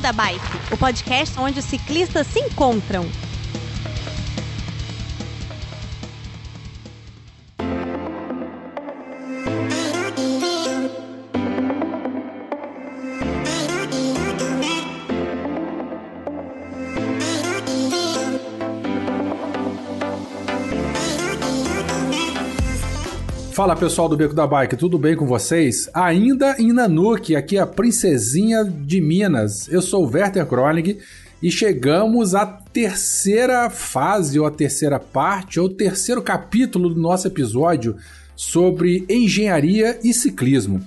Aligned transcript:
Da 0.00 0.12
Bike, 0.12 0.72
o 0.72 0.78
podcast 0.78 1.38
onde 1.38 1.58
os 1.58 1.64
ciclistas 1.66 2.26
se 2.26 2.40
encontram. 2.40 3.04
Fala 23.60 23.76
pessoal 23.76 24.08
do 24.08 24.16
Beco 24.16 24.32
da 24.32 24.46
Bike, 24.46 24.74
tudo 24.74 24.98
bem 24.98 25.14
com 25.14 25.26
vocês? 25.26 25.86
Ainda 25.92 26.56
em 26.58 26.72
Nanuque, 26.72 27.36
aqui 27.36 27.58
a 27.58 27.66
princesinha 27.66 28.64
de 28.64 29.02
Minas. 29.02 29.68
Eu 29.68 29.82
sou 29.82 30.02
o 30.02 30.10
Werther 30.10 30.46
Kronig 30.46 30.96
e 31.42 31.50
chegamos 31.50 32.34
à 32.34 32.46
terceira 32.46 33.68
fase, 33.68 34.40
ou 34.40 34.46
a 34.46 34.50
terceira 34.50 34.98
parte, 34.98 35.60
ou 35.60 35.68
terceiro 35.68 36.22
capítulo 36.22 36.88
do 36.88 36.98
nosso 36.98 37.26
episódio 37.26 37.96
sobre 38.34 39.04
engenharia 39.10 39.98
e 40.02 40.14
ciclismo. 40.14 40.80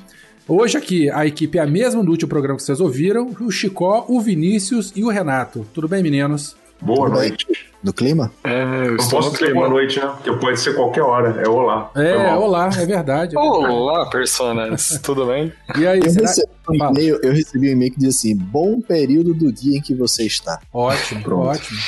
Hoje 0.47 0.75
aqui 0.75 1.11
a 1.11 1.27
equipe 1.27 1.59
é 1.59 1.61
a 1.61 1.67
mesma 1.67 2.03
do 2.03 2.09
último 2.09 2.29
programa 2.29 2.57
que 2.57 2.63
vocês 2.63 2.81
ouviram, 2.81 3.35
o 3.39 3.51
Chicó, 3.51 4.03
o 4.09 4.19
Vinícius 4.19 4.91
e 4.95 5.03
o 5.03 5.09
Renato. 5.09 5.63
Tudo 5.75 5.87
bem, 5.87 6.01
meninos? 6.01 6.55
Boa 6.83 7.07
noite. 7.07 7.47
No 7.81 7.93
clima? 7.93 8.31
É, 8.43 8.87
eu 8.87 8.97
não 8.97 9.07
posso 9.09 9.31
dizer 9.31 9.53
boa 9.53 9.69
noite, 9.69 9.99
né? 9.99 10.07
Porque 10.07 10.33
pode 10.33 10.59
ser 10.59 10.73
qualquer 10.75 11.01
hora. 11.01 11.41
É 11.41 11.47
olá. 11.47 11.89
É, 11.95 12.33
olá, 12.35 12.69
é 12.77 12.85
verdade. 12.85 13.35
É 13.35 13.39
olá, 13.39 14.09
personas. 14.09 14.99
Tudo 15.03 15.25
bem? 15.25 15.51
E 15.77 15.87
aí, 15.87 15.99
eu, 15.99 16.09
será... 16.09 16.27
recebi 16.27 16.51
um 16.69 16.75
e-mail, 16.75 17.19
eu 17.23 17.31
recebi 17.31 17.69
um 17.69 17.71
e-mail 17.71 17.91
que 17.91 17.99
diz 17.99 18.17
assim: 18.17 18.35
bom 18.35 18.81
período 18.81 19.33
do 19.33 19.51
dia 19.51 19.77
em 19.77 19.81
que 19.81 19.95
você 19.95 20.23
está. 20.23 20.59
Ótimo, 20.73 21.23
Pronto. 21.23 21.47
ótimo. 21.47 21.79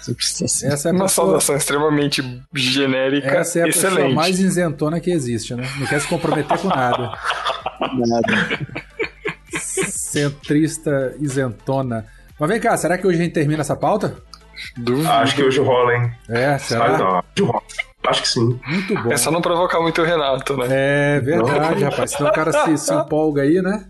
Assim. 0.00 0.66
Essa 0.66 0.90
é 0.90 0.92
uma 0.92 1.06
pessoa... 1.06 1.26
saudação 1.26 1.56
extremamente 1.56 2.22
genérica. 2.52 3.28
Essa 3.28 3.60
é 3.60 3.62
a 3.62 3.68
excelente. 3.68 3.96
pessoa 3.96 4.14
mais 4.14 4.38
isentona 4.38 5.00
que 5.00 5.10
existe, 5.10 5.54
né? 5.54 5.66
Não 5.78 5.86
quer 5.86 6.00
se 6.00 6.06
comprometer 6.06 6.58
com 6.58 6.68
nada. 6.68 7.18
Nada. 7.80 8.66
Centrista 9.58 11.14
isentona. 11.18 12.04
Mas 12.38 12.48
vem 12.48 12.60
cá, 12.60 12.76
será 12.76 12.98
que 12.98 13.06
hoje 13.06 13.18
a 13.18 13.22
gente 13.22 13.32
termina 13.32 13.62
essa 13.62 13.76
pauta? 13.76 14.16
Dúvida. 14.76 15.10
Acho 15.10 15.36
que 15.36 15.42
hoje 15.42 15.60
rola, 15.60 15.94
hein? 15.94 16.12
É, 16.28 16.58
será? 16.58 16.98
não, 16.98 17.22
Acho 18.06 18.22
que 18.22 18.28
sim. 18.28 18.60
Muito 18.66 18.94
bom. 19.02 19.10
É 19.10 19.16
só 19.16 19.30
não 19.30 19.40
provocar 19.40 19.80
muito 19.80 20.02
o 20.02 20.04
Renato, 20.04 20.56
né? 20.56 20.66
É 20.70 21.20
verdade, 21.20 21.82
não. 21.82 21.90
rapaz. 21.90 22.10
Senão 22.10 22.30
o 22.30 22.34
cara 22.34 22.52
se, 22.52 22.78
se 22.78 22.94
empolga 22.94 23.42
aí, 23.42 23.62
né? 23.62 23.86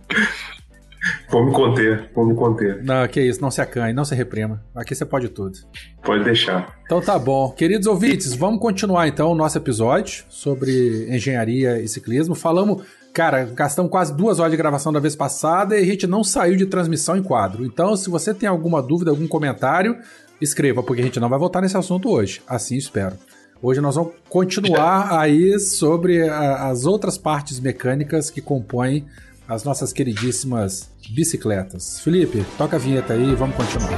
Vou 1.31 1.45
me 1.45 1.53
conter, 1.53 2.11
vou 2.15 2.25
me 2.25 2.35
conter. 2.35 2.83
Não, 2.83 3.07
que 3.09 3.20
isso, 3.20 3.41
não 3.41 3.51
se 3.51 3.61
acanhe, 3.61 3.92
não 3.92 4.05
se 4.05 4.15
reprima. 4.15 4.62
Aqui 4.75 4.95
você 4.95 5.05
pode 5.05 5.29
tudo. 5.29 5.59
Pode 6.03 6.25
deixar. 6.25 6.79
Então 6.85 7.01
tá 7.01 7.19
bom. 7.19 7.51
Queridos 7.51 7.87
ouvintes, 7.87 8.35
vamos 8.35 8.61
continuar 8.61 9.07
então 9.09 9.31
o 9.31 9.35
nosso 9.35 9.59
episódio 9.59 10.25
sobre 10.29 11.07
engenharia 11.15 11.81
e 11.81 11.89
ciclismo. 11.89 12.35
Falamos, 12.35 12.85
cara, 13.12 13.45
gastamos 13.45 13.91
quase 13.91 14.15
duas 14.17 14.39
horas 14.39 14.53
de 14.53 14.57
gravação 14.57 14.92
da 14.92 15.01
vez 15.01 15.15
passada 15.15 15.77
e 15.77 15.83
a 15.83 15.87
gente 15.87 16.07
não 16.07 16.25
saiu 16.25 16.57
de 16.57 16.67
transmissão 16.67 17.17
em 17.17 17.23
quadro. 17.23 17.67
Então, 17.67 17.97
se 17.97 18.09
você 18.09 18.33
tem 18.33 18.48
alguma 18.48 18.81
dúvida, 18.81 19.11
algum 19.11 19.29
comentário, 19.29 19.98
escreva, 20.45 20.83
porque 20.83 21.03
a 21.03 21.05
gente 21.05 21.19
não 21.19 21.28
vai 21.28 21.39
voltar 21.39 21.61
nesse 21.61 21.77
assunto 21.77 22.11
hoje. 22.11 22.41
Assim 22.47 22.77
espero. 22.77 23.17
Hoje 23.62 23.81
nós 23.81 23.95
vamos 23.95 24.12
continuar 24.28 25.19
aí 25.19 25.59
sobre 25.59 26.28
a, 26.28 26.69
as 26.69 26.84
outras 26.84 27.17
partes 27.17 27.59
mecânicas 27.59 28.31
que 28.31 28.41
compõem 28.41 29.06
as 29.48 29.64
nossas 29.64 29.92
queridíssimas 29.92 30.91
bicicletas. 31.11 32.01
Felipe, 32.01 32.45
toca 32.56 32.77
a 32.77 32.78
vinheta 32.78 33.14
aí 33.14 33.31
e 33.31 33.34
vamos 33.34 33.56
continuar. 33.56 33.91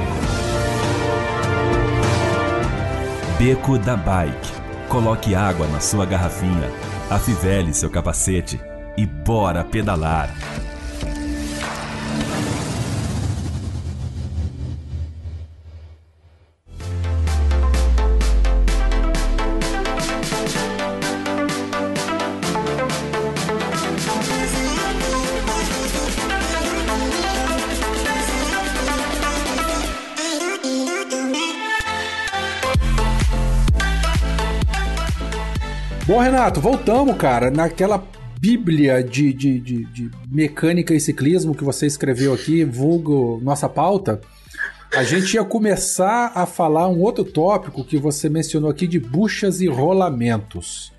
Beco 3.37 3.77
da 3.77 3.95
Bike. 3.95 4.67
Coloque 4.89 5.35
água 5.35 5.67
na 5.67 5.81
sua 5.81 6.05
garrafinha, 6.05 6.71
afivele 7.09 7.73
seu 7.73 7.89
capacete 7.89 8.59
e 8.97 9.05
bora 9.05 9.63
pedalar. 9.63 10.33
Bom, 36.07 36.19
Renato, 36.19 36.61
voltamos, 36.61 37.17
cara, 37.17 37.51
naquela 37.51 38.01
bíblia 38.39 39.03
de, 39.03 39.33
de, 39.33 39.59
de, 39.59 39.83
de, 39.83 40.11
mecânica 40.31 40.93
e 40.93 41.01
ciclismo 41.01 41.53
que 41.53 41.65
você 41.65 41.85
escreveu 41.85 42.33
aqui, 42.33 42.63
vulgo 42.63 43.41
nossa 43.43 43.67
pauta. 43.67 44.21
A 44.95 45.03
gente 45.03 45.33
ia 45.33 45.43
começar 45.43 46.31
a 46.33 46.45
falar 46.45 46.87
um 46.87 47.01
outro 47.01 47.25
tópico 47.25 47.83
que 47.83 47.97
você 47.97 48.29
mencionou 48.29 48.69
aqui 48.69 48.87
de 48.87 49.01
buchas 49.01 49.59
e 49.59 49.67
rolamentos. 49.67 50.93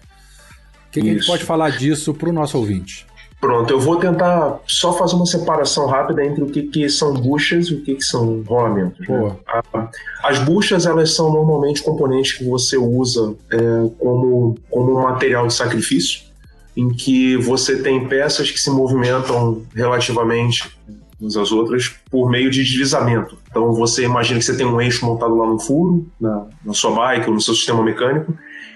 O 0.88 0.90
que, 0.90 1.00
que 1.00 1.08
a 1.08 1.14
gente 1.14 1.26
pode 1.26 1.42
falar 1.42 1.70
disso 1.70 2.12
para 2.12 2.28
o 2.28 2.32
nosso 2.32 2.58
ouvinte? 2.58 3.06
Pronto, 3.40 3.72
eu 3.72 3.78
vou 3.78 3.96
tentar 3.96 4.58
só 4.66 4.92
fazer 4.92 5.14
uma 5.14 5.26
separação 5.26 5.86
rápida 5.86 6.24
entre 6.24 6.42
o 6.42 6.46
que, 6.46 6.62
que 6.62 6.88
são 6.88 7.14
buchas 7.14 7.66
e 7.66 7.74
o 7.74 7.82
que, 7.82 7.94
que 7.94 8.02
são 8.02 8.42
rolamentos. 8.42 9.06
Né? 9.06 9.36
As 10.24 10.40
buchas, 10.40 10.86
elas 10.86 11.14
são 11.14 11.32
normalmente 11.32 11.82
componentes 11.82 12.32
que 12.32 12.44
você 12.44 12.76
usa 12.76 13.36
é, 13.52 13.56
como, 13.98 14.56
como 14.68 14.98
um 14.98 15.02
material 15.02 15.46
de 15.46 15.54
sacrifício, 15.54 16.22
em 16.76 16.88
que 16.88 17.36
você 17.36 17.80
tem 17.80 18.08
peças 18.08 18.50
que 18.50 18.58
se 18.58 18.70
movimentam 18.70 19.62
relativamente 19.72 20.76
umas 21.20 21.36
às 21.36 21.52
outras 21.52 21.94
por 22.10 22.30
meio 22.30 22.50
de 22.50 22.62
deslizamento. 22.62 23.36
Então 23.50 23.72
você 23.72 24.04
imagina 24.04 24.38
que 24.38 24.44
você 24.44 24.56
tem 24.56 24.66
um 24.66 24.80
eixo 24.80 25.04
montado 25.04 25.34
lá 25.36 25.46
no 25.46 25.58
furo, 25.58 26.06
na, 26.20 26.46
na 26.64 26.74
sua 26.74 26.92
bike 26.92 27.28
ou 27.28 27.34
no 27.34 27.40
seu 27.40 27.54
sistema 27.54 27.82
mecânico, 27.82 28.34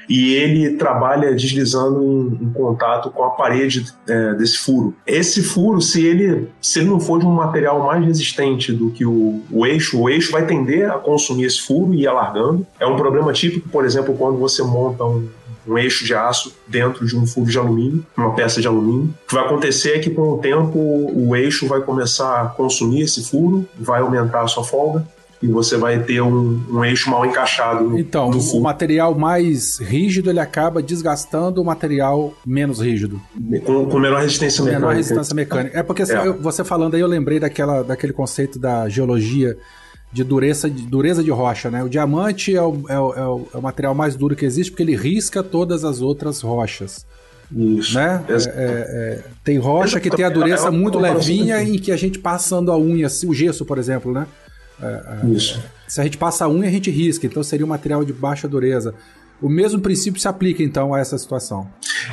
e 0.09 0.35
ele 0.35 0.77
trabalha 0.77 1.33
deslizando 1.33 2.03
em, 2.03 2.47
em 2.47 2.53
contato 2.53 3.11
com 3.11 3.25
a 3.25 3.31
parede 3.31 3.87
é, 4.09 4.35
desse 4.35 4.59
furo. 4.59 4.95
Esse 5.07 5.43
furo, 5.43 5.81
se 5.81 6.05
ele, 6.05 6.49
se 6.61 6.81
ele 6.81 6.89
não 6.89 7.01
for 7.01 7.19
de 7.19 7.27
um 7.27 7.33
material 7.33 7.85
mais 7.87 8.05
resistente 8.05 8.73
do 8.73 8.91
que 8.91 9.07
o, 9.07 9.41
o 9.51 9.65
eixo, 9.65 10.01
o 10.01 10.11
eixo 10.11 10.33
vai 10.33 10.45
tender 10.45 10.91
a 10.91 10.99
consumir 10.99 11.45
esse 11.45 11.63
furo 11.63 11.95
e 11.95 12.03
ir 12.03 12.09
alargando. 12.09 12.67
É 12.81 12.87
um 12.87 12.97
problema 12.97 13.33
típico, 13.33 13.69
por 13.69 13.85
exemplo, 13.85 14.15
quando 14.15 14.39
você 14.39 14.63
monta 14.63 15.05
um, 15.05 15.29
um 15.67 15.79
eixo 15.79 16.05
de 16.05 16.15
aço 16.15 16.55
dentro 16.67 17.07
de 17.07 17.17
um 17.17 17.27
furo 17.27 17.51
de 17.51 17.59
alumínio, 17.59 18.05
uma 18.17 18.35
peça 18.35 18.61
de 18.61 18.67
alumínio. 18.67 19.15
O 19.25 19.29
que 19.29 19.35
vai 19.35 19.45
acontecer 19.45 19.97
é 19.97 19.99
que 19.99 20.11
com 20.11 20.23
o 20.23 20.39
tempo 20.39 20.79
o 20.79 21.35
eixo 21.37 21.67
vai 21.67 21.81
começar 21.81 22.43
a 22.43 22.47
consumir 22.47 23.03
esse 23.03 23.25
furo, 23.25 23.67
vai 23.79 24.01
aumentar 24.01 24.43
a 24.43 24.49
sua 24.49 24.65
folga 24.65 25.07
e 25.43 25.49
você 25.49 25.77
vai 25.77 25.99
ter 25.99 26.23
um, 26.23 26.63
um 26.71 26.85
eixo 26.85 27.11
mal 27.11 27.27
encaixado. 27.27 27.91
No, 27.91 27.99
então, 27.99 28.31
no 28.31 28.39
o 28.39 28.63
material 28.63 29.15
mais 29.15 29.79
rígido 29.79 30.31
ele 30.31 30.39
acaba 30.39 30.81
desgastando 30.81 31.61
o 31.61 31.65
material 31.65 32.33
menos 32.47 32.81
rígido. 32.81 33.21
Com, 33.65 33.87
com 33.87 33.99
menor 33.99 34.21
resistência 34.21 34.63
mecânica. 34.63 34.87
Menor 34.87 34.97
resistência 34.97 35.35
mecânica. 35.35 35.79
É 35.79 35.83
porque 35.83 36.03
é. 36.03 36.33
você 36.41 36.63
falando 36.63 36.95
aí, 36.95 37.01
eu 37.01 37.09
lembrei 37.09 37.41
daquela, 37.41 37.83
daquele 37.83 38.13
conceito 38.13 38.59
da 38.59 38.89
geologia 38.89 39.57
de 40.13 40.23
dureza, 40.23 40.69
de 40.69 40.83
dureza 40.83 41.25
de 41.25 41.31
rocha, 41.31 41.71
né? 41.71 41.83
O 41.83 41.89
diamante 41.89 42.55
é 42.55 42.63
o, 42.63 42.85
é, 42.89 42.99
o, 42.99 43.15
é, 43.15 43.27
o, 43.27 43.49
é 43.55 43.59
o 43.59 43.63
material 43.63 43.95
mais 43.95 44.15
duro 44.15 44.37
que 44.37 44.45
existe 44.45 44.71
porque 44.71 44.83
ele 44.83 44.95
risca 44.95 45.43
todas 45.43 45.85
as 45.85 46.01
outras 46.01 46.41
rochas. 46.41 47.07
Isso. 47.55 47.95
Né? 47.95 48.25
É, 48.29 48.35
é, 48.55 49.25
tem 49.45 49.59
rocha 49.59 50.01
que 50.01 50.11
tem 50.11 50.25
a 50.25 50.31
dureza 50.31 50.71
muito 50.71 50.99
levinha 50.99 51.63
em 51.63 51.79
que 51.79 51.93
a 51.93 51.97
gente 51.97 52.19
passando 52.19 52.73
a 52.73 52.79
unha, 52.79 53.09
o 53.27 53.35
gesso, 53.35 53.65
por 53.65 53.79
exemplo, 53.79 54.13
né? 54.13 54.27
É, 54.83 54.87
é, 55.23 55.27
Isso. 55.29 55.63
Se 55.87 56.01
a 56.01 56.05
gente 56.05 56.17
passa 56.17 56.47
a 56.47 56.49
unha, 56.49 56.69
a 56.69 56.73
gente 56.73 56.91
risca, 56.91 57.27
então 57.27 57.43
seria 57.43 57.65
um 57.65 57.69
material 57.69 58.05
de 58.05 58.13
baixa 58.13 58.49
dureza. 58.49 58.95
O 59.43 59.49
mesmo 59.49 59.81
princípio 59.81 60.21
se 60.21 60.29
aplica 60.29 60.63
então 60.63 60.95
a 60.95 61.01
essa 61.01 61.19
situação. 61.19 61.67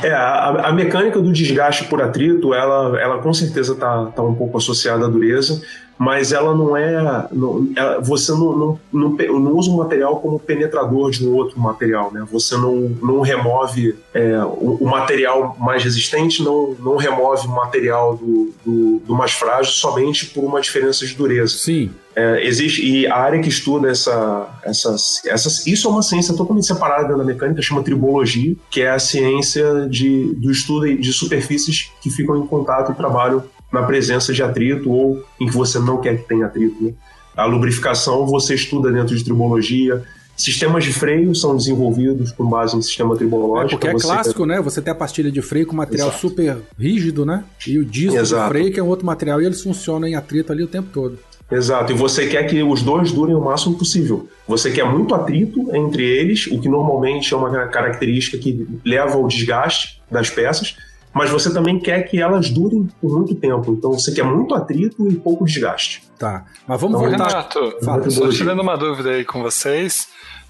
É, 0.03 0.11
a, 0.11 0.67
a 0.67 0.73
mecânica 0.73 1.21
do 1.21 1.31
desgaste 1.31 1.85
por 1.85 2.01
atrito, 2.01 2.53
ela, 2.53 2.99
ela 2.99 3.19
com 3.19 3.33
certeza 3.33 3.73
está 3.73 4.07
tá 4.07 4.23
um 4.23 4.33
pouco 4.33 4.57
associada 4.57 5.05
à 5.05 5.07
dureza, 5.07 5.61
mas 5.99 6.31
ela 6.31 6.55
não 6.55 6.77
é. 6.77 7.27
Não, 7.29 7.69
ela, 7.75 7.99
você 7.99 8.31
não, 8.31 8.57
não, 8.57 8.79
não, 8.91 9.39
não, 9.39 9.55
usa 9.57 9.69
um 9.69 9.75
material 9.75 10.15
como 10.21 10.39
penetrador 10.39 11.11
de 11.11 11.27
um 11.27 11.35
outro 11.35 11.59
material, 11.59 12.09
né? 12.13 12.25
Você 12.31 12.55
não, 12.55 12.95
não 13.01 13.19
remove 13.19 13.95
é, 14.13 14.39
o, 14.43 14.77
o, 14.79 14.87
material 14.87 15.57
mais 15.59 15.83
resistente, 15.83 16.41
não, 16.41 16.73
não 16.79 16.95
remove 16.95 17.45
o 17.47 17.51
material 17.51 18.15
do, 18.15 18.53
do, 18.65 18.99
do 18.99 19.13
mais 19.13 19.33
frágil 19.33 19.73
somente 19.73 20.27
por 20.27 20.45
uma 20.45 20.61
diferença 20.61 21.05
de 21.05 21.13
dureza. 21.13 21.57
Sim. 21.57 21.91
É, 22.19 22.45
existe 22.45 22.85
e 22.85 23.07
a 23.07 23.15
área 23.15 23.39
que 23.39 23.47
estuda 23.47 23.89
essa, 23.89 24.49
essas, 24.63 25.21
essas 25.25 25.65
isso 25.65 25.87
é 25.87 25.91
uma 25.91 26.01
ciência 26.01 26.35
totalmente 26.35 26.67
separada 26.67 27.15
da 27.15 27.23
mecânica 27.23 27.61
chama 27.61 27.81
tribologia 27.81 28.57
que 28.69 28.81
é 28.81 28.89
a 28.89 28.99
ciência 28.99 29.87
de, 29.89 30.33
do 30.33 30.51
estudo 30.51 30.93
de 30.97 31.13
superfícies 31.13 31.89
que 32.01 32.09
ficam 32.09 32.35
em 32.35 32.45
contato 32.45 32.91
e 32.91 32.95
trabalham 32.95 33.41
na 33.71 33.83
presença 33.83 34.33
de 34.33 34.43
atrito 34.43 34.91
ou 34.91 35.23
em 35.39 35.47
que 35.47 35.53
você 35.53 35.79
não 35.79 36.01
quer 36.01 36.17
que 36.17 36.27
tenha 36.27 36.47
atrito. 36.47 36.83
Né? 36.83 36.91
A 37.37 37.45
lubrificação 37.45 38.25
você 38.25 38.53
estuda 38.53 38.91
dentro 38.91 39.15
de 39.15 39.23
tribologia, 39.23 40.03
Sistemas 40.39 40.85
de 40.85 40.93
freio 40.93 41.35
são 41.35 41.53
desenvolvidos 41.57 42.31
com 42.31 42.45
base 42.45 42.73
em 42.73 42.81
sistema 42.81 43.13
tribológico. 43.13 43.75
É 43.75 43.77
porque 43.77 43.87
é 43.89 43.93
clássico, 43.93 44.45
né? 44.45 44.61
Você 44.61 44.81
tem 44.81 44.89
a 44.89 44.95
pastilha 44.95 45.29
de 45.29 45.41
freio 45.41 45.67
com 45.67 45.75
material 45.75 46.07
Exato. 46.07 46.21
super 46.21 46.57
rígido, 46.79 47.25
né? 47.25 47.43
E 47.67 47.77
o 47.77 47.83
disco 47.83 48.15
Exato. 48.15 48.43
de 48.43 48.49
freio, 48.49 48.73
que 48.73 48.79
é 48.79 48.83
um 48.83 48.87
outro 48.87 49.05
material, 49.05 49.41
e 49.41 49.45
eles 49.45 49.61
funcionam 49.61 50.07
em 50.07 50.15
atrito 50.15 50.53
ali 50.53 50.63
o 50.63 50.67
tempo 50.67 50.87
todo. 50.93 51.19
Exato, 51.51 51.91
e 51.91 51.95
você 51.95 52.27
quer 52.27 52.43
que 52.43 52.61
os 52.61 52.83
dois 52.83 53.11
durem 53.11 53.35
o 53.35 53.41
máximo 53.41 53.75
possível. 53.75 54.29
Você 54.47 54.71
quer 54.71 54.85
muito 54.85 55.15
atrito 55.15 55.75
entre 55.75 56.03
eles, 56.03 56.45
o 56.47 56.59
que 56.59 56.69
normalmente 56.69 57.33
é 57.33 57.37
uma 57.37 57.67
característica 57.67 58.37
que 58.37 58.67
leva 58.85 59.15
ao 59.15 59.27
desgaste 59.27 59.99
das 60.11 60.29
peças, 60.29 60.75
mas 61.11 61.31
você 61.31 61.51
também 61.51 61.79
quer 61.79 62.03
que 62.03 62.21
elas 62.21 62.51
durem 62.51 62.87
por 63.01 63.17
muito 63.17 63.33
tempo. 63.33 63.71
Então 63.71 63.93
você 63.93 64.11
quer 64.11 64.23
muito 64.23 64.53
atrito 64.53 65.09
e 65.09 65.15
pouco 65.15 65.43
desgaste. 65.43 66.03
Tá, 66.19 66.45
mas 66.67 66.79
vamos 66.79 67.01
então, 67.01 67.09
voltar. 67.09 67.27
Renato, 67.27 67.77
Fala, 67.83 68.09
só 68.09 68.29
tirando 68.29 68.61
uma 68.61 68.75
dúvida 68.75 69.09
aí 69.09 69.25
com 69.25 69.41
vocês. 69.41 70.07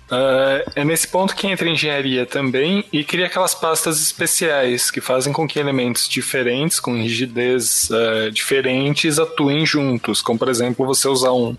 Uh, 0.09 0.71
é 0.75 0.83
nesse 0.83 1.07
ponto 1.07 1.35
que 1.35 1.45
entra 1.45 1.67
a 1.67 1.71
engenharia 1.71 2.25
também 2.25 2.83
e 2.91 3.03
cria 3.03 3.27
aquelas 3.27 3.53
pastas 3.53 4.01
especiais 4.01 4.89
que 4.89 4.99
fazem 4.99 5.31
com 5.31 5.47
que 5.47 5.59
elementos 5.59 6.09
diferentes, 6.09 6.79
com 6.79 6.95
rigidez 6.95 7.89
uh, 7.91 8.31
diferentes, 8.31 9.19
atuem 9.19 9.65
juntos. 9.65 10.21
Como, 10.21 10.39
por 10.39 10.49
exemplo, 10.49 10.85
você 10.85 11.07
usar 11.07 11.31
um 11.31 11.55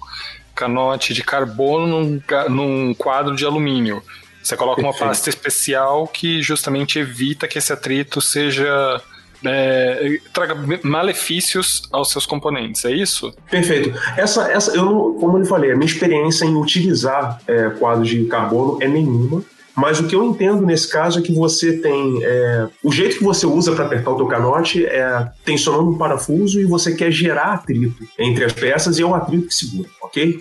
canote 0.55 1.15
de 1.15 1.23
carbono 1.23 1.87
num, 1.87 2.23
num 2.49 2.95
quadro 2.95 3.37
de 3.37 3.45
alumínio. 3.45 4.03
Você 4.43 4.57
coloca 4.57 4.81
uma 4.81 4.95
pasta 4.97 5.29
especial 5.29 6.09
que 6.09 6.43
justamente 6.43 6.99
evita 6.99 7.47
que 7.47 7.59
esse 7.59 7.73
atrito 7.73 8.21
seja 8.21 9.01
é, 9.45 10.19
traga 10.33 10.55
malefícios 10.83 11.83
aos 11.91 12.11
seus 12.11 12.27
componentes, 12.27 12.85
é 12.85 12.93
isso? 12.93 13.33
Perfeito. 13.51 13.93
Essa, 14.17 14.51
essa 14.51 14.77
eu 14.77 15.17
como 15.19 15.39
eu 15.39 15.45
falei, 15.45 15.73
a 15.73 15.77
minha 15.77 15.91
experiência 15.91 16.45
em 16.45 16.57
utilizar 16.57 17.41
é, 17.47 17.71
quadros 17.71 18.09
de 18.09 18.25
carbono 18.25 18.79
é 18.83 18.89
nenhuma. 18.89 19.43
Mas 19.77 20.01
o 20.01 20.07
que 20.07 20.15
eu 20.15 20.25
entendo 20.25 20.67
nesse 20.67 20.91
caso 20.91 21.21
é 21.21 21.23
que 21.23 21.33
você 21.33 21.79
tem. 21.79 22.23
É, 22.23 22.69
o 22.83 22.93
jeito 22.93 23.19
que 23.19 23.25
você 23.25 23.47
usa 23.47 23.73
para 23.73 23.87
apertar 23.87 24.11
o 24.11 24.17
teu 24.17 24.27
canote 24.27 24.85
é 24.85 25.29
tensionando 25.45 25.91
um 25.91 25.97
parafuso 25.97 26.61
e 26.61 26.65
você 26.65 26.95
quer 26.95 27.11
gerar 27.11 27.55
atrito 27.55 28.05
entre 28.19 28.45
as 28.45 28.53
peças 28.53 28.99
e 28.99 29.03
é 29.03 29.07
o 29.07 29.15
atrito 29.15 29.47
que 29.47 29.55
segura, 29.55 29.89
ok? 30.03 30.41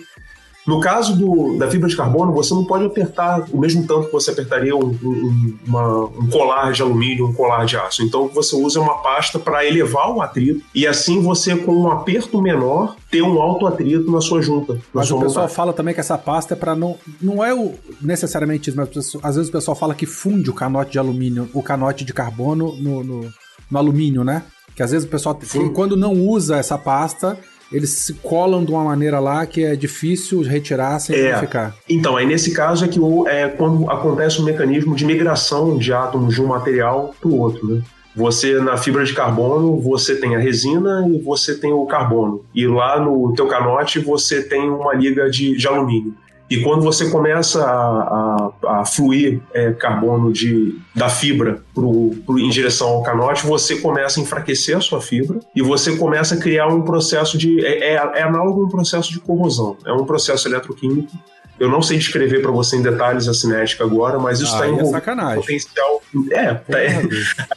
No 0.66 0.80
caso 0.80 1.16
do, 1.16 1.56
da 1.58 1.70
fibra 1.70 1.88
de 1.88 1.96
carbono, 1.96 2.32
você 2.32 2.52
não 2.54 2.64
pode 2.64 2.84
apertar 2.84 3.46
o 3.50 3.58
mesmo 3.58 3.86
tanto 3.86 4.06
que 4.06 4.12
você 4.12 4.30
apertaria 4.30 4.76
um, 4.76 4.90
um, 5.02 5.58
uma, 5.66 6.04
um 6.04 6.28
colar 6.28 6.72
de 6.72 6.82
alumínio, 6.82 7.26
um 7.26 7.32
colar 7.32 7.64
de 7.64 7.76
aço. 7.76 8.02
Então 8.02 8.28
você 8.28 8.54
usa 8.54 8.80
uma 8.80 8.98
pasta 8.98 9.38
para 9.38 9.64
elevar 9.64 10.10
o 10.10 10.20
atrito 10.20 10.62
e 10.74 10.86
assim 10.86 11.22
você, 11.22 11.56
com 11.56 11.72
um 11.72 11.90
aperto 11.90 12.40
menor, 12.40 12.96
ter 13.10 13.22
um 13.22 13.40
alto 13.40 13.66
atrito 13.66 14.10
na 14.10 14.20
sua 14.20 14.42
junta. 14.42 14.74
Na 14.74 14.80
mas 14.94 15.08
sua 15.08 15.18
o 15.18 15.20
pessoal 15.22 15.48
fala 15.48 15.72
também 15.72 15.94
que 15.94 16.00
essa 16.00 16.18
pasta 16.18 16.54
é 16.54 16.56
para 16.56 16.74
não. 16.74 16.96
Não 17.20 17.44
é 17.44 17.54
o, 17.54 17.74
necessariamente 18.00 18.70
isso, 18.70 18.76
mas 18.76 18.88
às 19.22 19.36
vezes 19.36 19.48
o 19.48 19.52
pessoal 19.52 19.74
fala 19.74 19.94
que 19.94 20.06
funde 20.06 20.50
o 20.50 20.54
canote 20.54 20.92
de 20.92 20.98
alumínio, 20.98 21.48
o 21.54 21.62
canote 21.62 22.04
de 22.04 22.12
carbono 22.12 22.76
no, 22.76 23.02
no, 23.02 23.32
no 23.70 23.78
alumínio, 23.78 24.24
né? 24.24 24.44
Que 24.74 24.82
às 24.82 24.92
vezes 24.92 25.06
o 25.06 25.10
pessoal, 25.10 25.38
quando 25.74 25.96
não 25.96 26.12
usa 26.12 26.56
essa 26.56 26.78
pasta, 26.78 27.38
eles 27.72 27.90
se 27.90 28.14
colam 28.14 28.64
de 28.64 28.70
uma 28.70 28.84
maneira 28.84 29.20
lá 29.20 29.46
que 29.46 29.64
é 29.64 29.76
difícil 29.76 30.42
retirar 30.42 30.98
sem 30.98 31.16
é. 31.16 31.38
ficar. 31.38 31.74
Então, 31.88 32.16
aí 32.16 32.26
nesse 32.26 32.52
caso 32.52 32.84
é 32.84 32.88
que 32.88 32.98
o, 32.98 33.26
é 33.28 33.48
quando 33.48 33.88
acontece 33.90 34.40
um 34.40 34.44
mecanismo 34.44 34.94
de 34.94 35.04
migração 35.04 35.78
de 35.78 35.92
átomos 35.92 36.34
de 36.34 36.42
um 36.42 36.46
material 36.46 37.14
para 37.20 37.28
o 37.28 37.38
outro, 37.38 37.66
né? 37.66 37.82
Você, 38.14 38.58
na 38.58 38.76
fibra 38.76 39.04
de 39.04 39.14
carbono, 39.14 39.80
você 39.80 40.16
tem 40.16 40.34
a 40.34 40.38
resina 40.38 41.08
e 41.08 41.18
você 41.18 41.54
tem 41.54 41.72
o 41.72 41.86
carbono. 41.86 42.44
E 42.52 42.66
lá 42.66 42.98
no 42.98 43.32
teu 43.34 43.46
canote, 43.46 44.00
você 44.00 44.42
tem 44.42 44.68
uma 44.68 44.92
liga 44.92 45.30
de, 45.30 45.56
de 45.56 45.68
alumínio. 45.68 46.12
E 46.50 46.62
quando 46.62 46.82
você 46.82 47.08
começa 47.10 47.64
a, 47.64 48.52
a, 48.64 48.80
a 48.80 48.84
fluir 48.84 49.40
é, 49.54 49.72
carbono 49.72 50.32
de, 50.32 50.76
da 50.94 51.08
fibra 51.08 51.62
pro, 51.72 52.10
pro, 52.26 52.38
em 52.38 52.50
direção 52.50 52.88
ao 52.88 53.02
canote, 53.02 53.46
você 53.46 53.76
começa 53.76 54.18
a 54.18 54.22
enfraquecer 54.22 54.76
a 54.76 54.80
sua 54.80 55.00
fibra 55.00 55.38
e 55.54 55.62
você 55.62 55.96
começa 55.96 56.34
a 56.34 56.38
criar 56.38 56.66
um 56.66 56.82
processo 56.82 57.38
de. 57.38 57.64
É, 57.64 57.92
é, 57.92 57.94
é 57.94 58.22
análogo 58.22 58.62
a 58.62 58.66
um 58.66 58.68
processo 58.68 59.12
de 59.12 59.20
corrosão. 59.20 59.76
É 59.86 59.92
um 59.92 60.04
processo 60.04 60.48
eletroquímico 60.48 61.16
eu 61.60 61.68
não 61.68 61.82
sei 61.82 61.98
descrever 61.98 62.40
para 62.40 62.50
você 62.50 62.76
em 62.76 62.82
detalhes 62.82 63.28
a 63.28 63.34
cinética 63.34 63.84
agora, 63.84 64.18
mas 64.18 64.40
isso 64.40 64.50
está 64.50 64.64
ah, 64.64 64.68
envolvido 64.68 64.88
é 64.88 64.92
sacanagem. 64.92 65.40
potencial. 65.42 66.02
É, 66.30 66.54
tá. 66.54 66.80
É. 66.80 67.02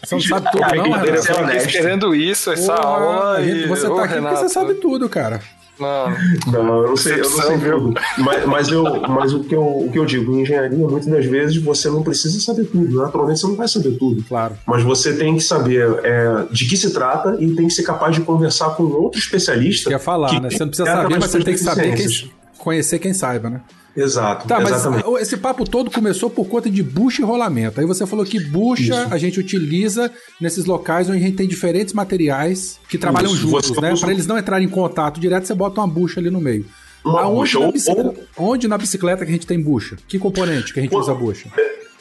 Você 0.04 0.16
não 0.16 0.22
sabe 0.22 0.52
tudo, 0.52 0.62
não, 0.62 0.92
Renato? 0.92 1.08
Eu 1.08 1.58
esperando 1.58 2.14
isso, 2.14 2.52
essa 2.52 2.76
Porra, 2.76 2.86
aula. 2.86 3.42
Você 3.70 3.88
tá 3.88 4.04
aqui 4.04 4.14
Renato. 4.16 4.36
porque 4.36 4.50
você 4.50 4.54
sabe 4.54 4.74
tudo, 4.74 5.08
cara. 5.08 5.40
Não, 5.80 6.64
não, 6.64 6.82
eu 6.84 6.90
não 6.90 6.98
sei, 6.98 7.20
eu 7.20 7.30
não 7.30 7.42
sei 7.42 7.58
tudo. 7.58 7.94
Mas, 8.20 8.46
mas, 8.46 8.68
eu, 8.70 8.84
mas 9.08 9.34
o, 9.34 9.44
que 9.44 9.56
eu, 9.56 9.64
o 9.64 9.90
que 9.92 9.98
eu 9.98 10.06
digo, 10.06 10.34
em 10.36 10.42
engenharia, 10.42 10.88
muitas 10.88 11.08
das 11.08 11.26
vezes 11.26 11.58
você 11.58 11.90
não 11.90 12.04
precisa 12.04 12.40
saber 12.40 12.66
tudo. 12.66 12.96
Naturalmente 12.96 13.40
você 13.40 13.48
não 13.48 13.56
vai 13.56 13.68
saber 13.68 13.98
tudo. 13.98 14.24
Claro. 14.24 14.56
Mas 14.68 14.84
você 14.84 15.16
tem 15.16 15.36
que 15.36 15.44
saber 15.44 16.00
é, 16.04 16.46
de 16.52 16.68
que 16.68 16.78
se 16.78 16.92
trata 16.92 17.38
e 17.40 17.56
tem 17.56 17.68
que 17.68 17.74
ser 17.74 17.84
capaz 17.84 18.16
de 18.16 18.22
conversar 18.22 18.72
com 18.76 18.84
outro 18.84 19.20
especialista. 19.20 19.90
Quer 19.90 20.00
falar, 20.00 20.30
que 20.30 20.40
né? 20.40 20.50
Você 20.50 20.60
não 20.60 20.68
precisa 20.68 20.92
saber, 20.92 21.20
mas 21.20 21.32
você 21.32 21.40
tem 21.40 21.54
que 21.54 21.60
saber 21.60 21.96
quem, 21.96 22.32
conhecer 22.58 23.00
quem 23.00 23.14
saiba, 23.14 23.50
né? 23.50 23.62
Exato. 23.96 24.48
Tá, 24.48 24.62
exatamente. 24.62 25.06
mas 25.08 25.22
esse 25.22 25.38
papo 25.38 25.70
todo 25.70 25.92
começou 25.92 26.30
por 26.30 26.48
conta 26.48 26.70
de 26.70 26.82
bucha 26.82 27.22
e 27.22 27.26
rolamento. 27.26 27.80
Aí 27.80 27.86
você 27.86 28.06
falou 28.08 28.26
que 28.26 28.40
bucha 28.40 28.82
Isso. 28.84 29.14
a 29.14 29.18
gente 29.18 29.40
utiliza 29.40 30.12
nesses 30.42 30.66
locais 30.66 31.10
onde 31.10 31.20
a 31.20 31.22
gente 31.22 31.36
tem 31.36 31.48
diferentes 31.48 31.94
materiais 31.94 32.80
que 32.90 32.98
trabalham 32.98 33.32
Isso. 33.32 33.42
juntos, 33.42 33.70
você 33.70 33.82
né? 33.82 33.96
Para 33.96 34.12
eles 34.12 34.26
não 34.26 34.38
entrarem 34.38 34.68
em 34.68 34.70
contato 34.70 35.20
direto, 35.20 35.46
você 35.46 35.54
bota 35.54 35.80
uma 35.80 35.88
bucha 35.88 36.20
ali 36.20 36.30
no 36.30 36.42
meio. 36.42 36.66
Uma 37.06 37.24
Aonde 37.24 37.40
bucha, 37.40 37.60
na 37.60 37.72
bicicleta, 37.72 38.20
ou... 38.38 38.50
onde 38.52 38.68
na 38.68 38.78
bicicleta 38.78 39.26
que 39.26 39.32
a 39.32 39.34
gente 39.34 39.46
tem 39.46 39.62
bucha? 39.62 39.98
Que 40.08 40.18
componente 40.18 40.74
que 40.74 40.80
a 40.80 40.84
gente 40.84 40.96
usa 40.96 41.14
bucha? 41.14 41.50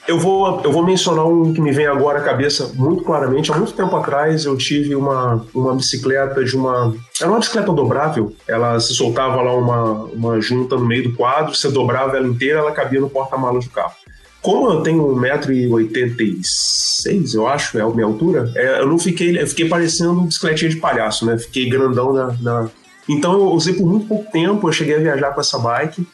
Eu 0.07 0.19
vou, 0.19 0.63
eu 0.65 0.73
vou 0.73 0.85
mencionar 0.85 1.27
um 1.27 1.55
que 1.55 1.61
me 1.61 1.71
vem 1.71 1.87
agora 1.87 2.19
à 2.19 2.23
cabeça 2.23 2.73
muito 2.75 3.05
claramente. 3.05 3.53
Há 3.53 3.57
muito 3.57 3.73
tempo 3.73 3.95
atrás 3.95 4.45
eu 4.45 4.57
tive 4.57 4.97
uma, 4.97 5.47
uma 5.55 5.77
bicicleta 5.77 6.45
de 6.45 6.57
uma. 6.57 6.93
Era 7.21 7.31
uma 7.31 7.39
bicicleta 7.39 7.73
dobrável. 7.73 8.35
Ela 8.49 8.81
se 8.81 8.93
soltava 8.95 9.41
lá 9.41 9.55
uma, 9.55 9.93
uma 10.07 10.41
junta 10.41 10.75
no 10.75 10.85
meio 10.85 11.05
do 11.05 11.13
quadro, 11.17 11.55
você 11.55 11.71
dobrava 11.71 12.17
ela 12.17 12.27
inteira, 12.27 12.59
ela 12.59 12.73
cabia 12.73 13.01
no 13.01 13.09
porta-malas 13.09 13.65
do 13.65 13.71
carro. 13.71 13.93
Como 14.41 14.73
eu 14.73 14.83
tenho 14.83 15.07
1,86m, 15.15 17.35
eu 17.35 17.47
acho, 17.47 17.79
é 17.79 17.83
a 17.83 17.89
minha 17.89 18.07
altura, 18.07 18.51
é, 18.57 18.81
eu 18.81 18.89
não 18.89 18.99
fiquei. 18.99 19.41
Eu 19.41 19.47
fiquei 19.47 19.69
parecendo 19.69 20.21
um 20.21 20.27
bicicletinha 20.27 20.69
de 20.69 20.79
palhaço, 20.79 21.25
né? 21.25 21.39
Fiquei 21.39 21.71
grandão 21.71 22.13
na, 22.13 22.35
na. 22.41 22.69
Então 23.09 23.35
eu 23.35 23.53
usei 23.53 23.75
por 23.75 23.87
muito 23.87 24.09
pouco 24.09 24.33
tempo, 24.33 24.69
eu 24.69 24.73
cheguei 24.73 24.97
a 24.97 24.99
viajar 24.99 25.33
com 25.33 25.41
essa 25.41 25.61
bike. 25.61 26.05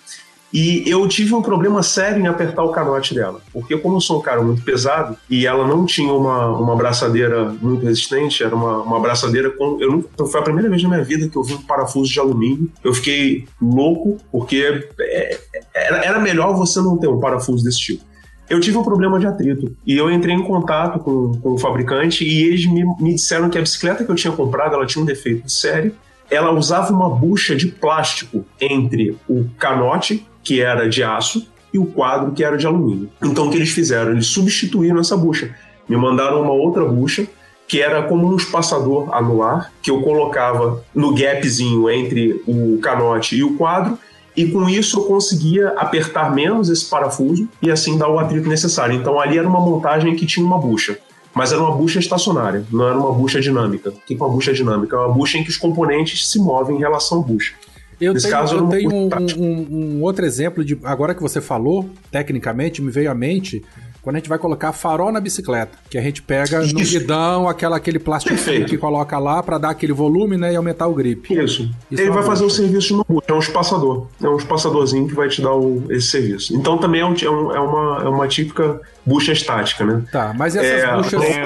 E 0.53 0.83
eu 0.87 1.07
tive 1.07 1.35
um 1.35 1.43
problema 1.43 1.83
sério 1.83 2.21
em 2.23 2.27
apertar 2.27 2.63
o 2.63 2.71
canote 2.71 3.15
dela, 3.15 3.41
porque 3.53 3.77
como 3.77 3.97
eu 3.97 4.01
sou 4.01 4.19
um 4.19 4.23
cara 4.23 4.43
muito 4.43 4.63
pesado 4.63 5.17
e 5.29 5.47
ela 5.47 5.67
não 5.67 5.85
tinha 5.85 6.13
uma, 6.13 6.47
uma 6.47 6.75
braçadeira 6.75 7.55
muito 7.61 7.85
resistente, 7.85 8.43
era 8.43 8.57
uma, 8.57 8.79
uma 8.79 8.99
braçadeira 8.99 9.51
com. 9.51 9.79
Eu 9.81 10.05
não, 10.17 10.27
foi 10.27 10.41
a 10.41 10.45
primeira 10.45 10.71
vez 10.71 10.83
na 10.83 10.89
minha 10.89 11.05
vida 11.05 11.29
que 11.29 11.37
eu 11.37 11.43
vi 11.43 11.55
um 11.55 11.63
parafuso 11.63 12.11
de 12.11 12.19
alumínio. 12.19 12.71
Eu 12.83 12.95
fiquei 12.95 13.47
louco, 13.61 14.17
porque 14.33 14.87
é, 14.99 15.39
era, 15.75 16.05
era 16.05 16.19
melhor 16.19 16.55
você 16.55 16.81
não 16.81 16.97
ter 16.97 17.09
um 17.09 17.21
parafuso 17.21 17.63
desse 17.63 17.79
tipo 17.79 18.09
eu 18.49 18.61
tive 18.61 18.79
um 18.79 18.83
problema 18.83 19.19
de 19.19 19.27
atrito. 19.27 19.77
E 19.87 19.97
eu 19.97 20.11
entrei 20.11 20.35
em 20.35 20.43
contato 20.43 20.99
com, 21.01 21.33
com 21.41 21.51
o 21.51 21.59
fabricante 21.59 22.25
e 22.25 22.45
eles 22.45 22.65
me, 22.67 22.83
me, 22.99 23.15
disseram 23.15 23.51
que 23.51 23.59
a 23.59 23.61
bicicleta 23.61 24.05
que 24.05 24.11
eu 24.11 24.15
tinha 24.15 24.33
comprado 24.33 24.75
ela 24.75 24.87
tinha 24.87 25.03
um 25.03 25.07
defeito 25.07 25.45
de 25.45 25.53
série. 25.53 25.95
Ela 26.31 26.51
usava 26.53 26.93
uma 26.93 27.11
bucha 27.11 27.55
de 27.55 27.67
plástico 27.67 28.45
entre 28.61 29.17
o 29.29 29.45
canote 29.59 30.27
que 30.49 30.63
era 30.63 30.89
de 30.89 31.03
aço, 31.03 31.47
e 31.75 31.79
o 31.79 31.85
quadro, 31.85 32.33
que 32.33 32.43
era 32.43 32.57
de 32.57 32.67
alumínio. 32.67 33.11
Então, 33.23 33.47
o 33.47 33.51
que 33.51 33.57
eles 33.59 33.69
fizeram? 33.69 34.13
Eles 34.13 34.29
substituíram 34.29 34.99
essa 34.99 35.15
bucha. 35.15 35.55
Me 35.87 35.95
mandaram 35.95 36.41
uma 36.41 36.53
outra 36.53 36.87
bucha, 36.87 37.27
que 37.69 37.83
era 37.83 38.03
como 38.05 38.27
um 38.27 38.35
espaçador 38.35 39.15
anular, 39.15 39.71
que 39.83 39.91
eu 39.91 40.01
colocava 40.01 40.83
no 40.95 41.15
gapzinho 41.15 41.91
entre 41.91 42.43
o 42.47 42.79
canote 42.81 43.37
e 43.37 43.45
o 43.45 43.59
quadro, 43.59 43.99
e 44.35 44.47
com 44.47 44.67
isso 44.71 45.01
eu 45.01 45.05
conseguia 45.05 45.69
apertar 45.77 46.35
menos 46.35 46.71
esse 46.71 46.87
parafuso 46.87 47.47
e 47.61 47.71
assim 47.71 47.99
dar 47.99 48.09
o 48.09 48.19
atrito 48.19 48.49
necessário. 48.49 48.97
Então 48.97 49.21
ali 49.21 49.37
era 49.37 49.47
uma 49.47 49.61
montagem 49.61 50.17
que 50.17 50.25
tinha 50.25 50.47
uma 50.47 50.57
bucha, 50.57 50.99
mas 51.35 51.53
era 51.53 51.61
uma 51.61 51.73
bucha 51.73 51.99
estacionária, 51.99 52.65
não 52.73 52.89
era 52.89 52.97
uma 52.97 53.13
bucha 53.13 53.39
dinâmica. 53.39 53.91
O 53.91 53.93
que 54.07 54.15
é 54.15 54.17
uma 54.17 54.31
bucha 54.31 54.55
dinâmica? 54.55 54.97
É 54.97 54.99
uma 54.99 55.13
bucha 55.13 55.37
em 55.37 55.45
que 55.45 55.51
os 55.51 55.59
componentes 55.59 56.27
se 56.27 56.39
movem 56.39 56.77
em 56.77 56.79
relação 56.79 57.21
à 57.21 57.23
bucha. 57.23 57.53
Eu 58.01 58.15
Nesse 58.15 58.27
tenho, 58.27 58.39
caso, 58.39 58.55
eu, 58.57 58.65
eu 58.65 58.69
tenho 58.69 58.95
um, 58.95 59.09
um, 59.37 59.67
um, 59.71 60.03
outro 60.03 60.25
exemplo 60.25 60.65
de. 60.65 60.79
Agora 60.85 61.15
que 61.15 61.23
você 61.23 61.41
falou, 61.41 61.89
tecnicamente, 62.11 62.81
me 62.81 62.91
veio 62.91 63.11
à 63.11 63.15
mente 63.15 63.65
quando 64.09 64.17
a 64.17 64.19
gente 64.21 64.29
vai 64.29 64.39
colocar 64.39 64.73
farol 64.73 65.13
na 65.13 65.21
bicicleta, 65.21 65.77
que 65.91 65.99
a 65.99 66.01
gente 66.01 66.23
pega 66.23 66.63
Isso. 66.63 66.75
no 66.75 66.81
guidão 66.81 67.47
aquela, 67.47 67.77
aquele 67.77 67.99
plástico 67.99 68.37
que 68.67 68.79
coloca 68.79 69.19
lá 69.19 69.43
para 69.43 69.59
dar 69.59 69.71
aquele 69.71 69.93
volume 69.93 70.37
né, 70.37 70.53
e 70.53 70.57
aumentar 70.57 70.87
o 70.87 70.95
grip. 70.95 71.31
Isso. 71.31 71.71
Isso 71.91 72.03
Ele 72.03 72.09
é 72.09 72.11
vai 72.11 72.23
fazer 72.23 72.45
o 72.45 72.49
serviço 72.49 72.97
no 72.97 73.23
é 73.27 73.33
um 73.35 73.39
espaçador. 73.39 74.07
É 74.23 74.27
um 74.27 74.37
espaçadorzinho 74.37 75.07
que 75.07 75.15
vai 75.15 75.29
te 75.29 75.43
dar 75.43 75.53
o, 75.53 75.85
esse 75.91 76.09
serviço. 76.09 76.57
Então 76.57 76.79
também 76.79 77.03
é, 77.03 77.05
um, 77.05 77.15
é, 77.15 77.31
um, 77.31 77.53
é, 77.55 77.61
uma, 77.61 78.03
é 78.05 78.09
uma 78.09 78.29
típica 78.29 78.81
bucha 79.05 79.33
estática, 79.33 79.85
né? 79.85 80.03
Tá, 80.11 80.33
mas 80.35 80.57
essas 80.57 80.85
é, 80.85 80.97
buchas. 80.97 81.13
Eu 81.13 81.21
tenho, 81.21 81.45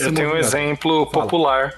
eu 0.00 0.14
tenho 0.14 0.32
um 0.32 0.36
exemplo 0.36 1.10
Fala. 1.10 1.24
popular 1.24 1.74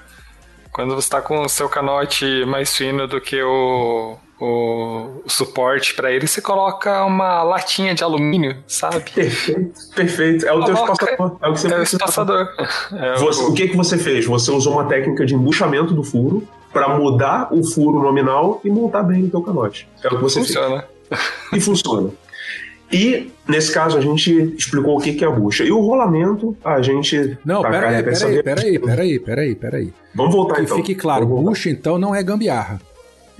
Quando 0.71 0.95
você 0.95 1.05
está 1.05 1.21
com 1.21 1.41
o 1.41 1.49
seu 1.49 1.67
canote 1.67 2.45
mais 2.45 2.75
fino 2.75 3.07
do 3.07 3.19
que 3.19 3.41
o, 3.43 4.17
o, 4.39 5.21
suporte 5.27 5.93
para 5.93 6.11
ele, 6.11 6.27
você 6.27 6.41
coloca 6.41 7.03
uma 7.05 7.43
latinha 7.43 7.93
de 7.93 8.03
alumínio, 8.03 8.57
sabe? 8.67 9.01
Perfeito, 9.11 9.79
perfeito. 9.93 10.47
É 10.47 10.53
o 10.53 10.63
teu 10.63 10.73
espaçador. 10.73 11.37
É 11.41 11.47
o 11.47 11.53
que 11.53 11.59
você 11.59 11.73
é 11.73 11.77
o 11.77 11.83
espaçador. 11.83 12.47
É 12.93 13.17
você, 13.17 13.41
o... 13.41 13.49
o 13.49 13.53
que, 13.53 13.67
que 13.67 13.75
você 13.75 13.97
fez? 13.97 14.25
Você 14.25 14.51
usou 14.51 14.73
uma 14.73 14.85
técnica 14.85 15.25
de 15.25 15.35
embuchamento 15.35 15.93
do 15.93 16.03
furo 16.03 16.47
para 16.71 16.97
mudar 16.97 17.49
o 17.51 17.63
furo 17.63 18.01
nominal 18.01 18.61
e 18.63 18.69
montar 18.69 19.03
bem 19.03 19.25
o 19.25 19.29
teu 19.29 19.41
canote. 19.41 19.89
É 20.01 20.07
o 20.07 20.11
que 20.11 20.23
você 20.23 20.39
funciona. 20.39 20.85
fez. 21.09 21.21
E 21.53 21.61
funciona. 21.61 22.09
E, 22.91 23.31
nesse 23.47 23.71
caso, 23.71 23.97
a 23.97 24.01
gente 24.01 24.53
explicou 24.57 24.97
o 24.97 25.01
que, 25.01 25.13
que 25.13 25.23
é 25.23 25.27
a 25.27 25.31
bucha. 25.31 25.63
E 25.63 25.71
o 25.71 25.79
rolamento, 25.79 26.55
a 26.63 26.81
gente. 26.81 27.37
Não, 27.45 27.61
peraí, 27.61 28.03
peraí, 28.03 28.43
peraí, 28.43 28.79
peraí, 28.79 29.19
peraí, 29.19 29.55
peraí. 29.55 29.93
Vamos 30.13 30.33
voltar 30.33 30.55
que 30.55 30.61
então. 30.63 30.77
Que 30.77 30.83
fique 30.83 30.95
claro, 30.95 31.25
bucha 31.25 31.69
então 31.69 31.97
não 31.97 32.13
é 32.13 32.21
gambiarra. 32.21 32.79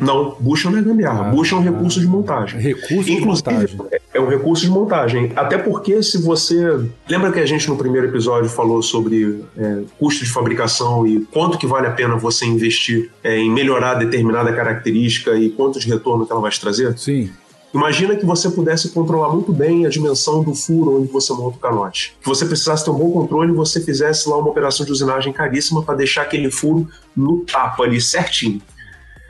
Não, 0.01 0.35
bucha 0.39 0.69
não 0.69 0.79
é 0.79 0.81
gambiarra. 0.81 1.27
Ah, 1.27 1.31
bucha 1.31 1.55
é 1.55 1.59
um 1.59 1.61
recurso 1.61 1.99
ah, 1.99 2.01
de 2.01 2.07
montagem. 2.07 2.59
Recurso 2.59 3.11
Inclusive, 3.11 3.19
de 3.19 3.77
montagem. 3.77 3.79
É 4.13 4.19
um 4.19 4.27
recurso 4.27 4.63
de 4.63 4.71
montagem. 4.71 5.31
Até 5.35 5.59
porque 5.59 6.01
se 6.01 6.19
você. 6.19 6.79
Lembra 7.07 7.31
que 7.31 7.39
a 7.39 7.45
gente 7.45 7.69
no 7.69 7.77
primeiro 7.77 8.07
episódio 8.07 8.49
falou 8.49 8.81
sobre 8.81 9.43
é, 9.55 9.81
custo 9.99 10.25
de 10.25 10.31
fabricação 10.31 11.05
e 11.05 11.21
quanto 11.31 11.57
que 11.57 11.67
vale 11.67 11.85
a 11.85 11.91
pena 11.91 12.15
você 12.15 12.45
investir 12.45 13.11
é, 13.23 13.37
em 13.37 13.51
melhorar 13.51 13.93
determinada 13.93 14.51
característica 14.51 15.35
e 15.35 15.51
quanto 15.51 15.79
de 15.79 15.87
retorno 15.87 16.25
que 16.25 16.31
ela 16.31 16.41
vai 16.41 16.49
te 16.49 16.59
trazer? 16.59 16.97
Sim. 16.97 17.29
Imagina 17.73 18.17
que 18.17 18.25
você 18.25 18.49
pudesse 18.49 18.89
controlar 18.89 19.29
muito 19.29 19.53
bem 19.53 19.85
a 19.85 19.89
dimensão 19.89 20.43
do 20.43 20.53
furo 20.53 20.99
onde 20.99 21.11
você 21.11 21.31
monta 21.31 21.55
o 21.55 21.59
canote. 21.59 22.17
Que 22.21 22.27
você 22.27 22.45
precisasse 22.45 22.83
ter 22.83 22.91
um 22.91 22.95
bom 22.95 23.11
controle 23.11 23.51
e 23.51 23.55
você 23.55 23.79
fizesse 23.79 24.27
lá 24.27 24.37
uma 24.37 24.49
operação 24.49 24.85
de 24.85 24.91
usinagem 24.91 25.31
caríssima 25.31 25.81
para 25.81 25.95
deixar 25.95 26.23
aquele 26.23 26.51
furo 26.51 26.87
no 27.15 27.45
tapa 27.45 27.83
ali 27.83 28.01
certinho. 28.01 28.61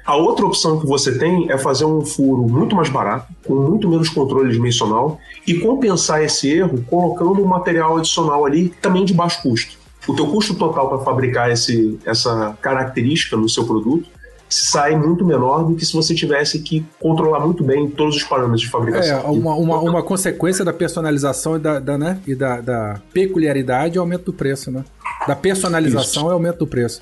A 0.04 0.16
outra 0.16 0.46
opção 0.46 0.80
que 0.80 0.88
você 0.88 1.18
tem 1.20 1.52
é 1.52 1.58
fazer 1.60 1.86
um 1.86 2.04
furo 2.04 2.42
muito 2.48 2.76
mais 2.76 2.90
barato, 2.90 3.32
com 3.46 3.54
muito 3.54 3.88
menos 3.88 4.10
controle 4.10 4.52
dimensional, 4.52 5.20
e 5.46 5.54
compensar 5.60 6.24
esse 6.24 6.50
erro 6.50 6.84
colocando 6.90 7.44
um 7.44 7.46
material 7.46 7.98
adicional 7.98 8.44
ali 8.44 8.70
também 8.82 9.06
de 9.06 9.14
baixo 9.14 9.44
custo. 9.44 9.78
O 10.08 10.16
teu 10.16 10.26
custo 10.26 10.56
total 10.56 10.90
para 10.90 11.06
fabricar 11.06 11.52
esse, 11.52 12.00
essa 12.04 12.58
característica 12.60 13.38
no 13.38 13.48
seu 13.48 13.66
produto 13.66 14.10
sai 14.54 14.96
muito 14.96 15.26
menor 15.26 15.64
do 15.64 15.76
que 15.76 15.86
se 15.86 15.94
você 15.94 16.14
tivesse 16.14 16.60
que 16.60 16.86
controlar 17.00 17.40
muito 17.40 17.64
bem 17.64 17.90
todos 17.90 18.18
os 18.18 18.24
parâmetros 18.24 18.62
de 18.62 18.70
fabricação. 18.70 19.20
É, 19.20 19.24
uma, 19.24 19.56
uma, 19.56 19.80
uma 19.80 20.04
consequência 20.04 20.66
da 20.66 20.74
personalização 20.74 21.56
e 21.56 21.60
da, 21.60 21.80
da 21.80 21.98
né, 21.98 22.20
e 22.28 22.36
da, 22.36 22.60
da, 22.60 23.02
peculiaridade 23.14 23.98
é 23.98 24.00
o 24.00 24.04
aumento 24.04 24.26
do 24.26 24.34
preço, 24.34 24.70
né? 24.70 24.84
Da 25.28 25.36
personalização 25.36 26.24
Isso. 26.24 26.30
é 26.30 26.30
o 26.30 26.34
aumento 26.34 26.60
do 26.60 26.68
preço. 26.68 27.02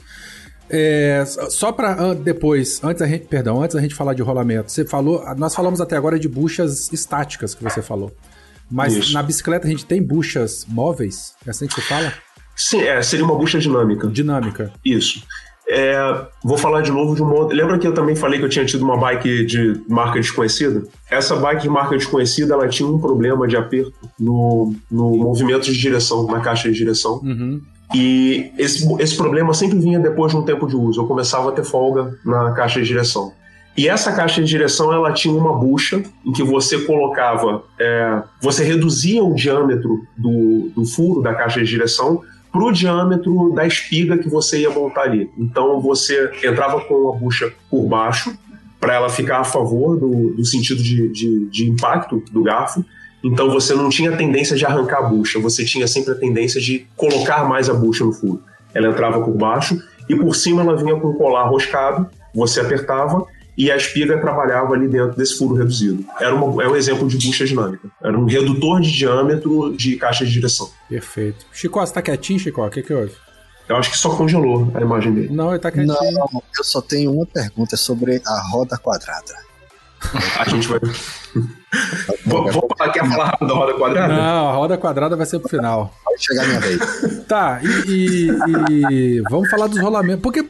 É, 0.70 1.24
só 1.50 1.72
para 1.72 2.14
depois, 2.14 2.80
antes 2.84 3.02
a 3.02 3.08
gente, 3.08 3.26
perdão, 3.26 3.62
antes 3.62 3.76
a 3.76 3.82
gente 3.82 3.96
falar 3.96 4.14
de 4.14 4.22
rolamento, 4.22 4.72
você 4.72 4.86
falou, 4.86 5.24
nós 5.36 5.56
falamos 5.56 5.82
até 5.82 5.98
agora 5.98 6.20
de 6.20 6.28
buchas 6.28 6.94
estáticas 6.94 7.56
que 7.56 7.64
você 7.64 7.82
falou. 7.82 8.12
Mas 8.70 8.96
Isso. 8.96 9.14
na 9.14 9.24
bicicleta 9.24 9.66
a 9.66 9.70
gente 9.70 9.86
tem 9.86 10.02
buchas 10.02 10.66
móveis? 10.68 11.34
É 11.46 11.50
assim 11.50 11.66
que 11.66 11.74
você 11.74 11.82
fala? 11.82 12.14
Sim, 12.56 12.82
é, 12.82 13.02
seria 13.02 13.26
uma 13.26 13.36
bucha 13.36 13.58
dinâmica. 13.58 14.08
Dinâmica. 14.08 14.72
Isso. 14.86 15.24
É, 15.72 16.26
vou 16.44 16.58
falar 16.58 16.82
de 16.82 16.92
novo 16.92 17.14
de 17.14 17.22
uma 17.22 17.36
outra. 17.36 17.56
Lembra 17.56 17.78
que 17.78 17.86
eu 17.86 17.94
também 17.94 18.16
falei 18.16 18.40
que 18.40 18.46
eu 18.46 18.50
tinha 18.50 18.66
tido 18.66 18.84
uma 18.84 18.98
bike 18.98 19.46
de 19.46 19.80
marca 19.88 20.20
desconhecida? 20.20 20.84
Essa 21.12 21.36
bike 21.36 21.62
de 21.62 21.70
marca 21.70 21.96
desconhecida 21.96 22.56
ela 22.56 22.68
tinha 22.68 22.90
um 22.90 22.98
problema 22.98 23.48
de 23.48 23.56
aperto 23.56 23.94
no, 24.20 24.74
no 24.90 25.16
movimento 25.18 25.66
de 25.66 25.78
direção, 25.78 26.26
na 26.26 26.40
caixa 26.40 26.72
de 26.72 26.76
direção. 26.76 27.22
Uhum. 27.24 27.62
E 27.94 28.52
esse, 28.58 28.88
esse 29.00 29.16
problema 29.16 29.54
sempre 29.54 29.78
vinha 29.78 30.00
depois 30.00 30.32
de 30.32 30.38
um 30.40 30.44
tempo 30.44 30.66
de 30.66 30.76
uso. 30.76 31.02
Eu 31.02 31.06
começava 31.06 31.50
a 31.50 31.52
ter 31.52 31.64
folga 31.64 32.16
na 32.26 32.52
caixa 32.54 32.82
de 32.82 32.88
direção. 32.88 33.32
E 33.78 33.88
essa 33.88 34.12
caixa 34.12 34.42
de 34.42 34.48
direção 34.48 34.92
ela 34.92 35.14
tinha 35.14 35.34
uma 35.34 35.54
bucha 35.54 36.02
em 36.26 36.32
que 36.32 36.44
você 36.44 36.80
colocava, 36.80 37.64
é, 37.80 38.24
você 38.42 38.64
reduzia 38.64 39.24
o 39.24 39.36
diâmetro 39.36 40.04
do, 40.18 40.72
do 40.76 40.86
furo 40.86 41.22
da 41.22 41.34
caixa 41.34 41.62
de 41.62 41.68
direção 41.68 42.22
para 42.52 42.64
o 42.64 42.72
diâmetro 42.72 43.52
da 43.54 43.66
espiga 43.66 44.18
que 44.18 44.30
você 44.30 44.62
ia 44.62 44.70
montar 44.70 45.02
ali. 45.02 45.30
Então 45.38 45.80
você 45.80 46.32
entrava 46.44 46.82
com 46.82 47.14
a 47.14 47.16
bucha 47.16 47.54
por 47.70 47.88
baixo 47.88 48.36
para 48.80 48.96
ela 48.96 49.10
ficar 49.10 49.40
a 49.40 49.44
favor 49.44 49.98
do, 49.98 50.32
do 50.36 50.46
sentido 50.46 50.82
de, 50.82 51.10
de, 51.10 51.46
de, 51.48 51.70
impacto 51.70 52.24
do 52.32 52.42
garfo. 52.42 52.84
Então 53.24 53.50
você 53.50 53.74
não 53.76 53.90
tinha 53.90 54.16
tendência 54.16 54.56
de 54.56 54.66
arrancar 54.66 55.00
a 55.00 55.02
bucha, 55.10 55.40
você 55.40 55.66
tinha 55.66 55.88
sempre 55.88 56.14
a 56.14 56.16
tendência 56.16 56.62
de 56.62 56.88
colocar 56.96 57.48
mais 57.48 57.70
a 57.70 57.74
bucha 57.74 58.06
no 58.06 58.14
furo. 58.14 58.42
Ela 58.74 58.88
entrava 58.88 59.22
por 59.22 59.36
baixo 59.36 59.82
e 60.08 60.16
por 60.16 60.34
cima 60.36 60.62
ela 60.62 60.76
vinha 60.76 60.96
com 60.96 61.10
um 61.10 61.14
colar 61.14 61.44
roscado, 61.44 62.08
você 62.34 62.62
apertava 62.62 63.26
e 63.60 63.70
a 63.70 63.76
espiga 63.76 64.18
trabalhava 64.22 64.74
ali 64.74 64.88
dentro 64.88 65.18
desse 65.18 65.38
furo 65.38 65.54
reduzido. 65.54 66.06
Era 66.18 66.34
uma, 66.34 66.64
é 66.64 66.68
um 66.70 66.78
exemplo 66.78 67.06
de 67.10 67.28
bucha 67.28 67.46
dinâmica. 67.46 67.90
Era 68.02 68.18
um 68.18 68.24
redutor 68.24 68.80
de 68.80 68.90
diâmetro 68.90 69.76
de 69.76 69.98
caixa 69.98 70.26
de 70.26 70.32
direção. 70.32 70.70
Perfeito. 70.88 71.46
Chico, 71.52 71.78
você 71.78 71.94
tá 71.94 72.02
quietinho, 72.02 72.40
Chico? 72.40 72.66
O 72.66 72.70
que 72.70 72.82
que 72.82 72.94
houve? 72.94 73.12
Eu 73.68 73.76
acho 73.76 73.92
que 73.92 73.98
só 73.98 74.16
congelou 74.16 74.72
a 74.74 74.80
imagem 74.80 75.14
dele. 75.14 75.30
Não, 75.30 75.50
ele 75.50 75.60
tá 75.60 75.70
quietinho. 75.70 75.94
Não, 75.94 76.44
eu 76.58 76.64
só 76.64 76.82
tenho 76.82 77.12
uma 77.12 77.26
pergunta 77.26 77.76
sobre 77.76 78.22
a 78.26 78.50
roda 78.50 78.78
quadrada. 78.78 79.49
A 80.38 80.50
gente 80.50 80.68
vai. 80.68 80.80
Vou, 82.26 82.52
vou 82.52 82.70
falar, 82.78 82.92
quer 82.92 83.08
falar 83.08 83.38
da 83.40 83.54
roda 83.54 83.74
quadrada? 83.74 84.14
Não, 84.14 84.50
a 84.50 84.54
roda 84.54 84.78
quadrada 84.78 85.16
vai 85.16 85.26
ser 85.26 85.40
pro 85.40 85.50
final. 85.50 85.94
Vai 86.04 86.18
chegar 86.18 86.44
a 86.44 86.48
minha 86.48 86.60
vez. 86.60 87.20
Tá, 87.30 87.62
e, 87.64 88.28
e, 88.28 88.92
e 88.92 89.22
vamos 89.30 89.52
falar 89.52 89.68
dos 89.68 89.80
rolamentos. 89.80 90.24
Porque 90.24 90.44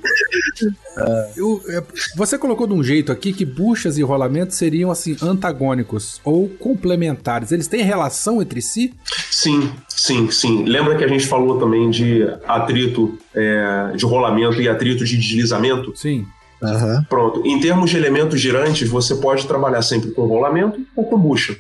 eu, 1.36 1.62
é, 1.68 1.84
você 2.16 2.38
colocou 2.38 2.66
de 2.66 2.74
um 2.74 2.82
jeito 2.82 3.12
aqui 3.12 3.34
que 3.34 3.44
buchas 3.44 3.98
e 3.98 4.02
rolamentos 4.02 4.56
seriam 4.56 4.90
assim 4.90 5.18
antagônicos 5.22 6.22
ou 6.24 6.48
complementares. 6.48 7.52
Eles 7.52 7.68
têm 7.68 7.84
relação 7.84 8.42
entre 8.42 8.62
si? 8.62 8.94
Sim, 9.30 9.74
sim, 9.90 10.32
sim. 10.32 10.64
Lembra 10.64 10.96
que 10.96 11.04
a 11.04 11.08
gente 11.08 11.28
falou 11.28 11.60
também 11.60 11.90
de 11.90 12.24
atrito 12.48 13.18
é, 13.36 13.92
de 13.96 14.06
rolamento 14.06 14.62
e 14.62 14.70
atrito 14.70 15.04
de 15.04 15.18
deslizamento? 15.18 15.94
Sim. 15.98 16.26
Uhum. 16.62 17.04
Pronto. 17.10 17.46
Em 17.46 17.60
termos 17.60 17.90
de 17.90 17.98
elementos 17.98 18.40
girantes, 18.40 18.90
você 18.90 19.16
pode 19.16 19.48
trabalhar 19.48 19.82
sempre 19.82 20.12
com 20.12 20.28
rolamento 20.28 20.80
ou 20.96 21.06
com 21.06 21.18
bucha. 21.18 21.56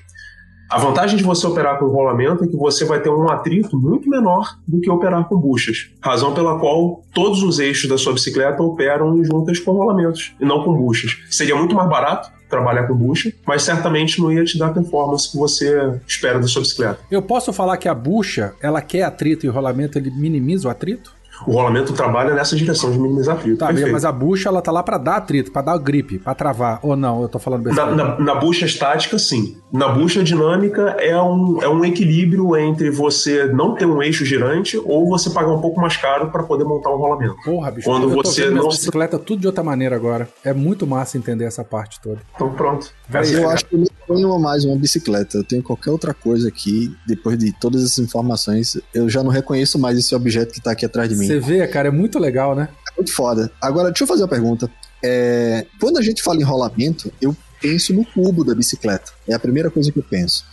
A 0.70 0.78
vantagem 0.78 1.18
de 1.18 1.24
você 1.24 1.48
operar 1.48 1.80
com 1.80 1.88
rolamento 1.88 2.44
é 2.44 2.48
que 2.48 2.56
você 2.56 2.86
vai 2.86 3.02
ter 3.02 3.10
um 3.10 3.28
atrito 3.28 3.76
muito 3.76 4.08
menor 4.08 4.56
do 4.68 4.80
que 4.80 4.90
operar 4.90 5.28
com 5.28 5.36
buchas. 5.36 5.90
Razão 6.00 6.32
pela 6.32 6.60
qual 6.60 7.02
todos 7.12 7.42
os 7.42 7.58
eixos 7.58 7.90
da 7.90 7.98
sua 7.98 8.14
bicicleta 8.14 8.62
operam 8.62 9.24
juntas 9.24 9.58
com 9.60 9.72
rolamentos 9.72 10.36
e 10.40 10.46
não 10.46 10.64
com 10.64 10.76
buchas. 10.76 11.18
Seria 11.32 11.56
muito 11.56 11.74
mais 11.74 11.90
barato 11.90 12.30
trabalhar 12.48 12.88
com 12.88 12.94
bucha, 12.94 13.34
mas 13.48 13.64
certamente 13.64 14.22
não 14.22 14.32
ia 14.32 14.44
te 14.44 14.60
dar 14.60 14.68
a 14.68 14.74
performance 14.74 15.32
que 15.32 15.38
você 15.38 16.00
espera 16.08 16.40
da 16.40 16.48
sua 16.48 16.62
bicicleta. 16.62 17.00
Eu 17.10 17.22
posso 17.24 17.52
falar 17.52 17.78
que 17.78 17.88
a 17.88 17.94
bucha, 17.96 18.54
ela 18.62 18.82
quer 18.82 19.04
atrito 19.04 19.48
e 19.48 19.50
o 19.50 19.52
rolamento 19.52 19.98
ele 19.98 20.12
minimiza 20.12 20.68
o 20.68 20.72
atrito? 20.72 21.19
O 21.48 21.52
rolamento 21.52 21.94
trabalha 21.94 22.34
nessa 22.34 22.56
direção 22.56 22.92
de 22.92 23.00
minimizar 23.00 23.36
atrito. 23.36 23.58
Tá, 23.58 23.68
Perfeito. 23.68 23.92
mas 23.92 24.06
a 24.06 24.12
bucha 24.12 24.50
ela 24.50 24.62
tá 24.62 24.72
lá 24.72 24.84
para 24.84 24.98
dar 24.98 25.18
atrito, 25.18 25.52
para 25.52 25.62
dar 25.62 25.76
o 25.76 25.80
grip, 25.80 26.20
para 26.20 26.34
travar. 26.36 26.80
Ou 26.84 26.96
não, 26.96 27.22
eu 27.22 27.30
tô 27.30 27.40
falando 27.40 27.64
besteira. 27.64 27.96
Na, 27.96 28.04
na, 28.04 28.20
na, 28.20 28.36
bucha 28.36 28.66
estática, 28.66 29.18
sim. 29.18 29.58
Na 29.72 29.90
bucha 29.90 30.24
dinâmica 30.24 30.96
é 31.00 31.20
um, 31.22 31.62
é 31.62 31.70
um 31.70 31.84
equilíbrio 31.86 32.56
entre 32.58 32.90
você 32.90 33.46
não 33.46 33.76
ter 33.76 33.86
um 33.86 34.02
eixo 34.02 34.26
girante 34.26 34.78
ou 34.78 35.08
você 35.08 35.30
pagar 35.30 35.52
um 35.52 35.62
pouco 35.62 35.80
mais 35.80 35.98
caro 35.98 36.30
para 36.32 36.44
poder 36.44 36.64
montar 36.64 36.90
um 36.90 36.98
rolamento. 36.98 37.36
Porra, 37.44 37.72
bicho. 37.72 37.88
Quando 37.88 38.04
eu 38.04 38.10
você 38.10 38.50
não 38.50 38.68
bicicleta 38.68 39.18
tudo 39.18 39.42
de 39.42 39.48
outra 39.48 39.64
maneira 39.64 39.96
agora. 39.96 40.28
É 40.44 40.54
muito 40.54 40.86
massa 40.86 41.18
entender 41.18 41.46
essa 41.46 41.64
parte 41.64 42.00
toda. 42.02 42.20
Então 42.36 42.52
pronto. 42.54 42.92
Mas 43.12 43.32
eu 43.32 43.50
acho 43.50 43.66
que 43.66 43.76
eu 43.76 43.80
não 43.80 44.16
tenho 44.16 44.40
mais 44.40 44.66
uma 44.66 44.76
bicicleta. 44.76 45.38
Eu 45.38 45.44
tenho 45.44 45.64
qualquer 45.64 45.92
outra 45.92 46.14
coisa 46.14 46.48
aqui. 46.48 46.96
Depois 47.08 47.38
de 47.38 47.52
todas 47.52 47.84
essas 47.84 48.00
informações, 48.00 48.80
eu 48.94 49.10
já 49.10 49.24
não 49.24 49.32
reconheço 49.32 49.80
mais 49.80 49.98
esse 49.98 50.14
objeto 50.14 50.54
que 50.54 50.62
tá 50.62 50.72
aqui 50.72 50.86
atrás 50.86 51.10
de 51.10 51.16
mim. 51.16 51.29
Você 51.30 51.40
vê, 51.40 51.68
cara, 51.68 51.90
é 51.90 51.92
muito 51.92 52.18
legal, 52.18 52.56
né? 52.56 52.70
É 52.92 52.96
muito 52.96 53.14
foda. 53.14 53.52
Agora, 53.62 53.90
deixa 53.90 54.04
eu 54.04 54.08
fazer 54.08 54.24
uma 54.24 54.28
pergunta. 54.28 54.68
É, 55.04 55.64
quando 55.80 56.00
a 56.00 56.02
gente 56.02 56.24
fala 56.24 56.40
em 56.40 56.44
rolamento, 56.44 57.14
eu 57.22 57.38
penso 57.62 57.94
no 57.94 58.04
cubo 58.04 58.44
da 58.44 58.56
bicicleta. 58.56 59.12
É 59.28 59.36
a 59.36 59.40
primeira 59.40 59.70
coisa 59.70 59.92
que 59.92 60.00
eu 60.00 60.04
penso. 60.04 60.44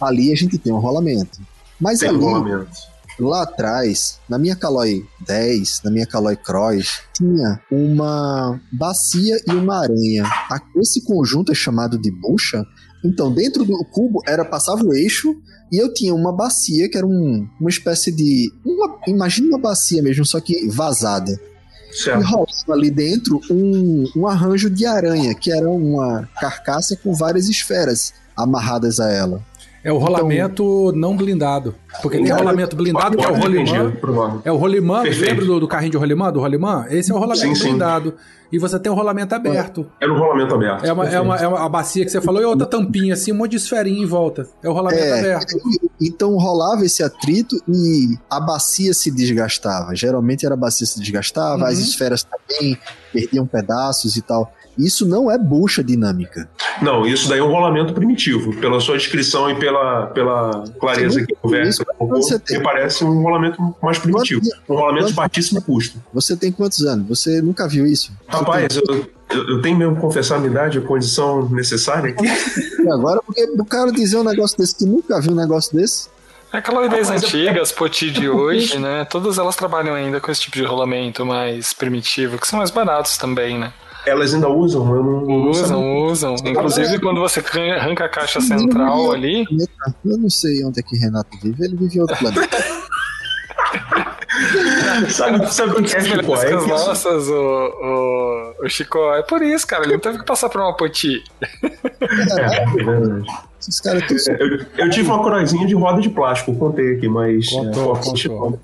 Ali 0.00 0.32
a 0.32 0.34
gente 0.34 0.58
tem 0.58 0.72
um 0.72 0.80
rolamento. 0.80 1.38
Mas 1.80 2.00
tem 2.00 2.08
ali, 2.08 2.18
rolamento. 2.18 2.68
lá 3.20 3.44
atrás, 3.44 4.18
na 4.28 4.40
minha 4.40 4.56
Caloi 4.56 5.06
10, 5.24 5.82
na 5.84 5.90
minha 5.92 6.06
Caloi 6.06 6.34
Cross, 6.34 7.02
tinha 7.12 7.60
uma 7.70 8.60
bacia 8.72 9.40
e 9.46 9.52
uma 9.52 9.82
aranha. 9.84 10.24
Esse 10.78 11.00
conjunto 11.04 11.52
é 11.52 11.54
chamado 11.54 11.96
de 11.96 12.10
bucha. 12.10 12.66
Então, 13.06 13.32
dentro 13.32 13.64
do 13.64 13.84
cubo 13.84 14.20
era 14.26 14.44
passava 14.44 14.82
o 14.84 14.94
eixo 14.94 15.36
e 15.70 15.76
eu 15.76 15.92
tinha 15.92 16.14
uma 16.14 16.32
bacia 16.32 16.88
que 16.88 16.96
era 16.96 17.06
um, 17.06 17.48
uma 17.60 17.70
espécie 17.70 18.12
de. 18.12 18.52
Uma, 18.64 18.98
imagina 19.06 19.48
uma 19.48 19.58
bacia 19.58 20.02
mesmo, 20.02 20.24
só 20.24 20.40
que 20.40 20.68
vazada. 20.68 21.38
Certo. 21.92 22.20
E 22.20 22.24
rolava 22.24 22.72
ali 22.72 22.90
dentro 22.90 23.40
um, 23.50 24.04
um 24.16 24.26
arranjo 24.26 24.68
de 24.68 24.84
aranha, 24.84 25.34
que 25.34 25.50
era 25.50 25.68
uma 25.70 26.28
carcaça 26.40 26.96
com 26.96 27.14
várias 27.14 27.48
esferas 27.48 28.12
amarradas 28.36 29.00
a 29.00 29.10
ela. 29.10 29.42
É 29.86 29.92
o 29.92 29.98
rolamento 29.98 30.88
então, 30.88 31.00
não 31.00 31.16
blindado. 31.16 31.72
Porque 32.02 32.18
tem 32.18 32.32
rolamento 32.32 32.74
blindado, 32.74 33.16
que 33.16 33.24
é 33.24 33.28
o 33.28 33.34
rolimã. 33.34 33.92
É 34.44 34.50
o 34.50 34.56
rolimã, 34.56 35.02
lembra 35.02 35.44
do, 35.44 35.60
do, 35.60 35.68
carrinho 35.68 35.92
de 35.92 35.96
rolimã, 35.96 36.32
do 36.32 36.40
rolimã? 36.40 36.86
Esse 36.90 37.12
é 37.12 37.14
o 37.14 37.18
rolamento 37.18 37.54
sim, 37.54 37.68
blindado. 37.68 38.10
Sim. 38.10 38.16
E 38.50 38.58
você 38.58 38.80
tem 38.80 38.90
o 38.90 38.96
rolamento 38.96 39.32
aberto. 39.36 39.86
É 40.00 40.06
no 40.08 40.18
rolamento 40.18 40.56
aberto. 40.56 40.84
É 40.84 40.92
uma, 40.92 41.08
é 41.08 41.20
uma, 41.20 41.36
é 41.36 41.46
uma 41.46 41.68
bacia 41.68 42.04
que 42.04 42.10
você 42.10 42.20
falou 42.20 42.42
e 42.42 42.44
outra 42.44 42.66
tampinha, 42.66 43.14
assim, 43.14 43.30
um 43.30 43.36
monte 43.36 43.52
de 43.52 43.58
esferinha 43.58 44.02
em 44.02 44.06
volta. 44.06 44.48
É 44.60 44.68
o 44.68 44.72
rolamento 44.72 45.04
é, 45.04 45.20
aberto. 45.20 45.56
Então 46.00 46.36
rolava 46.36 46.84
esse 46.84 47.04
atrito 47.04 47.56
e 47.68 48.18
a 48.28 48.40
bacia 48.40 48.92
se 48.92 49.08
desgastava. 49.12 49.94
Geralmente 49.94 50.44
era 50.44 50.56
a 50.56 50.58
bacia 50.58 50.84
se 50.84 50.98
desgastava, 50.98 51.62
uhum. 51.62 51.66
as 51.66 51.78
esferas 51.78 52.24
também 52.24 52.76
perdiam 53.12 53.46
pedaços 53.46 54.16
e 54.16 54.22
tal. 54.22 54.52
Isso 54.78 55.06
não 55.06 55.30
é 55.30 55.38
bucha 55.38 55.82
dinâmica. 55.82 56.48
Não, 56.82 57.06
isso 57.06 57.28
daí 57.28 57.38
é 57.38 57.42
um 57.42 57.50
rolamento 57.50 57.94
primitivo. 57.94 58.54
Pela 58.56 58.80
sua 58.80 58.96
descrição 58.96 59.50
e 59.50 59.54
pela, 59.54 60.06
pela 60.08 60.64
clareza 60.78 61.24
que 61.24 61.34
conversa, 61.34 61.84
me 62.50 62.60
parece 62.60 63.04
um 63.04 63.22
rolamento 63.22 63.74
mais 63.82 63.98
primitivo. 63.98 64.42
Quanto, 64.42 64.72
um 64.72 64.74
rolamento 64.74 65.04
quanto, 65.04 65.10
de 65.10 65.14
baixíssimo 65.14 65.62
custo. 65.62 66.02
Você 66.12 66.36
tem 66.36 66.52
quantos 66.52 66.84
anos? 66.84 67.08
Você 67.08 67.40
nunca 67.40 67.66
viu 67.66 67.86
isso? 67.86 68.12
Rapaz, 68.28 68.74
tem... 68.74 69.06
eu, 69.30 69.48
eu, 69.48 69.62
tenho 69.62 69.76
mesmo 69.76 69.94
que 69.94 70.00
confessar 70.00 70.36
a 70.36 70.38
minha 70.38 70.50
idade, 70.50 70.78
a 70.78 70.82
condição 70.82 71.48
necessária 71.48 72.10
aqui. 72.10 72.26
Agora, 72.90 73.22
porque 73.24 73.42
o 73.42 73.64
cara 73.64 73.90
dizer 73.90 74.18
um 74.18 74.24
negócio 74.24 74.58
desse 74.58 74.76
que 74.76 74.84
nunca 74.84 75.20
viu 75.20 75.32
um 75.32 75.36
negócio 75.36 75.74
desse. 75.74 76.08
É 76.52 76.58
aquela 76.58 76.86
ideias 76.86 77.10
antigas, 77.10 77.72
Poti 77.72 78.10
de 78.10 78.28
hoje, 78.30 78.78
né? 78.78 79.04
Todas 79.04 79.38
elas 79.38 79.56
trabalham 79.56 79.94
ainda 79.94 80.20
com 80.20 80.30
esse 80.30 80.42
tipo 80.42 80.56
de 80.56 80.64
rolamento 80.64 81.24
mais 81.24 81.72
primitivo, 81.72 82.38
que 82.38 82.46
são 82.46 82.58
mais 82.58 82.70
baratos 82.70 83.16
também, 83.16 83.58
né? 83.58 83.72
Elas 84.06 84.32
ainda 84.32 84.48
usam? 84.48 84.94
Eu 84.94 85.02
não, 85.02 85.50
usam, 85.50 85.80
não 85.80 86.06
usam. 86.06 86.36
Inclusive, 86.44 87.00
quando 87.00 87.20
você 87.20 87.42
arranca 87.76 88.04
a 88.04 88.08
caixa 88.08 88.40
central 88.40 89.12
ali. 89.12 89.44
Eu 90.04 90.16
não 90.16 90.30
sei 90.30 90.64
onde 90.64 90.80
é 90.80 90.82
que 90.82 90.96
Renato 90.96 91.36
vive, 91.42 91.64
ele 91.64 91.76
vive 91.76 91.98
em 91.98 92.00
outro 92.00 92.16
planeta. 92.16 92.56
sabe, 95.10 95.52
sabe 95.52 95.72
o 95.72 95.82
que 95.82 95.96
é 95.96 96.00
Chico? 96.00 96.36
É 96.36 96.46
que 96.46 96.68
nossas, 96.68 97.28
o, 97.28 97.34
o, 97.34 98.54
o 98.64 98.68
Chico, 98.68 98.98
é 99.14 99.22
por 99.22 99.42
isso, 99.42 99.66
cara. 99.66 99.84
Ele 99.84 99.94
não 99.94 100.00
teve 100.00 100.18
que 100.18 100.24
passar 100.24 100.48
por 100.48 100.60
uma 100.60 100.76
poti. 100.76 101.24
É, 101.62 101.66
é. 102.46 102.64
Esses 103.60 103.80
caras 103.80 104.04
eu, 104.28 104.60
eu 104.78 104.90
tive 104.90 105.08
uma 105.08 105.20
coroazinha 105.22 105.66
de 105.66 105.74
roda 105.74 106.00
de 106.00 106.10
plástico, 106.10 106.54
contei 106.54 106.94
aqui, 106.94 107.08
mas. 107.08 107.48
Contou, 107.48 107.96
é, 107.96 108.00
contou. 108.00 108.60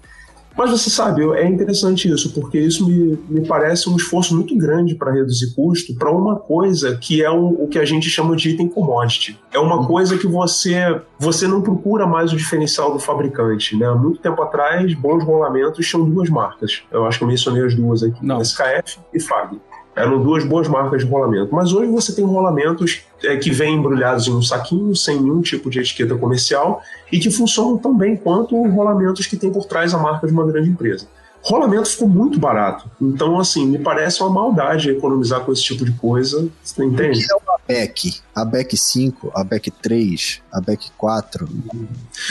Mas 0.57 0.71
você 0.71 0.91
sabe, 0.91 1.23
é 1.35 1.47
interessante 1.47 2.09
isso, 2.09 2.33
porque 2.33 2.59
isso 2.59 2.87
me, 2.87 3.19
me 3.29 3.47
parece 3.47 3.89
um 3.89 3.97
esforço 3.97 4.35
muito 4.35 4.57
grande 4.57 4.95
para 4.95 5.13
reduzir 5.13 5.55
custo 5.55 5.95
para 5.95 6.11
uma 6.11 6.37
coisa 6.37 6.97
que 6.97 7.23
é 7.23 7.31
o, 7.31 7.65
o, 7.65 7.69
que 7.69 7.79
a 7.79 7.85
gente 7.85 8.09
chama 8.09 8.37
de 8.37 8.51
item 8.51 8.69
commodity. 8.69 9.39
É 9.53 9.59
uma 9.59 9.81
uhum. 9.81 9.87
coisa 9.87 10.19
que 10.19 10.27
você 10.27 11.01
você 11.19 11.47
não 11.47 11.63
procura 11.63 12.07
mais 12.07 12.33
o 12.33 12.37
diferencial 12.37 12.93
do 12.93 12.99
fabricante. 12.99 13.77
Né? 13.77 13.87
Há 13.87 13.95
muito 13.95 14.21
tempo 14.21 14.43
atrás, 14.43 14.93
bons 14.95 15.25
rolamentos 15.25 15.87
tinham 15.87 16.09
duas 16.09 16.29
marcas. 16.29 16.83
Eu 16.91 17.07
acho 17.07 17.19
que 17.19 17.25
eu 17.25 17.29
mencionei 17.29 17.65
as 17.65 17.75
duas 17.75 18.03
aqui: 18.03 18.25
não. 18.25 18.41
SKF 18.41 18.99
e 19.15 19.21
FAG. 19.21 19.61
Eram 19.95 20.23
duas 20.23 20.45
boas 20.45 20.67
marcas 20.69 21.05
de 21.05 21.11
rolamento. 21.11 21.55
Mas 21.55 21.73
hoje 21.73 21.91
você 21.91 22.15
tem 22.15 22.25
rolamentos 22.25 23.03
é, 23.23 23.37
que 23.37 23.51
vêm 23.51 23.75
embrulhados 23.75 24.27
em 24.27 24.33
um 24.33 24.43
saquinho, 24.43 24.97
sem 24.97 25.21
nenhum 25.21 25.43
tipo 25.43 25.69
de 25.69 25.81
etiqueta 25.81 26.17
comercial, 26.17 26.83
e 27.11 27.19
que 27.19 27.31
funcionam 27.31 27.77
tão 27.77 27.97
bem 27.97 28.17
quanto 28.17 28.61
rolamentos 28.69 29.27
que 29.27 29.37
tem 29.37 29.53
por 29.53 29.67
trás 29.67 29.93
a 29.93 29.99
marca 29.99 30.27
de 30.27 30.33
uma 30.33 30.47
grande 30.47 30.71
empresa. 30.71 31.07
Rolamento 31.43 31.91
ficou 31.91 32.09
muito 32.09 32.39
barato. 32.39 32.89
Então, 33.01 33.39
assim, 33.39 33.67
me 33.67 33.79
parece 33.79 34.23
uma 34.23 34.31
maldade 34.31 34.91
economizar 34.91 35.41
com 35.41 35.53
esse 35.53 35.63
tipo 35.63 35.85
de 35.85 35.93
coisa. 35.93 36.49
Você 36.63 36.85
entende? 36.85 37.19
O 37.19 37.27
que 37.27 37.33
é 37.33 37.37
uma 37.37 37.59
BEC? 37.67 38.21
A 38.35 38.45
BEC 38.45 38.77
5, 38.77 39.33
a 39.35 39.43
BEC 39.43 39.71
3, 39.83 40.41
a 40.53 40.61
BEC 40.61 40.91
4 40.97 41.49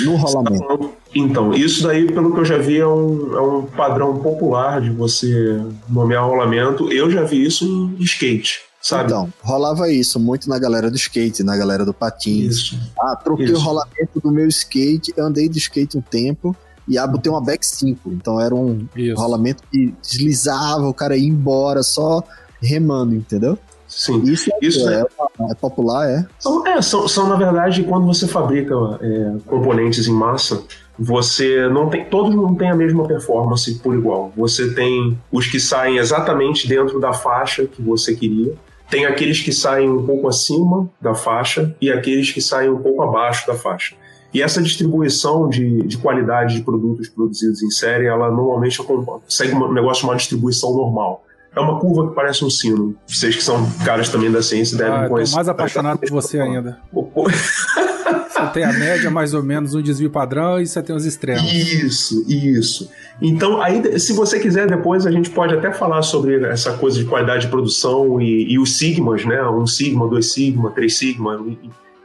no 0.05 0.15
rolamento. 0.15 0.93
Então, 1.13 1.53
isso 1.53 1.83
daí, 1.83 2.05
pelo 2.07 2.33
que 2.33 2.39
eu 2.39 2.45
já 2.45 2.57
vi, 2.57 2.77
é 2.77 2.87
um, 2.87 3.35
é 3.35 3.41
um 3.41 3.63
padrão 3.63 4.17
popular 4.17 4.81
de 4.81 4.89
você 4.89 5.61
nomear 5.89 6.25
rolamento. 6.25 6.91
Eu 6.91 7.11
já 7.11 7.23
vi 7.23 7.45
isso 7.45 7.65
em 7.99 8.03
skate. 8.03 8.61
Sabe? 8.81 9.05
Então, 9.05 9.31
rolava 9.41 9.91
isso 9.91 10.19
muito 10.19 10.49
na 10.49 10.57
galera 10.57 10.89
do 10.89 10.95
skate, 10.95 11.43
na 11.43 11.55
galera 11.55 11.85
do 11.85 11.93
patins. 11.93 12.55
Isso. 12.55 12.79
Ah, 12.99 13.15
troquei 13.15 13.45
isso. 13.45 13.55
o 13.55 13.59
rolamento 13.59 14.19
do 14.23 14.31
meu 14.31 14.47
skate, 14.47 15.13
andei 15.19 15.47
de 15.47 15.59
skate 15.59 15.97
um 15.97 16.01
tempo, 16.01 16.55
e 16.87 16.97
a 16.97 17.07
tem 17.07 17.31
uma 17.31 17.41
back 17.41 17.65
5. 17.65 18.11
Então 18.11 18.39
era 18.39 18.55
um 18.55 18.87
Isso. 18.95 19.19
rolamento 19.19 19.63
que 19.71 19.93
deslizava, 20.01 20.87
o 20.87 20.93
cara 20.93 21.15
ia 21.15 21.27
embora 21.27 21.83
só 21.83 22.23
remando, 22.61 23.15
entendeu? 23.15 23.57
Sim. 23.87 24.23
Isso, 24.23 24.49
é, 24.51 24.65
Isso 24.65 24.89
é, 24.89 25.01
é, 25.01 25.51
é, 25.51 25.55
popular, 25.55 26.09
é? 26.09 26.25
São, 26.39 26.65
é, 26.65 26.81
são, 26.81 27.07
são, 27.07 27.27
na 27.27 27.35
verdade, 27.35 27.83
quando 27.83 28.05
você 28.05 28.25
fabrica 28.25 28.73
é, 29.01 29.35
componentes 29.45 30.07
em 30.07 30.13
massa, 30.13 30.63
você 31.03 31.67
não 31.67 31.89
tem. 31.89 32.05
Todos 32.05 32.35
não 32.35 32.53
têm 32.53 32.69
a 32.69 32.75
mesma 32.75 33.07
performance 33.07 33.73
por 33.79 33.95
igual. 33.95 34.31
Você 34.37 34.71
tem 34.75 35.17
os 35.31 35.47
que 35.47 35.59
saem 35.59 35.97
exatamente 35.97 36.67
dentro 36.67 36.99
da 36.99 37.11
faixa 37.11 37.65
que 37.65 37.81
você 37.81 38.15
queria. 38.15 38.53
Tem 38.87 39.07
aqueles 39.07 39.41
que 39.41 39.51
saem 39.51 39.89
um 39.89 40.05
pouco 40.05 40.27
acima 40.27 40.87
da 41.01 41.15
faixa 41.15 41.75
e 41.81 41.89
aqueles 41.89 42.29
que 42.31 42.39
saem 42.39 42.69
um 42.69 42.77
pouco 42.77 43.01
abaixo 43.01 43.47
da 43.47 43.55
faixa. 43.55 43.95
E 44.31 44.43
essa 44.43 44.61
distribuição 44.61 45.49
de, 45.49 45.81
de 45.81 45.97
qualidade 45.97 46.57
de 46.57 46.61
produtos 46.61 47.09
produzidos 47.09 47.63
em 47.63 47.71
série, 47.71 48.05
ela 48.05 48.29
normalmente 48.29 48.79
segue 49.27 49.55
um 49.55 49.73
negócio 49.73 50.01
chamado 50.01 50.17
distribuição 50.17 50.73
normal. 50.75 51.25
É 51.55 51.59
uma 51.59 51.79
curva 51.79 52.09
que 52.09 52.15
parece 52.15 52.45
um 52.45 52.49
sino. 52.49 52.95
Vocês 53.07 53.35
que 53.35 53.43
são 53.43 53.69
caras 53.83 54.07
também 54.07 54.31
da 54.31 54.41
ciência 54.41 54.77
devem 54.77 54.93
ah, 54.93 55.09
conhecer. 55.09 55.33
Eu 55.33 55.35
mais 55.35 55.49
apaixonado 55.49 55.97
por 55.97 56.09
você 56.09 56.39
ainda. 56.39 56.79
você 58.47 58.53
tem 58.53 58.63
a 58.63 58.73
média, 58.73 59.09
mais 59.09 59.33
ou 59.33 59.43
menos, 59.43 59.73
um 59.73 59.81
desvio 59.81 60.09
padrão 60.09 60.59
e 60.59 60.67
você 60.67 60.81
tem 60.81 60.95
os 60.95 61.05
extremos. 61.05 61.51
Isso, 61.51 62.25
isso. 62.27 62.89
Então, 63.21 63.61
aí, 63.61 63.99
se 63.99 64.13
você 64.13 64.39
quiser, 64.39 64.67
depois 64.67 65.05
a 65.05 65.11
gente 65.11 65.29
pode 65.29 65.53
até 65.53 65.71
falar 65.71 66.01
sobre 66.01 66.43
essa 66.45 66.73
coisa 66.73 66.99
de 66.99 67.05
qualidade 67.05 67.45
de 67.45 67.51
produção 67.51 68.19
e, 68.21 68.51
e 68.51 68.59
os 68.59 68.77
sigmas, 68.77 69.25
né? 69.25 69.43
Um 69.47 69.67
sigma, 69.67 70.07
dois 70.07 70.31
sigma, 70.31 70.71
três 70.71 70.97
sigma, 70.97 71.43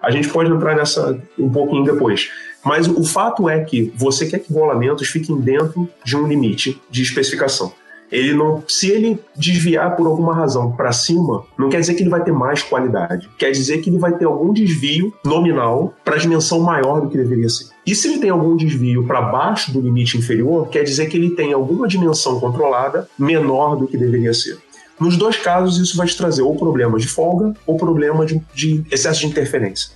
a 0.03 0.11
gente 0.11 0.29
pode 0.29 0.51
entrar 0.51 0.77
nessa 0.77 1.19
um 1.39 1.51
pouquinho 1.51 1.85
depois. 1.85 2.31
Mas 2.65 2.89
o 2.89 3.05
fato 3.05 3.49
é 3.49 3.63
que 3.63 3.93
você 3.95 4.27
quer 4.27 4.41
que 4.41 4.53
rolamentos 4.53 5.09
fiquem 5.09 5.41
dentro 5.41 5.89
de 6.05 6.17
um 6.17 6.27
limite 6.27 6.81
de 6.91 7.03
especificação. 7.03 7.73
Ele 8.11 8.35
não, 8.35 8.63
se 8.69 8.91
ele 8.91 9.19
desviar 9.35 9.97
por 9.97 10.07
alguma 10.07 10.35
razão 10.35 10.73
para 10.73 10.93
cima, 10.93 11.45
não 11.59 11.69
quer 11.69 11.81
dizer 11.81 11.95
que 11.95 12.03
ele 12.03 12.11
vai 12.11 12.23
ter 12.23 12.33
mais 12.33 12.63
qualidade. 12.63 13.29
Quer 13.39 13.51
dizer 13.51 13.79
que 13.79 13.91
ele 13.91 13.99
vai 13.99 14.17
ter 14.17 14.25
algum 14.25 14.53
desvio 14.53 15.13
nominal 15.25 15.95
para 16.05 16.17
dimensão 16.17 16.61
maior 16.61 17.01
do 17.01 17.09
que 17.09 17.17
deveria 17.17 17.49
ser. 17.49 17.67
E 17.87 17.95
se 17.95 18.09
ele 18.09 18.19
tem 18.19 18.31
algum 18.31 18.57
desvio 18.57 19.07
para 19.07 19.21
baixo 19.21 19.73
do 19.73 19.81
limite 19.81 20.17
inferior, 20.17 20.69
quer 20.69 20.83
dizer 20.83 21.07
que 21.07 21.17
ele 21.17 21.31
tem 21.31 21.53
alguma 21.53 21.89
dimensão 21.89 22.39
controlada 22.41 23.09
menor 23.19 23.77
do 23.77 23.87
que 23.87 23.97
deveria 23.97 24.33
ser. 24.33 24.59
Nos 24.99 25.17
dois 25.17 25.37
casos, 25.37 25.79
isso 25.79 25.97
vai 25.97 26.07
te 26.07 26.17
trazer 26.17 26.43
ou 26.43 26.57
problema 26.57 26.99
de 26.99 27.07
folga 27.07 27.53
ou 27.67 27.77
problema 27.77 28.25
de, 28.25 28.41
de 28.55 28.83
excesso 28.91 29.21
de 29.21 29.27
interferência. 29.27 29.91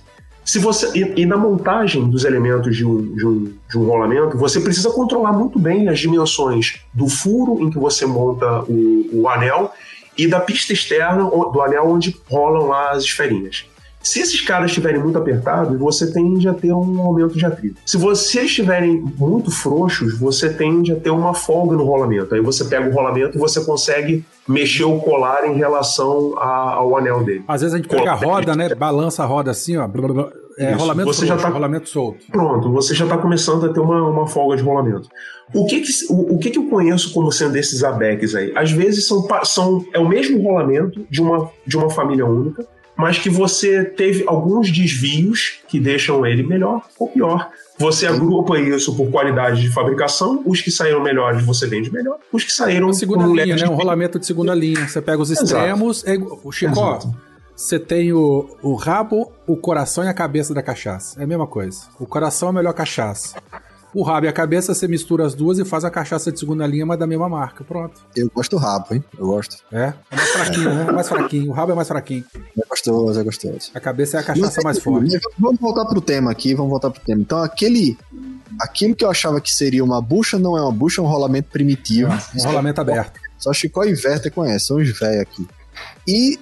Se 0.51 0.59
você 0.59 0.91
e, 0.93 1.21
e, 1.21 1.25
na 1.25 1.37
montagem 1.37 2.09
dos 2.09 2.25
elementos 2.25 2.75
de 2.75 2.85
um, 2.85 3.15
de, 3.15 3.25
um, 3.25 3.53
de 3.69 3.77
um 3.77 3.85
rolamento, 3.85 4.37
você 4.37 4.59
precisa 4.59 4.89
controlar 4.89 5.31
muito 5.31 5.57
bem 5.57 5.87
as 5.87 5.97
dimensões 5.97 6.81
do 6.93 7.07
furo 7.07 7.61
em 7.61 7.69
que 7.69 7.79
você 7.79 8.05
monta 8.05 8.61
o, 8.63 9.07
o 9.13 9.29
anel 9.29 9.71
e 10.17 10.27
da 10.27 10.41
pista 10.41 10.73
externa 10.73 11.23
do 11.23 11.61
anel 11.61 11.87
onde 11.87 12.13
rolam 12.29 12.67
lá 12.67 12.91
as 12.91 13.05
esferinhas. 13.05 13.65
Se 14.03 14.19
esses 14.19 14.41
caras 14.41 14.71
estiverem 14.71 14.99
muito 14.99 15.17
apertados, 15.17 15.79
você 15.79 16.11
tende 16.11 16.49
a 16.49 16.53
ter 16.53 16.73
um 16.73 16.99
aumento 16.99 17.37
de 17.37 17.45
atrito. 17.45 17.79
Se 17.85 17.95
vocês 17.95 18.47
estiverem 18.47 18.99
muito 19.17 19.51
frouxos, 19.51 20.19
você 20.19 20.51
tende 20.51 20.91
a 20.91 20.95
ter 20.97 21.11
uma 21.11 21.33
folga 21.33 21.77
no 21.77 21.85
rolamento. 21.85 22.35
Aí 22.35 22.41
você 22.41 22.65
pega 22.65 22.89
o 22.89 22.91
rolamento 22.91 23.37
e 23.37 23.39
você 23.39 23.63
consegue 23.63 24.25
mexer 24.45 24.83
o 24.83 24.99
colar 24.99 25.45
em 25.47 25.55
relação 25.55 26.33
a, 26.37 26.73
ao 26.73 26.97
anel 26.97 27.23
dele. 27.23 27.45
Às 27.47 27.61
vezes 27.61 27.73
a 27.73 27.77
gente 27.77 27.87
pega 27.87 28.11
a 28.11 28.15
roda, 28.15 28.53
né? 28.53 28.75
Balança 28.75 29.23
a 29.23 29.25
roda 29.25 29.51
assim, 29.51 29.77
ó. 29.77 29.87
É, 30.61 30.73
rolamento 30.73 31.11
você 31.11 31.25
já 31.25 31.35
tá, 31.35 31.49
rolamento 31.49 31.89
solto. 31.89 32.25
Pronto, 32.31 32.71
você 32.71 32.93
já 32.93 33.05
está 33.05 33.17
começando 33.17 33.65
a 33.65 33.73
ter 33.73 33.79
uma, 33.79 34.07
uma 34.07 34.27
folga 34.27 34.55
de 34.55 34.61
rolamento. 34.61 35.09
O 35.53 35.65
que 35.65 35.81
que, 35.81 35.91
o, 36.07 36.35
o, 36.35 36.37
que 36.37 36.51
que 36.51 36.59
eu 36.59 36.69
conheço 36.69 37.11
como 37.11 37.31
sendo 37.31 37.55
esses 37.55 37.83
ABECs 37.83 38.35
aí? 38.35 38.53
Às 38.55 38.71
vezes 38.71 39.07
são, 39.07 39.27
são, 39.43 39.83
é 39.91 39.97
o 39.97 40.07
mesmo 40.07 40.41
rolamento 40.41 41.03
de 41.09 41.19
uma, 41.19 41.49
de 41.65 41.75
uma 41.75 41.89
família 41.89 42.27
única, 42.27 42.65
mas 42.95 43.17
que 43.17 43.29
você 43.29 43.83
teve 43.83 44.23
alguns 44.27 44.71
desvios 44.71 45.59
que 45.67 45.79
deixam 45.79 46.23
ele 46.25 46.43
melhor 46.43 46.83
ou 46.99 47.07
pior. 47.07 47.49
Você 47.79 48.05
agrupa 48.05 48.59
isso 48.59 48.95
por 48.95 49.09
qualidade 49.09 49.61
de 49.61 49.69
fabricação, 49.69 50.43
os 50.45 50.61
que 50.61 50.69
saíram 50.69 51.01
melhores 51.01 51.43
você 51.43 51.65
vende 51.65 51.91
melhor, 51.91 52.17
os 52.31 52.43
que 52.43 52.51
saíram... 52.51 52.87
Uma 52.87 52.93
segunda 52.93 53.25
linha, 53.25 53.55
né? 53.55 53.67
Um 53.67 53.73
rolamento 53.73 54.19
de 54.19 54.27
segunda 54.27 54.53
linha. 54.53 54.87
Você 54.87 55.01
pega 55.01 55.19
os 55.19 55.31
extremos... 55.31 56.05
É, 56.05 56.15
o 56.43 56.51
Chico, 56.51 56.75
você 57.61 57.79
tem 57.79 58.11
o, 58.11 58.57
o 58.63 58.73
rabo, 58.73 59.31
o 59.45 59.55
coração 59.55 60.03
e 60.03 60.07
a 60.07 60.13
cabeça 60.13 60.51
da 60.51 60.63
cachaça. 60.63 61.19
É 61.21 61.23
a 61.23 61.27
mesma 61.27 61.45
coisa. 61.45 61.81
O 61.99 62.07
coração 62.07 62.49
é 62.49 62.51
a 62.51 62.53
melhor 62.55 62.73
cachaça. 62.73 63.35
O 63.93 64.01
rabo 64.03 64.25
e 64.25 64.29
a 64.29 64.33
cabeça, 64.33 64.73
você 64.73 64.87
mistura 64.87 65.25
as 65.25 65.35
duas 65.35 65.59
e 65.59 65.65
faz 65.65 65.83
a 65.83 65.91
cachaça 65.91 66.31
de 66.31 66.39
segunda 66.39 66.65
linha, 66.65 66.85
mas 66.85 66.97
da 66.97 67.05
mesma 67.05 67.29
marca. 67.29 67.63
Pronto. 67.63 68.01
Eu 68.15 68.31
gosto 68.33 68.51
do 68.51 68.57
rabo, 68.57 68.95
hein? 68.95 69.03
Eu 69.15 69.27
gosto. 69.27 69.57
É? 69.71 69.93
É 70.09 70.15
mais 70.15 70.29
fraquinho, 70.29 70.73
né? 70.73 70.85
É 70.87 70.91
mais 70.91 71.09
fraquinho. 71.09 71.49
O 71.51 71.53
rabo 71.53 71.71
é 71.71 71.75
mais 71.75 71.87
fraquinho. 71.87 72.25
É 72.57 72.65
gostoso, 72.67 73.19
é 73.19 73.23
gostoso. 73.23 73.71
A 73.75 73.79
cabeça 73.79 74.17
é 74.17 74.21
a 74.21 74.23
cachaça 74.23 74.61
mais 74.63 74.79
forte. 74.79 75.19
Vamos 75.37 75.59
voltar 75.59 75.85
pro 75.85 76.01
tema 76.01 76.31
aqui, 76.31 76.55
vamos 76.55 76.71
voltar 76.71 76.89
pro 76.89 77.01
tema. 77.01 77.21
Então, 77.21 77.43
aquele. 77.43 77.95
Aquilo 78.59 78.95
que 78.95 79.05
eu 79.05 79.09
achava 79.09 79.39
que 79.39 79.53
seria 79.53 79.83
uma 79.83 80.01
bucha 80.01 80.39
não 80.39 80.57
é 80.57 80.61
uma 80.61 80.71
bucha, 80.71 80.99
é 80.99 81.03
um 81.03 81.07
rolamento 81.07 81.49
primitivo. 81.51 82.11
Um 82.35 82.43
rolamento 82.43 82.81
aberto. 82.81 83.19
Só 83.37 83.53
Chicó 83.53 83.83
e 83.83 83.93
Werther 83.93 84.31
conhecem, 84.31 84.67
são 84.67 84.77
os 84.77 84.99
velhos 84.99 85.21
aqui. 85.21 85.47
E 86.07 86.39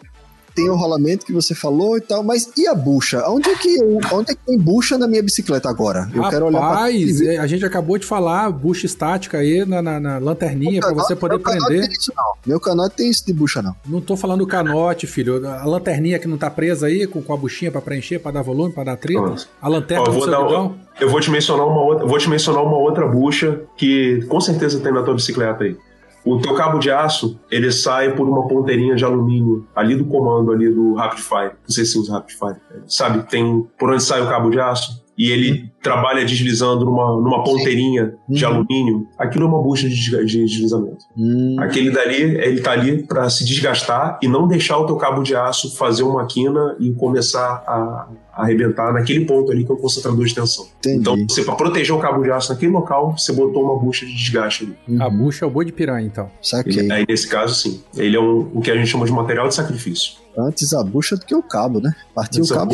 tem 0.54 0.70
o 0.70 0.76
rolamento 0.76 1.26
que 1.26 1.34
você 1.34 1.54
falou 1.56 1.98
e 1.98 2.02
tal, 2.02 2.24
mas 2.24 2.50
e 2.58 2.68
a 2.68 2.76
bucha? 2.76 3.24
Onde 3.28 3.50
é 3.50 3.56
que, 3.56 3.78
onde 4.12 4.32
é 4.32 4.36
que 4.36 4.46
tem 4.46 4.58
bucha 4.58 4.98
na 4.98 5.08
minha 5.08 5.24
bicicleta 5.24 5.70
agora? 5.70 6.10
Eu 6.14 6.22
Rapaz, 6.22 6.34
quero 6.34 6.46
olhar 6.48 6.60
pra... 6.60 7.34
É, 7.34 7.38
a 7.38 7.48
gente 7.48 7.66
acabou 7.66 7.98
de 7.98 8.06
falar 8.06 8.50
bucha 8.52 8.86
estática 8.86 9.38
aí 9.38 9.66
na, 9.66 9.82
na, 9.82 10.00
na 10.00 10.18
lanterninha 10.18 10.82
para 10.82 10.94
você 10.94 11.16
poder 11.16 11.40
prender. 11.40 11.90
Isso, 11.90 12.12
meu 12.46 12.60
canote 12.60 12.96
tem 12.96 13.10
isso 13.10 13.26
de 13.26 13.34
bucha, 13.34 13.62
não. 13.62 13.76
Não 13.86 14.02
tô 14.02 14.16
falando 14.16 14.46
canote, 14.46 15.08
filho. 15.08 15.48
A 15.48 15.66
lanterninha 15.66 16.20
que 16.20 16.28
não 16.28 16.38
tá 16.38 16.50
presa 16.50 16.88
aí, 16.88 17.08
com, 17.08 17.22
com 17.22 17.34
a 17.34 17.38
buchinha 17.38 17.72
para 17.72 17.82
preencher, 17.82 18.20
para 18.20 18.32
dar 18.32 18.42
volume, 18.42 18.74
para 18.74 18.86
dar 18.86 18.98
trilha. 18.98 19.36
A 19.62 19.68
lanterna 19.68 20.04
Ó, 20.08 20.12
do 20.12 20.24
seu 20.24 20.60
um, 20.60 20.76
Eu 21.00 21.10
vou 21.10 21.20
te 21.20 21.30
mencionar 21.30 21.66
uma 21.66 21.82
outra, 21.82 22.06
vou 22.06 22.18
te 22.18 22.30
mencionar 22.30 22.64
uma 22.64 22.78
outra 22.78 23.08
bucha 23.08 23.62
que 23.78 24.26
com 24.28 24.40
certeza 24.40 24.80
tem 24.80 24.92
na 24.94 25.04
tua 25.04 25.14
bicicleta 25.14 25.64
aí. 25.64 25.78
O 26.26 26.38
teu 26.40 26.54
cabo 26.54 26.80
de 26.80 26.92
aço, 26.92 27.40
ele 27.50 27.72
sai 27.72 28.14
por 28.14 28.28
uma 28.28 28.48
ponteirinha 28.48 28.96
de 28.96 29.06
alumínio 29.06 29.66
ali 29.76 29.96
do 29.96 30.06
comando 30.06 30.52
ali 30.52 30.70
do 30.70 30.94
Rapid 30.94 31.20
Fire. 31.20 31.52
Não 31.64 31.70
sei 31.70 31.86
se 31.86 31.98
usa 31.98 32.14
Rapid 32.14 32.38
Fire. 32.38 32.58
Sabe, 32.88 33.24
tem 33.30 33.68
por 33.78 33.92
onde 33.92 34.04
sai 34.04 34.22
o 34.22 34.28
cabo 34.28 34.50
de 34.50 34.60
aço 34.60 35.04
e 35.20 35.30
ele 35.30 35.70
trabalha 35.84 36.24
deslizando 36.24 36.86
numa, 36.86 37.20
numa 37.20 37.44
ponteirinha 37.44 38.16
de 38.28 38.46
uhum. 38.46 38.52
alumínio, 38.52 39.08
aquilo 39.18 39.44
é 39.44 39.48
uma 39.50 39.62
bucha 39.62 39.90
de, 39.90 40.26
de 40.26 40.46
deslizamento. 40.46 41.04
Uhum. 41.18 41.58
Aquele 41.60 41.92
dali, 41.92 42.22
ele 42.22 42.62
tá 42.62 42.72
ali 42.72 43.04
para 43.04 43.30
se 43.30 43.44
desgastar 43.44 44.18
e 44.24 44.30
não 44.30 44.48
deixar 44.48 44.78
o 44.78 44.86
teu 44.86 44.96
cabo 44.96 45.22
de 45.22 45.36
aço 45.36 45.76
fazer 45.76 46.04
uma 46.04 46.26
quina 46.26 46.78
e 46.80 46.94
começar 46.94 47.64
a, 47.68 48.08
a 48.34 48.44
arrebentar 48.44 48.94
naquele 48.94 49.26
ponto 49.26 49.52
ali 49.52 49.66
que 49.66 49.72
é 49.72 49.76
o 49.76 49.78
concentrador 49.78 50.26
de 50.26 50.34
tensão. 50.34 50.66
Entendi. 50.78 51.00
Então, 51.00 51.18
você 51.28 51.44
para 51.44 51.56
proteger 51.56 51.94
o 51.94 52.00
cabo 52.00 52.24
de 52.24 52.32
aço 52.32 52.54
naquele 52.54 52.72
local, 52.72 53.18
você 53.18 53.34
botou 53.34 53.64
uma 53.64 53.78
bucha 53.78 54.06
de 54.06 54.16
desgaste 54.16 54.64
ali. 54.64 54.78
Uhum. 54.88 55.04
A 55.04 55.10
bucha 55.10 55.44
é 55.44 55.48
o 55.48 55.52
boi 55.52 55.66
de 55.66 55.74
piranha, 55.74 56.08
então. 56.08 56.30
Saquei. 56.42 56.90
Aí, 56.90 57.06
nesse 57.08 57.28
caso, 57.28 57.56
sim. 57.56 57.84
Ele 57.98 58.16
é 58.16 58.20
um, 58.22 58.50
o 58.54 58.62
que 58.62 58.72
a 58.72 58.76
gente 58.76 58.88
chama 58.88 59.06
de 59.06 59.12
material 59.12 59.50
de 59.50 59.56
sacrifício. 59.56 60.14
Antes 60.38 60.74
a 60.74 60.82
bucha 60.82 61.18
do 61.18 61.26
que 61.26 61.36
o 61.36 61.44
cabo, 61.44 61.82
né? 61.82 61.94
Partiu 62.16 62.46
o 62.46 62.48
cabo. 62.48 62.74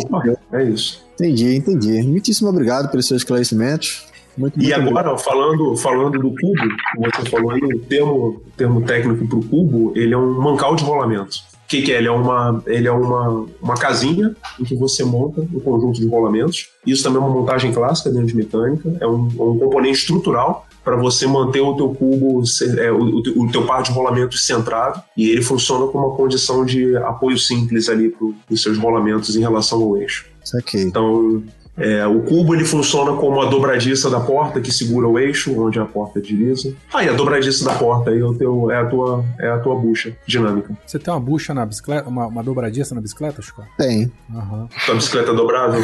É 0.54 0.64
isso. 0.64 1.05
Entendi, 1.16 1.56
entendi. 1.56 2.02
Muitíssimo 2.04 2.50
obrigado 2.50 2.90
pelos 2.90 3.08
seus 3.08 3.22
esclarecimentos. 3.22 4.06
Muito, 4.38 4.60
muito 4.60 4.70
e 4.70 4.74
agora, 4.74 5.18
falando, 5.18 5.78
falando 5.78 6.20
do 6.20 6.30
cubo, 6.30 6.76
você 7.00 7.30
falou 7.30 7.52
aí, 7.52 7.62
o 7.62 7.80
termo, 7.80 8.42
termo 8.58 8.82
técnico 8.82 9.26
para 9.28 9.40
o 9.40 9.46
cubo, 9.46 9.94
ele 9.96 10.14
é 10.14 10.18
um 10.18 10.42
mancal 10.42 10.76
de 10.76 10.84
rolamento. 10.84 11.38
O 11.64 11.68
que, 11.68 11.82
que, 11.82 11.92
é? 11.92 11.98
Ele 11.98 12.08
é, 12.08 12.12
uma, 12.12 12.62
ele 12.68 12.88
é 12.88 12.92
uma, 12.92 13.46
uma 13.62 13.76
casinha 13.76 14.36
em 14.60 14.64
que 14.64 14.76
você 14.76 15.04
monta 15.04 15.42
um 15.42 15.60
conjunto 15.60 16.00
de 16.00 16.08
rolamentos. 16.08 16.68
Isso 16.86 17.02
também 17.02 17.18
é 17.18 17.26
uma 17.26 17.34
montagem 17.34 17.72
clássica 17.72 18.12
dentro 18.12 18.28
de 18.28 18.36
mecânica, 18.36 18.96
é 19.00 19.08
um, 19.08 19.26
um 19.26 19.58
componente 19.58 20.00
estrutural 20.00 20.68
para 20.84 20.96
você 20.96 21.26
manter 21.26 21.62
o 21.62 21.76
teu 21.76 21.90
cubo, 21.90 22.44
é, 22.78 22.92
o, 22.92 23.18
o, 23.18 23.52
teu 23.52 23.66
par 23.66 23.82
de 23.82 23.92
rolamentos 23.92 24.46
centrado, 24.46 25.02
e 25.18 25.32
ele 25.32 25.42
funciona 25.42 25.88
como 25.88 26.06
uma 26.06 26.16
condição 26.16 26.64
de 26.64 26.96
apoio 26.98 27.40
simples 27.40 27.90
ali 27.90 28.10
para 28.10 28.28
os 28.52 28.62
seus 28.62 28.78
rolamentos 28.78 29.36
em 29.36 29.40
relação 29.40 29.82
ao 29.82 29.98
eixo. 29.98 30.28
Okay. 30.54 30.84
Então, 30.84 31.44
é, 31.78 32.08
o 32.08 32.22
cubo 32.22 32.56
ele 32.56 32.64
funciona 32.64 33.14
como 33.18 33.42
a 33.42 33.46
dobradiça 33.46 34.10
da 34.10 34.22
porta 34.22 34.62
que 34.62 34.72
segura 34.72 35.08
o 35.08 35.20
eixo 35.20 35.62
onde 35.62 35.78
a 35.78 35.84
porta 35.86 36.22
desliza. 36.22 36.74
Ah, 36.94 37.04
e 37.04 37.10
a 37.10 37.14
dobradiça 37.14 37.66
da 37.66 37.76
porta 37.76 38.12
aí 38.12 38.20
é, 38.20 38.24
o 38.24 38.34
teu, 38.34 38.72
é, 38.72 38.78
a, 38.78 38.86
tua, 38.86 39.26
é 39.38 39.50
a 39.50 39.60
tua 39.60 39.76
bucha 39.76 40.16
dinâmica. 40.26 40.74
Você 40.86 40.98
tem 40.98 41.14
uma 41.14 41.20
bucha 41.20 41.54
na 41.54 41.66
bicicleta, 41.66 42.08
uma, 42.08 42.28
uma 42.28 42.42
dobradiça 42.42 42.96
na 42.96 43.02
bicicleta, 43.02 43.42
Chico? 43.42 43.62
Tem. 43.78 44.10
Uhum. 44.30 44.70
Tua 44.86 44.96
bicicleta 44.96 45.32
é 45.32 45.36
dobrável? 45.36 45.84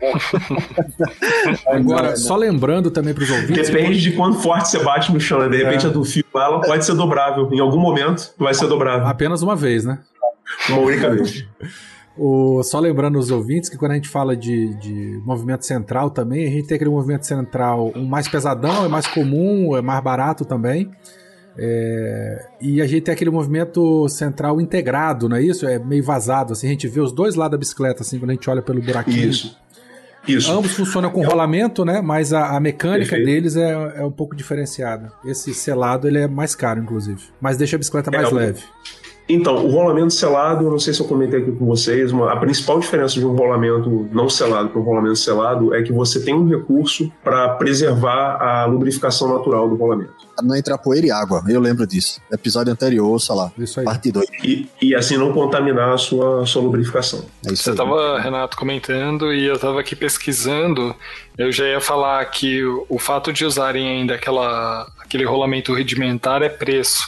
Agora, 1.68 2.16
só 2.16 2.34
lembrando 2.34 2.90
também 2.90 3.14
para 3.14 3.22
os 3.22 3.30
ouvintes. 3.30 3.70
Depende 3.70 4.00
de 4.00 4.12
quanto 4.12 4.40
forte 4.40 4.68
você 4.68 4.82
bate 4.82 5.12
no 5.12 5.20
chão, 5.20 5.38
né? 5.38 5.48
De 5.48 5.56
repente 5.56 5.86
é. 5.86 5.88
a 5.88 5.92
do 5.92 6.04
fio 6.04 6.24
ela 6.34 6.60
pode 6.60 6.84
ser 6.84 6.94
dobrável. 6.94 7.48
Em 7.52 7.60
algum 7.60 7.78
momento 7.78 8.32
vai 8.36 8.54
ser 8.54 8.66
dobrável. 8.66 9.06
Apenas 9.06 9.40
uma 9.40 9.54
vez, 9.54 9.84
né? 9.84 10.00
Uma 10.68 10.78
única 10.78 11.10
vez. 11.10 11.46
O, 12.18 12.62
só 12.64 12.80
lembrando 12.80 13.18
os 13.18 13.30
ouvintes 13.30 13.70
que 13.70 13.76
quando 13.76 13.92
a 13.92 13.94
gente 13.94 14.08
fala 14.08 14.36
de, 14.36 14.74
de 14.74 15.22
movimento 15.24 15.64
central 15.64 16.10
também, 16.10 16.46
a 16.46 16.50
gente 16.50 16.66
tem 16.66 16.74
aquele 16.74 16.90
movimento 16.90 17.26
central 17.26 17.92
um 17.94 18.04
mais 18.04 18.26
pesadão, 18.28 18.84
é 18.84 18.88
mais 18.88 19.06
comum, 19.06 19.76
é 19.76 19.80
mais 19.80 20.02
barato 20.02 20.44
também. 20.44 20.90
É, 21.60 22.46
e 22.60 22.80
a 22.80 22.86
gente 22.86 23.02
tem 23.02 23.12
aquele 23.14 23.30
movimento 23.30 24.08
central 24.08 24.60
integrado, 24.60 25.28
não 25.28 25.36
é 25.36 25.42
isso? 25.42 25.66
É 25.66 25.78
meio 25.78 26.04
vazado. 26.04 26.52
Assim, 26.52 26.66
a 26.66 26.70
gente 26.70 26.86
vê 26.88 27.00
os 27.00 27.12
dois 27.12 27.34
lados 27.34 27.52
da 27.52 27.58
bicicleta, 27.58 28.02
assim, 28.02 28.18
quando 28.18 28.30
a 28.30 28.34
gente 28.34 28.48
olha 28.48 28.62
pelo 28.62 28.80
buraquinho. 28.80 29.30
Isso. 29.30 29.56
Isso. 30.26 30.52
Ambos 30.52 30.72
funcionam 30.72 31.10
com 31.10 31.24
rolamento, 31.24 31.84
né? 31.84 32.02
Mas 32.02 32.32
a, 32.32 32.56
a 32.56 32.60
mecânica 32.60 33.10
Perfeito. 33.10 33.24
deles 33.24 33.56
é, 33.56 33.72
é 33.96 34.04
um 34.04 34.10
pouco 34.10 34.36
diferenciada. 34.36 35.10
Esse 35.24 35.54
selado 35.54 36.06
ele 36.06 36.18
é 36.18 36.28
mais 36.28 36.54
caro, 36.54 36.80
inclusive. 36.80 37.22
Mas 37.40 37.56
deixa 37.56 37.76
a 37.76 37.78
bicicleta 37.78 38.10
mais 38.10 38.30
é, 38.30 38.34
leve. 38.34 38.62
Então, 39.28 39.66
o 39.66 39.70
rolamento 39.70 40.12
selado, 40.14 40.64
eu 40.64 40.70
não 40.70 40.78
sei 40.78 40.94
se 40.94 41.00
eu 41.00 41.06
comentei 41.06 41.40
aqui 41.40 41.52
com 41.52 41.66
vocês, 41.66 42.10
uma, 42.10 42.32
a 42.32 42.36
principal 42.36 42.80
diferença 42.80 43.14
de 43.14 43.26
um 43.26 43.36
rolamento 43.36 44.08
não 44.10 44.28
selado 44.28 44.70
para 44.70 44.80
um 44.80 44.84
rolamento 44.84 45.16
selado 45.16 45.74
é 45.74 45.82
que 45.82 45.92
você 45.92 46.20
tem 46.20 46.34
um 46.34 46.48
recurso 46.48 47.12
para 47.22 47.50
preservar 47.50 48.36
a 48.40 48.64
lubrificação 48.64 49.28
natural 49.28 49.68
do 49.68 49.74
rolamento. 49.74 50.14
Não 50.42 50.56
entrar 50.56 50.78
poeira 50.78 51.08
e 51.08 51.10
água, 51.10 51.42
eu 51.48 51.60
lembro 51.60 51.86
disso. 51.86 52.20
Episódio 52.32 52.72
anterior, 52.72 53.20
sei 53.20 53.34
lá, 53.34 53.52
isso 53.58 53.80
aí. 53.80 53.84
parte 53.84 54.10
2. 54.10 54.26
E, 54.42 54.68
e, 54.80 54.94
assim 54.94 55.18
não 55.18 55.32
contaminar 55.32 55.92
a 55.92 55.98
sua, 55.98 56.46
sua 56.46 56.62
lubrificação. 56.62 57.24
É 57.44 57.50
Você 57.50 57.70
estava, 57.70 58.20
Renato, 58.20 58.56
comentando 58.56 59.32
e 59.34 59.44
eu 59.44 59.56
estava 59.56 59.80
aqui 59.80 59.96
pesquisando. 59.96 60.94
Eu 61.36 61.52
já 61.52 61.66
ia 61.66 61.80
falar 61.80 62.24
que 62.26 62.64
o, 62.64 62.86
o 62.88 62.98
fato 62.98 63.32
de 63.32 63.44
usarem 63.44 63.88
ainda 63.88 64.14
aquela, 64.14 64.88
aquele 65.00 65.24
rolamento 65.24 65.74
rudimentar 65.74 66.40
é 66.42 66.48
preço 66.48 66.98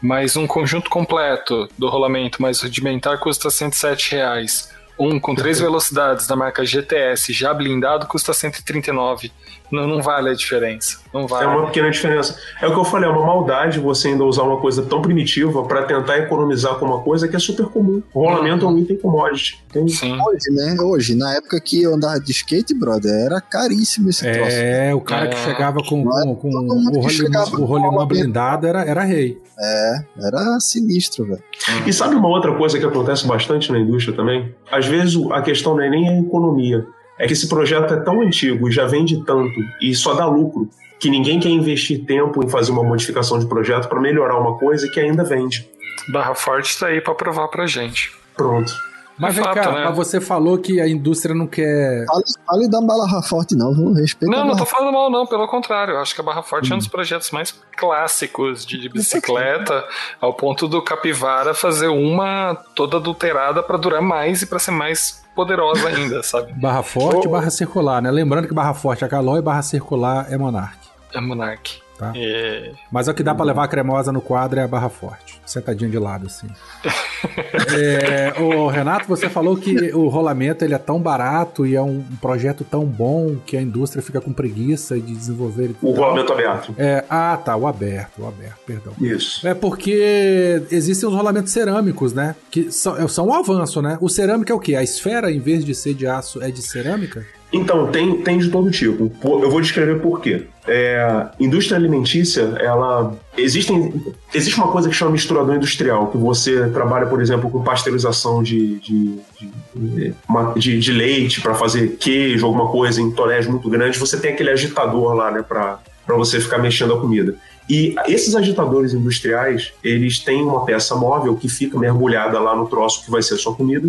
mas 0.00 0.36
um 0.36 0.46
conjunto 0.46 0.88
completo 0.88 1.68
do 1.76 1.88
rolamento 1.88 2.40
mais 2.40 2.60
rudimentar 2.60 3.18
custa 3.18 3.50
107 3.50 4.12
reais. 4.12 4.72
Um 4.98 5.18
com 5.18 5.34
três 5.34 5.58
velocidades 5.60 6.26
da 6.26 6.36
marca 6.36 6.64
GTS 6.64 7.32
já 7.32 7.52
blindado 7.52 8.06
custa 8.06 8.32
139. 8.32 9.32
Não, 9.70 9.86
não 9.86 10.02
vale 10.02 10.30
a 10.30 10.34
diferença. 10.34 10.98
Não 11.12 11.26
vale. 11.26 11.44
É 11.44 11.48
uma 11.48 11.66
pequena 11.66 11.90
diferença. 11.90 12.36
É 12.60 12.66
o 12.66 12.72
que 12.72 12.78
eu 12.78 12.84
falei, 12.84 13.08
é 13.08 13.12
uma 13.12 13.24
maldade 13.24 13.78
você 13.78 14.08
ainda 14.08 14.24
usar 14.24 14.42
uma 14.42 14.58
coisa 14.58 14.82
tão 14.82 15.00
primitiva 15.00 15.62
para 15.64 15.84
tentar 15.84 16.18
economizar 16.18 16.74
com 16.76 16.86
uma 16.86 17.00
coisa 17.00 17.28
que 17.28 17.36
é 17.36 17.38
super 17.38 17.66
comum. 17.66 18.02
O 18.12 18.20
rolamento 18.20 18.66
é 18.66 18.68
um 18.68 18.78
item 18.78 18.96
commodity. 18.96 19.62
Sim. 19.88 20.18
Hoje, 20.20 20.50
né? 20.50 20.76
Hoje, 20.80 21.14
na 21.14 21.34
época 21.36 21.60
que 21.60 21.82
eu 21.82 21.94
andava 21.94 22.18
de 22.18 22.32
skate, 22.32 22.74
brother, 22.74 23.12
era 23.12 23.40
caríssimo 23.40 24.10
esse 24.10 24.26
é, 24.26 24.32
troço. 24.32 24.56
É, 24.56 24.94
o 24.94 25.00
cara 25.00 25.26
é. 25.26 25.28
que 25.28 25.38
chegava 25.38 25.78
com, 25.82 26.04
com, 26.04 26.34
com 26.36 26.48
o 26.48 27.00
rolimão, 27.00 27.44
o 27.52 27.64
rolimão 27.64 28.06
blindado 28.06 28.66
era, 28.66 28.84
era 28.84 29.02
rei. 29.04 29.40
É, 29.58 30.04
era 30.22 30.58
sinistro, 30.58 31.26
velho. 31.26 31.42
E 31.86 31.92
sabe 31.92 32.14
uma 32.14 32.28
outra 32.28 32.54
coisa 32.56 32.78
que 32.78 32.84
acontece 32.84 33.26
bastante 33.26 33.70
na 33.70 33.78
indústria 33.78 34.16
também? 34.16 34.54
Às 34.70 34.86
vezes 34.86 35.16
a 35.30 35.42
questão 35.42 35.74
não 35.74 35.82
é 35.82 35.90
nem 35.90 36.08
a 36.08 36.20
economia, 36.20 36.86
é 37.20 37.26
que 37.26 37.34
esse 37.34 37.48
projeto 37.48 37.92
é 37.92 38.00
tão 38.00 38.22
antigo 38.22 38.66
e 38.68 38.72
já 38.72 38.86
vende 38.86 39.22
tanto 39.24 39.60
e 39.80 39.94
só 39.94 40.14
dá 40.14 40.24
lucro 40.24 40.68
que 40.98 41.10
ninguém 41.10 41.38
quer 41.38 41.50
investir 41.50 42.04
tempo 42.04 42.42
em 42.42 42.48
fazer 42.48 42.72
uma 42.72 42.82
modificação 42.82 43.38
de 43.38 43.46
projeto 43.46 43.88
para 43.88 44.00
melhorar 44.00 44.38
uma 44.38 44.58
coisa 44.58 44.88
que 44.88 44.98
ainda 44.98 45.22
vende. 45.22 45.68
Barra 46.12 46.34
Forte 46.34 46.70
está 46.70 46.88
aí 46.88 47.00
para 47.00 47.14
provar 47.14 47.48
pra 47.48 47.66
gente. 47.66 48.12
Pronto. 48.34 48.72
Mas 49.18 49.34
vem 49.34 49.44
cá, 49.44 49.70
né? 49.70 49.84
mas 49.84 49.94
você 49.94 50.18
falou 50.18 50.56
que 50.56 50.80
a 50.80 50.88
indústria 50.88 51.34
não 51.34 51.46
quer. 51.46 52.06
Fale, 52.06 52.24
fale 52.46 52.68
da 52.70 52.80
Barra 52.80 53.22
Forte, 53.22 53.54
não, 53.54 53.74
viu? 53.74 53.92
Respeita 53.92 54.34
Não, 54.34 54.46
não 54.46 54.56
tô 54.56 54.64
falando 54.64 54.92
mal, 54.92 55.10
não, 55.10 55.26
pelo 55.26 55.46
contrário. 55.46 55.92
Eu 55.92 56.00
acho 56.00 56.14
que 56.14 56.22
a 56.22 56.24
Barra 56.24 56.42
Forte 56.42 56.70
hum. 56.70 56.72
é 56.72 56.74
um 56.76 56.78
dos 56.78 56.88
projetos 56.88 57.30
mais 57.30 57.54
clássicos 57.76 58.64
de, 58.64 58.78
de 58.80 58.88
bicicleta, 58.88 59.84
ao 60.18 60.32
ponto 60.32 60.66
do 60.66 60.80
Capivara 60.80 61.52
fazer 61.52 61.88
uma 61.88 62.54
toda 62.74 62.96
adulterada 62.96 63.62
para 63.62 63.76
durar 63.76 64.00
mais 64.00 64.40
e 64.40 64.46
para 64.46 64.58
ser 64.58 64.70
mais 64.70 65.22
poderosa 65.40 65.88
ainda, 65.88 66.22
sabe? 66.22 66.52
Barra 66.60 66.82
Forte 66.82 67.26
e 67.26 67.30
barra 67.30 67.50
circular, 67.50 68.02
né? 68.02 68.10
Lembrando 68.10 68.46
que 68.46 68.52
Barra 68.52 68.74
Forte 68.74 69.04
é 69.04 69.08
Calói 69.08 69.38
e 69.38 69.42
barra 69.42 69.62
circular 69.62 70.26
é 70.30 70.36
Monarch. 70.36 70.78
É 71.14 71.20
Monarch. 71.20 71.82
Tá? 72.00 72.14
É... 72.16 72.72
Mas 72.90 73.08
é 73.08 73.10
o 73.10 73.14
que 73.14 73.22
dá 73.22 73.34
para 73.34 73.44
levar 73.44 73.64
a 73.64 73.68
cremosa 73.68 74.10
no 74.10 74.22
quadro 74.22 74.58
é 74.58 74.62
a 74.62 74.66
barra 74.66 74.88
forte. 74.88 75.38
Sentadinho 75.44 75.90
de 75.90 75.98
lado, 75.98 76.26
assim. 76.28 76.46
é, 77.76 78.40
o 78.40 78.68
Renato, 78.68 79.06
você 79.06 79.28
falou 79.28 79.54
que 79.54 79.92
o 79.92 80.08
rolamento 80.08 80.64
ele 80.64 80.72
é 80.72 80.78
tão 80.78 80.98
barato 80.98 81.66
e 81.66 81.76
é 81.76 81.82
um 81.82 82.02
projeto 82.18 82.64
tão 82.64 82.86
bom 82.86 83.36
que 83.44 83.54
a 83.54 83.60
indústria 83.60 84.02
fica 84.02 84.18
com 84.18 84.32
preguiça 84.32 84.98
de 84.98 85.14
desenvolver. 85.14 85.74
O 85.82 85.90
rolamento 85.90 86.32
aberto. 86.32 86.74
É, 86.78 87.04
ah, 87.10 87.36
tá, 87.36 87.54
o 87.54 87.66
aberto, 87.66 88.22
o 88.22 88.26
aberto, 88.26 88.60
perdão. 88.66 88.94
Isso. 88.98 89.46
É 89.46 89.52
porque 89.52 90.62
existem 90.70 91.06
os 91.06 91.14
rolamentos 91.14 91.52
cerâmicos, 91.52 92.14
né? 92.14 92.34
Que 92.50 92.72
são, 92.72 93.06
são 93.08 93.26
um 93.26 93.34
avanço, 93.34 93.82
né? 93.82 93.98
O 94.00 94.08
cerâmico 94.08 94.50
é 94.50 94.54
o 94.54 94.58
quê? 94.58 94.74
A 94.74 94.82
esfera, 94.82 95.30
em 95.30 95.38
vez 95.38 95.66
de 95.66 95.74
ser 95.74 95.92
de 95.92 96.06
aço, 96.06 96.42
é 96.42 96.50
de 96.50 96.62
cerâmica? 96.62 97.26
Então, 97.52 97.88
tem, 97.88 98.22
tem 98.22 98.38
de 98.38 98.48
todo 98.48 98.70
tipo. 98.70 99.10
Eu 99.22 99.50
vou 99.50 99.60
descrever 99.60 100.00
por 100.00 100.20
quê. 100.20 100.46
É, 100.68 101.26
indústria 101.38 101.76
alimentícia, 101.76 102.42
ela. 102.60 103.16
Existem, 103.36 103.92
existe 104.32 104.56
uma 104.58 104.68
coisa 104.68 104.88
que 104.88 104.94
chama 104.94 105.10
misturador 105.10 105.56
industrial, 105.56 106.08
que 106.08 106.16
você 106.16 106.68
trabalha, 106.68 107.06
por 107.06 107.20
exemplo, 107.20 107.50
com 107.50 107.62
pasteurização 107.62 108.42
de, 108.42 108.78
de, 108.78 109.18
de, 109.40 110.14
de, 110.56 110.78
de 110.78 110.92
leite 110.92 111.40
para 111.40 111.54
fazer 111.54 111.96
queijo, 111.96 112.46
alguma 112.46 112.68
coisa 112.68 113.00
em 113.00 113.10
tonéis 113.10 113.46
muito 113.46 113.68
grandes. 113.68 113.98
Você 113.98 114.18
tem 114.18 114.32
aquele 114.32 114.50
agitador 114.50 115.14
lá, 115.14 115.30
né, 115.32 115.42
para 115.42 115.80
você 116.08 116.40
ficar 116.40 116.58
mexendo 116.58 116.94
a 116.94 117.00
comida. 117.00 117.34
E 117.68 117.94
esses 118.08 118.34
agitadores 118.34 118.92
industriais, 118.92 119.72
eles 119.82 120.18
têm 120.18 120.42
uma 120.42 120.64
peça 120.64 120.94
móvel 120.96 121.36
que 121.36 121.48
fica 121.48 121.78
mergulhada 121.78 122.38
lá 122.40 122.54
no 122.54 122.66
troço 122.66 123.04
que 123.04 123.10
vai 123.10 123.22
ser 123.22 123.34
a 123.34 123.38
sua 123.38 123.54
comida 123.54 123.88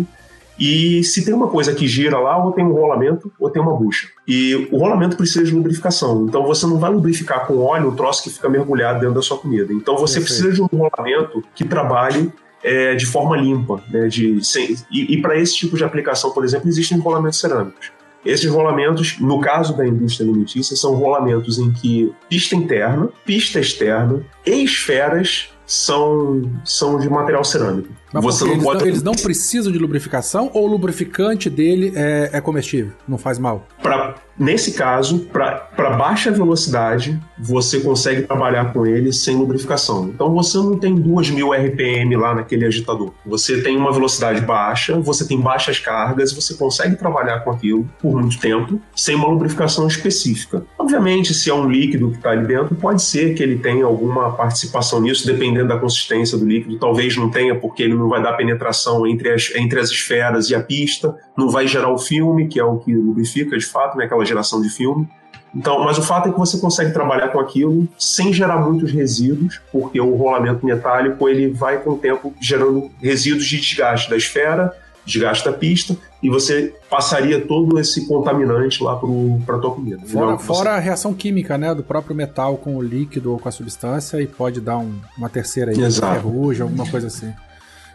e 0.64 1.02
se 1.02 1.24
tem 1.24 1.34
uma 1.34 1.48
coisa 1.48 1.74
que 1.74 1.88
gira 1.88 2.20
lá, 2.20 2.36
ou 2.36 2.52
tem 2.52 2.64
um 2.64 2.72
rolamento 2.72 3.32
ou 3.40 3.50
tem 3.50 3.60
uma 3.60 3.74
bucha. 3.74 4.06
E 4.28 4.68
o 4.70 4.78
rolamento 4.78 5.16
precisa 5.16 5.44
de 5.44 5.50
lubrificação. 5.50 6.24
Então 6.28 6.44
você 6.44 6.64
não 6.68 6.78
vai 6.78 6.88
lubrificar 6.88 7.48
com 7.48 7.58
óleo 7.58 7.88
o 7.88 7.96
troço 7.96 8.22
que 8.22 8.30
fica 8.30 8.48
mergulhado 8.48 9.00
dentro 9.00 9.16
da 9.16 9.22
sua 9.22 9.38
comida. 9.38 9.72
Então 9.72 9.96
você 9.96 10.20
Perfeito. 10.20 10.40
precisa 10.40 10.52
de 10.52 10.62
um 10.62 10.78
rolamento 10.78 11.42
que 11.52 11.64
trabalhe 11.64 12.32
é, 12.62 12.94
de 12.94 13.04
forma 13.06 13.36
limpa. 13.36 13.82
Né, 13.90 14.06
de, 14.06 14.40
sem, 14.44 14.76
e, 14.88 15.14
e 15.14 15.20
para 15.20 15.36
esse 15.36 15.56
tipo 15.56 15.76
de 15.76 15.82
aplicação, 15.82 16.30
por 16.30 16.44
exemplo, 16.44 16.68
existem 16.68 16.96
rolamentos 16.96 17.40
cerâmicos. 17.40 17.90
Esses 18.24 18.48
rolamentos, 18.48 19.18
no 19.18 19.40
caso 19.40 19.76
da 19.76 19.84
indústria 19.84 20.24
alimentícia, 20.24 20.76
são 20.76 20.94
rolamentos 20.94 21.58
em 21.58 21.72
que 21.72 22.14
pista 22.28 22.54
interna, 22.54 23.08
pista 23.24 23.58
externa 23.58 24.24
e 24.46 24.62
esferas 24.62 25.48
são, 25.66 26.42
são 26.64 27.00
de 27.00 27.10
material 27.10 27.42
cerâmico. 27.42 27.88
Mas 28.12 28.22
Você 28.24 28.44
não 28.44 28.52
eles, 28.52 28.64
pode... 28.64 28.80
não, 28.80 28.86
eles 28.86 29.02
não 29.02 29.12
precisam 29.12 29.72
de 29.72 29.78
lubrificação 29.78 30.50
ou 30.52 30.64
o 30.64 30.66
lubrificante 30.66 31.48
dele 31.48 31.92
é, 31.94 32.30
é 32.32 32.40
comestível? 32.40 32.92
Não 33.08 33.16
faz 33.16 33.38
mal? 33.38 33.66
Pra, 33.82 34.14
nesse 34.38 34.72
caso, 34.72 35.20
para 35.20 35.90
baixa 35.96 36.30
velocidade, 36.30 37.18
você 37.38 37.80
consegue 37.80 38.22
trabalhar 38.22 38.72
com 38.72 38.86
ele 38.86 39.12
sem 39.12 39.36
lubrificação. 39.36 40.10
Então 40.14 40.32
você 40.34 40.58
não 40.58 40.78
tem 40.78 40.94
2.000 40.94 41.68
RPM 41.68 42.16
lá 42.16 42.34
naquele 42.34 42.66
agitador. 42.66 43.12
Você 43.24 43.62
tem 43.62 43.76
uma 43.76 43.92
velocidade 43.92 44.40
baixa, 44.40 44.98
você 44.98 45.26
tem 45.26 45.40
baixas 45.40 45.78
cargas, 45.78 46.32
você 46.32 46.54
consegue 46.54 46.96
trabalhar 46.96 47.40
com 47.40 47.50
aquilo 47.50 47.88
por 48.00 48.20
muito 48.20 48.38
tempo 48.38 48.80
sem 48.94 49.14
uma 49.14 49.28
lubrificação 49.28 49.86
específica. 49.86 50.64
Obviamente, 50.78 51.32
se 51.34 51.48
é 51.50 51.54
um 51.54 51.68
líquido 51.68 52.10
que 52.10 52.16
está 52.16 52.30
ali 52.30 52.46
dentro, 52.46 52.74
pode 52.74 53.02
ser 53.02 53.34
que 53.34 53.42
ele 53.42 53.56
tenha 53.58 53.84
alguma 53.84 54.32
participação 54.32 55.00
nisso, 55.00 55.26
dependendo 55.26 55.68
da 55.68 55.78
consistência 55.78 56.36
do 56.36 56.44
líquido. 56.44 56.78
Talvez 56.78 57.16
não 57.16 57.30
tenha, 57.30 57.54
porque 57.54 57.82
ele 57.82 57.94
não 57.94 58.01
vai 58.08 58.22
dar 58.22 58.34
penetração 58.34 59.06
entre 59.06 59.32
as, 59.32 59.50
entre 59.54 59.80
as 59.80 59.90
esferas 59.90 60.50
e 60.50 60.54
a 60.54 60.62
pista, 60.62 61.14
não 61.36 61.50
vai 61.50 61.66
gerar 61.66 61.92
o 61.92 61.98
filme, 61.98 62.48
que 62.48 62.58
é 62.58 62.64
o 62.64 62.78
que 62.78 62.94
lubrifica 62.94 63.56
de 63.56 63.64
fato, 63.66 63.96
né, 63.96 64.04
aquela 64.04 64.24
geração 64.24 64.60
de 64.60 64.68
filme. 64.68 65.08
Então, 65.54 65.84
mas 65.84 65.98
o 65.98 66.02
fato 66.02 66.28
é 66.28 66.32
que 66.32 66.38
você 66.38 66.58
consegue 66.58 66.92
trabalhar 66.92 67.28
com 67.28 67.38
aquilo 67.38 67.86
sem 67.98 68.32
gerar 68.32 68.58
muitos 68.58 68.90
resíduos, 68.90 69.60
porque 69.70 70.00
o 70.00 70.14
rolamento 70.16 70.64
metálico 70.64 71.28
ele 71.28 71.48
vai 71.48 71.78
com 71.78 71.90
o 71.90 71.98
tempo 71.98 72.32
gerando 72.40 72.90
resíduos 73.00 73.44
de 73.46 73.60
desgaste 73.60 74.08
da 74.08 74.16
esfera, 74.16 74.72
desgaste 75.04 75.44
da 75.44 75.52
pista, 75.52 75.96
e 76.22 76.30
você 76.30 76.74
passaria 76.88 77.40
todo 77.40 77.78
esse 77.78 78.06
contaminante 78.06 78.82
lá 78.82 78.96
para 78.96 79.56
a 79.56 79.58
tua 79.58 79.72
comida. 79.72 80.00
Fora, 80.06 80.36
você... 80.36 80.46
fora, 80.46 80.70
a 80.70 80.78
reação 80.78 81.12
química, 81.12 81.58
né, 81.58 81.74
do 81.74 81.82
próprio 81.82 82.14
metal 82.14 82.56
com 82.56 82.76
o 82.76 82.82
líquido 82.82 83.32
ou 83.32 83.38
com 83.38 83.48
a 83.48 83.52
substância, 83.52 84.20
e 84.22 84.26
pode 84.26 84.60
dar 84.60 84.78
um, 84.78 84.94
uma 85.18 85.28
terceira 85.28 85.72
aí, 85.72 85.92
ferrugem, 85.92 86.62
alguma 86.62 86.88
coisa 86.88 87.08
assim. 87.08 87.32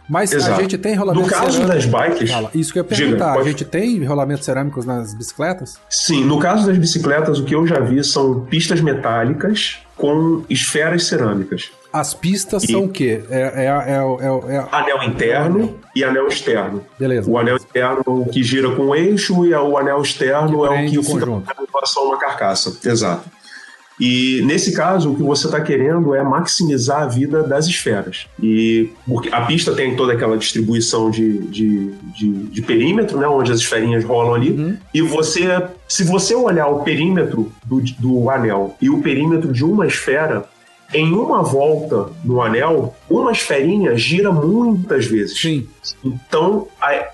Mas 0.07 0.31
Exato. 0.31 0.53
a 0.53 0.61
gente 0.61 0.77
tem 0.77 0.95
rolamento 0.95 1.25
No 1.25 1.29
caso 1.29 1.51
cerâmico. 1.57 1.75
das 1.75 1.85
bikes. 1.85 2.31
Fala. 2.31 2.49
Isso 2.53 2.71
que 2.71 2.79
eu 2.79 2.83
ia 2.83 2.87
perguntar. 2.87 3.13
Diga, 3.15 3.33
pode... 3.33 3.47
A 3.47 3.51
gente 3.51 3.65
tem 3.65 4.03
rolamentos 4.05 4.45
cerâmicos 4.45 4.85
nas 4.85 5.13
bicicletas? 5.13 5.77
Sim, 5.89 6.23
no 6.23 6.39
caso 6.39 6.65
das 6.65 6.77
bicicletas, 6.77 7.39
o 7.39 7.43
que 7.43 7.53
eu 7.53 7.67
já 7.67 7.79
vi 7.79 8.03
são 8.03 8.41
pistas 8.41 8.79
metálicas 8.79 9.79
com 9.95 10.43
esferas 10.49 11.05
cerâmicas. 11.05 11.71
As 11.91 12.13
pistas 12.13 12.63
e... 12.63 12.71
são 12.71 12.85
o 12.85 12.89
quê? 12.89 13.23
É, 13.29 13.39
é, 13.39 13.65
é, 13.65 14.55
é, 14.55 14.67
Anel 14.71 15.03
interno 15.03 15.79
e 15.95 16.03
anel 16.03 16.27
externo. 16.27 16.85
Beleza. 16.99 17.29
O 17.29 17.37
anel 17.37 17.55
interno 17.57 18.03
é 18.05 18.09
o 18.09 18.25
que 18.25 18.43
gira 18.43 18.69
com 18.75 18.83
o 18.83 18.95
eixo 18.95 19.45
e 19.45 19.53
o 19.53 19.77
anel 19.77 20.01
externo 20.01 20.61
que 20.61 20.67
é 20.67 20.69
o 20.69 20.89
que 20.89 21.03
fica 21.03 21.25
em 21.25 21.67
relação 21.73 22.03
a 22.03 22.05
uma 22.05 22.19
carcaça. 22.19 22.77
Exato. 22.85 23.23
E 23.99 24.41
nesse 24.43 24.73
caso, 24.73 25.11
o 25.11 25.15
que 25.15 25.23
você 25.23 25.47
está 25.47 25.59
querendo 25.59 26.13
é 26.13 26.23
maximizar 26.23 27.03
a 27.03 27.07
vida 27.07 27.43
das 27.43 27.65
esferas. 27.65 28.27
E 28.41 28.89
porque 29.05 29.29
a 29.33 29.41
pista 29.41 29.73
tem 29.73 29.95
toda 29.95 30.13
aquela 30.13 30.37
distribuição 30.37 31.09
de, 31.09 31.39
de, 31.47 31.91
de, 32.15 32.31
de 32.43 32.61
perímetro, 32.61 33.17
né, 33.17 33.27
onde 33.27 33.51
as 33.51 33.59
esferinhas 33.59 34.03
rolam 34.03 34.35
ali. 34.35 34.51
Uhum. 34.51 34.77
E 34.93 35.01
você, 35.01 35.47
se 35.87 36.03
você 36.03 36.35
olhar 36.35 36.67
o 36.67 36.83
perímetro 36.83 37.51
do, 37.65 37.81
do 37.99 38.29
anel 38.29 38.75
e 38.81 38.89
o 38.89 39.01
perímetro 39.01 39.51
de 39.51 39.63
uma 39.63 39.87
esfera, 39.87 40.45
em 40.93 41.11
uma 41.13 41.43
volta 41.43 42.09
no 42.23 42.41
anel, 42.41 42.95
uma 43.09 43.31
esferinha 43.31 43.95
gira 43.97 44.31
muitas 44.31 45.05
vezes. 45.05 45.39
Sim. 45.39 45.67
Então, 46.03 46.67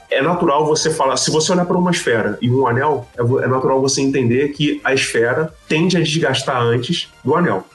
é 0.10 0.22
natural 0.22 0.66
você 0.66 0.92
falar, 0.92 1.18
se 1.18 1.32
você 1.32 1.52
olhar 1.52 1.66
para 1.66 1.78
uma 1.78 1.92
esfera 1.92 2.38
e 2.42 2.50
um 2.50 2.68
anel, 2.68 3.08
é, 3.18 3.22
é 3.22 3.48
natural 3.48 3.82
você 3.82 4.02
entender 4.02 4.50
que 4.50 4.80
a 4.84 4.94
esfera 4.94 5.54
tende 5.68 5.98
a 5.98 6.02
desgastar 6.02 6.62
antes 6.62 7.12
do 7.24 7.36
anel. 7.36 7.66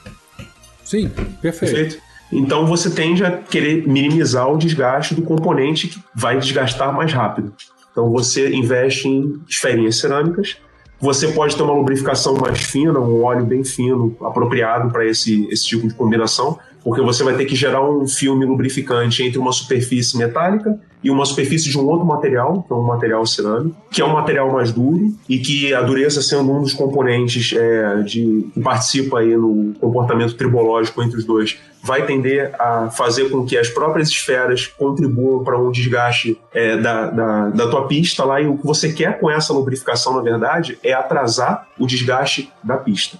Sim, 0.83 1.09
perfeito. 1.41 1.75
perfeito? 1.75 2.09
Então 2.31 2.65
você 2.65 2.89
tende 2.89 3.23
a 3.23 3.31
querer 3.31 3.87
minimizar 3.87 4.51
o 4.51 4.57
desgaste 4.57 5.15
do 5.15 5.21
componente 5.21 5.87
que 5.87 5.99
vai 6.13 6.39
desgastar 6.39 6.93
mais 6.93 7.11
rápido. 7.11 7.53
Então 7.91 8.09
você 8.09 8.49
investe 8.53 9.07
em 9.07 9.41
esferinhas 9.47 9.97
cerâmicas 9.97 10.57
você 10.99 11.29
pode 11.29 11.55
ter 11.55 11.63
uma 11.63 11.73
lubrificação 11.73 12.35
mais 12.35 12.59
fina, 12.59 12.99
um 12.99 13.23
óleo 13.23 13.45
bem 13.45 13.63
fino, 13.63 14.15
apropriado 14.21 14.91
para 14.91 15.05
esse, 15.05 15.47
esse 15.49 15.65
tipo 15.65 15.87
de 15.87 15.93
combinação, 15.93 16.59
porque 16.83 17.01
você 17.01 17.23
vai 17.23 17.35
ter 17.35 17.45
que 17.45 17.55
gerar 17.55 17.87
um 17.87 18.07
filme 18.07 18.45
lubrificante 18.45 19.23
entre 19.23 19.37
uma 19.37 19.51
superfície 19.51 20.17
metálica 20.17 20.79
e 21.03 21.09
uma 21.09 21.25
superfície 21.25 21.69
de 21.69 21.77
um 21.77 21.85
outro 21.87 22.05
material, 22.05 22.63
que 22.63 22.73
é 22.73 22.75
um 22.75 22.83
material 22.83 23.25
cerâmico, 23.25 23.75
que 23.89 24.01
é 24.01 24.05
um 24.05 24.13
material 24.13 24.51
mais 24.51 24.71
duro 24.71 25.13
e 25.27 25.39
que 25.39 25.73
a 25.73 25.81
dureza 25.81 26.21
sendo 26.21 26.51
um 26.51 26.61
dos 26.61 26.73
componentes 26.73 27.53
é, 27.53 28.01
de, 28.03 28.49
que 28.53 28.59
participa 28.59 29.19
aí 29.19 29.35
no 29.35 29.73
comportamento 29.79 30.35
tribológico 30.35 31.01
entre 31.01 31.17
os 31.17 31.25
dois, 31.25 31.57
vai 31.81 32.05
tender 32.05 32.53
a 32.59 32.89
fazer 32.89 33.29
com 33.29 33.45
que 33.45 33.57
as 33.57 33.69
próprias 33.69 34.09
esferas 34.09 34.67
contribuam 34.67 35.43
para 35.43 35.57
um 35.57 35.71
desgaste 35.71 36.37
é, 36.53 36.75
da, 36.75 37.09
da, 37.09 37.49
da 37.49 37.69
tua 37.69 37.87
pista 37.87 38.25
lá 38.25 38.41
e 38.41 38.47
o 38.47 38.57
que 38.57 38.65
você 38.65 38.91
quer 38.91 39.19
com 39.19 39.31
essa 39.31 39.53
lubrificação, 39.53 40.13
na 40.15 40.21
verdade, 40.21 40.77
é 40.83 40.91
atrasar 40.91 41.67
o 41.79 41.87
desgaste 41.87 42.51
da 42.61 42.75
pista. 42.75 43.17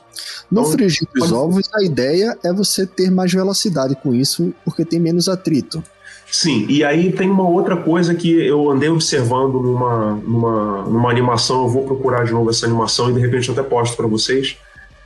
No 0.50 0.62
então, 0.62 0.72
frigir 0.72 1.08
dos 1.14 1.32
ovos, 1.32 1.70
a 1.74 1.84
ideia 1.84 2.38
é 2.44 2.52
você 2.52 2.86
ter 2.86 3.12
mais 3.12 3.32
velocidade 3.32 3.96
com 3.96 4.14
isso, 4.14 4.54
porque 4.66 4.84
tem 4.84 5.00
menos 5.00 5.28
atrito. 5.28 5.84
Sim, 6.32 6.66
e 6.70 6.84
aí 6.84 7.12
tem 7.12 7.30
uma 7.30 7.48
outra 7.48 7.76
coisa 7.76 8.14
que 8.14 8.32
eu 8.32 8.70
andei 8.70 8.90
observando 8.90 9.60
numa, 9.60 10.12
numa, 10.16 10.82
numa 10.84 11.10
animação, 11.10 11.64
eu 11.64 11.70
vou 11.70 11.86
procurar 11.86 12.24
de 12.24 12.32
novo 12.32 12.50
essa 12.50 12.68
animação 12.68 13.10
e 13.10 13.14
de 13.14 13.20
repente 13.20 13.50
eu 13.50 13.54
até 13.54 13.64
posto 13.64 13.98
para 13.98 14.06
vocês. 14.06 14.58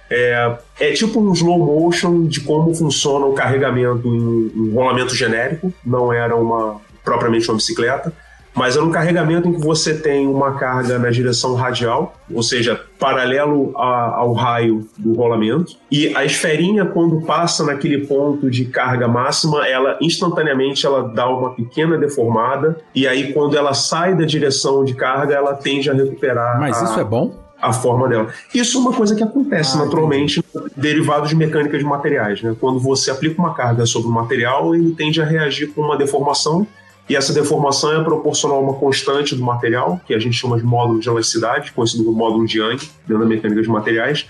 É, 0.10 0.58
é, 0.80 0.92
tipo 0.92 1.20
um 1.22 1.32
slow 1.32 1.58
motion 1.58 2.26
de 2.26 2.42
como 2.42 2.76
funciona 2.76 3.26
o 3.26 3.34
carregamento 3.34 4.08
em 4.08 4.22
um 4.56 4.74
rolamento 4.74 5.16
genérico, 5.16 5.74
não 5.84 6.12
era 6.12 6.36
uma 6.36 6.82
propriamente 7.04 7.50
uma 7.50 7.56
bicicleta 7.56 8.14
mas 8.54 8.78
é 8.78 8.82
um 8.82 8.92
carregamento 8.92 9.48
em 9.48 9.54
que 9.54 9.62
você 9.62 9.96
tem 9.96 10.28
uma 10.28 10.54
carga 10.54 11.00
na 11.00 11.10
direção 11.10 11.56
radial, 11.56 12.16
ou 12.32 12.44
seja, 12.44 12.80
paralelo 13.00 13.74
a, 13.76 14.16
ao 14.18 14.34
raio 14.34 14.88
do 14.98 15.14
rolamento, 15.14 15.76
e 15.92 16.16
a 16.16 16.24
esferinha, 16.24 16.86
quando 16.86 17.22
passa 17.22 17.64
naquele 17.64 18.06
ponto 18.06 18.50
de 18.50 18.66
carga 18.66 19.08
máxima, 19.08 19.68
ela 19.68 19.98
instantaneamente 20.02 20.86
ela 20.86 21.08
dá 21.10 21.28
uma 21.28 21.52
pequena 21.52 21.98
deformada, 21.98 22.78
e 22.94 23.08
aí 23.08 23.34
quando 23.34 23.58
ela 23.58 23.74
sai 23.74 24.16
da 24.16 24.26
direção 24.26 24.86
de 24.86 24.94
carga, 24.94 25.34
ela 25.34 25.54
tende 25.56 25.90
a 25.90 25.94
recuperar. 25.94 26.60
Mas 26.60 26.82
a... 26.82 26.86
isso 26.86 27.00
é 27.00 27.04
bom? 27.04 27.44
a 27.64 27.72
forma 27.72 28.10
dela. 28.10 28.28
Isso 28.54 28.78
é 28.78 28.82
uma 28.82 28.92
coisa 28.92 29.16
que 29.16 29.24
acontece 29.24 29.78
ah, 29.78 29.86
naturalmente 29.86 30.44
derivado 30.76 31.30
de 31.30 31.36
mecânica 31.36 31.78
de 31.78 31.86
materiais. 31.86 32.42
Né? 32.42 32.54
Quando 32.60 32.78
você 32.78 33.10
aplica 33.10 33.42
uma 33.42 33.54
carga 33.54 33.86
sobre 33.86 34.10
o 34.10 34.12
material, 34.12 34.76
ele 34.76 34.92
tende 34.92 35.22
a 35.22 35.26
reagir 35.26 35.68
com 35.68 35.82
uma 35.82 35.98
deformação 35.98 36.68
e 37.10 37.16
essa 37.16 37.34
deformação 37.34 38.00
é 38.00 38.04
proporcional 38.04 38.58
a 38.58 38.62
uma 38.62 38.74
constante 38.76 39.36
do 39.36 39.44
material, 39.44 40.00
que 40.08 40.14
a 40.14 40.20
gente 40.20 40.36
chama 40.36 40.58
de 40.58 40.64
módulo 40.64 41.00
de 41.00 41.10
elasticidade, 41.10 41.72
conhecido 41.72 42.06
como 42.06 42.18
módulo 42.18 42.46
de 42.46 42.60
Young, 42.60 42.78
dentro 43.06 43.20
da 43.20 43.26
mecânica 43.26 43.62
de 43.62 43.70
materiais. 43.70 44.26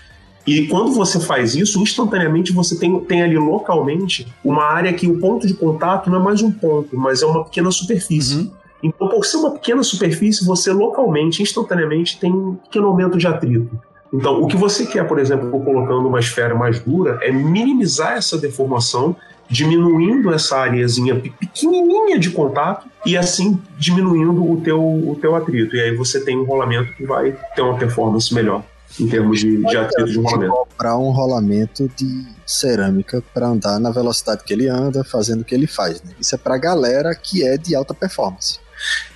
E 0.46 0.66
quando 0.66 0.92
você 0.92 1.20
faz 1.20 1.54
isso, 1.54 1.80
instantaneamente 1.80 2.52
você 2.52 2.78
tem, 2.78 2.98
tem 3.00 3.22
ali 3.22 3.38
localmente 3.38 4.26
uma 4.44 4.64
área 4.64 4.92
que 4.92 5.06
o 5.06 5.18
ponto 5.18 5.46
de 5.46 5.54
contato 5.54 6.10
não 6.10 6.20
é 6.20 6.22
mais 6.22 6.42
um 6.42 6.50
ponto, 6.50 6.96
mas 6.98 7.22
é 7.22 7.26
uma 7.26 7.44
pequena 7.44 7.70
superfície. 7.70 8.36
Uhum. 8.36 8.50
Então, 8.82 9.08
por 9.08 9.24
ser 9.24 9.38
uma 9.38 9.52
pequena 9.52 9.82
superfície, 9.82 10.44
você 10.44 10.70
localmente, 10.70 11.42
instantaneamente, 11.42 12.18
tem 12.20 12.30
um 12.30 12.56
pequeno 12.56 12.88
aumento 12.88 13.16
de 13.16 13.26
atrito. 13.26 13.70
Então, 14.12 14.42
o 14.42 14.46
que 14.46 14.56
você 14.56 14.84
quer, 14.84 15.08
por 15.08 15.18
exemplo, 15.18 15.50
colocando 15.50 16.06
uma 16.06 16.20
esfera 16.20 16.54
mais 16.54 16.78
dura, 16.78 17.18
é 17.22 17.32
minimizar 17.32 18.12
essa 18.12 18.36
deformação 18.36 19.16
diminuindo 19.48 20.32
essa 20.32 20.58
areazinha 20.58 21.14
pequenininha 21.14 22.18
de 22.18 22.30
contato 22.30 22.86
e 23.04 23.16
assim 23.16 23.60
diminuindo 23.78 24.50
o 24.50 24.60
teu, 24.60 24.80
o 24.80 25.16
teu 25.20 25.34
atrito. 25.34 25.76
E 25.76 25.80
aí 25.80 25.94
você 25.94 26.24
tem 26.24 26.36
um 26.38 26.44
rolamento 26.44 26.92
que 26.94 27.04
vai 27.04 27.36
ter 27.54 27.62
uma 27.62 27.76
performance 27.76 28.32
melhor 28.32 28.64
em 28.98 29.08
termos 29.08 29.40
de, 29.40 29.56
de 29.64 29.76
atrito 29.76 30.10
de 30.10 30.18
rolamento. 30.18 30.52
Comprar 30.52 30.98
um 30.98 31.10
rolamento 31.10 31.90
de 31.96 32.26
cerâmica 32.46 33.22
para 33.32 33.48
andar 33.48 33.78
na 33.78 33.90
velocidade 33.90 34.44
que 34.44 34.52
ele 34.52 34.68
anda, 34.68 35.02
fazendo 35.04 35.40
o 35.40 35.44
que 35.44 35.54
ele 35.54 35.66
faz. 35.66 36.02
Né? 36.02 36.12
Isso 36.20 36.34
é 36.34 36.38
para 36.38 36.56
galera 36.56 37.14
que 37.14 37.44
é 37.44 37.56
de 37.56 37.74
alta 37.74 37.92
performance. 37.92 38.58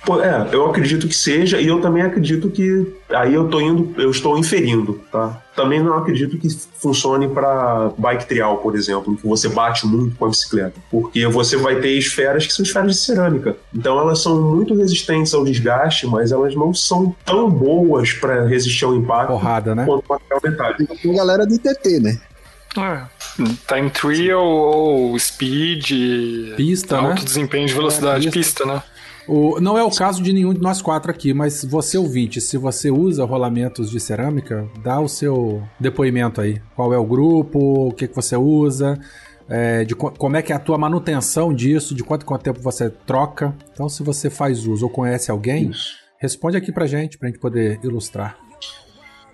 Pô, 0.05 0.21
é, 0.21 0.49
eu 0.51 0.65
acredito 0.67 1.07
que 1.07 1.15
seja, 1.15 1.59
e 1.59 1.67
eu 1.67 1.81
também 1.81 2.01
acredito 2.01 2.49
que. 2.49 2.87
Aí 3.09 3.33
eu 3.33 3.47
tô 3.47 3.59
indo, 3.59 3.93
eu 4.01 4.09
estou 4.09 4.37
inferindo, 4.37 5.01
tá? 5.11 5.41
Também 5.55 5.83
não 5.83 5.95
acredito 5.95 6.37
que 6.37 6.47
funcione 6.79 7.27
para 7.27 7.91
bike 7.97 8.25
trial, 8.25 8.57
por 8.57 8.75
exemplo, 8.75 9.15
que 9.17 9.27
você 9.27 9.49
bate 9.49 9.85
muito 9.85 10.15
com 10.15 10.25
a 10.25 10.29
bicicleta. 10.29 10.79
Porque 10.89 11.27
você 11.27 11.57
vai 11.57 11.75
ter 11.75 11.91
esferas 11.97 12.47
que 12.47 12.53
são 12.53 12.63
esferas 12.63 12.95
de 12.95 13.01
cerâmica. 13.01 13.57
Então 13.73 13.99
elas 13.99 14.21
são 14.21 14.41
muito 14.41 14.73
resistentes 14.75 15.33
ao 15.33 15.43
desgaste, 15.43 16.07
mas 16.07 16.31
elas 16.31 16.55
não 16.55 16.73
são 16.73 17.15
tão 17.25 17.49
boas 17.49 18.13
para 18.13 18.45
resistir 18.47 18.85
ao 18.85 18.95
impacto 18.95 19.33
Porrada, 19.33 19.75
né? 19.75 19.85
quanto 19.85 20.05
o 20.05 20.13
material 20.13 20.41
metálico. 20.43 20.97
Tem 21.01 21.13
galera 21.13 21.45
de 21.45 21.59
TT, 21.59 21.99
né? 21.99 22.19
É. 22.77 23.01
Time 23.67 23.89
trial 23.89 24.45
ou 24.45 25.17
speed. 25.19 25.91
Pista, 26.55 26.97
alto 26.97 27.19
né? 27.19 27.25
desempenho 27.25 27.67
de 27.67 27.73
velocidade, 27.73 28.27
É, 28.27 28.31
pista, 28.31 28.65
né? 28.65 28.81
O, 29.29 29.61
não 29.61 29.77
é 29.77 29.83
o 29.83 29.91
caso 29.91 30.23
de 30.23 30.33
nenhum 30.33 30.53
de 30.53 30.59
nós 30.59 30.81
quatro 30.81 31.11
aqui, 31.11 31.33
mas 31.35 31.63
você 31.63 31.97
ouvinte, 31.97 32.41
se 32.41 32.57
você 32.57 32.89
usa 32.89 33.23
rolamentos 33.23 33.91
de 33.91 33.99
cerâmica, 33.99 34.67
dá 34.83 34.99
o 34.99 35.07
seu 35.07 35.61
depoimento 35.79 36.41
aí. 36.41 36.59
Qual 36.75 36.91
é 36.93 36.97
o 36.97 37.05
grupo, 37.05 37.59
o 37.89 37.91
que, 37.93 38.07
que 38.07 38.15
você 38.15 38.35
usa, 38.35 38.99
é, 39.47 39.83
de 39.85 39.95
co- 39.95 40.11
como 40.17 40.35
é 40.35 40.41
que 40.41 40.51
é 40.51 40.55
a 40.55 40.59
tua 40.59 40.77
manutenção 40.79 41.53
disso, 41.53 41.93
de 41.93 42.03
quanto, 42.03 42.25
quanto 42.25 42.41
tempo 42.41 42.59
você 42.59 42.89
troca. 42.89 43.55
Então, 43.71 43.87
se 43.87 44.01
você 44.01 44.29
faz 44.31 44.65
uso 44.65 44.85
ou 44.85 44.91
conhece 44.91 45.29
alguém, 45.29 45.69
responde 46.19 46.57
aqui 46.57 46.71
pra 46.71 46.87
gente, 46.87 47.17
pra 47.17 47.29
gente 47.29 47.39
poder 47.39 47.79
ilustrar. 47.83 48.35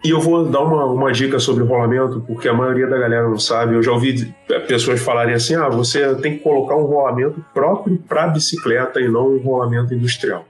E 0.06 0.12
eu 0.12 0.22
vou 0.22 0.46
dar 0.46 0.62
uma, 0.62 0.86
uma 0.86 1.12
dica 1.12 1.40
sobre 1.40 1.64
rolamento, 1.64 2.24
porque 2.28 2.48
a 2.48 2.54
maioria 2.54 2.86
da 2.86 2.96
galera 2.96 3.28
não 3.28 3.40
sabe. 3.40 3.74
Eu 3.74 3.82
já 3.82 3.92
ouvi 3.92 4.32
pessoas 4.68 5.02
falarem 5.02 5.34
assim: 5.34 5.56
ah, 5.56 5.68
você 5.68 6.14
tem 6.16 6.38
que 6.38 6.44
colocar 6.44 6.76
um 6.76 6.84
rolamento 6.84 7.44
próprio 7.52 7.98
para 8.08 8.28
bicicleta 8.28 9.02
e 9.02 9.08
não 9.08 9.34
um 9.34 9.40
rolamento 9.40 9.96
industrial. 9.96 10.46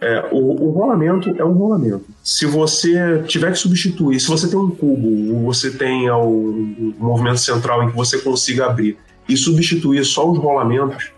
É, 0.00 0.28
o, 0.30 0.68
o 0.68 0.70
rolamento 0.70 1.34
é 1.36 1.44
um 1.44 1.52
rolamento. 1.52 2.04
Se 2.22 2.46
você 2.46 3.24
tiver 3.26 3.50
que 3.50 3.58
substituir, 3.58 4.20
se 4.20 4.28
você 4.28 4.48
tem 4.48 4.58
um 4.58 4.70
cubo, 4.70 5.34
ou 5.34 5.40
você 5.52 5.72
tem 5.72 6.08
um, 6.08 6.94
um 7.00 7.04
movimento 7.04 7.38
central 7.38 7.82
em 7.82 7.90
que 7.90 7.96
você 7.96 8.18
consiga 8.18 8.66
abrir 8.66 8.96
e 9.28 9.36
substituir 9.36 10.04
só 10.04 10.30
os 10.30 10.38
rolamentos, 10.38 11.11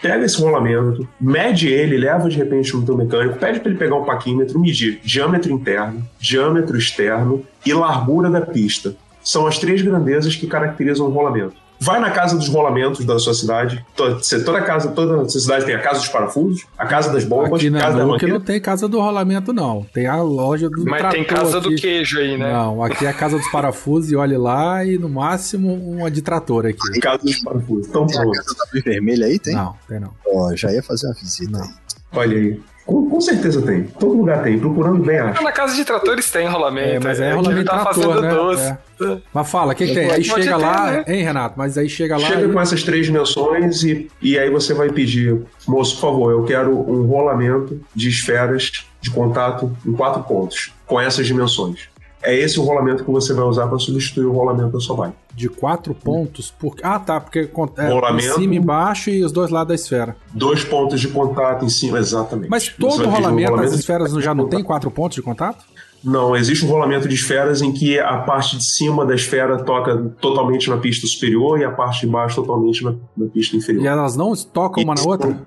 pega 0.00 0.24
esse 0.24 0.40
rolamento, 0.40 1.08
mede 1.20 1.68
ele, 1.68 1.96
leva 1.96 2.28
de 2.28 2.36
repente 2.36 2.74
no 2.74 2.84
teu 2.84 2.96
mecânico, 2.96 3.38
pede 3.38 3.60
para 3.60 3.70
ele 3.70 3.78
pegar 3.78 3.96
um 3.96 4.04
paquímetro, 4.04 4.58
medir 4.58 5.00
diâmetro 5.02 5.52
interno, 5.52 6.02
diâmetro 6.18 6.76
externo 6.76 7.44
e 7.64 7.72
largura 7.72 8.30
da 8.30 8.40
pista. 8.40 8.94
São 9.22 9.46
as 9.46 9.58
três 9.58 9.80
grandezas 9.80 10.36
que 10.36 10.46
caracterizam 10.46 11.06
o 11.06 11.10
rolamento. 11.10 11.63
Vai 11.84 12.00
na 12.00 12.10
casa 12.10 12.36
dos 12.36 12.48
rolamentos 12.48 13.04
da 13.04 13.18
sua 13.18 13.34
cidade. 13.34 13.84
To- 13.94 14.22
se 14.22 14.42
Toda 14.44 14.60
casa, 14.62 14.90
toda 14.90 15.22
a 15.22 15.28
cidade 15.28 15.64
tem 15.66 15.74
a 15.74 15.80
casa 15.80 16.00
dos 16.00 16.08
parafusos, 16.08 16.64
a 16.78 16.86
casa 16.86 17.12
das 17.12 17.24
bombas, 17.24 17.52
Aqui 17.60 17.68
na 17.70 17.80
casa 17.80 17.98
da 17.98 18.04
Nuke 18.04 18.12
mangueira. 18.14 18.34
não 18.38 18.40
tem 18.44 18.60
casa 18.60 18.88
do 18.88 18.98
rolamento, 19.00 19.52
não. 19.52 19.84
Tem 19.92 20.06
a 20.06 20.16
loja 20.22 20.68
do 20.70 20.84
Mas 20.84 21.10
tem 21.12 21.24
casa 21.24 21.60
do 21.60 21.68
aqui. 21.68 21.76
queijo 21.80 22.18
aí, 22.18 22.36
né? 22.38 22.52
Não, 22.52 22.82
aqui 22.82 23.04
é 23.06 23.08
a 23.08 23.12
casa 23.12 23.36
dos 23.36 23.48
parafusos 23.50 24.10
e 24.10 24.16
olhe 24.16 24.36
lá 24.36 24.84
e 24.84 24.98
no 24.98 25.08
máximo 25.08 25.74
uma 25.74 26.10
de 26.10 26.22
trator 26.22 26.66
aqui. 26.66 27.00
Casa 27.00 27.22
dos 27.22 27.38
parafusos. 27.40 27.86
Então 27.88 28.06
Tem 28.06 28.18
a 28.18 28.22
casa 28.24 28.54
da 28.56 28.64
luz 28.72 28.84
vermelha 28.84 29.26
aí, 29.26 29.38
tem? 29.38 29.54
Não, 29.54 29.74
tem 29.88 30.00
não. 30.00 30.10
Ó, 30.26 30.54
já 30.56 30.72
ia 30.72 30.82
fazer 30.82 31.06
uma 31.06 31.14
visita 31.14 31.58
aí. 31.62 31.68
Olha 32.12 32.36
aí. 32.38 32.60
Com, 32.84 33.08
com 33.08 33.20
certeza 33.20 33.62
tem. 33.62 33.84
Todo 33.84 34.14
lugar 34.18 34.42
tem. 34.42 34.58
Procurando 34.58 35.02
bem, 35.02 35.18
acho. 35.18 35.42
Na 35.42 35.52
casa 35.52 35.74
de 35.74 35.84
tratores 35.84 36.30
tem 36.30 36.46
rolamento. 36.46 36.88
É, 36.88 37.00
mas 37.00 37.18
é 37.18 37.30
que 37.30 37.34
rolamento 37.36 37.60
ele 37.60 37.64
tá 37.68 37.78
trator, 37.78 38.04
fazendo 38.04 38.20
né? 38.20 38.34
doce. 38.34 38.62
É. 39.02 39.18
Mas 39.32 39.50
fala, 39.50 39.72
o 39.72 39.76
que, 39.76 39.86
que 39.86 39.94
tem? 39.94 40.10
Aí 40.10 40.26
Pode 40.28 40.44
chega 40.44 40.56
ter, 40.58 40.62
lá, 40.62 40.90
né? 40.90 41.04
hein, 41.08 41.22
Renato? 41.22 41.54
Mas 41.56 41.78
aí 41.78 41.88
chega 41.88 42.16
lá. 42.18 42.26
Chega 42.28 42.46
e- 42.46 42.52
com 42.52 42.60
essas 42.60 42.82
três 42.82 43.06
dimensões 43.06 43.82
e, 43.82 44.10
e 44.20 44.38
aí 44.38 44.50
você 44.50 44.74
vai 44.74 44.90
pedir, 44.90 45.42
moço, 45.66 45.94
por 45.96 46.00
favor, 46.02 46.30
eu 46.32 46.44
quero 46.44 46.70
um 46.78 47.06
rolamento 47.06 47.80
de 47.94 48.08
esferas 48.10 48.84
de 49.00 49.10
contato 49.10 49.74
em 49.86 49.92
quatro 49.92 50.22
pontos, 50.22 50.72
com 50.86 51.00
essas 51.00 51.26
dimensões. 51.26 51.88
É 52.24 52.34
esse 52.34 52.58
o 52.58 52.62
rolamento 52.62 53.04
que 53.04 53.10
você 53.10 53.32
vai 53.34 53.44
usar 53.44 53.66
para 53.66 53.78
substituir 53.78 54.24
o 54.24 54.32
rolamento 54.32 54.72
da 54.72 54.80
sua 54.80 54.96
bike. 54.96 55.16
De 55.34 55.48
quatro 55.48 55.94
pontos. 55.94 56.50
Por... 56.50 56.74
Ah, 56.82 56.98
tá. 56.98 57.20
Porque 57.20 57.40
é, 57.40 57.86
em 57.86 57.92
Rolamento. 57.92 58.34
cima 58.34 58.54
e 58.54 58.56
embaixo 58.56 59.10
e 59.10 59.24
os 59.24 59.30
dois 59.30 59.50
lados 59.50 59.68
da 59.68 59.74
esfera. 59.74 60.16
Dois 60.32 60.64
pontos 60.64 61.00
de 61.00 61.08
contato 61.08 61.64
em 61.64 61.68
cima, 61.68 61.98
exatamente. 61.98 62.48
Mas 62.48 62.68
todo 62.68 63.04
rolamento, 63.08 63.50
rolamento 63.50 63.74
as 63.74 63.78
esferas 63.78 64.12
já 64.14 64.34
não 64.34 64.48
tem 64.48 64.62
quatro 64.62 64.90
pontos 64.90 65.16
de 65.16 65.22
contato? 65.22 65.64
Não, 66.04 66.36
existe 66.36 66.66
um 66.66 66.68
rolamento 66.68 67.08
de 67.08 67.14
esferas 67.14 67.62
em 67.62 67.72
que 67.72 67.98
a 67.98 68.18
parte 68.18 68.58
de 68.58 68.64
cima 68.64 69.06
da 69.06 69.14
esfera 69.14 69.64
toca 69.64 69.96
totalmente 70.20 70.68
na 70.68 70.76
pista 70.76 71.06
superior 71.06 71.58
e 71.58 71.64
a 71.64 71.70
parte 71.70 72.02
de 72.02 72.06
baixo 72.06 72.36
totalmente 72.36 72.84
na, 72.84 72.94
na 73.16 73.26
pista 73.26 73.56
inferior. 73.56 73.82
E 73.82 73.86
elas 73.86 74.14
não 74.14 74.34
tocam 74.34 74.82
uma 74.82 74.94
na 74.94 75.02
outra? 75.02 75.46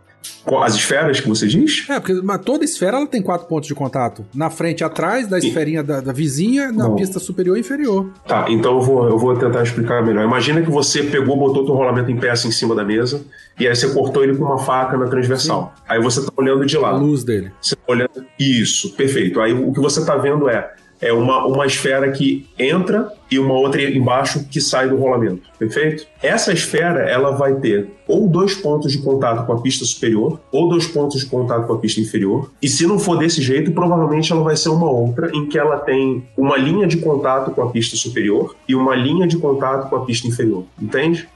As 0.64 0.76
esferas 0.76 1.20
que 1.20 1.28
você 1.28 1.48
diz? 1.48 1.86
É, 1.90 2.00
porque 2.00 2.14
toda 2.44 2.64
esfera 2.64 2.98
ela 2.98 3.08
tem 3.08 3.22
quatro 3.22 3.48
pontos 3.48 3.68
de 3.68 3.76
contato. 3.76 4.26
Na 4.34 4.50
frente 4.50 4.82
e 4.82 4.84
atrás, 4.84 5.28
da 5.28 5.38
esferinha 5.38 5.84
da, 5.84 6.00
da 6.02 6.14
vizinha, 6.14 6.72
na 6.72 6.88
Não. 6.88 6.96
pista 6.96 7.20
superior 7.20 7.58
e 7.58 7.62
inferior. 7.62 8.10
Tá, 8.28 8.46
então 8.50 8.76
eu 8.76 8.82
vou, 8.82 9.08
eu 9.10 9.18
vou 9.18 9.36
tentar 9.38 9.64
explicar 9.64 10.04
melhor. 10.06 10.24
Imagina 10.24 10.62
que 10.62 10.70
você 10.70 11.04
pegou, 11.04 11.38
botou 11.38 11.66
teu 11.66 11.74
rolamento 11.76 12.10
em 12.12 12.18
peça 12.18 12.48
em 12.48 12.52
cima 12.52 12.74
da 12.76 12.84
mesa 12.84 13.22
e 13.60 13.68
aí 13.68 13.76
você 13.76 13.90
cortou 13.90 14.24
ele 14.24 14.36
com 14.36 14.44
uma 14.46 14.58
faca 14.58 14.98
na 14.98 15.08
transversal. 15.08 15.74
Aí 15.88 16.02
você 16.02 16.22
tá 16.26 16.32
olhando 16.38 16.66
de 16.66 16.78
A 16.78 16.80
lado. 16.82 17.00
luz 17.06 17.24
dele. 17.24 17.52
Você 17.62 17.76
tá 17.76 17.82
olhando... 17.88 18.10
Isso, 18.40 18.94
perfeito. 18.96 19.40
Aí 19.42 19.54
o 19.54 19.74
que 19.74 19.80
você 19.80 20.06
tá 20.06 20.16
vendo 20.16 20.48
é, 20.50 20.72
é 21.02 21.14
uma, 21.14 21.46
uma 21.46 21.66
esfera 21.66 22.12
que 22.12 22.48
entra 22.58 23.12
e 23.30 23.38
uma 23.38 23.54
outra 23.54 23.82
embaixo 23.82 24.46
que 24.50 24.62
sai 24.62 24.90
do 24.90 24.98
rolamento, 24.98 25.50
perfeito? 25.58 26.08
Essa 26.22 26.54
esfera, 26.54 27.02
ela 27.02 27.32
vai 27.32 27.56
ter 27.56 27.90
ou 28.08 28.28
dois 28.28 28.56
pontos 28.56 28.92
de 28.92 29.00
contato 29.00 29.46
com 29.46 29.54
a 29.54 29.62
pista 29.62 29.84
superior, 29.84 30.40
ou 30.52 30.70
dois 30.70 30.88
pontos 30.88 31.20
de 31.20 31.26
contato 31.26 31.68
com 31.68 31.74
a 31.74 31.78
pista 31.78 32.00
inferior. 32.00 32.50
E 32.62 32.68
se 32.70 32.88
não 32.88 32.98
for 32.98 33.18
desse 33.18 33.42
jeito, 33.42 33.72
provavelmente 33.72 34.32
ela 34.32 34.42
vai 34.42 34.56
ser 34.56 34.70
uma 34.70 34.90
outra 34.90 35.30
em 35.36 35.46
que 35.46 35.58
ela 35.58 35.78
tem 35.78 36.26
uma 36.38 36.58
linha 36.58 36.88
de 36.88 36.98
contato 36.98 37.52
com 37.52 37.62
a 37.62 37.70
pista 37.70 37.98
superior 37.98 38.56
e 38.68 38.74
uma 38.74 38.96
linha 38.96 39.28
de 39.28 39.38
contato 39.38 39.90
com 39.90 39.98
a 39.98 40.06
pista 40.06 40.28
inferior, 40.28 40.64
entende? 40.82 41.28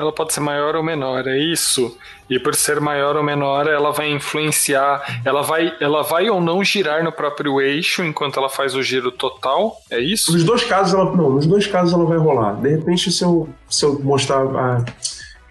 Ela 0.00 0.12
pode 0.12 0.32
ser 0.32 0.40
maior 0.40 0.74
ou 0.76 0.82
menor, 0.82 1.26
é 1.28 1.38
isso. 1.38 1.94
E 2.30 2.38
por 2.38 2.54
ser 2.54 2.80
maior 2.80 3.16
ou 3.16 3.22
menor, 3.22 3.66
ela 3.66 3.90
vai 3.92 4.10
influenciar, 4.10 5.20
ela 5.24 5.42
vai, 5.42 5.72
ela 5.80 6.02
vai 6.02 6.30
ou 6.30 6.40
não 6.40 6.64
girar 6.64 7.04
no 7.04 7.12
próprio 7.12 7.60
eixo 7.60 8.02
enquanto 8.02 8.38
ela 8.38 8.48
faz 8.48 8.74
o 8.74 8.82
giro 8.82 9.12
total, 9.12 9.76
é 9.90 9.98
isso? 10.00 10.32
Nos 10.32 10.44
dois 10.44 10.64
casos 10.64 10.94
ela 10.94 11.04
não, 11.14 11.30
nos 11.30 11.46
dois 11.46 11.66
casos 11.66 11.92
ela 11.92 12.04
vai 12.06 12.18
rolar. 12.18 12.54
De 12.54 12.68
repente 12.70 13.12
se 13.12 13.22
eu, 13.22 13.48
se 13.68 13.84
eu 13.84 14.00
mostrar 14.00 14.38
a... 14.42 14.84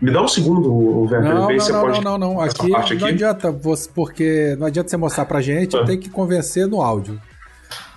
me 0.01 0.09
dá 0.12 0.21
um 0.21 0.27
segundo, 0.27 0.71
o 0.73 1.01
Werther, 1.03 1.21
Não, 1.35 1.47
se 1.49 1.59
você 1.59 1.71
não, 1.73 1.81
pode 1.81 2.03
não, 2.03 2.17
não, 2.17 2.33
não. 2.35 2.41
Aqui 2.41 2.69
parte 2.71 2.95
não 2.95 3.05
aqui. 3.05 3.13
adianta 3.13 3.51
você, 3.51 3.89
porque 3.93 4.55
não 4.57 4.65
adianta 4.67 4.89
você 4.89 4.97
mostrar 4.97 5.25
pra 5.25 5.41
gente, 5.41 5.77
Ah. 5.77 5.85
tem 5.85 5.99
que 5.99 6.09
convencer 6.09 6.65
no 6.67 6.81
áudio. 6.81 7.21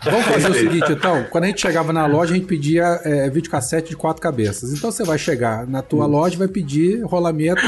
Vamos 0.05 0.25
fazer 0.27 0.51
o 0.51 0.55
seguinte, 0.55 0.91
então. 0.93 1.25
Quando 1.31 1.45
a 1.45 1.47
gente 1.47 1.61
chegava 1.61 1.93
na 1.93 2.07
loja, 2.07 2.33
a 2.33 2.37
gente 2.37 2.47
pedia 2.47 3.01
é, 3.05 3.31
videocassete 3.31 3.91
de 3.91 3.97
quatro 3.97 4.21
cabeças. 4.21 4.73
Então 4.73 4.91
você 4.91 5.05
vai 5.05 5.17
chegar 5.17 5.65
na 5.67 5.81
tua 5.81 6.07
loja 6.07 6.35
e 6.35 6.39
vai 6.39 6.49
pedir 6.49 7.03
rolamento 7.05 7.63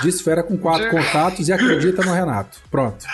de 0.00 0.08
esfera 0.08 0.42
com 0.42 0.56
quatro 0.56 0.88
contatos 0.90 1.48
e 1.48 1.52
acredita 1.52 2.02
no 2.04 2.12
Renato. 2.12 2.58
Pronto. 2.70 3.04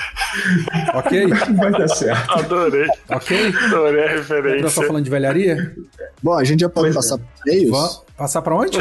Ok? 0.94 1.26
Vai 1.56 1.72
dar 1.72 1.88
certo. 1.88 2.30
Adorei, 2.32 2.87
Ok? 3.09 3.54
adorei 3.64 4.04
a 4.04 4.14
Nós 4.16 4.26
só 4.26 4.35
referência. 4.35 4.87
falando 4.87 5.04
de 5.04 5.11
velharia? 5.11 5.74
Bom, 6.22 6.35
a 6.35 6.44
gente 6.44 6.61
já 6.61 6.68
pode 6.68 6.92
Pois 6.92 6.94
é. 6.94 6.98
passar 6.98 7.18
pra 7.18 7.26
freios? 7.42 7.70
Vamos 7.70 8.02
passar 8.16 8.42
pra 8.42 8.54
onde? 8.56 8.78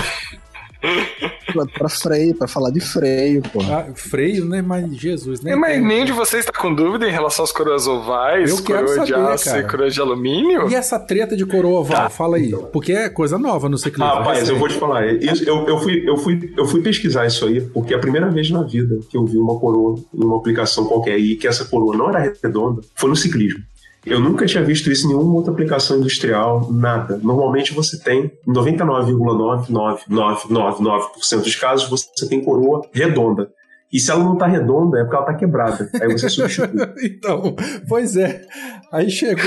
Pra, 1.77 1.87
freio, 1.87 2.35
pra 2.35 2.47
falar 2.47 2.69
de 2.69 2.81
freio, 2.81 3.41
pô. 3.53 3.61
Ah, 3.61 3.85
freio, 3.95 4.43
né? 4.45 4.61
Mas 4.61 4.93
Jesus, 4.97 5.39
né? 5.41 5.51
É, 5.53 5.55
mas 5.55 5.81
nenhum 5.81 6.03
de 6.05 6.11
vocês 6.11 6.45
está 6.45 6.51
com 6.59 6.73
dúvida 6.73 7.07
em 7.07 7.11
relação 7.11 7.45
às 7.45 7.51
coroas 7.51 7.87
ovais, 7.87 8.49
Eu 8.49 8.61
quero 8.63 8.85
coroa 8.87 9.05
de 9.05 9.11
saber, 9.11 9.27
aço 9.31 9.45
cara. 9.45 9.59
e 9.59 9.63
coroa 9.67 9.89
de 9.89 10.01
alumínio? 10.01 10.69
E 10.69 10.75
essa 10.75 10.99
treta 10.99 11.35
de 11.37 11.45
coroa 11.45 11.79
oval? 11.79 12.09
Fala 12.09 12.37
aí. 12.37 12.51
Porque 12.73 12.91
é 12.91 13.09
coisa 13.09 13.37
nova 13.37 13.69
no 13.69 13.77
ciclismo. 13.77 14.05
Ah, 14.05 14.17
Rapaz, 14.19 14.49
eu 14.49 14.57
vou 14.57 14.67
te 14.67 14.75
falar, 14.75 15.07
isso- 15.13 15.43
eu, 15.47 15.65
eu, 15.67 15.79
fui, 15.79 16.03
eu, 16.05 16.17
fui, 16.17 16.53
eu 16.57 16.65
fui 16.65 16.81
pesquisar 16.81 17.25
isso 17.25 17.45
aí, 17.45 17.61
porque 17.61 17.93
é 17.93 17.97
a 17.97 17.99
primeira 17.99 18.29
vez 18.29 18.49
na 18.49 18.63
vida 18.63 18.99
que 19.09 19.15
eu 19.17 19.25
vi 19.25 19.37
uma 19.37 19.57
coroa 19.57 19.95
em 20.13 20.23
uma 20.25 20.37
aplicação 20.37 20.85
qualquer 20.85 21.17
e 21.17 21.35
que 21.37 21.47
essa 21.47 21.63
coroa 21.65 21.95
não 21.95 22.09
era 22.09 22.33
redonda, 22.43 22.81
foi 22.95 23.09
no 23.09 23.15
ciclismo. 23.15 23.63
Eu 24.05 24.19
nunca 24.19 24.45
tinha 24.45 24.63
visto 24.63 24.91
isso 24.91 25.05
em 25.05 25.07
nenhuma 25.09 25.33
outra 25.33 25.51
aplicação 25.51 25.97
industrial, 25.97 26.71
nada. 26.71 27.19
Normalmente 27.23 27.73
você 27.73 27.97
tem, 27.97 28.31
em 28.47 28.53
99,99999% 28.53 31.41
dos 31.41 31.55
casos, 31.55 31.89
você 31.89 32.27
tem 32.27 32.43
coroa 32.43 32.87
redonda. 32.93 33.49
E 33.91 33.99
se 33.99 34.11
ela 34.11 34.23
não 34.23 34.37
tá 34.37 34.45
redonda, 34.45 34.99
é 34.99 35.03
porque 35.03 35.15
ela 35.15 35.25
tá 35.25 35.33
quebrada. 35.33 35.89
Aí 36.01 36.11
você 36.11 36.29
substitui. 36.29 36.69
então, 37.03 37.55
pois 37.87 38.15
é. 38.15 38.45
Aí 38.91 39.09
chegou. 39.09 39.43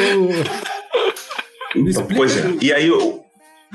Então, 1.77 2.05
pois 2.17 2.37
é. 2.37 2.57
E 2.61 2.73
aí 2.73 2.89
eu, 2.89 3.25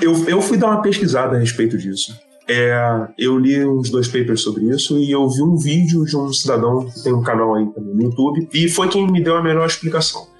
eu, 0.01 0.27
eu 0.27 0.41
fui 0.41 0.57
dar 0.57 0.67
uma 0.67 0.81
pesquisada 0.81 1.37
a 1.37 1.39
respeito 1.39 1.77
disso. 1.77 2.13
É, 2.47 3.07
eu 3.17 3.37
li 3.37 3.65
uns 3.65 3.89
dois 3.89 4.07
papers 4.07 4.41
sobre 4.41 4.65
isso 4.65 4.97
e 4.97 5.11
eu 5.11 5.29
vi 5.29 5.41
um 5.41 5.55
vídeo 5.55 6.03
de 6.03 6.17
um 6.17 6.33
cidadão 6.33 6.89
que 6.89 7.01
tem 7.01 7.13
um 7.13 7.23
canal 7.23 7.55
aí 7.55 7.65
no 7.77 8.03
YouTube 8.03 8.49
e 8.53 8.67
foi 8.67 8.89
quem 8.89 9.09
me 9.09 9.23
deu 9.23 9.37
a 9.37 9.43
melhor 9.43 9.65
explicação. 9.65 10.32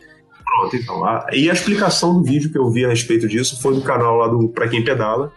Pronto, 0.54 0.76
então. 0.76 1.04
A, 1.04 1.28
e 1.34 1.50
a 1.50 1.54
explicação 1.54 2.14
do 2.14 2.24
vídeo 2.24 2.52
que 2.52 2.58
eu 2.58 2.70
vi 2.70 2.86
a 2.86 2.90
respeito 2.90 3.28
disso 3.28 3.60
foi 3.60 3.74
do 3.74 3.82
canal 3.82 4.18
lá 4.18 4.28
do 4.28 4.50
Pra 4.50 4.68
Quem 4.68 4.84
Pedala. 4.84 5.32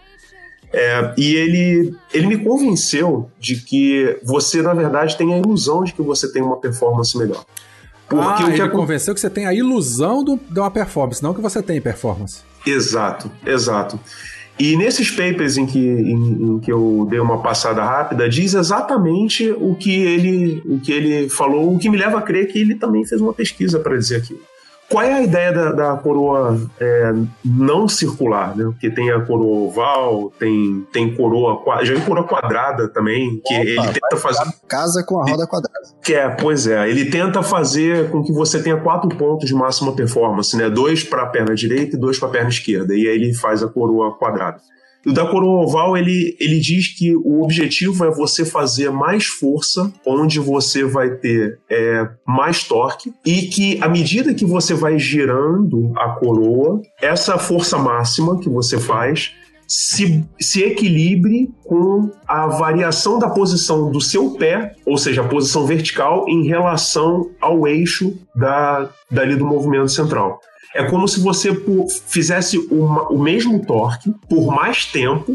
É, 0.73 1.15
e 1.17 1.35
ele, 1.35 1.97
ele 2.13 2.27
me 2.27 2.37
convenceu 2.37 3.31
de 3.39 3.57
que 3.57 4.19
você, 4.23 4.61
na 4.61 4.75
verdade, 4.75 5.17
tem 5.17 5.33
a 5.33 5.39
ilusão 5.39 5.85
de 5.85 5.95
que 5.95 6.03
você 6.03 6.31
tem 6.31 6.43
uma 6.43 6.57
performance 6.59 7.17
melhor. 7.17 7.45
Porque 8.09 8.43
ah, 8.43 8.47
o 8.47 8.53
que 8.53 8.61
ele 8.61 8.69
convenceu 8.69 9.15
que 9.15 9.21
você 9.21 9.31
tem 9.31 9.47
a 9.47 9.55
ilusão 9.55 10.23
do, 10.23 10.39
de 10.51 10.61
uma 10.61 10.71
performance, 10.71 11.23
não 11.23 11.33
que 11.33 11.41
você 11.41 11.63
tem 11.63 11.81
performance. 11.81 12.43
Exato, 12.67 13.31
exato. 13.45 13.99
E 14.59 14.77
nesses 14.77 15.11
papers 15.11 15.57
em 15.57 15.67
que, 15.67 15.79
em, 15.79 16.13
em, 16.15 16.59
que 16.61 16.71
eu 16.71 17.07
dei 17.09 17.21
uma 17.21 17.43
passada 17.43 17.83
rápida, 17.83 18.29
diz 18.29 18.55
exatamente 18.55 19.51
o 19.51 19.75
que 19.75 19.95
ele, 19.95 20.63
o 20.67 20.79
que 20.79 20.93
ele 20.93 21.29
falou, 21.29 21.75
o 21.75 21.79
que 21.79 21.89
me 21.89 21.97
leva 21.97 22.19
a 22.19 22.23
crer 22.23 22.49
que 22.49 22.59
ele 22.59 22.75
também 22.75 23.05
fez 23.05 23.21
uma 23.21 23.33
pesquisa 23.33 23.79
para 23.79 23.97
dizer 23.97 24.17
aquilo. 24.17 24.41
Qual 24.89 25.05
é 25.05 25.13
a 25.13 25.23
ideia 25.23 25.53
da, 25.53 25.73
da 25.73 25.97
coroa 25.97 26.61
é, 26.81 27.13
não 27.45 27.89
circular, 27.89 28.57
né? 28.57 28.65
Porque 28.67 28.89
tem 28.89 29.11
a 29.11 29.21
coroa 29.21 29.69
oval, 29.69 30.33
tem, 30.39 30.87
tem 30.93 31.15
coroa 31.15 31.61
já 31.83 31.95
tem 31.95 32.05
coroa 32.05 32.27
quadrada 32.27 32.89
também, 32.89 33.41
que 33.45 33.55
Opa, 33.55 33.65
ele 33.65 33.93
tenta 33.93 34.17
fazer 34.17 34.45
casa 34.69 35.03
com 35.05 35.21
a 35.21 35.29
roda 35.29 35.47
quadrada. 35.47 35.87
Que 36.03 36.15
é, 36.15 36.29
pois 36.29 36.67
é, 36.67 36.89
ele 36.89 37.11
tenta 37.11 37.43
fazer 37.43 38.11
com 38.11 38.23
que 38.23 38.33
você 38.33 38.63
tenha 38.63 38.77
quatro 38.77 39.09
pontos 39.17 39.49
de 39.49 39.55
máxima 39.55 39.93
performance, 39.95 40.57
né? 40.57 40.71
Dois 40.71 41.03
para 41.03 41.23
a 41.23 41.27
perna 41.27 41.55
direita 41.55 41.97
e 41.97 41.99
dois 41.99 42.19
para 42.19 42.29
a 42.29 42.33
perna 42.33 42.49
esquerda, 42.49 42.95
e 42.95 43.09
aí 43.09 43.17
ele 43.17 43.35
faz 43.35 43.63
a 43.63 43.69
coroa 43.69 44.17
quadrada. 44.17 44.61
O 45.07 45.13
da 45.13 45.25
coroa 45.25 45.63
oval, 45.63 45.97
ele, 45.97 46.37
ele 46.41 46.59
diz 46.59 46.89
que 46.89 47.15
o 47.15 47.43
objetivo 47.43 48.05
é 48.05 48.11
você 48.11 48.45
fazer 48.45 48.91
mais 48.91 49.27
força, 49.27 49.93
onde 50.05 50.41
você 50.41 50.85
vai 50.85 51.11
ter 51.11 51.61
é, 51.71 52.09
mais 52.27 52.65
torque, 52.65 53.13
e 53.25 53.43
que 53.43 53.79
à 53.81 53.89
medida 53.89 54.35
que 54.35 54.45
você 54.45 54.75
vai 54.75 54.99
girando 54.99 55.93
a 55.97 56.09
coroa, 56.11 56.83
essa 57.01 57.39
força 57.39 57.79
máxima 57.79 58.41
que 58.41 58.49
você 58.49 58.81
faz 58.81 59.33
se, 59.69 60.25
se 60.41 60.63
equilibre 60.63 61.51
com 61.65 62.11
a 62.27 62.47
variação 62.47 63.19
da 63.19 63.29
posição 63.29 63.91
do 63.91 64.01
seu 64.01 64.33
pé, 64.33 64.75
ou 64.85 64.97
seja, 64.97 65.23
a 65.23 65.29
posição 65.29 65.67
vertical, 65.67 66.29
em 66.29 66.47
relação 66.47 67.31
ao 67.41 67.67
eixo 67.67 68.17
da, 68.35 68.89
dali 69.11 69.37
do 69.37 69.47
movimento 69.47 69.89
central. 69.89 70.41
É 70.77 70.85
como 70.85 71.09
se 71.09 71.21
você 71.21 71.51
fizesse 72.07 72.59
uma, 72.71 73.09
o 73.09 73.19
mesmo 73.19 73.65
torque 73.65 74.15
por 74.29 74.55
mais 74.55 74.85
tempo 74.85 75.35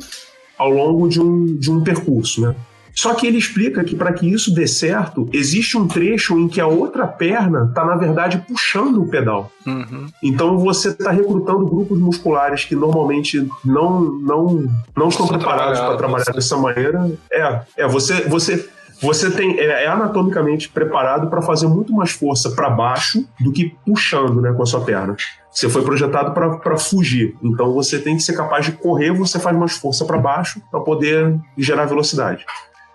ao 0.57 0.69
longo 0.69 1.09
de 1.09 1.19
um, 1.19 1.57
de 1.57 1.71
um 1.71 1.81
percurso, 1.81 2.41
né? 2.41 2.55
Só 2.93 3.13
que 3.13 3.25
ele 3.25 3.37
explica 3.37 3.83
que 3.83 3.95
para 3.95 4.11
que 4.13 4.31
isso 4.31 4.53
dê 4.53 4.67
certo, 4.67 5.29
existe 5.31 5.77
um 5.77 5.87
trecho 5.87 6.37
em 6.37 6.47
que 6.47 6.59
a 6.59 6.67
outra 6.67 7.07
perna 7.07 7.67
está, 7.69 7.85
na 7.85 7.95
verdade, 7.95 8.43
puxando 8.47 9.01
o 9.01 9.07
pedal. 9.07 9.49
Uhum. 9.65 10.07
Então 10.21 10.57
você 10.57 10.89
está 10.89 11.09
recrutando 11.09 11.65
grupos 11.65 11.97
musculares 11.99 12.65
que 12.65 12.75
normalmente 12.75 13.47
não, 13.63 14.01
não, 14.01 14.69
não 14.95 15.07
estão 15.07 15.27
preparados 15.27 15.79
para 15.79 15.97
trabalhar 15.97 16.33
dessa 16.33 16.57
maneira. 16.57 17.09
É, 17.31 17.61
é 17.77 17.87
você, 17.87 18.21
você 18.27 18.69
você 19.01 19.31
tem, 19.31 19.59
é, 19.59 19.85
é 19.85 19.87
anatomicamente 19.87 20.69
preparado 20.69 21.27
para 21.27 21.41
fazer 21.41 21.67
muito 21.67 21.91
mais 21.91 22.11
força 22.11 22.51
para 22.51 22.69
baixo 22.69 23.25
do 23.39 23.51
que 23.51 23.75
puxando 23.85 24.39
né, 24.39 24.53
com 24.53 24.61
a 24.61 24.65
sua 24.65 24.81
perna. 24.81 25.15
Você 25.51 25.67
foi 25.67 25.81
projetado 25.81 26.33
para 26.33 26.77
fugir, 26.77 27.35
então 27.43 27.73
você 27.73 27.99
tem 27.99 28.15
que 28.15 28.23
ser 28.23 28.33
capaz 28.33 28.65
de 28.65 28.71
correr, 28.73 29.11
você 29.11 29.39
faz 29.39 29.57
mais 29.57 29.73
força 29.73 30.05
para 30.05 30.17
baixo 30.17 30.61
para 30.69 30.79
poder 30.79 31.35
gerar 31.57 31.85
velocidade. 31.85 32.45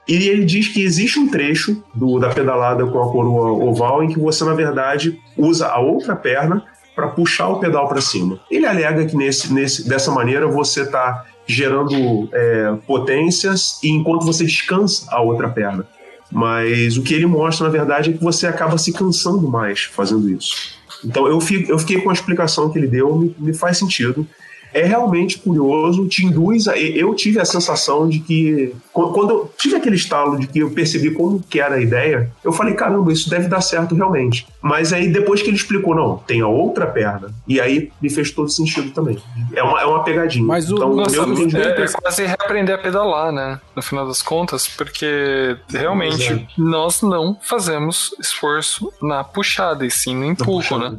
E 0.08 0.14
ele 0.28 0.44
diz 0.44 0.68
que 0.68 0.82
existe 0.82 1.18
um 1.18 1.28
trecho 1.28 1.82
do, 1.92 2.18
da 2.20 2.28
pedalada 2.28 2.86
com 2.86 3.02
a 3.02 3.10
coroa 3.10 3.64
oval 3.64 4.04
em 4.04 4.08
que 4.08 4.20
você, 4.20 4.44
na 4.44 4.54
verdade, 4.54 5.20
usa 5.36 5.66
a 5.66 5.80
outra 5.80 6.14
perna 6.14 6.64
para 6.94 7.08
puxar 7.08 7.48
o 7.48 7.58
pedal 7.58 7.88
para 7.88 8.00
cima. 8.00 8.40
Ele 8.50 8.64
alega 8.64 9.04
que 9.04 9.16
nesse, 9.16 9.52
nesse, 9.52 9.86
dessa 9.86 10.10
maneira 10.10 10.46
você 10.46 10.82
está 10.82 11.26
gerando 11.46 12.28
é, 12.32 12.74
potências 12.86 13.78
e 13.82 13.90
enquanto 13.90 14.24
você 14.24 14.44
descansa 14.44 15.06
a 15.10 15.20
outra 15.20 15.48
perna. 15.48 15.86
Mas 16.30 16.96
o 16.96 17.02
que 17.02 17.14
ele 17.14 17.26
mostra, 17.26 17.66
na 17.66 17.72
verdade, 17.72 18.10
é 18.10 18.12
que 18.12 18.22
você 18.22 18.46
acaba 18.46 18.76
se 18.78 18.92
cansando 18.92 19.48
mais 19.48 19.84
fazendo 19.84 20.28
isso. 20.28 20.76
Então 21.04 21.26
eu, 21.26 21.40
fico, 21.40 21.70
eu 21.70 21.78
fiquei 21.78 22.00
com 22.00 22.10
a 22.10 22.12
explicação 22.12 22.70
que 22.70 22.78
ele 22.78 22.86
deu, 22.86 23.16
me, 23.16 23.34
me 23.38 23.54
faz 23.54 23.78
sentido 23.78 24.26
é 24.72 24.84
realmente 24.84 25.38
curioso, 25.38 26.06
te 26.06 26.24
induz 26.24 26.68
a. 26.68 26.76
Eu 26.78 27.14
tive 27.14 27.40
a 27.40 27.44
sensação 27.44 28.08
de 28.08 28.20
que. 28.20 28.74
Quando 28.92 29.30
eu 29.30 29.52
tive 29.58 29.76
aquele 29.76 29.96
estalo 29.96 30.38
de 30.38 30.46
que 30.46 30.58
eu 30.58 30.70
percebi 30.70 31.10
como 31.10 31.42
que 31.42 31.60
era 31.60 31.76
a 31.76 31.80
ideia, 31.80 32.30
eu 32.44 32.52
falei, 32.52 32.74
caramba, 32.74 33.12
isso 33.12 33.28
deve 33.28 33.48
dar 33.48 33.60
certo 33.60 33.94
realmente. 33.94 34.46
Mas 34.60 34.92
aí 34.92 35.08
depois 35.08 35.42
que 35.42 35.48
ele 35.48 35.56
explicou, 35.56 35.94
não, 35.94 36.18
tem 36.18 36.40
a 36.40 36.48
outra 36.48 36.86
perna, 36.86 37.30
e 37.46 37.60
aí 37.60 37.90
me 38.00 38.10
fez 38.10 38.30
todo 38.30 38.48
sentido 38.48 38.90
também. 38.90 39.18
É 39.54 39.62
uma, 39.62 39.80
é 39.80 39.84
uma 39.84 40.02
pegadinha. 40.02 40.44
Mas 40.44 40.70
o 40.70 40.76
então, 40.76 40.94
nossa, 40.94 41.16
é, 41.16 41.84
é 41.84 41.88
quase 41.88 42.24
reaprender 42.24 42.74
a 42.74 42.78
pedalar, 42.78 43.32
né? 43.32 43.60
No 43.74 43.82
final 43.82 44.06
das 44.06 44.22
contas, 44.22 44.68
porque 44.68 45.56
realmente 45.68 46.32
é. 46.32 46.46
nós 46.58 47.02
não 47.02 47.38
fazemos 47.42 48.14
esforço 48.18 48.92
na 49.02 49.22
puxada, 49.24 49.84
e 49.86 49.90
sim 49.90 50.14
no 50.14 50.24
empurro, 50.24 50.78
né? 50.78 50.96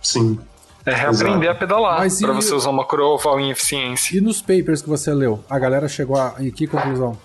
Sim. 0.00 0.38
É 0.88 0.94
reaprender 0.94 1.42
Exato. 1.42 1.50
a 1.50 1.54
pedalar 1.54 2.06
para 2.20 2.32
você 2.32 2.54
usar 2.54 2.70
uma 2.70 2.84
coroa 2.84 3.14
oval 3.14 3.38
em 3.38 3.50
eficiência. 3.50 4.16
E 4.16 4.20
nos 4.20 4.40
papers 4.40 4.80
que 4.80 4.88
você 4.88 5.12
leu, 5.12 5.44
a 5.48 5.58
galera 5.58 5.88
chegou 5.88 6.18
a 6.18 6.34
em 6.38 6.50
que 6.50 6.66
conclusão? 6.66 7.16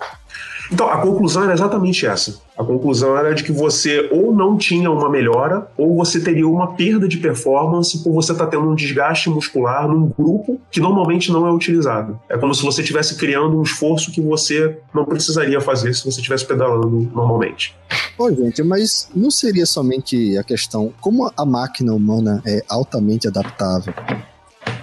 Então, 0.72 0.88
a 0.88 0.98
conclusão 0.98 1.44
era 1.44 1.54
exatamente 1.54 2.06
essa. 2.06 2.42
A 2.58 2.64
conclusão 2.64 3.18
era 3.18 3.34
de 3.34 3.44
que 3.44 3.52
você 3.52 4.10
ou 4.12 4.34
não 4.34 4.58
tinha 4.58 4.90
uma 4.90 5.10
melhora, 5.10 5.68
ou 5.78 5.96
você 5.96 6.20
teria 6.20 6.48
uma 6.48 6.74
perda 6.74 7.08
de 7.08 7.18
performance 7.18 8.04
por 8.04 8.14
você 8.14 8.32
estar 8.32 8.46
tá 8.46 8.52
tendo 8.52 8.70
um 8.70 8.76
desgaste 8.76 9.30
muscular 9.30 9.88
num 9.88 10.08
grupo 10.08 10.60
que 10.72 10.80
normalmente 10.80 11.32
não 11.32 11.48
é 11.48 11.52
utilizado. 11.52 12.20
É 12.30 12.38
como 12.38 12.54
se 12.54 12.64
você 12.64 12.82
estivesse 12.82 13.18
criando 13.18 13.58
um 13.58 13.64
esforço 13.64 14.12
que 14.12 14.22
você 14.22 14.78
não 14.94 15.06
precisaria 15.06 15.60
fazer 15.60 15.94
se 15.94 16.06
você 16.06 16.20
estivesse 16.20 16.46
pedalando 16.46 17.10
normalmente. 17.14 17.76
Pô, 18.16 18.32
gente, 18.32 18.62
mas 18.62 19.10
não 19.16 19.32
seria 19.32 19.66
somente 19.66 20.38
a 20.38 20.44
questão, 20.44 20.94
como 21.02 21.32
a 21.36 21.46
máquina 21.46 21.94
humana 21.94 22.42
é 22.46 22.62
altamente 22.70 23.28
adaptável, 23.28 23.94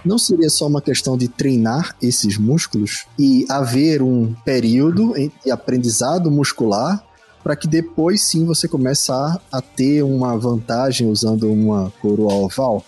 não 0.05 0.19
seria 0.19 0.51
só 0.51 0.67
uma 0.67 0.81
questão 0.81 1.17
de 1.17 1.29
treinar 1.29 1.95
esses 2.01 2.39
músculos 2.39 3.07
e 3.19 3.45
haver 3.49 4.03
um 4.03 4.35
período 4.45 5.13
de 5.45 5.51
aprendizado 5.51 6.31
muscular 6.31 7.03
para 7.43 7.57
que 7.57 7.67
depois 7.67 8.23
sim 8.23 8.45
você 8.45 8.69
começar 8.69 9.41
a 9.51 9.61
ter 9.61 10.03
uma 10.03 10.37
vantagem 10.37 11.09
usando 11.09 11.51
uma 11.51 11.93
coroa 12.01 12.35
oval? 12.35 12.85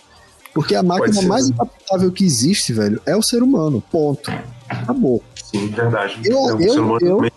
Porque 0.53 0.75
a 0.75 0.83
máquina 0.83 1.21
mais 1.23 1.49
adaptável 1.49 2.11
que 2.11 2.23
existe, 2.23 2.71
velho, 2.71 3.01
é 3.05 3.15
o 3.15 3.23
ser 3.23 3.41
humano. 3.41 3.83
Ponto. 3.91 4.31
Acabou. 4.69 5.23
Sim, 5.35 5.67
verdade. 5.67 6.19
Eu, 6.23 6.59
é 6.59 6.63
eu, 6.63 6.99
eu, 6.99 7.31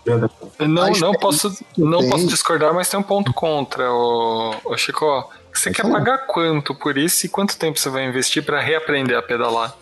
eu, 0.59 0.67
não, 0.67 0.91
não 0.91 1.13
posso, 1.13 1.55
não 1.77 2.07
posso 2.09 2.27
discordar, 2.27 2.73
mas 2.73 2.89
tem 2.89 2.99
um 2.99 3.03
ponto 3.03 3.33
contra, 3.33 3.91
o, 3.91 4.55
o 4.65 4.77
Chico. 4.77 5.29
Você 5.57 5.71
quer 5.71 5.89
pagar 5.89 6.19
quanto 6.27 6.75
por 6.75 6.97
isso 6.97 7.25
e 7.25 7.29
quanto 7.29 7.57
tempo 7.57 7.79
você 7.79 7.89
vai 7.89 8.07
investir 8.07 8.43
para 8.43 8.61
reaprender 8.61 9.17
a 9.17 9.21
pedalar? 9.21 9.75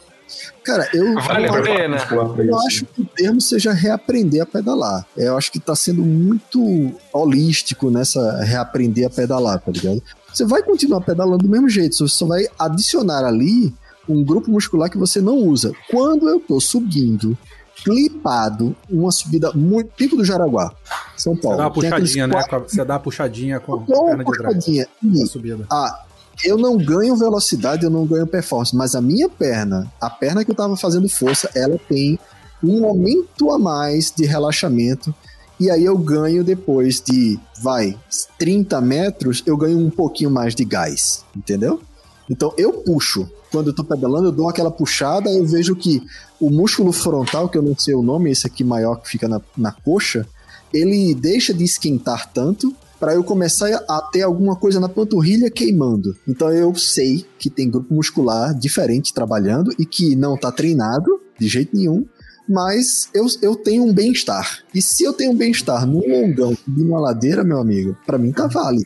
Cara, 0.63 0.89
eu, 0.93 1.13
vale 1.21 1.47
pena. 1.61 1.97
eu 2.39 2.59
acho 2.59 2.85
que 2.85 3.01
o 3.01 3.05
termo 3.05 3.39
seja 3.39 3.71
reaprender 3.71 4.41
a 4.41 4.45
pedalar. 4.45 5.05
Eu 5.15 5.37
acho 5.37 5.51
que 5.51 5.59
tá 5.59 5.75
sendo 5.75 6.01
muito 6.01 6.93
holístico 7.13 7.91
nessa 7.91 8.41
reaprender 8.43 9.05
a 9.05 9.09
pedalar, 9.09 9.59
tá 9.59 9.71
ligado? 9.71 10.01
Você 10.33 10.45
vai 10.45 10.63
continuar 10.63 11.01
pedalando 11.01 11.43
do 11.43 11.49
mesmo 11.49 11.69
jeito, 11.69 11.95
você 11.95 12.07
só 12.07 12.25
vai 12.25 12.47
adicionar 12.57 13.23
ali 13.25 13.73
um 14.07 14.23
grupo 14.23 14.49
muscular 14.49 14.89
que 14.89 14.97
você 14.97 15.21
não 15.21 15.37
usa. 15.37 15.71
Quando 15.89 16.27
eu 16.27 16.39
tô 16.39 16.59
subindo 16.59 17.37
clipado 17.83 18.75
uma 18.89 19.11
subida 19.11 19.51
muito. 19.53 19.91
Pico 19.95 20.15
do 20.15 20.23
Jaraguá, 20.23 20.73
São 21.17 21.35
Paulo. 21.35 21.57
Você 21.57 21.61
dá 21.61 21.63
uma 21.63 21.71
puxadinha, 21.71 22.27
né? 22.27 22.43
Você 22.67 22.85
dá 22.85 22.93
uma 22.93 22.99
puxadinha 22.99 23.59
com 23.59 23.73
a 23.75 23.79
perna 23.79 24.23
de 24.23 24.31
trás. 24.31 25.29
subida. 25.29 25.65
Ah, 25.71 26.03
eu 26.43 26.57
não 26.57 26.77
ganho 26.77 27.15
velocidade, 27.15 27.83
eu 27.83 27.89
não 27.89 28.05
ganho 28.05 28.27
performance, 28.27 28.75
mas 28.75 28.95
a 28.95 29.01
minha 29.01 29.29
perna, 29.29 29.91
a 30.01 30.09
perna 30.09 30.43
que 30.43 30.51
eu 30.51 30.55
tava 30.55 30.75
fazendo 30.75 31.07
força, 31.07 31.49
ela 31.55 31.79
tem 31.87 32.19
um 32.63 32.81
momento 32.81 33.51
a 33.51 33.59
mais 33.59 34.11
de 34.11 34.25
relaxamento. 34.25 35.13
E 35.57 35.71
aí 35.71 35.85
eu 35.85 35.97
ganho 35.97 36.43
depois 36.43 36.99
de, 36.99 37.39
vai, 37.61 37.97
30 38.37 38.81
metros, 38.81 39.41
eu 39.45 39.55
ganho 39.55 39.79
um 39.79 39.89
pouquinho 39.89 40.29
mais 40.29 40.53
de 40.53 40.65
gás, 40.65 41.23
entendeu? 41.35 41.81
Então 42.29 42.53
eu 42.57 42.73
puxo. 42.73 43.29
Quando 43.51 43.67
eu 43.67 43.73
tô 43.73 43.83
pedalando, 43.85 44.27
eu 44.27 44.31
dou 44.33 44.49
aquela 44.49 44.69
puxada, 44.69 45.29
eu 45.29 45.45
vejo 45.45 45.75
que 45.75 46.03
o 46.39 46.49
músculo 46.49 46.91
frontal, 46.91 47.49
que 47.49 47.57
eu 47.57 47.61
não 47.61 47.77
sei 47.77 47.95
o 47.95 48.01
nome, 48.01 48.31
esse 48.31 48.45
aqui 48.47 48.63
maior 48.63 48.95
que 48.97 49.09
fica 49.09 49.27
na, 49.27 49.41
na 49.57 49.71
coxa, 49.71 50.27
ele 50.73 51.13
deixa 51.15 51.53
de 51.53 51.63
esquentar 51.63 52.31
tanto 52.33 52.75
para 52.99 53.13
eu 53.13 53.23
começar 53.23 53.69
a 53.87 54.01
ter 54.11 54.21
alguma 54.21 54.55
coisa 54.55 54.79
na 54.79 54.89
panturrilha 54.89 55.51
queimando. 55.51 56.15
Então 56.27 56.51
eu 56.51 56.73
sei 56.75 57.25
que 57.37 57.49
tem 57.49 57.69
grupo 57.69 57.93
muscular 57.93 58.53
diferente 58.53 59.13
trabalhando 59.13 59.71
e 59.77 59.85
que 59.85 60.15
não 60.15 60.37
tá 60.37 60.51
treinado 60.51 61.19
de 61.39 61.47
jeito 61.47 61.75
nenhum, 61.75 62.05
mas 62.47 63.09
eu, 63.13 63.25
eu 63.41 63.55
tenho 63.55 63.83
um 63.83 63.93
bem-estar. 63.93 64.63
E 64.73 64.81
se 64.81 65.03
eu 65.03 65.13
tenho 65.13 65.31
um 65.31 65.35
bem-estar 65.35 65.85
num 65.85 66.01
longão 66.07 66.57
e 66.67 66.71
numa 66.71 66.99
ladeira, 66.99 67.43
meu 67.43 67.59
amigo, 67.59 67.97
para 68.05 68.17
mim 68.17 68.31
tá 68.31 68.47
válido. 68.47 68.85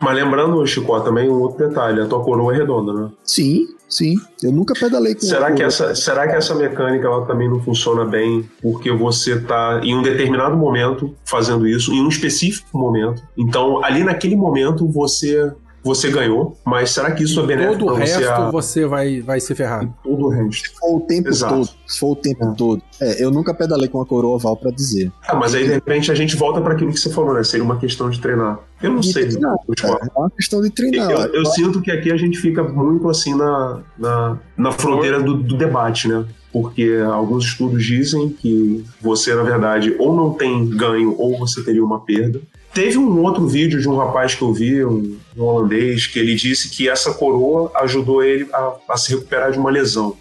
Mas 0.00 0.16
lembrando, 0.16 0.66
Chico, 0.66 0.98
também 1.00 1.28
um 1.28 1.40
outro 1.40 1.68
detalhe: 1.68 2.00
a 2.00 2.06
tua 2.06 2.24
coroa 2.24 2.54
é 2.54 2.58
redonda, 2.58 2.92
né? 2.92 3.10
Sim, 3.22 3.66
sim. 3.88 4.14
Eu 4.42 4.50
nunca 4.50 4.74
pedalei 4.74 5.14
com 5.14 5.20
será 5.20 5.52
que 5.52 5.62
essa 5.62 5.94
Será 5.94 6.26
que 6.26 6.34
essa 6.34 6.54
mecânica 6.54 7.06
ela 7.06 7.26
também 7.26 7.48
não 7.48 7.60
funciona 7.60 8.04
bem 8.04 8.48
porque 8.62 8.90
você 8.90 9.40
tá 9.40 9.80
em 9.84 9.94
um 9.94 10.02
determinado 10.02 10.56
momento 10.56 11.14
fazendo 11.24 11.68
isso, 11.68 11.92
em 11.92 12.00
um 12.02 12.08
específico 12.08 12.76
momento? 12.76 13.22
Então, 13.36 13.84
ali 13.84 14.02
naquele 14.02 14.36
momento, 14.36 14.88
você 14.88 15.52
você 15.82 16.10
ganhou, 16.10 16.56
mas 16.64 16.90
será 16.90 17.10
que 17.12 17.22
isso 17.24 17.40
é 17.40 17.46
benéfico 17.46 17.78
Todo 17.78 17.92
o 17.92 17.94
pra 17.96 18.06
você? 18.06 18.12
resto 18.18 18.30
a- 18.30 18.50
você 18.50 18.86
vai, 18.86 19.20
vai 19.22 19.40
se 19.40 19.54
ferrar. 19.54 19.88
Todo 20.02 20.26
o 20.26 20.28
resto. 20.28 20.68
Se 20.68 20.74
for 20.78 20.96
o 20.96 21.00
tempo 21.00 21.28
Exato. 21.28 21.54
todo. 21.54 21.68
Se 21.86 21.98
for 21.98 22.10
o 22.12 22.16
tempo 22.16 22.54
todo. 22.56 22.82
É, 23.00 23.24
eu 23.24 23.30
nunca 23.30 23.54
pedalei 23.54 23.88
com 23.88 24.00
a 24.00 24.06
coroa 24.06 24.34
oval 24.34 24.56
pra 24.56 24.70
dizer. 24.70 25.10
Ah, 25.26 25.34
mas 25.34 25.54
aí 25.54 25.64
de 25.64 25.70
repente 25.72 26.10
a 26.12 26.14
gente 26.14 26.36
volta 26.36 26.60
para 26.60 26.74
aquilo 26.74 26.92
que 26.92 27.00
você 27.00 27.10
falou, 27.10 27.32
né? 27.34 27.42
Seria 27.42 27.64
uma 27.64 27.78
questão 27.78 28.10
de 28.10 28.20
treinar. 28.20 28.58
Eu 28.82 28.92
não 28.92 29.00
De 29.00 29.12
sei. 29.12 29.26
treinar. 29.28 29.56
É 29.56 30.18
uma 30.18 30.30
questão 30.30 30.60
de 30.60 30.70
treinar. 30.70 31.10
Eu, 31.10 31.34
eu 31.34 31.46
sinto 31.46 31.80
que 31.80 31.90
aqui 31.90 32.10
a 32.12 32.16
gente 32.16 32.38
fica 32.38 32.62
muito 32.62 33.08
assim 33.08 33.34
na, 33.34 33.80
na, 33.98 34.38
na 34.56 34.72
fronteira 34.72 35.20
do, 35.22 35.34
do 35.34 35.56
debate, 35.56 36.08
né? 36.08 36.24
Porque 36.52 36.98
alguns 37.12 37.44
estudos 37.44 37.84
dizem 37.84 38.28
que 38.28 38.84
você, 39.00 39.34
na 39.34 39.42
verdade, 39.44 39.94
ou 39.98 40.14
não 40.16 40.32
tem 40.34 40.66
ganho 40.68 41.14
ou 41.16 41.38
você 41.38 41.62
teria 41.62 41.84
uma 41.84 42.00
perda. 42.00 42.40
Teve 42.72 42.98
um 42.98 43.20
outro 43.22 43.46
vídeo 43.46 43.80
de 43.80 43.88
um 43.88 43.96
rapaz 43.96 44.34
que 44.34 44.42
eu 44.42 44.52
vi, 44.52 44.84
um, 44.84 45.16
um 45.36 45.42
holandês, 45.42 46.06
que 46.06 46.18
ele 46.18 46.34
disse 46.34 46.70
que 46.70 46.88
essa 46.88 47.12
coroa 47.12 47.70
ajudou 47.76 48.22
ele 48.22 48.48
a, 48.52 48.72
a 48.90 48.96
se 48.96 49.10
recuperar 49.14 49.50
de 49.50 49.58
uma 49.58 49.70
lesão. 49.70 50.16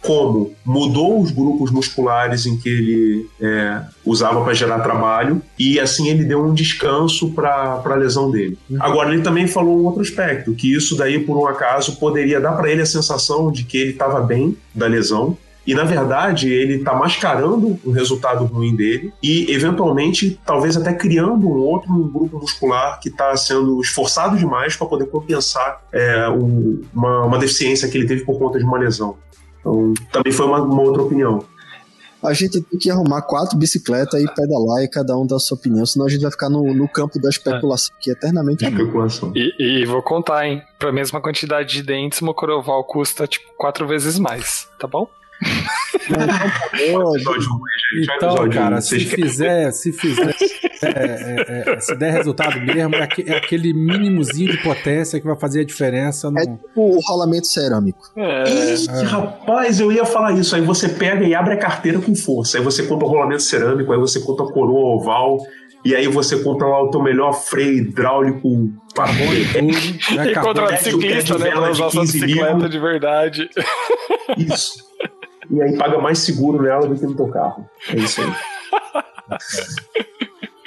Como? 0.00 0.52
Mudou 0.64 1.20
os 1.20 1.32
grupos 1.32 1.70
musculares 1.72 2.46
em 2.46 2.56
que 2.56 2.68
ele 2.68 3.26
é, 3.40 3.82
usava 4.04 4.42
para 4.44 4.54
gerar 4.54 4.78
trabalho 4.80 5.42
e 5.58 5.80
assim 5.80 6.08
ele 6.08 6.24
deu 6.24 6.44
um 6.44 6.54
descanso 6.54 7.32
para 7.32 7.82
a 7.84 7.94
lesão 7.96 8.30
dele. 8.30 8.56
Agora, 8.78 9.12
ele 9.12 9.22
também 9.22 9.48
falou 9.48 9.76
um 9.76 9.84
outro 9.84 10.00
aspecto, 10.00 10.54
que 10.54 10.72
isso 10.72 10.96
daí, 10.96 11.18
por 11.18 11.36
um 11.36 11.46
acaso, 11.46 11.96
poderia 11.96 12.40
dar 12.40 12.52
para 12.52 12.70
ele 12.70 12.82
a 12.82 12.86
sensação 12.86 13.50
de 13.50 13.64
que 13.64 13.76
ele 13.76 13.90
estava 13.90 14.20
bem 14.20 14.56
da 14.72 14.86
lesão, 14.86 15.36
e 15.70 15.74
na 15.74 15.84
verdade 15.84 16.52
ele 16.52 16.76
está 16.76 16.94
mascarando 16.94 17.78
o 17.84 17.90
resultado 17.90 18.44
ruim 18.44 18.74
dele 18.74 19.12
e 19.22 19.52
eventualmente 19.52 20.40
talvez 20.44 20.76
até 20.76 20.92
criando 20.94 21.46
um 21.46 21.58
outro 21.58 21.92
grupo 22.04 22.38
muscular 22.38 22.98
que 23.00 23.08
está 23.10 23.36
sendo 23.36 23.80
esforçado 23.80 24.36
demais 24.36 24.74
para 24.76 24.86
poder 24.86 25.06
compensar 25.06 25.82
é, 25.92 26.28
um- 26.30 26.80
uma, 26.94 27.24
uma 27.26 27.38
deficiência 27.38 27.88
que 27.88 27.98
ele 27.98 28.06
teve 28.08 28.24
por 28.24 28.38
conta 28.38 28.58
de 28.58 28.64
uma 28.64 28.78
lesão. 28.78 29.16
Então 29.60 29.92
também 30.10 30.32
foi 30.32 30.46
uma, 30.46 30.62
uma 30.62 30.82
outra 30.82 31.02
opinião. 31.02 31.44
A 32.20 32.32
gente 32.32 32.60
tem 32.60 32.78
que 32.80 32.90
arrumar 32.90 33.22
quatro 33.22 33.56
bicicletas 33.56 34.20
e 34.20 34.26
pedalar 34.34 34.82
e 34.82 34.88
cada 34.88 35.16
um 35.16 35.24
dá 35.24 35.36
a 35.36 35.38
sua 35.38 35.56
opinião, 35.56 35.86
senão 35.86 36.04
a 36.04 36.08
gente 36.08 36.22
vai 36.22 36.30
ficar 36.32 36.48
no, 36.48 36.74
no 36.74 36.88
campo 36.88 37.20
da 37.20 37.28
especulação, 37.28 37.94
que 38.00 38.10
eternamente 38.10 38.64
é 38.64 38.68
Especulação. 38.70 39.30
E, 39.36 39.82
e 39.82 39.84
vou 39.84 40.02
contar, 40.02 40.44
hein? 40.44 40.60
Pra 40.80 40.90
mesma 40.90 41.20
quantidade 41.20 41.72
de 41.74 41.82
dentes, 41.84 42.20
uma 42.20 42.34
coroval 42.34 42.82
custa 42.84 43.24
tipo 43.28 43.46
quatro 43.56 43.86
vezes 43.86 44.18
mais, 44.18 44.66
tá 44.80 44.88
bom? 44.88 45.08
Episódio 46.74 47.42
gente. 47.42 48.12
Então, 48.16 48.48
cara, 48.50 48.80
se 48.80 49.00
fizer, 49.00 49.70
se 49.72 49.92
fizer, 49.92 50.34
é, 50.82 50.88
é, 50.88 51.72
é, 51.74 51.80
se 51.80 51.94
der 51.96 52.12
resultado 52.12 52.60
mesmo, 52.60 52.94
é, 52.94 53.02
aque- 53.02 53.24
é 53.26 53.36
aquele 53.36 53.72
mínimozinho 53.72 54.52
de 54.52 54.58
potência 54.62 55.18
que 55.20 55.26
vai 55.26 55.36
fazer 55.38 55.60
a 55.60 55.64
diferença 55.64 56.30
no. 56.30 56.38
É 56.38 56.42
tipo 56.46 56.96
o 56.96 57.00
rolamento 57.00 57.46
cerâmico. 57.46 58.00
É. 58.16 58.44
Ih, 58.74 58.86
Rapaz, 59.04 59.80
eu 59.80 59.90
ia 59.92 60.04
falar 60.04 60.32
isso. 60.32 60.54
Aí 60.54 60.62
você 60.62 60.88
pega 60.88 61.24
e 61.24 61.34
abre 61.34 61.54
a 61.54 61.58
carteira 61.58 61.98
com 62.00 62.14
força. 62.14 62.58
Aí 62.58 62.64
você 62.64 62.82
compra 62.86 63.06
o 63.06 63.10
rolamento 63.10 63.42
cerâmico, 63.42 63.92
aí 63.92 63.98
você 63.98 64.20
compra 64.20 64.44
a 64.46 64.52
coroa 64.52 64.96
oval, 65.00 65.38
e 65.84 65.94
aí 65.94 66.06
você 66.08 66.38
compra 66.42 66.66
lá 66.66 66.82
o 66.82 66.90
teu 66.90 67.02
melhor 67.02 67.32
freio 67.32 67.78
hidráulico 67.78 68.70
parabólico. 68.94 69.58
E 69.58 70.34
contra 70.34 70.66
pé 70.66 70.76
ciclista, 70.76 71.38
né? 71.38 71.50
Pra 71.50 71.70
usar 71.70 71.90
sua 71.90 72.00
15 72.02 72.20
bicicleta 72.20 72.68
de 72.68 72.78
verdade. 72.78 73.48
Isso. 74.36 74.87
E 75.50 75.62
aí 75.62 75.76
paga 75.76 75.98
mais 75.98 76.18
seguro 76.18 76.62
nela 76.62 76.86
do 76.86 76.94
que 76.94 77.06
no 77.06 77.14
teu 77.14 77.28
carro. 77.28 77.68
É 77.88 77.96
isso 77.96 78.20
aí. 78.20 78.32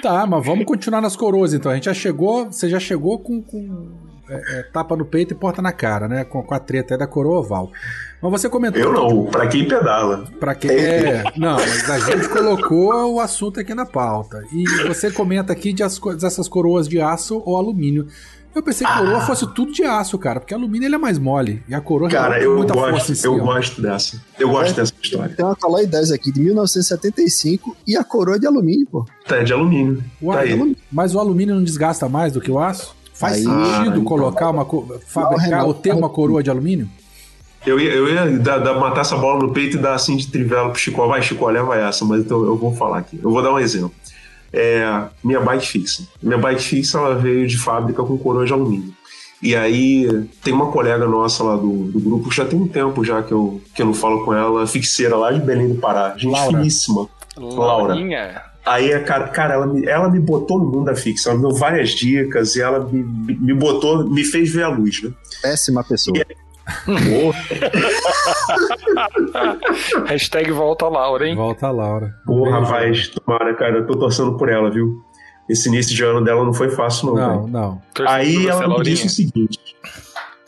Tá, 0.02 0.26
mas 0.26 0.44
vamos 0.44 0.66
continuar 0.66 1.00
nas 1.00 1.16
coroas 1.16 1.54
então. 1.54 1.72
A 1.72 1.76
gente 1.76 1.86
já 1.86 1.94
chegou, 1.94 2.46
você 2.46 2.68
já 2.68 2.80
chegou 2.80 3.20
com, 3.20 3.40
com, 3.40 3.92
é, 4.28 4.60
é, 4.60 4.64
tapa 4.64 4.96
no 4.96 5.06
peito 5.06 5.34
e 5.34 5.38
porta 5.38 5.62
na 5.62 5.72
cara, 5.72 6.08
né? 6.08 6.24
Com, 6.24 6.42
com 6.42 6.56
a 6.56 6.60
treta 6.60 6.96
aí 6.96 6.98
da 6.98 7.06
coroa 7.06 7.40
oval. 7.40 7.72
Mas 8.20 8.32
você 8.32 8.50
comentou. 8.50 8.82
Eu 8.82 8.94
não, 8.94 9.26
pra 9.26 9.48
quem 9.48 9.68
pedala. 9.68 10.26
Pra 10.40 10.56
quem 10.56 10.72
é. 10.72 11.24
Não, 11.38 11.58
mas 11.58 11.90
a 11.90 12.00
gente 12.00 12.30
colocou 12.30 13.16
o 13.16 13.20
assunto 13.20 13.60
aqui 13.60 13.74
na 13.76 13.86
pauta. 13.86 14.44
E 14.54 14.88
você 14.88 15.12
comenta 15.12 15.52
aqui 15.54 15.74
de 15.74 15.84
as, 15.84 16.00
dessas 16.20 16.48
coroas 16.48 16.88
de 16.88 17.00
aço 17.02 17.42
ou 17.46 17.58
alumínio. 17.58 18.08
Eu 18.54 18.62
pensei 18.62 18.86
que 18.86 18.94
coroa 18.98 19.22
fosse 19.22 19.48
tudo 19.54 19.72
de 19.72 19.84
aço, 19.84 20.18
cara, 20.18 20.40
porque 20.40 20.54
alumínio 20.54 20.86
ele 20.88 20.96
é 20.96 20.98
mais 20.98 21.18
mole. 21.18 21.64
E 21.70 21.74
a 21.74 21.80
coroa 21.80 22.10
Cara, 22.10 22.36
tem 22.36 22.44
eu 22.44 22.58
muita 22.58 22.74
gosto, 22.74 22.90
força 22.92 23.12
em 23.14 23.16
si. 23.16 23.26
eu 23.26 23.36
ó. 23.36 23.40
gosto 23.40 23.82
dessa. 23.82 24.22
Eu 24.38 24.50
gosto 24.50 24.76
dessa 24.76 24.94
história. 25.02 25.34
Tem 25.36 25.46
uma 25.46 25.56
Caloi 25.56 25.86
10 25.88 26.12
aqui 26.12 26.32
de 26.32 26.42
1975 26.42 27.76
e 27.88 27.96
a 27.96 28.04
coroa 28.04 28.36
é 28.36 28.40
de 28.40 28.48
alumínio, 28.48 28.88
pô. 28.92 29.06
Tá, 29.28 29.38
é 29.38 29.44
de 29.44 29.54
alumínio. 29.54 30.04
Uai, 30.22 30.38
tá 30.38 30.44
aí. 30.44 30.52
alumínio. 30.54 30.78
Mas 30.92 31.16
o 31.16 31.20
alumínio 31.20 31.56
não 31.56 31.64
desgasta 31.64 32.10
mais 32.10 32.34
do 32.34 32.42
que 32.42 32.52
o 32.52 32.60
aço? 32.60 32.96
Faz 33.14 33.36
Aí- 33.38 33.44
sentido 33.44 33.60
Ah, 33.62 33.88
então. 33.88 34.04
colocar 34.04 34.50
uma. 34.50 34.66
co- 34.66 35.00
fabricar 35.08 35.46
Renato, 35.46 35.68
ou 35.68 35.74
ter 35.74 35.94
uma 35.94 36.10
coroa 36.10 36.42
de 36.44 36.50
alumínio? 36.50 36.90
Eu 37.66 37.80
ia, 37.80 37.92
eu 37.92 38.10
ia 38.10 38.40
dar, 38.40 38.58
dar- 38.58 38.80
matar 38.80 39.02
essa 39.02 39.16
bola 39.16 39.40
no 39.44 39.54
peito 39.54 39.78
e 39.78 39.80
dar 39.80 39.94
assim 39.94 40.18
de 40.18 40.28
trivela 40.28 40.70
pro 40.72 40.80
Chico. 40.80 41.08
Vai, 41.08 41.22
Chico, 41.22 41.48
leva 41.48 41.76
essa, 41.78 42.04
mas 42.04 42.22
então 42.22 42.44
eu 42.44 42.58
vou 42.58 42.74
falar 42.76 42.98
aqui. 42.98 43.20
Eu 43.24 43.30
vou 43.30 43.42
dar 43.44 43.54
um 43.54 43.60
exemplo. 43.60 43.94
É, 44.54 45.04
minha 45.24 45.40
bike 45.40 45.66
fixa. 45.68 46.04
Minha 46.22 46.38
bike 46.38 46.62
fixa 46.62 46.98
ela 46.98 47.16
veio 47.16 47.48
de 47.48 47.58
fábrica 47.58 48.04
com 48.04 48.18
coroa 48.18 48.46
de 48.46 48.54
alumínio. 48.54 48.94
E 49.42 49.56
aí 49.56 50.08
tem 50.44 50.54
uma 50.54 50.72
colega 50.72 51.08
nossa 51.08 51.44
lá 51.44 51.56
do, 51.56 51.86
do 51.92 52.00
grupo, 52.00 52.30
que 52.30 52.36
já 52.36 52.46
tem 52.46 52.60
um 52.60 52.68
tempo 52.68 53.04
já 53.04 53.24
que 53.24 53.32
eu, 53.32 53.60
que 53.74 53.82
eu 53.82 53.86
não 53.88 53.94
falo 53.94 54.24
com 54.24 54.34
ela, 54.34 54.68
fixeira 54.68 55.16
lá 55.16 55.32
de 55.32 55.40
Belém 55.40 55.70
do 55.70 55.76
Pará. 55.76 56.14
Gente 56.16 56.32
Laura. 56.32 56.58
finíssima. 56.58 57.08
Laura. 57.38 57.94
Laurinha. 57.96 58.42
Aí, 58.64 58.94
a 58.94 59.04
cara, 59.04 59.28
cara 59.30 59.56
ela, 59.56 59.66
me, 59.66 59.88
ela 59.88 60.08
me 60.08 60.20
botou 60.20 60.60
no 60.60 60.66
mundo 60.66 60.86
da 60.86 60.96
fixa, 60.96 61.30
ela 61.32 61.40
me 61.40 61.48
deu 61.48 61.58
várias 61.58 61.90
dicas 61.92 62.56
e 62.56 62.62
ela 62.62 62.80
me, 62.88 63.02
me- 63.04 63.54
botou, 63.56 64.08
me 64.08 64.24
fez 64.24 64.52
ver 64.54 64.62
a 64.64 64.68
luz, 64.68 65.02
né? 65.02 65.12
Péssima 65.42 65.84
pessoa. 65.84 66.14
Porra, 66.16 66.41
Hashtag 70.08 70.52
volta 70.52 70.88
Laura, 70.88 71.28
hein? 71.28 71.36
Volta 71.36 71.68
a 71.68 71.72
Laura. 71.72 72.16
porra, 72.26 72.58
Beijo. 72.60 72.72
rapaz, 72.72 73.08
tomara, 73.10 73.54
cara, 73.56 73.78
eu 73.80 73.88
tô 73.88 73.98
torcendo 73.98 74.38
por 74.38 74.50
ela, 74.50 74.70
viu? 74.70 75.02
Esse 75.50 75.68
início 75.70 75.96
de 75.96 76.04
ano 76.04 76.24
dela 76.24 76.44
não 76.46 76.54
foi 76.54 76.70
fácil, 76.70 77.08
não. 77.08 77.16
Não, 77.16 77.40
velho. 77.42 77.48
não. 77.52 77.82
Aí 78.08 78.44
você, 78.44 78.50
ela 78.50 78.68
me 78.68 78.84
disse 78.84 79.08
o 79.08 79.10
seguinte: 79.10 79.60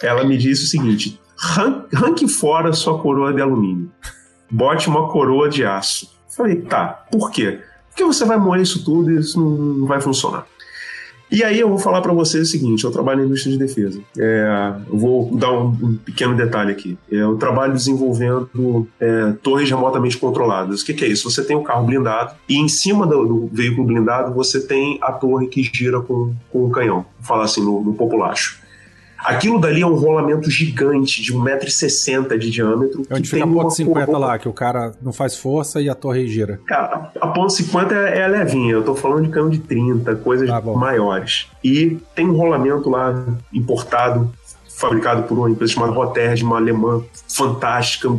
ela 0.01 0.23
me 0.23 0.37
disse 0.37 0.63
o 0.63 0.67
seguinte: 0.67 1.19
"Ran- 1.37 1.85
ranque 1.93 2.27
fora 2.27 2.71
sua 2.73 2.97
coroa 2.99 3.33
de 3.33 3.41
alumínio, 3.41 3.91
bote 4.49 4.87
uma 4.87 5.09
coroa 5.09 5.49
de 5.49 5.65
aço. 5.65 6.11
Falei, 6.29 6.61
tá, 6.61 7.05
por 7.11 7.29
quê? 7.31 7.59
Porque 7.89 8.03
você 8.05 8.25
vai 8.25 8.37
moer 8.37 8.61
isso 8.61 8.83
tudo 8.83 9.11
e 9.11 9.19
isso 9.19 9.39
não 9.39 9.85
vai 9.85 10.01
funcionar. 10.01 10.45
E 11.33 11.43
aí 11.43 11.59
eu 11.59 11.67
vou 11.67 11.79
falar 11.79 11.99
pra 11.99 12.13
você 12.13 12.37
o 12.37 12.45
seguinte: 12.45 12.83
eu 12.83 12.91
trabalho 12.91 13.21
na 13.21 13.25
indústria 13.25 13.51
de 13.51 13.57
defesa. 13.57 13.99
É, 14.19 14.73
eu 14.87 14.95
vou 14.95 15.35
dar 15.35 15.51
um, 15.51 15.69
um 15.69 15.95
pequeno 15.97 16.35
detalhe 16.35 16.71
aqui. 16.71 16.95
É, 17.11 17.15
Eu 17.15 17.35
trabalho 17.37 17.73
desenvolvendo 17.73 18.87
é, 18.99 19.33
torres 19.41 19.67
remotamente 19.67 20.15
controladas. 20.15 20.81
O 20.81 20.85
que, 20.85 20.93
que 20.93 21.03
é 21.03 21.07
isso? 21.07 21.29
Você 21.29 21.43
tem 21.43 21.55
o 21.55 21.63
carro 21.63 21.87
blindado 21.87 22.35
e 22.47 22.59
em 22.59 22.67
cima 22.67 23.07
do, 23.07 23.25
do 23.25 23.49
veículo 23.51 23.87
blindado 23.87 24.31
você 24.31 24.61
tem 24.61 24.99
a 25.01 25.11
torre 25.11 25.47
que 25.47 25.63
gira 25.63 25.99
com, 26.01 26.35
com 26.51 26.65
o 26.65 26.69
canhão. 26.69 27.05
Vou 27.17 27.27
falar 27.27 27.45
assim 27.45 27.63
no, 27.63 27.83
no 27.83 27.95
populacho. 27.95 28.61
Aquilo 29.23 29.59
dali 29.59 29.81
é 29.81 29.85
um 29.87 29.95
rolamento 29.95 30.49
gigante 30.51 31.21
de 31.21 31.33
1,60m 31.33 32.37
de 32.37 32.49
diâmetro. 32.49 33.03
É 33.09 33.13
onde 33.13 33.23
que 33.23 33.29
fica 33.29 33.43
a 33.43 33.47
uma 33.47 33.69
50 33.69 34.05
coroa- 34.05 34.19
lá, 34.27 34.37
que 34.39 34.47
o 34.49 34.53
cara 34.53 34.93
não 35.01 35.13
faz 35.13 35.37
força 35.37 35.81
e 35.81 35.89
a 35.89 35.95
torre 35.95 36.27
gira. 36.27 36.59
Cara, 36.65 37.11
a 37.21 37.27
ponto 37.27 37.51
50 37.53 37.93
é, 37.95 38.19
é 38.19 38.27
levinha, 38.27 38.73
eu 38.73 38.83
tô 38.83 38.95
falando 38.95 39.23
de 39.23 39.29
canhão 39.29 39.49
de 39.49 39.59
30, 39.59 40.15
coisas 40.15 40.47
Tá 40.49 40.61
maiores. 40.61 41.47
E 41.63 41.97
tem 42.15 42.27
um 42.27 42.35
rolamento 42.35 42.89
lá 42.89 43.23
importado, 43.53 44.31
fabricado 44.69 45.23
por 45.23 45.37
uma 45.37 45.49
empresa 45.49 45.73
chamada 45.73 45.93
Roterg, 45.93 46.43
uma 46.43 46.57
alemã 46.57 47.01
fantástica, 47.27 48.09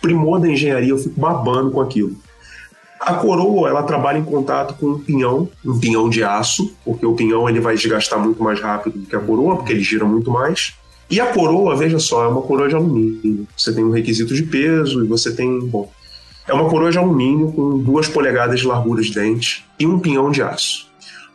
primor 0.00 0.40
da 0.40 0.48
engenharia, 0.48 0.90
eu 0.90 0.98
fico 0.98 1.20
babando 1.20 1.70
com 1.70 1.80
aquilo. 1.80 2.12
A 3.00 3.14
coroa, 3.14 3.68
ela 3.68 3.82
trabalha 3.82 4.18
em 4.18 4.24
contato 4.24 4.74
com 4.74 4.86
um 4.86 4.98
pinhão, 4.98 5.48
um 5.64 5.78
pinhão 5.78 6.08
de 6.08 6.22
aço, 6.22 6.74
porque 6.84 7.06
o 7.06 7.14
pinhão 7.14 7.48
ele 7.48 7.60
vai 7.60 7.74
desgastar 7.74 8.18
muito 8.18 8.42
mais 8.42 8.60
rápido 8.60 8.98
do 8.98 9.06
que 9.06 9.16
a 9.16 9.20
coroa, 9.20 9.56
porque 9.56 9.72
ele 9.72 9.82
gira 9.82 10.04
muito 10.04 10.30
mais. 10.30 10.74
E 11.10 11.20
a 11.20 11.26
coroa, 11.26 11.76
veja 11.76 11.98
só, 11.98 12.24
é 12.24 12.28
uma 12.28 12.42
coroa 12.42 12.68
de 12.68 12.74
alumínio. 12.74 13.46
Você 13.56 13.72
tem 13.72 13.84
um 13.84 13.90
requisito 13.90 14.34
de 14.34 14.42
peso 14.42 15.04
e 15.04 15.08
você 15.08 15.34
tem, 15.34 15.60
bom, 15.60 15.90
é 16.46 16.52
uma 16.52 16.68
coroa 16.68 16.90
de 16.90 16.98
alumínio 16.98 17.52
com 17.52 17.78
duas 17.78 18.08
polegadas 18.08 18.60
de 18.60 18.66
largura 18.66 19.00
de 19.00 19.12
dente 19.12 19.64
e 19.78 19.86
um 19.86 19.98
pinhão 19.98 20.30
de 20.30 20.42
aço. 20.42 20.88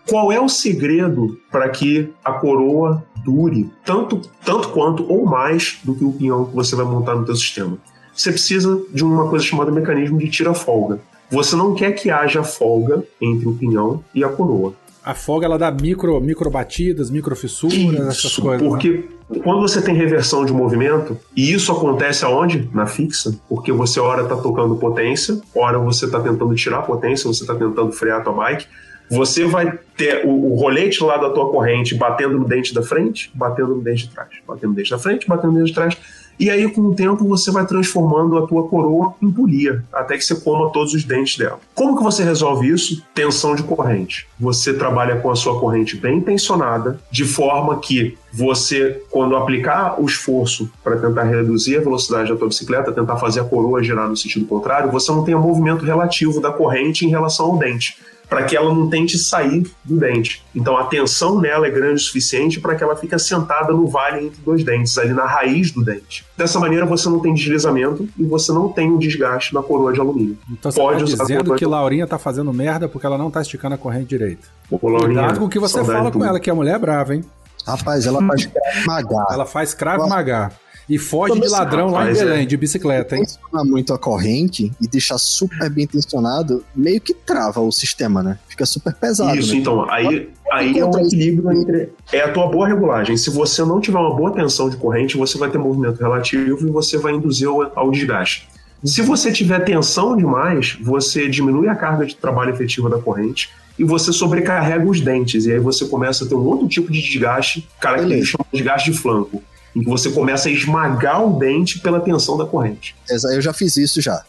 Qual 0.08 0.32
é 0.32 0.40
o 0.40 0.50
segredo 0.50 1.40
para 1.50 1.70
que 1.70 2.10
a 2.24 2.34
coroa 2.34 3.04
dure 3.24 3.70
tanto, 3.86 4.22
tanto 4.44 4.70
quanto 4.70 5.10
ou 5.10 5.26
mais 5.26 5.80
do 5.84 5.96
que 5.96 6.04
o 6.04 6.12
pinhão 6.12 6.46
que 6.46 6.54
você 6.54 6.76
vai 6.76 6.86
montar 6.86 7.16
no 7.16 7.26
teu 7.26 7.36
sistema? 7.36 7.78
você 8.16 8.32
precisa 8.32 8.82
de 8.92 9.04
uma 9.04 9.28
coisa 9.28 9.44
chamada 9.44 9.72
mecanismo 9.72 10.20
de 10.20 10.30
tira-folga. 10.30 11.00
Você 11.34 11.56
não 11.56 11.74
quer 11.74 11.94
que 11.94 12.12
haja 12.12 12.44
folga 12.44 13.04
entre 13.20 13.48
o 13.48 13.56
pinhão 13.56 14.04
e 14.14 14.24
a 14.24 14.30
coroa. 14.30 14.76
A 15.04 15.16
folga 15.16 15.48
ela 15.48 15.58
dá 15.58 15.72
micro, 15.72 16.22
micro 16.22 16.48
batidas, 16.48 17.10
micro 17.10 17.36
fissuras, 17.36 17.76
isso, 17.76 18.02
essas 18.04 18.38
coisas. 18.38 18.66
Porque 18.66 19.04
né? 19.28 19.40
quando 19.44 19.60
você 19.62 19.82
tem 19.82 19.96
reversão 19.96 20.46
de 20.46 20.54
movimento, 20.54 21.18
e 21.36 21.52
isso 21.52 21.72
acontece 21.72 22.24
aonde? 22.24 22.70
Na 22.72 22.86
fixa, 22.86 23.36
porque 23.50 23.72
você 23.72 24.00
ora 24.00 24.22
está 24.22 24.36
tocando 24.36 24.76
potência, 24.76 25.42
ora 25.56 25.80
você 25.80 26.06
está 26.06 26.20
tentando 26.20 26.54
tirar 26.54 26.84
potência, 26.84 27.28
você 27.28 27.42
está 27.42 27.56
tentando 27.56 27.92
frear 27.92 28.20
a 28.20 28.24
tua 28.24 28.34
bike. 28.34 28.68
Você 29.10 29.44
vai 29.44 29.78
ter 29.98 30.26
o, 30.26 30.30
o, 30.30 30.56
rolete 30.56 31.04
lá 31.04 31.18
da 31.18 31.32
tua 31.32 31.50
corrente 31.50 31.96
batendo 31.96 32.38
no 32.38 32.46
dente 32.46 32.76
da 32.76 32.84
frente, 32.84 33.32
batendo 33.34 33.76
no 33.76 33.82
dente 33.82 34.08
de 34.08 34.14
trás, 34.14 34.30
batendo 34.48 34.70
no 34.70 34.76
dente 34.76 34.92
da 34.92 35.00
frente, 35.00 35.28
batendo 35.28 35.52
no 35.52 35.58
dente 35.58 35.70
de 35.70 35.74
trás 35.74 35.98
e 36.44 36.50
aí, 36.50 36.70
com 36.70 36.82
o 36.82 36.94
tempo, 36.94 37.26
você 37.26 37.50
vai 37.52 37.66
transformando 37.66 38.38
a 38.38 38.46
tua 38.46 38.68
coroa 38.68 39.14
em 39.22 39.32
polia, 39.32 39.82
até 39.94 40.18
que 40.18 40.26
você 40.26 40.36
coma 40.36 40.70
todos 40.74 40.94
os 40.94 41.06
dentes 41.06 41.38
dela. 41.38 41.58
Como 41.74 41.96
que 41.96 42.04
você 42.04 42.22
resolve 42.22 42.68
isso? 42.68 43.02
Tensão 43.16 43.56
de 43.56 43.64
corrente. 43.64 44.28
Você 44.38 44.74
trabalha 44.74 45.16
com 45.22 45.32
a 45.32 45.36
sua 45.38 45.58
corrente 45.58 45.96
bem 45.96 46.20
tensionada, 46.20 47.00
de 47.10 47.24
forma 47.24 47.80
que 47.80 48.18
você, 48.34 49.02
quando 49.10 49.38
aplicar 49.38 50.02
o 50.02 50.06
esforço 50.06 50.70
para 50.84 50.98
tentar 50.98 51.24
reduzir 51.24 51.78
a 51.78 51.82
velocidade 51.82 52.30
da 52.30 52.36
tua 52.36 52.50
bicicleta, 52.50 52.92
tentar 52.92 53.16
fazer 53.16 53.40
a 53.40 53.46
coroa 53.46 53.82
girar 53.82 54.10
no 54.10 54.18
sentido 54.18 54.46
contrário, 54.46 54.92
você 54.92 55.14
não 55.14 55.24
tenha 55.24 55.38
movimento 55.38 55.86
relativo 55.86 56.42
da 56.42 56.52
corrente 56.52 57.06
em 57.06 57.10
relação 57.10 57.46
ao 57.46 57.58
dente 57.58 57.96
para 58.30 58.44
que 58.44 58.56
ela 58.56 58.74
não 58.74 58.90
tente 58.90 59.18
sair 59.18 59.64
do 59.84 59.98
dente. 59.98 60.44
Então 60.56 60.78
a 60.78 60.86
tensão 60.86 61.40
nela 61.40 61.68
é 61.68 61.70
grande 61.70 61.96
o 61.96 62.00
suficiente 62.00 62.60
para 62.60 62.76
que 62.76 62.84
ela 62.84 62.96
fique 62.96 63.14
assentada 63.14 63.74
no 63.74 63.88
vale 63.88 64.26
entre 64.26 64.42
dois 64.42 64.64
dentes, 64.64 64.98
ali 64.98 65.14
na 65.14 65.26
raiz 65.26 65.72
do 65.72 65.84
dente. 65.84 66.26
Dessa 66.38 66.60
maneira 66.60 66.86
você 66.86 67.10
não 67.10 67.20
tem 67.20 67.34
deslizamento 67.34 68.08
e 68.18 68.24
você 68.24 68.52
não 68.52 68.70
tem 68.70 68.92
um 68.92 68.98
desgaste 68.98 69.54
na 69.54 69.62
coroa 69.62 69.94
de 69.94 70.00
alumínio. 70.00 70.38
Então 70.50 70.72
você 70.72 70.80
Pode 70.80 71.16
tá 71.16 71.24
dizendo 71.24 71.56
que 71.56 71.66
Laurinha 71.66 72.08
tá 72.08 72.18
fazendo 72.18 72.52
merda 72.54 72.88
porque 72.88 73.06
ela 73.06 73.18
não 73.18 73.30
tá 73.30 73.42
esticando 73.42 73.76
a 73.76 73.78
corrente 73.78 74.08
direito. 74.08 74.48
Ô, 74.70 74.90
Laurinha, 74.90 75.22
Cuidado 75.22 75.40
com 75.40 75.46
o 75.46 75.50
que 75.50 75.60
você 75.60 75.84
fala 75.84 76.12
com 76.12 76.24
ela, 76.24 76.40
que 76.40 76.50
a 76.50 76.56
mulher 76.56 76.76
é 76.76 76.80
brava, 76.80 77.16
hein? 77.16 77.24
Rapaz, 77.66 78.06
ela 78.06 78.22
faz 78.26 78.50
magá. 78.86 79.26
Ela 79.32 79.46
faz 79.46 79.74
crave 79.74 80.08
magá. 80.08 80.52
E 80.90 80.98
foge 80.98 81.40
de 81.40 81.48
ladrão 81.48 81.92
lá 81.92 82.10
em 82.10 82.14
Belém, 82.14 82.44
é. 82.44 82.46
de 82.46 82.58
bicicleta, 82.58 83.16
hein? 83.16 83.24
Tensionar 83.24 83.66
muito 83.66 83.94
a 83.94 83.98
corrente 83.98 84.72
e 84.82 84.88
deixar 84.88 85.18
super 85.18 85.70
bem 85.70 85.88
tensionado, 85.88 86.64
meio 86.76 87.00
que 87.00 87.14
trava 87.14 87.62
o 87.62 87.72
sistema, 87.72 88.22
né? 88.22 88.38
Fica 88.50 88.66
super 88.66 88.94
pesado. 88.94 89.38
Isso, 89.38 89.54
né? 89.54 89.60
então. 89.60 89.90
Aí, 89.90 90.30
aí 90.52 90.78
é 90.78 90.86
um 90.86 91.00
equilíbrio 91.00 91.52
entre. 91.52 91.90
É 92.12 92.22
a 92.22 92.32
tua 92.32 92.48
boa 92.48 92.68
regulagem. 92.68 93.16
Se 93.16 93.30
você 93.30 93.64
não 93.64 93.80
tiver 93.80 93.98
uma 93.98 94.14
boa 94.14 94.32
tensão 94.32 94.70
de 94.70 94.76
corrente, 94.76 95.18
você 95.18 95.38
vai 95.38 95.50
ter 95.50 95.58
movimento 95.58 96.00
relativo 96.00 96.68
e 96.68 96.72
você 96.72 96.98
vai 96.98 97.14
induzir 97.14 97.48
ao, 97.48 97.72
ao 97.76 97.90
desgaste. 97.90 98.50
Se 98.84 99.02
você 99.02 99.32
tiver 99.32 99.64
tensão 99.64 100.18
demais, 100.18 100.78
você 100.82 101.30
diminui 101.30 101.70
a 101.70 101.76
carga 101.76 102.06
de 102.06 102.16
trabalho 102.18 102.54
efetiva 102.54 102.90
da 102.90 103.00
corrente 103.00 103.50
e 103.80 103.84
você 103.86 104.12
sobrecarrega 104.12 104.86
os 104.86 105.00
dentes. 105.00 105.46
E 105.46 105.54
aí 105.54 105.60
você 105.60 105.86
começa 105.86 106.26
a 106.26 106.28
ter 106.28 106.36
um 106.36 106.44
outro 106.46 106.68
tipo 106.68 106.92
de 106.92 107.02
desgaste, 107.02 107.66
cara, 107.80 108.00
que 108.00 108.12
eles 108.12 108.28
chamam 108.28 108.46
de 108.52 108.58
desgaste 108.58 108.92
de 108.92 108.98
flanco 108.98 109.42
em 109.76 109.82
que 109.82 109.90
você 109.90 110.10
começa 110.12 110.50
a 110.50 110.52
esmagar 110.52 111.26
o 111.26 111.38
dente 111.38 111.80
pela 111.80 112.00
tensão 112.00 112.38
da 112.38 112.46
corrente. 112.46 112.96
Eu 113.10 113.42
já 113.42 113.54
fiz 113.54 113.78
isso 113.78 114.02
já. 114.02 114.24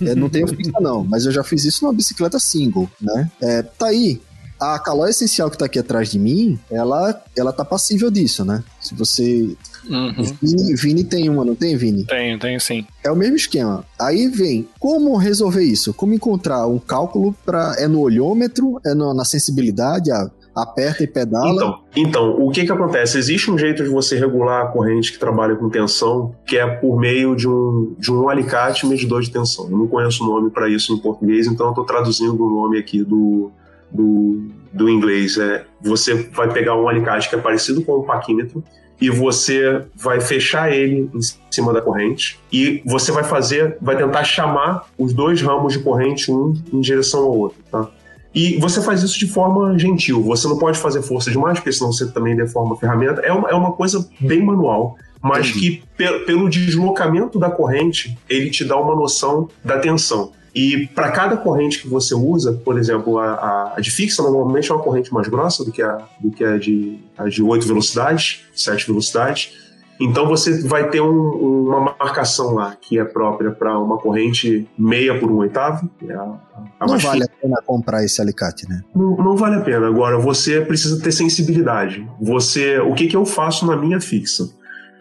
É, 0.00 0.14
não 0.14 0.28
tenho 0.28 0.46
fixa 0.46 0.78
não, 0.80 1.02
mas 1.02 1.24
eu 1.24 1.32
já 1.32 1.42
fiz 1.42 1.64
isso 1.64 1.84
numa 1.84 1.92
bicicleta 1.92 2.38
single, 2.38 2.88
né? 3.00 3.30
É, 3.40 3.62
tá 3.62 3.86
aí, 3.86 4.20
a 4.60 4.78
calói 4.78 5.10
essencial 5.10 5.50
que 5.50 5.56
tá 5.56 5.64
aqui 5.64 5.78
atrás 5.78 6.10
de 6.10 6.18
mim, 6.18 6.58
ela, 6.70 7.18
ela 7.34 7.50
tá 7.50 7.64
passível 7.64 8.10
disso, 8.10 8.44
né? 8.44 8.62
Se 8.78 8.94
você. 8.94 9.56
Uhum. 9.88 10.36
Vini, 10.42 10.74
Vini, 10.76 11.04
tem 11.04 11.30
uma, 11.30 11.44
não 11.44 11.54
tem, 11.54 11.76
Vini? 11.76 12.04
Tenho, 12.04 12.38
tenho 12.38 12.60
sim. 12.60 12.86
É 13.02 13.10
o 13.10 13.16
mesmo 13.16 13.36
esquema. 13.36 13.84
Aí 13.98 14.28
vem, 14.28 14.68
como 14.78 15.16
resolver 15.16 15.64
isso? 15.64 15.94
Como 15.94 16.12
encontrar 16.12 16.66
um 16.66 16.78
cálculo 16.78 17.34
para 17.44 17.74
É 17.78 17.88
no 17.88 18.00
olhômetro? 18.00 18.78
É 18.84 18.94
no, 18.94 19.14
na 19.14 19.24
sensibilidade? 19.24 20.12
Ah, 20.12 20.30
aperta 20.54 21.02
e 21.02 21.06
pedala. 21.06 21.52
Então, 21.52 21.78
então, 21.96 22.30
o 22.40 22.50
que 22.50 22.64
que 22.64 22.72
acontece? 22.72 23.18
Existe 23.18 23.50
um 23.50 23.58
jeito 23.58 23.82
de 23.82 23.88
você 23.88 24.18
regular 24.18 24.62
a 24.62 24.66
corrente 24.66 25.12
que 25.12 25.18
trabalha 25.18 25.54
com 25.56 25.68
tensão, 25.68 26.34
que 26.46 26.56
é 26.56 26.66
por 26.66 26.98
meio 26.98 27.34
de 27.34 27.48
um, 27.48 27.94
de 27.98 28.12
um 28.12 28.28
alicate 28.28 28.86
medidor 28.86 29.22
de 29.22 29.30
tensão. 29.30 29.66
Eu 29.70 29.78
não 29.78 29.86
conheço 29.86 30.24
o 30.24 30.26
nome 30.26 30.50
para 30.50 30.68
isso 30.68 30.92
em 30.92 30.98
português, 30.98 31.46
então 31.46 31.66
eu 31.66 31.70
estou 31.70 31.84
traduzindo 31.84 32.42
o 32.42 32.50
nome 32.50 32.78
aqui 32.78 33.04
do, 33.04 33.50
do, 33.90 34.48
do 34.72 34.88
inglês. 34.88 35.38
É, 35.38 35.64
você 35.80 36.14
vai 36.14 36.52
pegar 36.52 36.76
um 36.76 36.88
alicate 36.88 37.28
que 37.28 37.34
é 37.34 37.38
parecido 37.38 37.82
com 37.82 37.98
um 37.98 38.02
paquímetro, 38.02 38.62
e 39.00 39.08
você 39.08 39.82
vai 39.94 40.20
fechar 40.20 40.70
ele 40.70 41.10
em 41.14 41.20
cima 41.50 41.72
da 41.72 41.80
corrente 41.80 42.38
e 42.52 42.82
você 42.84 43.10
vai 43.10 43.24
fazer, 43.24 43.78
vai 43.80 43.96
tentar 43.96 44.22
chamar 44.24 44.86
os 44.98 45.14
dois 45.14 45.40
ramos 45.40 45.72
de 45.72 45.78
corrente 45.78 46.30
um 46.30 46.54
em 46.70 46.80
direção 46.80 47.20
ao 47.20 47.36
outro, 47.36 47.58
tá? 47.70 47.88
E 48.34 48.56
você 48.58 48.80
faz 48.80 49.02
isso 49.02 49.18
de 49.18 49.26
forma 49.26 49.78
gentil. 49.78 50.22
Você 50.22 50.46
não 50.46 50.58
pode 50.58 50.78
fazer 50.78 51.02
força 51.02 51.30
demais, 51.30 51.58
porque 51.58 51.72
senão 51.72 51.92
você 51.92 52.06
também 52.06 52.36
deforma 52.36 52.74
a 52.74 52.78
ferramenta. 52.78 53.20
É 53.22 53.32
uma, 53.32 53.48
é 53.48 53.54
uma 53.54 53.72
coisa 53.72 54.08
bem 54.20 54.44
manual, 54.44 54.96
mas 55.20 55.48
Entendi. 55.48 55.60
que 55.60 55.82
pe 55.96 56.20
pelo 56.20 56.48
deslocamento 56.48 57.38
da 57.38 57.50
corrente, 57.50 58.16
ele 58.28 58.50
te 58.50 58.64
dá 58.64 58.76
uma 58.76 58.94
noção 58.94 59.48
da 59.64 59.78
tensão. 59.78 60.32
E 60.54 60.88
para 60.88 61.12
cada 61.12 61.36
corrente 61.36 61.80
que 61.80 61.88
você 61.88 62.14
usa, 62.14 62.52
por 62.52 62.76
exemplo, 62.76 63.18
a, 63.18 63.74
a, 63.76 63.80
de 63.80 63.90
fixa 63.90 64.22
normalmente 64.22 64.70
é 64.70 64.74
uma 64.74 64.82
corrente 64.82 65.12
mais 65.12 65.28
grossa 65.28 65.64
do 65.64 65.70
que 65.70 65.80
a, 65.80 66.08
do 66.20 66.30
que 66.30 66.42
a, 66.42 66.56
de, 66.56 66.98
a 67.16 67.28
de 67.28 67.42
8 67.42 67.66
velocidades, 67.66 68.42
7 68.54 68.86
velocidades. 68.86 69.69
Então 70.00 70.26
você 70.26 70.62
vai 70.62 70.88
ter 70.88 71.02
um, 71.02 71.66
uma 71.68 71.80
marcação 71.80 72.54
lá 72.54 72.74
que 72.80 72.98
é 72.98 73.04
própria 73.04 73.50
para 73.50 73.78
uma 73.78 73.98
corrente 73.98 74.66
meia 74.78 75.18
por 75.18 75.30
um 75.30 75.36
oitavo. 75.36 75.90
É 76.08 76.14
a, 76.14 76.40
a 76.80 76.86
não 76.86 76.98
vale 76.98 77.24
a 77.24 77.28
pena 77.28 77.62
comprar 77.66 78.02
esse 78.02 78.20
alicate, 78.20 78.66
né? 78.66 78.82
Não, 78.94 79.14
não, 79.16 79.36
vale 79.36 79.56
a 79.56 79.60
pena. 79.60 79.86
Agora 79.86 80.18
você 80.18 80.62
precisa 80.62 81.02
ter 81.02 81.12
sensibilidade. 81.12 82.08
Você, 82.18 82.78
o 82.78 82.94
que, 82.94 83.08
que 83.08 83.16
eu 83.16 83.26
faço 83.26 83.66
na 83.66 83.76
minha 83.76 84.00
fixa? 84.00 84.48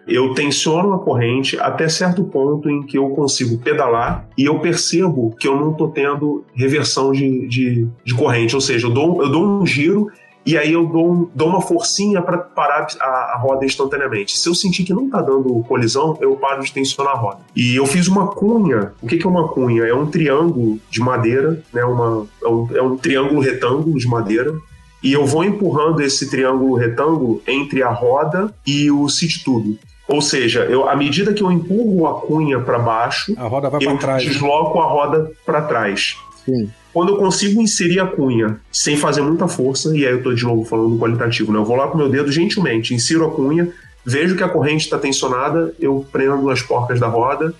Eu 0.05 0.33
tensiono 0.33 0.93
a 0.93 0.99
corrente 0.99 1.57
até 1.59 1.87
certo 1.87 2.23
ponto 2.23 2.69
em 2.69 2.83
que 2.83 2.97
eu 2.97 3.09
consigo 3.11 3.59
pedalar 3.59 4.27
e 4.37 4.45
eu 4.45 4.59
percebo 4.59 5.35
que 5.39 5.47
eu 5.47 5.55
não 5.55 5.71
estou 5.71 5.89
tendo 5.89 6.43
reversão 6.53 7.11
de, 7.11 7.47
de, 7.47 7.87
de 8.03 8.15
corrente. 8.15 8.55
Ou 8.55 8.61
seja, 8.61 8.87
eu 8.87 8.91
dou, 8.91 9.21
eu 9.21 9.31
dou 9.31 9.61
um 9.61 9.65
giro 9.65 10.09
e 10.45 10.57
aí 10.57 10.73
eu 10.73 10.85
dou, 10.85 11.29
dou 11.35 11.49
uma 11.49 11.61
forcinha 11.61 12.21
para 12.21 12.37
parar 12.37 12.87
a, 12.99 13.05
a, 13.05 13.37
roda 13.37 13.65
instantaneamente. 13.65 14.37
Se 14.37 14.47
eu 14.47 14.55
sentir 14.55 14.83
que 14.83 14.93
não 14.93 15.05
está 15.05 15.21
dando 15.21 15.63
colisão, 15.67 16.17
eu 16.21 16.35
paro 16.35 16.63
de 16.63 16.71
tensionar 16.71 17.13
a 17.13 17.17
roda. 17.17 17.39
E 17.55 17.75
eu 17.75 17.85
fiz 17.85 18.07
uma 18.07 18.27
cunha. 18.27 18.93
O 19.01 19.07
que, 19.07 19.17
que 19.17 19.27
é 19.27 19.29
uma 19.29 19.47
cunha? 19.47 19.83
É 19.83 19.93
um 19.93 20.07
triângulo 20.07 20.79
de 20.89 21.01
madeira, 21.01 21.61
né? 21.73 21.83
Uma, 21.83 22.25
é, 22.43 22.47
um, 22.47 22.67
é 22.75 22.81
um 22.81 22.97
triângulo 22.97 23.41
retângulo 23.41 23.97
de 23.97 24.07
madeira 24.07 24.55
e 25.03 25.13
eu 25.13 25.25
vou 25.25 25.43
empurrando 25.43 26.01
esse 26.01 26.29
triângulo 26.29 26.75
retângulo 26.75 27.41
entre 27.47 27.81
a 27.81 27.89
roda 27.89 28.53
e 28.65 28.91
o 28.91 29.07
city 29.07 29.43
tubo. 29.43 29.77
Ou 30.07 30.21
seja, 30.21 30.61
eu, 30.61 30.89
à 30.89 30.95
medida 30.95 31.33
que 31.33 31.43
eu 31.43 31.51
empurro 31.51 32.07
a 32.07 32.21
cunha 32.21 32.59
para 32.59 32.79
baixo, 32.79 33.33
a 33.37 33.47
roda 33.47 33.69
vai 33.69 33.85
eu 33.85 33.97
trás. 33.97 34.25
Né? 34.25 34.31
desloco 34.31 34.79
a 34.79 34.85
roda 34.85 35.31
para 35.45 35.61
trás. 35.61 36.17
Sim. 36.43 36.69
Quando 36.93 37.09
eu 37.09 37.17
consigo 37.17 37.61
inserir 37.61 37.99
a 37.99 38.07
cunha 38.07 38.59
sem 38.71 38.97
fazer 38.97 39.21
muita 39.21 39.47
força, 39.47 39.95
e 39.95 40.05
aí 40.05 40.13
eu 40.13 40.23
tô 40.23 40.33
de 40.33 40.43
novo 40.43 40.65
falando 40.65 40.97
qualitativo, 40.97 41.51
né? 41.51 41.59
Eu 41.59 41.65
vou 41.65 41.75
lá 41.75 41.87
com 41.87 41.97
meu 41.97 42.09
dedo 42.09 42.31
gentilmente, 42.31 42.93
insiro 42.93 43.25
a 43.25 43.31
cunha, 43.31 43.71
vejo 44.05 44.35
que 44.35 44.43
a 44.43 44.49
corrente 44.49 44.85
está 44.85 44.97
tensionada, 44.97 45.73
eu 45.79 46.05
prendo 46.11 46.49
as 46.49 46.61
porcas 46.61 46.99
da 46.99 47.07
roda 47.07 47.53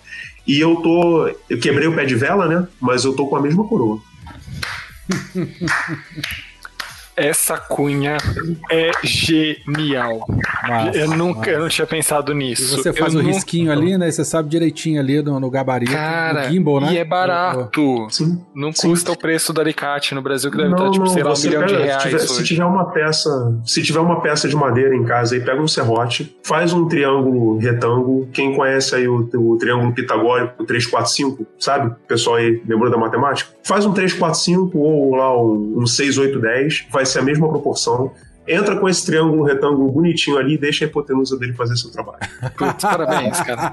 e 0.47 0.59
eu 0.59 0.77
tô. 0.77 1.27
Eu 1.49 1.59
quebrei 1.59 1.87
o 1.87 1.95
pé 1.95 2.05
de 2.05 2.15
vela, 2.15 2.47
né? 2.47 2.67
Mas 2.81 3.05
eu 3.05 3.13
tô 3.13 3.27
com 3.27 3.35
a 3.35 3.41
mesma 3.41 3.67
coroa. 3.67 3.99
Essa 7.19 7.57
cunha 7.57 8.17
é 8.71 8.91
genial. 9.03 10.25
Nossa, 10.67 10.97
eu 10.97 11.09
nunca 11.09 11.39
nossa. 11.39 11.49
eu 11.51 11.59
não 11.59 11.69
tinha 11.69 11.87
pensado 11.87 12.33
nisso. 12.33 12.77
você 12.77 12.93
faz 12.93 13.13
eu 13.13 13.19
o 13.19 13.23
risquinho 13.23 13.71
ali, 13.71 13.97
né? 13.97 14.09
Você 14.09 14.23
sabe 14.23 14.49
direitinho 14.49 14.99
ali 14.99 15.21
no, 15.21 15.39
no 15.39 15.49
gabarito, 15.49 15.91
Cara, 15.91 16.45
no 16.45 16.51
gimbal, 16.53 16.81
né? 16.81 16.93
E 16.93 16.97
é 16.97 17.03
barato. 17.03 18.07
Sim. 18.09 18.41
Não 18.55 18.71
Sim. 18.71 18.89
custa 18.89 19.11
o 19.11 19.17
preço 19.17 19.51
do 19.51 19.59
alicate 19.59 20.15
no 20.15 20.21
Brasil, 20.21 20.49
que 20.49 20.57
deve 20.57 20.69
não, 20.69 20.77
estar, 20.77 20.91
tipo, 20.91 21.05
não, 21.05 21.13
sei 21.13 21.23
lá, 21.23 21.33
um 21.33 21.39
milhão 21.39 21.65
de 21.65 21.75
reais. 21.75 22.03
Se 22.03 22.09
tiver, 22.09 22.19
se 22.19 22.43
tiver, 22.43 22.65
uma 22.65 22.85
peça, 22.85 23.59
se 23.65 23.83
tiver 23.83 23.99
uma 23.99 24.21
peça 24.21 24.47
de 24.47 24.55
madeira 24.55 24.95
em 24.95 25.03
casa 25.03 25.35
e 25.35 25.41
pega 25.41 25.61
um 25.61 25.67
serrote, 25.67 26.37
faz 26.43 26.73
um 26.73 26.87
triângulo 26.87 27.57
retângulo. 27.57 28.27
Quem 28.31 28.55
conhece 28.55 28.95
aí 28.95 29.07
o, 29.07 29.29
o 29.35 29.57
triângulo 29.57 29.93
pitagórico 29.93 30.63
345, 30.63 31.45
sabe? 31.59 31.87
O 31.87 32.07
pessoal 32.07 32.37
aí 32.37 32.61
lembrou 32.67 32.89
da 32.89 32.97
matemática? 32.97 33.51
Faz 33.63 33.85
um 33.85 33.93
345 33.93 34.77
ou 34.77 35.15
lá 35.15 35.37
um, 35.37 35.75
um 35.77 35.85
6, 35.85 36.17
8, 36.17 36.39
10, 37.09 37.13
vai 37.13 37.13
ser 37.13 37.19
a 37.19 37.23
mesma 37.23 37.47
proporção. 37.49 38.11
Entra 38.49 38.77
com 38.77 38.89
esse 38.89 39.05
triângulo 39.05 39.43
retângulo 39.43 39.91
bonitinho 39.91 40.37
ali 40.37 40.55
e 40.55 40.57
deixa 40.57 40.85
a 40.85 40.87
hipotenusa 40.87 41.37
dele 41.37 41.53
fazer 41.53 41.75
seu 41.77 41.91
trabalho. 41.91 42.19
Putz, 42.57 42.81
parabéns, 42.81 43.39
cara. 43.41 43.71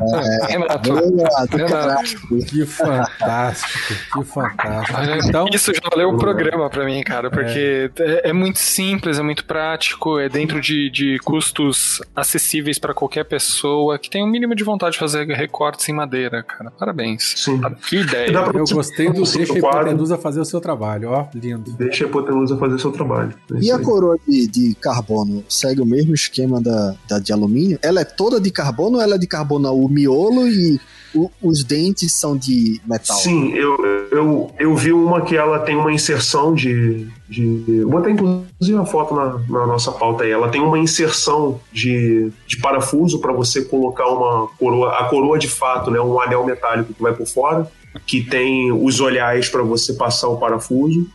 É, 0.49 0.53
Renato, 0.53 0.95
Renato, 0.95 1.57
Renato. 1.57 2.47
Que 2.47 2.67
fantástico, 2.67 3.95
que 4.13 4.25
fantástico. 4.25 5.01
Então, 5.29 5.47
Isso 5.53 5.73
já 5.73 5.81
valeu 5.91 6.11
o 6.11 6.19
programa 6.19 6.69
pra 6.69 6.85
mim, 6.85 7.03
cara, 7.03 7.31
porque 7.31 7.91
é. 7.99 8.31
é 8.31 8.33
muito 8.33 8.59
simples, 8.59 9.19
é 9.19 9.23
muito 9.23 9.45
prático, 9.45 10.19
é 10.19 10.29
dentro 10.29 10.61
de, 10.61 10.91
de 10.91 11.19
custos 11.25 12.01
acessíveis 12.15 12.79
pra 12.79 12.93
qualquer 12.93 13.25
pessoa 13.25 13.99
que 13.99 14.11
tem 14.11 14.23
o 14.23 14.27
um 14.27 14.29
mínimo 14.29 14.55
de 14.55 14.65
vontade 14.65 14.93
de 14.93 14.99
fazer 14.99 15.27
recortes 15.27 15.89
em 15.89 15.93
madeira, 15.93 16.43
cara. 16.43 16.71
Parabéns. 16.71 17.35
Sim. 17.37 17.61
Que 17.89 17.97
ideia. 18.01 18.31
Eu 18.31 18.65
gostei 18.65 19.11
do 19.11 19.25
deixa 19.25 19.53
a 19.53 19.59
hipotenusa 19.59 20.19
fazer 20.19 20.41
o 20.41 20.45
seu 20.45 20.61
trabalho, 20.61 21.11
ó, 21.11 21.27
lindo. 21.35 21.73
Deixa 21.73 22.05
a 22.05 22.09
hipotenusa 22.09 22.57
fazer 22.57 22.79
seu 22.79 22.93
trabalho. 22.93 23.35
É 23.55 23.59
E 23.61 23.71
a 23.71 23.77
aí. 23.77 23.83
coroa 23.83 24.19
de, 24.27 24.47
de 24.47 24.66
carbono 24.75 25.45
segue 25.49 25.81
o 25.81 25.87
mesmo 25.87 26.15
esquema 26.15 26.61
da, 26.61 26.95
da 27.09 27.19
de 27.19 27.33
alumínio? 27.33 27.79
Ela 27.83 28.01
é 28.01 28.05
toda 28.05 28.41
de 28.41 28.51
carbono 28.51 28.97
ou 28.97 29.03
ela 29.03 29.15
é 29.15 29.19
de 29.19 29.27
carbono 29.27 29.73
o 29.73 29.89
miolo 29.89 30.47
e 30.47 30.81
o- 31.15 31.31
os 31.43 31.65
dentes 31.65 32.13
são 32.13 32.37
de 32.37 32.81
metal? 32.87 33.17
Sim, 33.17 33.53
eu, 33.55 33.77
eu, 34.11 34.51
eu 34.59 34.75
vi 34.77 34.93
uma 34.93 35.23
que 35.23 35.37
ela 35.37 35.59
tem 35.61 35.75
uma 35.77 35.93
inserção 35.93 36.55
de. 36.55 37.07
de 37.29 37.83
vou 37.83 37.93
botar 37.93 38.11
inclusive 38.11 38.79
a 38.79 38.85
foto 38.85 39.15
na, 39.15 39.39
na 39.49 39.67
nossa 39.67 39.93
pauta 39.93 40.25
aí. 40.25 40.31
Ela 40.31 40.49
tem 40.49 40.61
uma 40.61 40.79
inserção 40.79 41.59
de, 41.73 42.31
de 42.47 42.59
parafuso 42.59 43.19
para 43.21 43.33
você 43.33 43.63
colocar 43.65 44.07
uma 44.09 44.47
coroa. 44.59 44.91
A 44.99 45.05
coroa 45.05 45.39
de 45.39 45.49
fato, 45.49 45.91
né? 45.91 46.01
Um 46.01 46.21
anel 46.21 46.45
metálico 46.45 46.93
que 46.93 47.03
vai 47.03 47.15
por 47.15 47.27
fora, 47.27 47.67
que 48.07 48.23
tem 48.23 48.71
os 48.73 49.01
olhares 49.01 49.49
para 49.49 49.63
você 49.63 49.95
passar 49.95 50.29
o 50.29 50.37
parafuso 50.37 51.07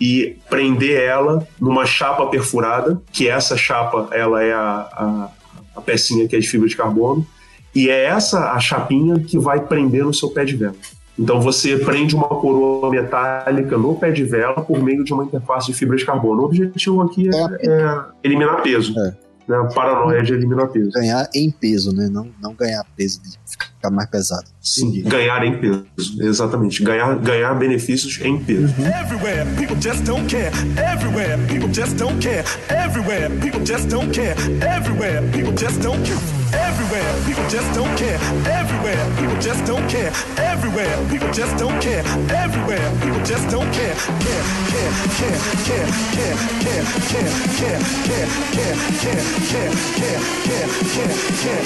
e 0.00 0.36
prender 0.48 1.00
ela 1.00 1.46
numa 1.60 1.84
chapa 1.84 2.26
perfurada, 2.26 3.00
que 3.12 3.28
essa 3.28 3.56
chapa 3.56 4.08
ela 4.12 4.42
é 4.42 4.52
a, 4.52 4.88
a, 4.92 5.28
a 5.76 5.80
pecinha 5.80 6.28
que 6.28 6.36
é 6.36 6.38
de 6.38 6.48
fibra 6.48 6.68
de 6.68 6.76
carbono. 6.76 7.26
E 7.74 7.88
é 7.88 8.04
essa 8.04 8.52
a 8.52 8.58
chapinha 8.58 9.18
que 9.20 9.38
vai 9.38 9.60
prender 9.60 10.04
no 10.04 10.14
seu 10.14 10.30
pé 10.30 10.44
de 10.44 10.56
vela. 10.56 10.74
Então 11.18 11.40
você 11.40 11.76
prende 11.76 12.14
uma 12.14 12.28
coroa 12.28 12.90
metálica 12.90 13.76
no 13.76 13.96
pé 13.96 14.12
de 14.12 14.22
vela 14.22 14.60
por 14.62 14.80
meio 14.82 15.02
de 15.02 15.12
uma 15.12 15.24
interface 15.24 15.66
de 15.66 15.74
fibra 15.74 15.96
de 15.96 16.04
carbono. 16.04 16.42
O 16.42 16.44
objetivo 16.44 17.02
aqui 17.02 17.28
é, 17.28 17.68
é 17.68 18.00
eliminar 18.22 18.62
peso. 18.62 18.94
É. 18.98 19.14
Né? 19.48 19.56
A 19.56 19.64
paranoia 19.64 20.22
de 20.22 20.32
eliminar 20.32 20.68
peso. 20.68 20.92
Ganhar 20.92 21.28
em 21.34 21.50
peso, 21.50 21.94
né? 21.94 22.08
Não, 22.10 22.28
não 22.40 22.54
ganhar 22.54 22.84
peso 22.96 23.20
de 23.22 23.30
ficar 23.50 23.72
mais 23.90 24.10
pesado. 24.10 24.44
Sim, 24.60 25.02
ganhar 25.02 25.44
em 25.44 25.58
peso. 25.60 25.86
Exatamente. 26.20 26.82
Ganhar, 26.82 27.16
ganhar 27.18 27.54
benefícios 27.54 28.20
em 28.22 28.38
peso. 28.42 28.74
Everywhere, 28.82 29.46
people 29.56 29.76
just 29.80 30.04
don't 30.04 30.26
care. 30.28 30.50
Everywhere, 30.76 31.38
people 31.48 31.68
just 31.72 31.96
don't 31.96 32.18
care. 32.20 32.44
Everywhere, 32.68 33.30
people 33.40 33.64
just 33.64 33.88
don't 33.88 34.10
care. 34.12 34.34
Everywhere, 34.60 35.22
people 35.32 35.52
just 35.54 35.80
don't 35.80 36.02
care. 36.04 36.18
Everywhere, 36.52 37.12
people 37.26 37.44
just 37.48 37.72
don't 37.74 37.94
care. 37.96 38.18
Everywhere, 38.48 39.06
people 39.18 39.38
just 39.40 39.64
don't 39.66 39.86
care. 39.88 40.12
Everywhere, 40.36 40.96
people 41.10 41.30
just 41.32 41.56
don't 41.58 41.80
care. 41.80 42.02
Everywhere, 42.30 42.90
people 43.02 43.22
just 43.24 43.48
don't 43.50 43.70
care. 43.72 43.94
Care, 44.18 44.44
care, 44.70 44.92
care, 45.18 45.38
care, 45.64 45.86
care, 46.14 46.36
care, 46.62 46.84
care, 47.08 47.28
care, 47.58 47.78
care, 48.00 48.28
care, 48.48 48.78
care, 48.98 49.22
care, 49.48 49.72
care, 49.98 50.18
care, 50.48 50.68
care, 50.94 51.14
care, 51.42 51.62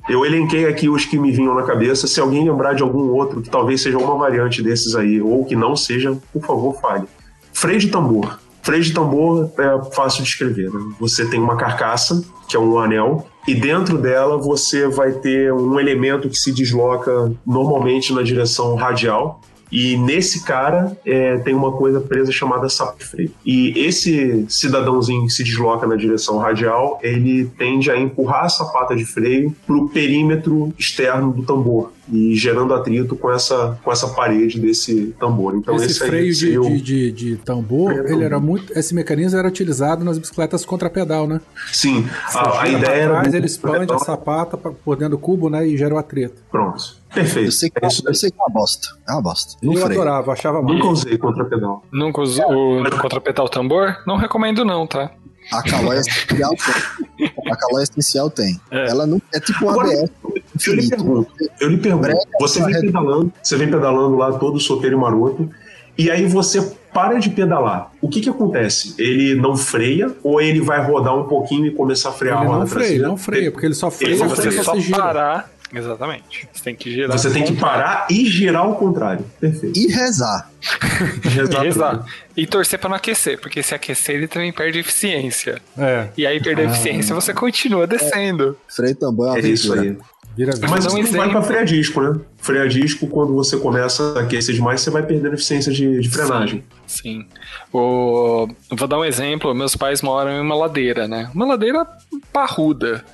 Eu 0.08 0.24
elenquei 0.24 0.66
aqui 0.66 0.88
os 0.88 1.04
que 1.04 1.18
me 1.18 1.30
vinham 1.30 1.54
na 1.54 1.62
cabeça. 1.62 2.06
Se 2.06 2.18
alguém 2.18 2.48
lembrar 2.48 2.74
de 2.74 2.82
algum 2.82 3.10
outro 3.10 3.42
que 3.42 3.50
talvez 3.50 3.82
seja 3.82 3.98
uma 3.98 4.16
variante 4.16 4.62
desses 4.62 4.94
aí, 4.94 5.20
ou 5.20 5.44
que 5.44 5.54
não 5.54 5.76
seja, 5.76 6.16
por 6.32 6.42
favor, 6.42 6.80
fale. 6.80 7.06
Freio 7.52 7.78
de 7.78 7.88
tambor. 7.88 8.38
Freio 8.62 8.82
de 8.82 8.92
tambor 8.92 9.50
é 9.58 9.94
fácil 9.94 10.22
de 10.22 10.28
escrever. 10.28 10.70
Né? 10.70 10.80
Você 10.98 11.26
tem 11.26 11.38
uma 11.38 11.56
carcaça, 11.56 12.22
que 12.48 12.56
é 12.56 12.58
um 12.58 12.78
anel, 12.78 13.26
e 13.46 13.54
dentro 13.54 13.98
dela 13.98 14.38
você 14.38 14.88
vai 14.88 15.12
ter 15.12 15.52
um 15.52 15.78
elemento 15.78 16.28
que 16.28 16.36
se 16.36 16.52
desloca 16.52 17.32
normalmente 17.46 18.12
na 18.12 18.22
direção 18.22 18.74
radial. 18.76 19.40
E 19.70 19.96
nesse 19.96 20.44
cara 20.44 20.96
é, 21.04 21.36
tem 21.38 21.54
uma 21.54 21.72
coisa 21.72 22.00
presa 22.00 22.32
chamada 22.32 22.68
freio. 22.98 23.30
E 23.44 23.72
esse 23.76 24.46
cidadãozinho 24.48 25.26
que 25.26 25.32
se 25.32 25.44
desloca 25.44 25.86
na 25.86 25.96
direção 25.96 26.38
radial, 26.38 26.98
ele 27.02 27.46
tende 27.58 27.90
a 27.90 27.98
empurrar 27.98 28.44
a 28.44 28.48
sapata 28.48 28.96
de 28.96 29.04
freio 29.04 29.54
para 29.66 29.76
o 29.76 29.88
perímetro 29.88 30.72
externo 30.78 31.32
do 31.32 31.42
tambor 31.42 31.92
e 32.10 32.34
gerando 32.34 32.72
atrito 32.74 33.14
com 33.16 33.30
essa, 33.30 33.78
com 33.82 33.92
essa 33.92 34.08
parede 34.08 34.58
desse 34.60 35.14
tambor. 35.20 35.54
Então 35.56 35.76
esse, 35.76 35.86
esse 35.86 36.02
aí 36.04 36.08
freio 36.08 36.32
de, 36.34 36.58
de, 36.58 36.80
de, 36.80 37.12
de 37.12 37.36
tambor, 37.36 37.92
ele 37.92 38.24
era 38.24 38.36
tambor. 38.36 38.40
muito. 38.58 38.78
Esse 38.78 38.94
mecanismo 38.94 39.38
era 39.38 39.48
utilizado 39.48 40.04
nas 40.04 40.18
bicicletas 40.18 40.64
contrapedal, 40.64 41.26
né? 41.26 41.40
Sim, 41.72 42.06
a, 42.34 42.62
a 42.62 42.68
ideia 42.68 42.90
era. 42.90 43.08
trás, 43.10 43.22
muito- 43.24 43.36
ele 43.36 43.46
expande 43.46 43.92
a 43.92 43.98
sapata 43.98 44.56
pra- 44.56 44.72
por 44.72 44.96
dentro 44.96 45.16
do 45.16 45.18
cubo, 45.18 45.48
né? 45.50 45.66
E 45.66 45.76
gera 45.76 45.94
o 45.94 45.98
atrito. 45.98 46.42
Pronto. 46.50 46.96
Perfeito. 47.14 47.48
Eu 47.48 47.52
sei, 47.52 47.70
que, 47.70 47.84
É 47.84 47.88
isso 47.88 48.02
eu 48.06 48.14
sei 48.14 48.30
que 48.30 48.36
é 48.38 48.42
uma 48.42 48.52
bosta. 48.52 48.88
É 49.08 49.12
uma 49.12 49.22
bosta. 49.22 49.54
Eu 49.62 49.72
freio. 49.72 49.86
adorava, 49.86 50.32
achava 50.32 50.60
muito. 50.62 50.74
Nunca 50.78 50.88
usei 50.88 51.16
contrapedal. 51.18 51.82
Nunca 51.90 52.20
usou 52.20 52.44
o 52.50 53.48
tambor? 53.48 53.96
Não 54.06 54.16
recomendo 54.16 54.64
não, 54.64 54.86
tá? 54.86 55.10
A 55.50 55.62
calói 55.62 55.96
essencial 56.00 56.52
A 57.52 57.56
calói 57.56 57.82
essencial 57.82 58.30
tem. 58.30 58.60
É. 58.70 58.90
Ela 58.90 59.06
não 59.06 59.20
é 59.32 59.40
tipo 59.40 59.64
um 59.66 59.70
Agora, 59.70 59.88
ABS 59.88 60.10
Eu 60.66 60.74
lhe 60.74 60.88
pergunto, 60.88 61.32
eu 61.60 61.68
lhe 61.68 61.76
pergunto, 61.78 62.16
você 62.40 62.64
vem 62.64 62.80
pedalando, 62.80 63.32
você 63.42 63.56
vem 63.56 63.70
pedalando 63.70 64.16
lá 64.16 64.32
todo 64.38 64.58
solteiro 64.58 64.96
e 64.96 65.00
maroto, 65.00 65.48
e 65.96 66.10
aí 66.10 66.26
você 66.26 66.60
para 66.92 67.18
de 67.18 67.28
pedalar. 67.30 67.92
O 68.00 68.08
que 68.08 68.20
que 68.20 68.28
acontece? 68.30 68.94
Ele 68.98 69.34
não 69.34 69.56
freia 69.56 70.10
ou 70.22 70.40
ele 70.40 70.60
vai 70.60 70.84
rodar 70.84 71.14
um 71.16 71.24
pouquinho 71.24 71.66
e 71.66 71.70
começar 71.70 72.08
a 72.08 72.12
frear 72.12 72.38
Ele 72.38 72.46
a 72.46 72.48
roda 72.48 72.60
não 72.60 72.66
freia, 72.66 72.86
traseira? 72.86 73.08
não 73.08 73.16
freia, 73.16 73.52
porque 73.52 73.66
ele 73.66 73.74
só 73.74 73.90
freia 73.90 74.14
Ele 74.14 74.24
você 74.24 74.42
freia, 74.42 74.62
só 74.62 74.72
você 74.74 74.80
gira. 74.80 74.98
parar. 74.98 75.50
Exatamente. 75.72 76.48
Você 76.52 76.64
tem 76.64 76.74
que 76.74 76.90
girar. 76.90 77.16
Você 77.18 77.30
tem 77.30 77.44
que 77.44 77.54
parar 77.54 78.06
e 78.10 78.24
girar 78.26 78.62
ao 78.62 78.74
contrário. 78.76 79.24
Perfeito. 79.40 79.78
E 79.78 79.86
rezar. 79.88 80.50
E 81.24 81.58
rezar. 81.62 82.04
E 82.36 82.46
torcer 82.46 82.78
pra 82.78 82.88
não 82.88 82.96
aquecer, 82.96 83.38
porque 83.40 83.62
se 83.62 83.74
aquecer 83.74 84.16
ele 84.16 84.26
também 84.28 84.52
perde 84.52 84.78
eficiência. 84.78 85.60
É, 85.76 86.08
E 86.16 86.26
aí 86.26 86.42
perder 86.42 86.68
eficiência 86.68 87.14
você 87.14 87.32
continua 87.34 87.86
descendo. 87.86 88.56
Freio 88.68 88.94
tambor 88.96 89.28
é 89.28 89.30
uma 89.32 89.38
É 89.38 89.42
isso 89.42 89.72
aí. 89.72 89.96
vira 90.36 90.52
Mas 90.60 90.70
Mas 90.70 90.70
dar 90.70 90.76
isso 90.78 90.88
não 90.88 90.92
vai 91.02 91.02
exemplo. 91.10 91.30
pra 91.32 91.42
freio 91.42 91.60
a 91.60 91.64
disco, 91.64 92.00
né? 92.00 92.20
Freio 92.38 92.62
a 92.62 92.66
disco, 92.68 93.06
quando 93.06 93.34
você 93.34 93.56
começa 93.56 94.18
a 94.18 94.22
aquecer 94.22 94.54
demais, 94.54 94.80
você 94.80 94.90
vai 94.90 95.02
perdendo 95.02 95.34
eficiência 95.34 95.72
de, 95.72 96.00
de 96.00 96.08
frenagem. 96.08 96.64
Sim. 96.86 97.26
O... 97.72 98.48
Vou 98.70 98.88
dar 98.88 98.98
um 98.98 99.04
exemplo. 99.04 99.54
Meus 99.54 99.76
pais 99.76 100.00
moram 100.02 100.30
em 100.30 100.40
uma 100.40 100.54
ladeira, 100.56 101.06
né? 101.06 101.30
Uma 101.34 101.46
ladeira 101.46 101.86
parruda. 102.32 103.04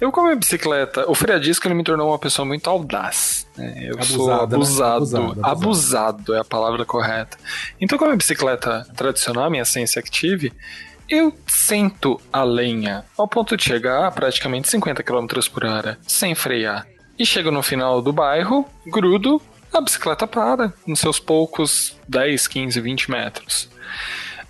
Eu 0.00 0.12
com 0.12 0.20
a 0.20 0.24
minha 0.24 0.36
bicicleta, 0.36 1.10
o 1.10 1.14
freadisco 1.14 1.66
ele 1.66 1.74
me 1.74 1.82
tornou 1.84 2.08
uma 2.10 2.18
pessoa 2.18 2.44
muito 2.44 2.68
audaz. 2.68 3.46
né? 3.56 3.74
Eu 3.82 4.02
sou 4.02 4.30
Abusada, 4.30 4.46
né? 4.48 4.54
abusado, 4.56 4.96
Abusado, 4.96 5.24
abusado, 5.30 5.46
abusado. 5.46 6.34
é 6.34 6.38
a 6.40 6.44
palavra 6.44 6.84
correta. 6.84 7.38
Então 7.80 7.96
com 7.98 8.04
a 8.04 8.08
minha 8.08 8.18
bicicleta 8.18 8.86
tradicional, 8.94 9.50
minha 9.50 9.64
Sense 9.64 9.98
Active, 9.98 10.52
eu 11.08 11.32
sento 11.46 12.20
a 12.32 12.42
lenha 12.42 13.04
ao 13.16 13.26
ponto 13.28 13.56
de 13.56 13.62
chegar 13.62 14.06
a 14.06 14.10
praticamente 14.10 14.68
50 14.68 15.02
km 15.02 15.26
por 15.52 15.64
hora, 15.64 15.98
sem 16.06 16.34
frear. 16.34 16.86
E 17.18 17.24
chego 17.24 17.50
no 17.50 17.62
final 17.62 18.02
do 18.02 18.12
bairro, 18.12 18.68
grudo, 18.86 19.40
a 19.72 19.80
bicicleta 19.80 20.26
para, 20.26 20.72
nos 20.86 21.00
seus 21.00 21.18
poucos 21.18 21.96
10, 22.06 22.46
15, 22.46 22.80
20 22.80 23.10
metros. 23.10 23.70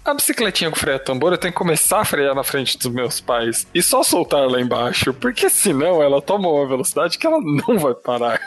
A 0.06 0.14
bicicletinha 0.14 0.70
com 0.70 0.76
freio 0.76 0.98
a 0.98 1.00
tambor, 1.00 1.32
eu 1.32 1.38
tenho 1.38 1.52
que 1.52 1.58
começar 1.58 1.98
a 1.98 2.04
frear 2.04 2.32
na 2.32 2.44
frente 2.44 2.78
dos 2.78 2.86
meus 2.86 3.20
pais 3.20 3.66
e 3.74 3.82
só 3.82 4.04
soltar 4.04 4.48
lá 4.48 4.60
embaixo, 4.60 5.12
porque 5.12 5.50
senão 5.50 6.00
ela 6.00 6.22
toma 6.22 6.48
uma 6.48 6.64
velocidade 6.64 7.18
que 7.18 7.26
ela 7.26 7.40
não 7.40 7.76
vai 7.76 7.92
parar. 7.92 8.40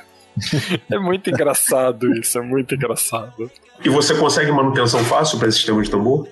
É 0.89 0.97
muito 0.97 1.29
engraçado 1.29 2.13
isso, 2.13 2.37
é 2.37 2.41
muito 2.41 2.75
engraçado. 2.75 3.51
E 3.83 3.89
você 3.89 4.15
consegue 4.15 4.49
manutenção 4.53 5.03
fácil 5.03 5.37
para 5.37 5.49
esse 5.49 5.57
sistema 5.57 5.81
de 5.81 5.91
tambor? 5.91 6.29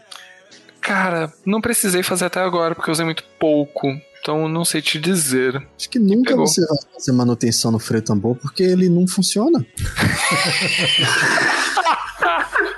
Cara, 0.80 1.30
não 1.46 1.60
precisei 1.60 2.04
fazer 2.04 2.24
até 2.24 2.40
agora 2.40 2.74
porque 2.74 2.90
eu 2.90 2.94
usei 2.94 3.04
muito 3.04 3.26
pouco, 3.38 3.86
então 4.22 4.48
não 4.48 4.64
sei 4.64 4.82
te 4.82 4.98
dizer. 4.98 5.62
Acho 5.78 5.90
que 5.90 6.00
nunca 6.00 6.32
Pegou. 6.32 6.48
você 6.48 6.66
vai 6.66 6.78
fazer 6.94 7.12
manutenção 7.12 7.70
no 7.70 7.80
freio 7.80 8.02
tambor 8.02 8.38
porque 8.38 8.64
ele 8.64 8.88
não 8.88 9.06
funciona. 9.06 9.66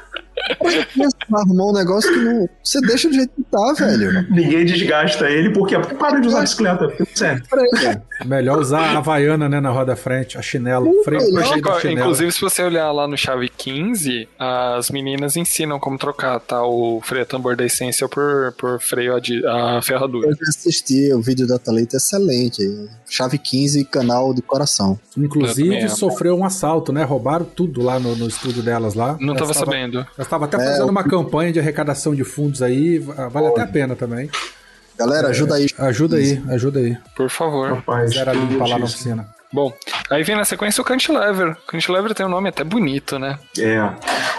arrumar 1.34 1.66
um 1.66 1.74
negócio 1.74 2.12
que 2.12 2.20
não. 2.20 2.50
Você 2.64 2.80
deixa 2.82 3.08
do 3.08 3.14
jeito 3.14 3.32
que 3.36 3.44
tá, 3.44 3.74
velho. 3.78 4.28
Ninguém 4.30 4.66
desgasta 4.66 5.30
ele 5.30 5.52
porque 5.52 5.78
para 5.80 6.20
de 6.20 6.28
usar 6.28 6.40
a 6.40 6.42
bicicleta. 6.42 6.94
Sério. 7.14 7.44
Melhor 8.26 8.60
usar 8.60 8.82
a 8.82 8.98
Havaiana, 8.98 9.48
né, 9.48 9.60
na 9.60 9.70
roda 9.70 9.96
frente, 9.96 10.38
a 10.38 10.42
chinelo. 10.42 10.92
Freio 11.04 11.22
inclusive, 11.92 12.32
se 12.32 12.42
você 12.42 12.64
olhar 12.64 12.92
lá 12.92 13.08
no 13.08 13.18
chave 13.18 13.50
15, 13.50 14.28
as 14.38 14.90
meninas 14.90 15.36
ensinam 15.38 15.80
como 15.80 15.98
trocar, 15.98 16.40
tá? 16.40 16.64
O 16.64 17.02
freio 17.04 17.26
tambor 17.26 17.56
da 17.56 17.66
Essential 17.66 18.10
por, 18.10 18.54
por 18.58 18.80
freio 18.82 19.14
a, 19.16 19.78
a 19.78 19.82
ferradura. 19.82 20.28
Eu 20.28 20.34
já 20.34 20.50
assisti 20.50 21.14
o 21.14 21.22
vídeo 21.22 21.48
da 21.48 21.58
Thalita, 21.58 21.98
excelente. 21.98 22.62
Chave 23.10 23.38
15, 23.38 23.86
canal 23.86 24.34
de 24.34 24.42
coração. 24.42 25.00
Inclusive, 25.18 25.90
sofreu 25.90 26.38
um 26.38 26.46
assalto, 26.46 26.92
né? 26.92 27.04
Roubaram 27.04 27.46
tudo 27.46 27.82
lá 27.82 28.00
no, 28.00 28.16
no 28.16 28.28
estúdio 28.28 28.62
delas 28.62 28.94
lá. 28.94 29.18
Não 29.20 29.34
tava 29.34 29.46
Elas 29.52 29.58
tava- 29.58 29.72
sabendo. 29.72 30.08
Elas 30.18 30.28
estavam 30.46 30.64
até 30.66 30.72
É, 30.72 30.78
fazendo 30.78 30.90
uma 30.90 31.04
campanha 31.04 31.52
de 31.54 31.60
arrecadação 31.60 32.14
de 32.16 32.24
fundos 32.24 32.62
aí. 32.62 33.00
Vale 33.00 33.48
até 33.48 33.62
a 33.62 33.68
pena 33.68 33.96
também. 33.96 34.30
Galera, 34.98 35.30
ajuda 35.30 35.56
aí. 35.56 35.68
Ajuda 35.78 36.18
aí, 36.18 36.42
ajuda 36.50 36.80
aí. 36.80 36.98
Por 37.16 37.30
favor. 37.30 37.70
Rapaz, 37.74 38.12
Zero 38.14 38.32
a 38.32 38.34
limpa 38.34 38.68
lá 38.68 38.78
na 38.80 38.86
oficina. 38.86 39.28
Bom, 39.52 39.74
aí 40.12 40.22
vem 40.22 40.36
na 40.36 40.46
sequência 40.46 40.80
o 40.80 40.86
cantilever. 40.86 41.54
O 41.54 41.72
cantilever 41.72 42.14
tem 42.14 42.24
um 42.24 42.30
nome 42.30 42.50
até 42.50 42.64
bonito, 42.64 43.18
né? 43.18 43.40
É. 43.58 43.82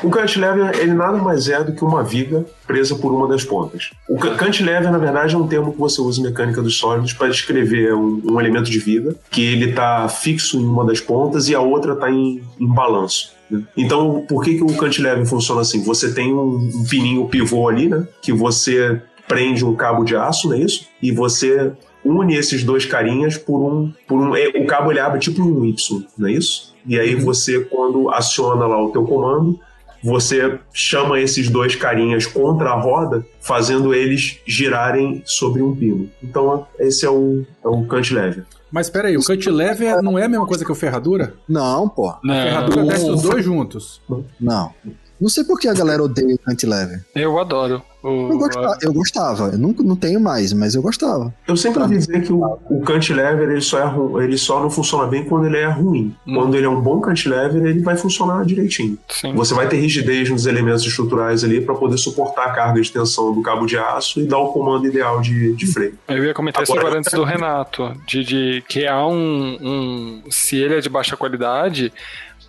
O 0.05 0.09
cantilever, 0.11 0.79
ele 0.79 0.93
nada 0.95 1.19
mais 1.19 1.49
é 1.49 1.65
do 1.65 1.73
que 1.73 1.83
uma 1.83 2.05
viga 2.05 2.45
presa 2.65 2.95
por 2.95 3.13
uma 3.13 3.27
das 3.27 3.43
pontas. 3.43 3.91
O 4.09 4.17
ca- 4.17 4.37
cantilever, 4.37 4.89
na 4.93 4.99
verdade, 4.99 5.35
é 5.35 5.39
um 5.39 5.49
termo 5.49 5.73
que 5.73 5.79
você 5.81 6.01
usa 6.01 6.21
em 6.21 6.25
mecânica 6.25 6.63
dos 6.63 6.79
sólidos 6.79 7.13
para 7.13 7.27
descrever 7.29 7.93
um, 7.93 8.23
um 8.25 8.39
elemento 8.41 8.71
de 8.71 8.79
viga 8.79 9.17
que 9.33 9.45
ele 9.45 9.71
está 9.71 10.09
fixo 10.09 10.59
em 10.61 10.65
uma 10.65 10.85
das 10.87 11.01
pontas 11.01 11.49
e 11.49 11.57
a 11.57 11.61
outra 11.61 11.95
está 11.95 12.09
em, 12.09 12.41
em 12.61 12.67
balanço. 12.69 13.33
Então, 13.77 14.25
por 14.29 14.43
que, 14.43 14.57
que 14.57 14.65
o 14.65 14.77
cantilever 14.77 15.27
funciona 15.27 15.61
assim? 15.61 15.83
Você 15.83 16.13
tem 16.13 16.33
um, 16.33 16.85
pininho 16.89 17.29
pivô 17.29 17.69
ali, 17.69 17.89
né? 17.89 18.07
Que 18.23 18.33
você 18.33 19.01
prende 19.27 19.65
um 19.65 19.75
cabo 19.75 20.05
de 20.05 20.17
aço, 20.17 20.49
não 20.49 20.57
é 20.57 20.61
isso? 20.61 20.87
E 21.03 21.13
você 21.13 21.73
une 22.05 22.35
esses 22.35 22.65
dois 22.65 22.85
carinhas 22.85 23.37
por 23.37 23.61
um. 23.61 23.93
Por 24.07 24.19
um 24.19 24.35
é, 24.35 24.49
o 24.49 24.67
cabo 24.67 24.91
ele 24.91 25.01
abre 25.01 25.19
tipo 25.19 25.43
um 25.43 25.65
Y, 25.65 26.05
não 26.17 26.29
é 26.29 26.33
isso? 26.33 26.75
E 26.87 26.99
aí 26.99 27.15
você, 27.15 27.61
quando 27.61 28.11
aciona 28.11 28.67
lá 28.67 28.83
o 28.83 28.91
teu 28.91 29.05
comando, 29.05 29.61
você 30.03 30.59
chama 30.73 31.21
esses 31.21 31.49
dois 31.49 31.75
carinhas 31.77 32.27
contra 32.27 32.71
a 32.71 32.81
roda, 32.81 33.25
fazendo 33.41 33.95
eles 33.95 34.41
girarem 34.47 35.23
sobre 35.27 35.63
um 35.63 35.77
pino. 35.77 36.09
Então, 36.23 36.67
esse 36.79 37.05
é 37.05 37.11
o, 37.11 37.45
é 37.63 37.69
o 37.69 37.85
cantilever. 37.85 38.45
Mas 38.71 38.87
espera 38.87 39.09
aí, 39.09 39.17
o 39.17 39.25
cantilever 39.25 40.01
não 40.03 40.19
é 40.19 40.25
a 40.25 40.29
mesma 40.29 40.47
coisa 40.47 40.65
que 40.65 40.71
o 40.71 40.75
ferradura? 40.75 41.35
Não, 41.49 41.89
pô. 41.89 42.15
Não, 42.23 42.35
A 42.35 42.43
ferradura 42.43 42.85
desce 42.85 43.11
os 43.11 43.23
dois 43.23 43.45
juntos. 43.45 44.01
Não. 44.41 44.73
Não 45.21 45.29
sei 45.29 45.45
por 45.45 45.59
que 45.61 45.69
a 45.69 45.75
galera 45.75 46.03
odeia 46.03 46.35
o 46.35 46.39
cantilever. 46.39 47.05
Eu 47.15 47.39
adoro. 47.39 47.83
O, 48.03 48.31
Eu 48.31 48.39
gostava, 48.39 48.79
eu 48.81 48.93
gostava. 48.95 49.49
Eu 49.53 49.59
nunca 49.59 49.83
não 49.83 49.95
tenho 49.95 50.19
mais, 50.19 50.55
mas 50.55 50.75
eu 50.75 50.81
gostava. 50.81 51.35
Eu 51.47 51.55
sempre 51.55 51.83
ouvi 51.83 51.99
dizer 51.99 52.23
que 52.23 52.33
o, 52.33 52.59
o 52.71 52.81
cantilever 52.81 53.51
ele 53.51 53.61
só, 53.61 53.79
é 53.79 54.25
ele 54.25 54.39
só 54.39 54.59
não 54.63 54.71
funciona 54.71 55.07
bem 55.07 55.23
quando 55.27 55.45
ele 55.47 55.59
é 55.59 55.69
ruim. 55.69 56.15
Hum. 56.27 56.35
Quando 56.35 56.55
ele 56.57 56.65
é 56.65 56.69
um 56.69 56.81
bom 56.81 56.99
cantilever, 57.03 57.63
ele 57.63 57.81
vai 57.83 57.99
funcionar 57.99 58.43
direitinho. 58.47 58.99
Sim. 59.07 59.35
Você 59.35 59.53
vai 59.53 59.69
ter 59.69 59.77
rigidez 59.77 60.31
nos 60.31 60.47
elementos 60.47 60.83
estruturais 60.87 61.45
ali 61.45 61.61
para 61.61 61.75
poder 61.75 61.99
suportar 61.99 62.47
a 62.47 62.53
carga 62.53 62.81
de 62.81 62.91
tensão 62.91 63.35
do 63.35 63.43
cabo 63.43 63.67
de 63.67 63.77
aço 63.77 64.19
e 64.21 64.25
dar 64.25 64.39
o 64.39 64.49
comando 64.49 64.87
ideal 64.87 65.21
de, 65.21 65.53
de 65.55 65.67
freio. 65.67 65.99
Eu 66.09 66.25
ia 66.25 66.33
comentar 66.33 66.63
isso 66.63 66.73
Agora- 66.73 66.87
agora 66.87 67.01
antes 67.01 67.13
do 67.13 67.23
Renato, 67.25 67.93
de, 68.07 68.25
de 68.25 68.65
que 68.67 68.87
há 68.87 69.07
um, 69.07 69.59
um. 69.61 70.23
Se 70.31 70.57
ele 70.57 70.77
é 70.77 70.81
de 70.81 70.89
baixa 70.89 71.19
qualidade, 71.19 71.93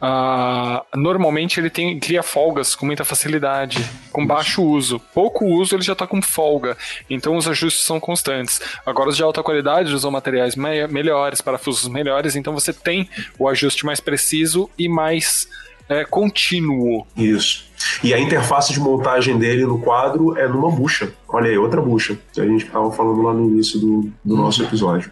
ah, 0.01 0.83
normalmente 0.95 1.59
ele 1.59 1.69
tem, 1.69 1.99
cria 1.99 2.23
folgas 2.23 2.73
com 2.73 2.85
muita 2.85 3.05
facilidade, 3.05 3.85
com 4.11 4.25
baixo 4.25 4.63
uso. 4.63 4.99
Pouco 5.13 5.45
uso 5.45 5.75
ele 5.75 5.83
já 5.83 5.93
está 5.93 6.07
com 6.07 6.21
folga, 6.21 6.75
então 7.09 7.37
os 7.37 7.47
ajustes 7.47 7.83
são 7.85 7.99
constantes. 7.99 8.59
Agora 8.85 9.09
os 9.09 9.15
de 9.15 9.23
alta 9.23 9.43
qualidade 9.43 9.93
usam 9.93 10.09
materiais 10.09 10.55
me- 10.55 10.87
melhores, 10.87 11.39
parafusos 11.39 11.87
melhores, 11.87 12.35
então 12.35 12.53
você 12.53 12.73
tem 12.73 13.07
o 13.37 13.47
ajuste 13.47 13.85
mais 13.85 13.99
preciso 13.99 14.69
e 14.77 14.89
mais 14.89 15.47
é, 15.87 16.03
contínuo. 16.03 17.05
Isso. 17.15 17.69
E 18.03 18.13
a 18.13 18.19
interface 18.19 18.71
de 18.73 18.79
montagem 18.79 19.37
dele 19.37 19.65
no 19.65 19.79
quadro 19.79 20.37
é 20.37 20.47
numa 20.47 20.71
bucha. 20.71 21.13
Olha 21.27 21.49
aí, 21.49 21.57
outra 21.57 21.81
bucha, 21.81 22.17
que 22.33 22.39
a 22.39 22.45
gente 22.45 22.65
estava 22.65 22.91
falando 22.91 23.21
lá 23.21 23.33
no 23.33 23.49
início 23.49 23.79
do, 23.79 24.11
do 24.23 24.35
nosso 24.37 24.63
episódio. 24.63 25.11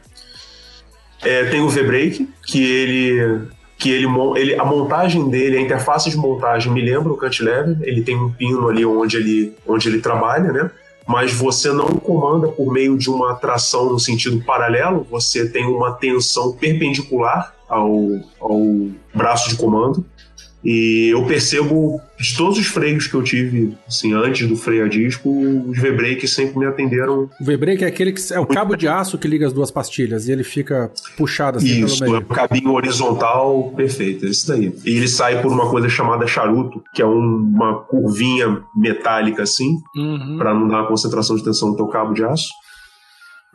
É, 1.21 1.45
tem 1.45 1.61
o 1.61 1.67
V-Brake, 1.69 2.29
que 2.45 2.63
ele. 2.63 3.47
Que 3.80 3.89
ele, 3.91 4.05
ele, 4.36 4.59
a 4.59 4.65
montagem 4.65 5.30
dele, 5.30 5.57
a 5.57 5.61
interface 5.61 6.09
de 6.09 6.17
montagem 6.17 6.71
me 6.71 6.82
lembra 6.82 7.11
o 7.11 7.17
cantilever. 7.17 7.77
Ele 7.82 8.01
tem 8.01 8.15
um 8.15 8.30
pino 8.30 8.67
ali 8.67 8.86
onde 8.86 9.17
ele, 9.17 9.55
onde 9.65 9.88
ele 9.88 9.99
trabalha, 9.99 10.51
né? 10.51 10.69
Mas 11.07 11.34
você 11.34 11.71
não 11.71 11.88
comanda 11.88 12.49
por 12.49 12.71
meio 12.71 12.95
de 12.95 13.09
uma 13.09 13.34
tração 13.34 13.89
no 13.89 13.99
sentido 13.99 14.43
paralelo, 14.45 15.07
você 15.09 15.49
tem 15.49 15.65
uma 15.65 15.93
tensão 15.93 16.51
perpendicular 16.51 17.55
ao, 17.67 17.89
ao 18.39 18.61
braço 19.11 19.49
de 19.49 19.55
comando. 19.55 20.05
E 20.64 21.10
eu 21.14 21.26
percebo 21.26 22.01
de 22.20 22.36
todos 22.36 22.57
os 22.60 22.68
freios 22.68 23.07
que 23.07 23.14
eu 23.14 23.24
tive, 23.24 23.78
assim, 23.88 24.14
antes 24.14 24.45
do 24.45 24.57
freio 24.57 24.84
a 24.84 24.88
disco, 24.89 25.30
os 25.70 25.78
V-Brake 25.80 26.28
sempre 26.28 26.60
me 26.60 26.66
atenderam. 26.66 27.30
O 27.39 27.45
V-brake 27.45 27.86
é 27.86 27.88
aquele 27.88 28.12
que 28.12 28.22
é 28.34 28.39
o 28.39 28.45
cabo 28.45 28.76
de 28.76 28.86
aço 28.86 29.18
que 29.18 29.26
liga 29.26 29.47
as 29.47 29.53
duas 29.53 29.72
pastilhas 29.72 30.28
e 30.28 30.34
ele 30.34 30.43
fica 30.43 30.91
puxado 31.16 31.60
assim 31.60 31.86
Isso, 31.86 31.99
pelo 31.99 32.16
é 32.16 32.20
meio. 32.20 32.26
um 32.30 32.34
cabinho 32.36 32.72
horizontal 32.74 33.72
perfeito, 33.76 34.26
esse 34.26 34.45
daí. 34.47 34.74
E 34.86 34.97
ele 34.97 35.07
sai 35.07 35.41
por 35.41 35.49
uma 35.51 35.70
coisa 35.70 35.88
chamada 35.88 36.28
charuto, 36.28 36.84
que 36.93 37.01
é 37.01 37.05
um- 37.05 37.53
uma 37.55 37.76
curvinha 37.84 38.62
metálica 38.76 39.43
assim, 39.43 39.78
Uhum. 39.95 40.36
para 40.38 40.53
não 40.53 40.68
dar 40.68 40.80
uma 40.82 40.88
concentração 40.88 41.38
de 41.38 41.43
tensão 41.43 41.70
no 41.70 41.78
teu 41.78 41.88
cabo 41.88 42.14
de 42.14 42.24
aço. 42.26 42.49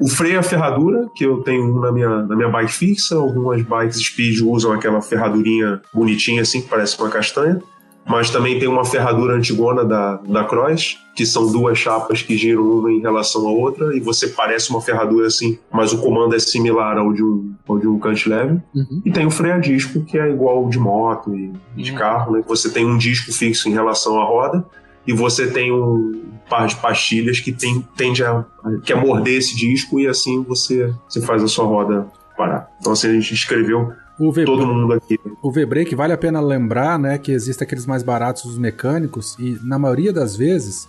O 0.01 0.09
freio 0.09 0.41
a 0.41 0.43
ferradura, 0.43 1.07
que 1.15 1.25
eu 1.25 1.39
tenho 1.43 1.65
um 1.65 1.81
na 1.81 1.93
minha, 1.93 2.23
na 2.23 2.35
minha 2.35 2.49
bike 2.49 2.73
fixa, 2.73 3.15
algumas 3.17 3.63
bikes 3.63 4.05
speed 4.05 4.41
usam 4.41 4.73
aquela 4.73 5.01
ferradurinha 5.01 5.81
bonitinha 5.93 6.43
assim, 6.43 6.61
que 6.61 6.69
parece 6.69 6.99
uma 7.01 7.09
castanha. 7.09 7.61
Mas 8.07 8.29
também 8.29 8.59
tem 8.59 8.69
uma 8.69 8.85
ferradura 8.85 9.35
antigona 9.35 9.83
da, 9.83 10.17
da 10.17 10.45
Cross, 10.45 10.99
que 11.17 11.25
são 11.25 11.51
duas 11.51 11.79
chapas 11.79 12.21
que 12.21 12.37
giram 12.37 12.63
uma 12.63 12.93
em 12.93 13.01
relação 13.01 13.49
à 13.49 13.51
outra, 13.51 13.97
e 13.97 14.01
você 14.01 14.29
parece 14.29 14.69
uma 14.69 14.81
ferradura 14.83 15.27
assim, 15.27 15.59
mas 15.73 15.91
o 15.95 15.99
comando 16.03 16.35
é 16.35 16.39
similar 16.39 16.99
ao 16.99 17.15
de 17.15 17.23
um, 17.25 17.55
ao 17.67 17.79
de 17.79 17.87
um 17.89 17.99
cantilever. 17.99 18.61
Uhum. 18.75 19.01
E 19.07 19.11
tem 19.11 19.25
o 19.25 19.31
freio 19.31 19.55
a 19.55 19.59
disco, 19.59 20.05
que 20.05 20.19
é 20.19 20.29
igual 20.29 20.59
ao 20.59 20.69
de 20.69 20.79
moto 20.79 21.35
e 21.35 21.51
de 21.83 21.93
Uhum. 21.93 21.97
carro, 21.97 22.33
né? 22.33 22.45
Você 22.47 22.69
tem 22.69 22.85
um 22.85 22.99
disco 22.99 23.33
fixo 23.33 23.71
em 23.71 23.73
relação 23.73 24.21
à 24.21 24.25
roda, 24.25 24.63
e 25.07 25.13
você 25.13 25.47
tem 25.49 25.73
um 25.73 26.23
par 26.49 26.67
de 26.67 26.77
pastilhas 26.77 27.41
que 27.41 27.53
tem, 27.53 27.81
tende 27.97 28.23
a, 28.25 28.45
que 28.83 28.93
a 28.93 28.97
morder 28.97 29.39
esse 29.39 29.57
disco 29.57 29.99
e 30.01 30.07
assim 30.07 30.43
você, 30.43 30.93
você 31.09 31.21
faz 31.21 31.43
a 31.43 31.49
sua 31.49 31.65
roda 31.65 32.07
parar. 32.37 32.69
Então 32.81 32.93
assim 32.93 33.09
a 33.09 33.13
gente 33.13 33.33
escreveu 33.35 33.93
O 34.19 34.31
V- 34.33 34.45
todo 34.45 34.67
mundo 34.67 34.93
aqui. 34.95 35.19
O 35.43 35.51
V-brake 35.51 35.95
vale 35.95 36.13
a 36.13 36.19
pena 36.19 36.41
lembrar, 36.41 36.99
né, 36.99 37.19
que 37.19 37.33
existem 37.33 37.65
aqueles 37.65 37.87
mais 37.87 38.03
baratos 38.03 38.45
dos 38.45 38.59
mecânicos 38.59 39.37
e 39.39 39.59
na 39.63 39.79
maioria 39.79 40.13
das 40.13 40.37
vezes, 40.37 40.87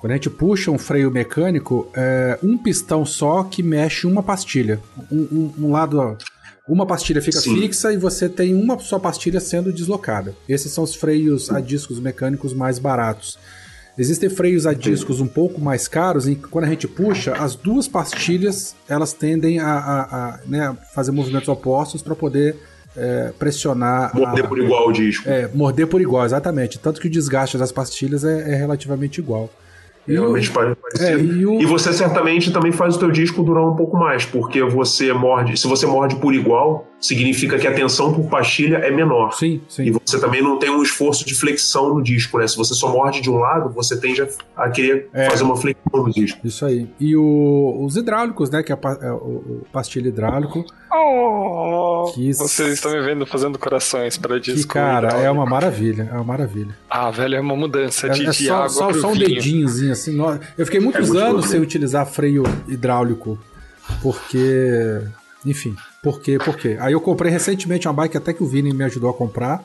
quando 0.00 0.12
a 0.12 0.14
gente 0.14 0.30
puxa 0.30 0.70
um 0.70 0.78
freio 0.78 1.10
mecânico, 1.10 1.88
é 1.94 2.38
um 2.42 2.56
pistão 2.58 3.04
só 3.04 3.42
que 3.44 3.62
mexe 3.62 4.06
uma 4.06 4.22
pastilha. 4.22 4.80
Um, 5.10 5.20
um- 5.58 5.66
um 5.66 5.70
lado, 5.72 6.16
uma 6.68 6.86
pastilha 6.86 7.20
fica 7.20 7.40
Sim. 7.40 7.60
fixa 7.60 7.92
e 7.92 7.96
você 7.96 8.28
tem 8.28 8.54
uma 8.54 8.78
só 8.78 8.98
pastilha 8.98 9.40
sendo 9.40 9.72
deslocada. 9.72 10.34
Esses 10.48 10.70
são 10.72 10.84
os 10.84 10.94
freios 10.94 11.50
a 11.50 11.60
discos 11.60 11.98
mecânicos 11.98 12.52
mais 12.54 12.78
baratos. 12.78 13.38
Existem 13.98 14.30
freios 14.30 14.64
a 14.66 14.72
discos 14.72 15.20
um 15.20 15.26
pouco 15.26 15.60
mais 15.60 15.86
caros 15.86 16.26
em 16.26 16.34
que 16.34 16.42
quando 16.48 16.64
a 16.64 16.68
gente 16.68 16.88
puxa, 16.88 17.32
as 17.34 17.54
duas 17.54 17.86
pastilhas 17.86 18.74
elas 18.88 19.12
tendem 19.12 19.58
a, 19.58 19.66
a- 19.66 20.02
a, 20.34 20.40
né, 20.46 20.74
fazer 20.94 21.10
movimentos 21.10 21.48
opostos 21.48 22.00
para 22.00 22.14
poder 22.14 22.56
é, 22.96 23.32
pressionar. 23.38 24.14
Morder 24.14 24.44
a- 24.44 24.48
por 24.48 24.58
igual 24.58 24.88
o 24.88 24.92
disco. 24.92 25.28
é, 25.28 25.48
morder 25.52 25.86
por 25.86 26.00
igual, 26.00 26.24
exatamente. 26.24 26.78
Tanto 26.78 27.00
que 27.00 27.06
o 27.06 27.10
desgaste 27.10 27.58
das 27.58 27.72
pastilhas 27.72 28.24
é, 28.24 28.52
é 28.52 28.54
relativamente 28.54 29.18
igual. 29.18 29.50
E 30.06 30.12
o- 30.18 30.22
Realmente 30.22 30.50
pare- 30.50 30.74
parecido. 30.74 31.06
é, 31.06 31.22
e 31.22 31.46
o- 31.46 31.60
E 31.60 31.64
você 31.66 31.92
certamente 31.92 32.50
também 32.52 32.72
faz 32.72 32.96
o 32.96 32.98
teu 32.98 33.10
disco 33.10 33.42
durar 33.42 33.64
um 33.64 33.76
pouco 33.76 33.96
mais, 33.96 34.24
porque 34.24 34.60
você 34.62 35.12
morde, 35.12 35.56
se 35.56 35.68
você 35.68 35.86
morde 35.86 36.16
por 36.16 36.34
igual, 36.34 36.88
significa 37.00 37.56
que 37.58 37.66
a 37.68 37.72
tensão 37.72 38.12
por 38.12 38.24
pastilha 38.28 38.78
é 38.78 38.90
menor. 38.90 39.32
Sim, 39.32 39.60
sim. 39.68 39.84
E 39.84 39.90
você 39.92 40.18
também 40.20 40.42
não 40.42 40.58
tem 40.58 40.70
um 40.70 40.82
esforço 40.82 41.24
de 41.24 41.34
flexão 41.34 41.94
no 41.94 42.02
disco, 42.02 42.38
né? 42.38 42.46
Se 42.48 42.56
você 42.56 42.74
só 42.74 42.92
morde 42.92 43.20
de 43.20 43.30
um 43.30 43.36
lado, 43.38 43.70
você 43.70 43.96
tende 43.98 44.26
a, 44.56 44.68
querer 44.70 45.08
É. 45.12 45.30
fazer 45.30 45.44
uma 45.44 45.56
flexão 45.56 46.02
no 46.04 46.10
disco. 46.10 46.44
Isso 46.46 46.64
aí. 46.66 46.88
E 46.98 47.16
o- 47.16 47.84
os 47.84 47.96
hidráulicos, 47.96 48.50
né? 48.50 48.62
Que 48.62 48.72
é, 48.72 48.78
é 49.02 49.12
o, 49.12 49.16
o 49.16 49.62
pastilha 49.72 50.08
hidráulico. 50.08 50.64
Oh, 50.94 52.12
Que- 52.14 52.32
Vocês 52.34 52.74
estão 52.74 52.92
me 52.92 53.00
vendo 53.02 53.24
fazendo 53.26 53.58
corações 53.58 54.18
para 54.18 54.38
Que, 54.38 54.52
disco. 54.52 54.74
cara, 54.74 55.08
é 55.20 55.30
uma 55.30 55.46
maravilha. 55.46 56.08
É 56.10 56.14
uma 56.14 56.24
maravilha. 56.24 56.76
Ah, 56.90 57.10
velho, 57.10 57.36
é 57.36 57.40
uma 57.40 57.56
mudança 57.56 58.08
É, 58.08 58.10
de, 58.10 58.26
é 58.26 58.30
de 58.30 58.46
só, 58.46 58.54
água 58.56 58.68
só, 58.68 58.86
pro 58.88 59.00
só 59.00 59.08
um 59.12 59.16
dedinhozinho 59.16 59.92
assim. 59.92 60.16
Eu 60.58 60.66
fiquei 60.66 60.80
muitos 60.80 61.08
gostoso, 61.08 61.24
anos 61.24 61.44
né? 61.46 61.50
sem 61.52 61.60
utilizar 61.60 62.06
freio 62.06 62.42
hidráulico. 62.68 63.38
Porque. 64.02 65.00
Enfim. 65.44 65.74
Por 66.02 66.20
quê? 66.20 66.38
Por 66.38 66.56
quê? 66.56 66.76
Aí 66.80 66.92
eu 66.92 67.00
comprei 67.00 67.30
recentemente 67.32 67.86
uma 67.88 67.94
bike 67.94 68.16
até 68.16 68.32
que 68.32 68.42
o 68.42 68.46
Vini 68.46 68.72
me 68.72 68.84
ajudou 68.84 69.08
a 69.10 69.14
comprar. 69.14 69.62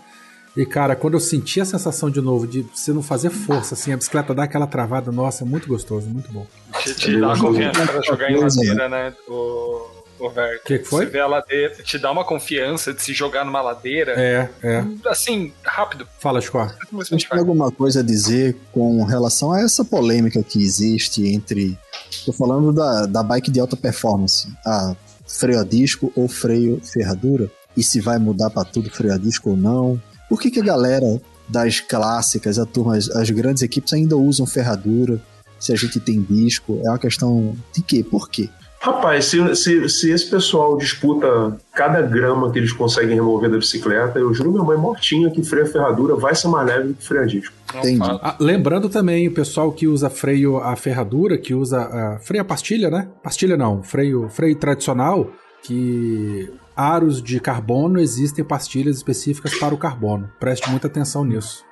E, 0.56 0.66
cara, 0.66 0.96
quando 0.96 1.14
eu 1.14 1.20
senti 1.20 1.62
a 1.62 1.66
sensação 1.66 2.10
de 2.10 2.20
novo 2.20 2.48
de 2.48 2.66
você 2.74 2.92
não 2.92 3.04
fazer 3.04 3.30
força, 3.30 3.76
assim, 3.76 3.94
a 3.94 3.98
bicicleta 3.98 4.34
dá 4.34 4.44
aquela 4.44 4.66
travada, 4.66 5.12
nossa, 5.12 5.44
é 5.44 5.48
muito 5.48 5.68
gostoso, 5.68 6.08
muito 6.10 6.32
bom. 6.32 6.48
Te, 6.80 6.96
te 6.96 7.20
dá 7.20 7.28
uma 7.28 7.38
confiança 7.40 7.86
pra 7.86 8.02
jogar 8.02 8.32
em 8.32 8.38
ladeira, 8.38 8.90
né? 8.90 9.14
O, 9.28 9.86
o 10.20 10.30
Vert. 10.30 10.62
Que, 10.64 10.80
que 10.80 10.86
foi? 10.86 11.06
Você 11.06 11.12
vê 11.12 11.20
a 11.20 11.28
ladeira, 11.28 11.76
te 11.84 11.98
dá 11.98 12.12
uma 12.12 12.24
confiança 12.24 12.94
de 12.94 13.02
se 13.02 13.14
jogar 13.14 13.46
numa 13.46 13.62
ladeira. 13.62 14.14
É, 14.18 14.50
é. 14.64 14.84
Assim, 15.06 15.54
rápido. 15.64 16.08
Fala, 16.20 16.42
Chico. 16.42 16.60
Você 16.92 17.18
tem 17.18 17.40
alguma 17.40 17.72
coisa 17.72 18.00
a 18.00 18.04
dizer 18.04 18.56
com 18.72 19.04
relação 19.04 19.52
a 19.52 19.62
essa 19.62 19.84
polêmica 19.84 20.42
que 20.44 20.62
existe 20.62 21.28
entre. 21.28 21.78
Tô 22.26 22.34
falando 22.34 22.72
da, 22.74 23.06
da 23.06 23.24
bike 23.24 23.52
de 23.52 23.60
alta 23.60 23.76
performance, 23.76 24.48
a 24.66 24.96
freio 25.28 25.60
a 25.60 25.64
disco 25.64 26.12
ou 26.16 26.28
freio 26.28 26.80
ferradura, 26.82 27.52
e 27.76 27.84
se 27.84 28.00
vai 28.00 28.18
mudar 28.18 28.50
para 28.50 28.64
tudo 28.64 28.90
freio 28.90 29.14
a 29.14 29.18
disco 29.18 29.52
ou 29.52 29.58
não. 29.58 30.02
Por 30.30 30.40
que, 30.40 30.50
que 30.50 30.60
a 30.60 30.64
galera 30.64 31.22
das 31.48 31.80
clássicas, 31.80 32.58
a 32.60 32.66
turma, 32.66 32.98
as, 32.98 33.10
as 33.10 33.30
grandes 33.30 33.62
equipes 33.62 33.94
ainda 33.94 34.18
usam 34.18 34.46
ferradura? 34.46 35.22
Se 35.60 35.74
a 35.74 35.76
gente 35.76 36.00
tem 36.00 36.22
disco, 36.22 36.80
é 36.86 36.90
uma 36.90 37.00
questão 37.00 37.56
de 37.74 37.82
quê? 37.82 38.04
Por 38.04 38.30
quê? 38.30 38.50
Rapaz, 38.88 39.26
se, 39.26 39.56
se, 39.58 39.90
se 39.90 40.12
esse 40.12 40.30
pessoal 40.30 40.78
disputa 40.78 41.58
cada 41.74 42.02
grama 42.02 42.50
que 42.50 42.58
eles 42.58 42.72
conseguem 42.72 43.16
remover 43.16 43.52
da 43.52 43.58
bicicleta, 43.58 44.18
eu 44.18 44.34
juro 44.34 44.50
minha 44.50 44.64
mãe 44.64 44.78
mortinha 44.78 45.30
que 45.30 45.44
freio 45.44 45.66
a 45.66 45.68
ferradura 45.68 46.16
vai 46.16 46.34
ser 46.34 46.48
mais 46.48 46.66
leve 46.66 46.88
do 46.88 46.94
que 46.94 47.06
freio 47.06 47.24
a 47.24 47.26
disco. 47.26 47.54
Entendi. 47.76 48.00
Ah, 48.02 48.38
lembrando 48.40 48.88
também 48.88 49.28
o 49.28 49.34
pessoal 49.34 49.74
que 49.74 49.88
usa 49.88 50.10
freio 50.10 50.56
a 50.60 50.74
ferradura, 50.78 51.38
que 51.38 51.54
usa 51.54 51.82
a 51.82 52.20
freio 52.20 52.42
a 52.42 52.46
pastilha, 52.46 52.90
né? 52.90 53.10
Pastilha 53.22 53.58
não, 53.58 53.84
freio, 53.84 54.30
freio 54.30 54.56
tradicional, 54.56 55.32
que 55.64 56.50
aros 56.74 57.22
de 57.22 57.42
carbono 57.42 58.00
existem 58.00 58.46
pastilhas 58.46 58.96
específicas 58.96 59.54
para 59.60 59.76
o 59.76 59.78
carbono. 59.78 60.32
Preste 60.40 60.70
muita 60.70 60.88
atenção 60.88 61.26
nisso. 61.26 61.66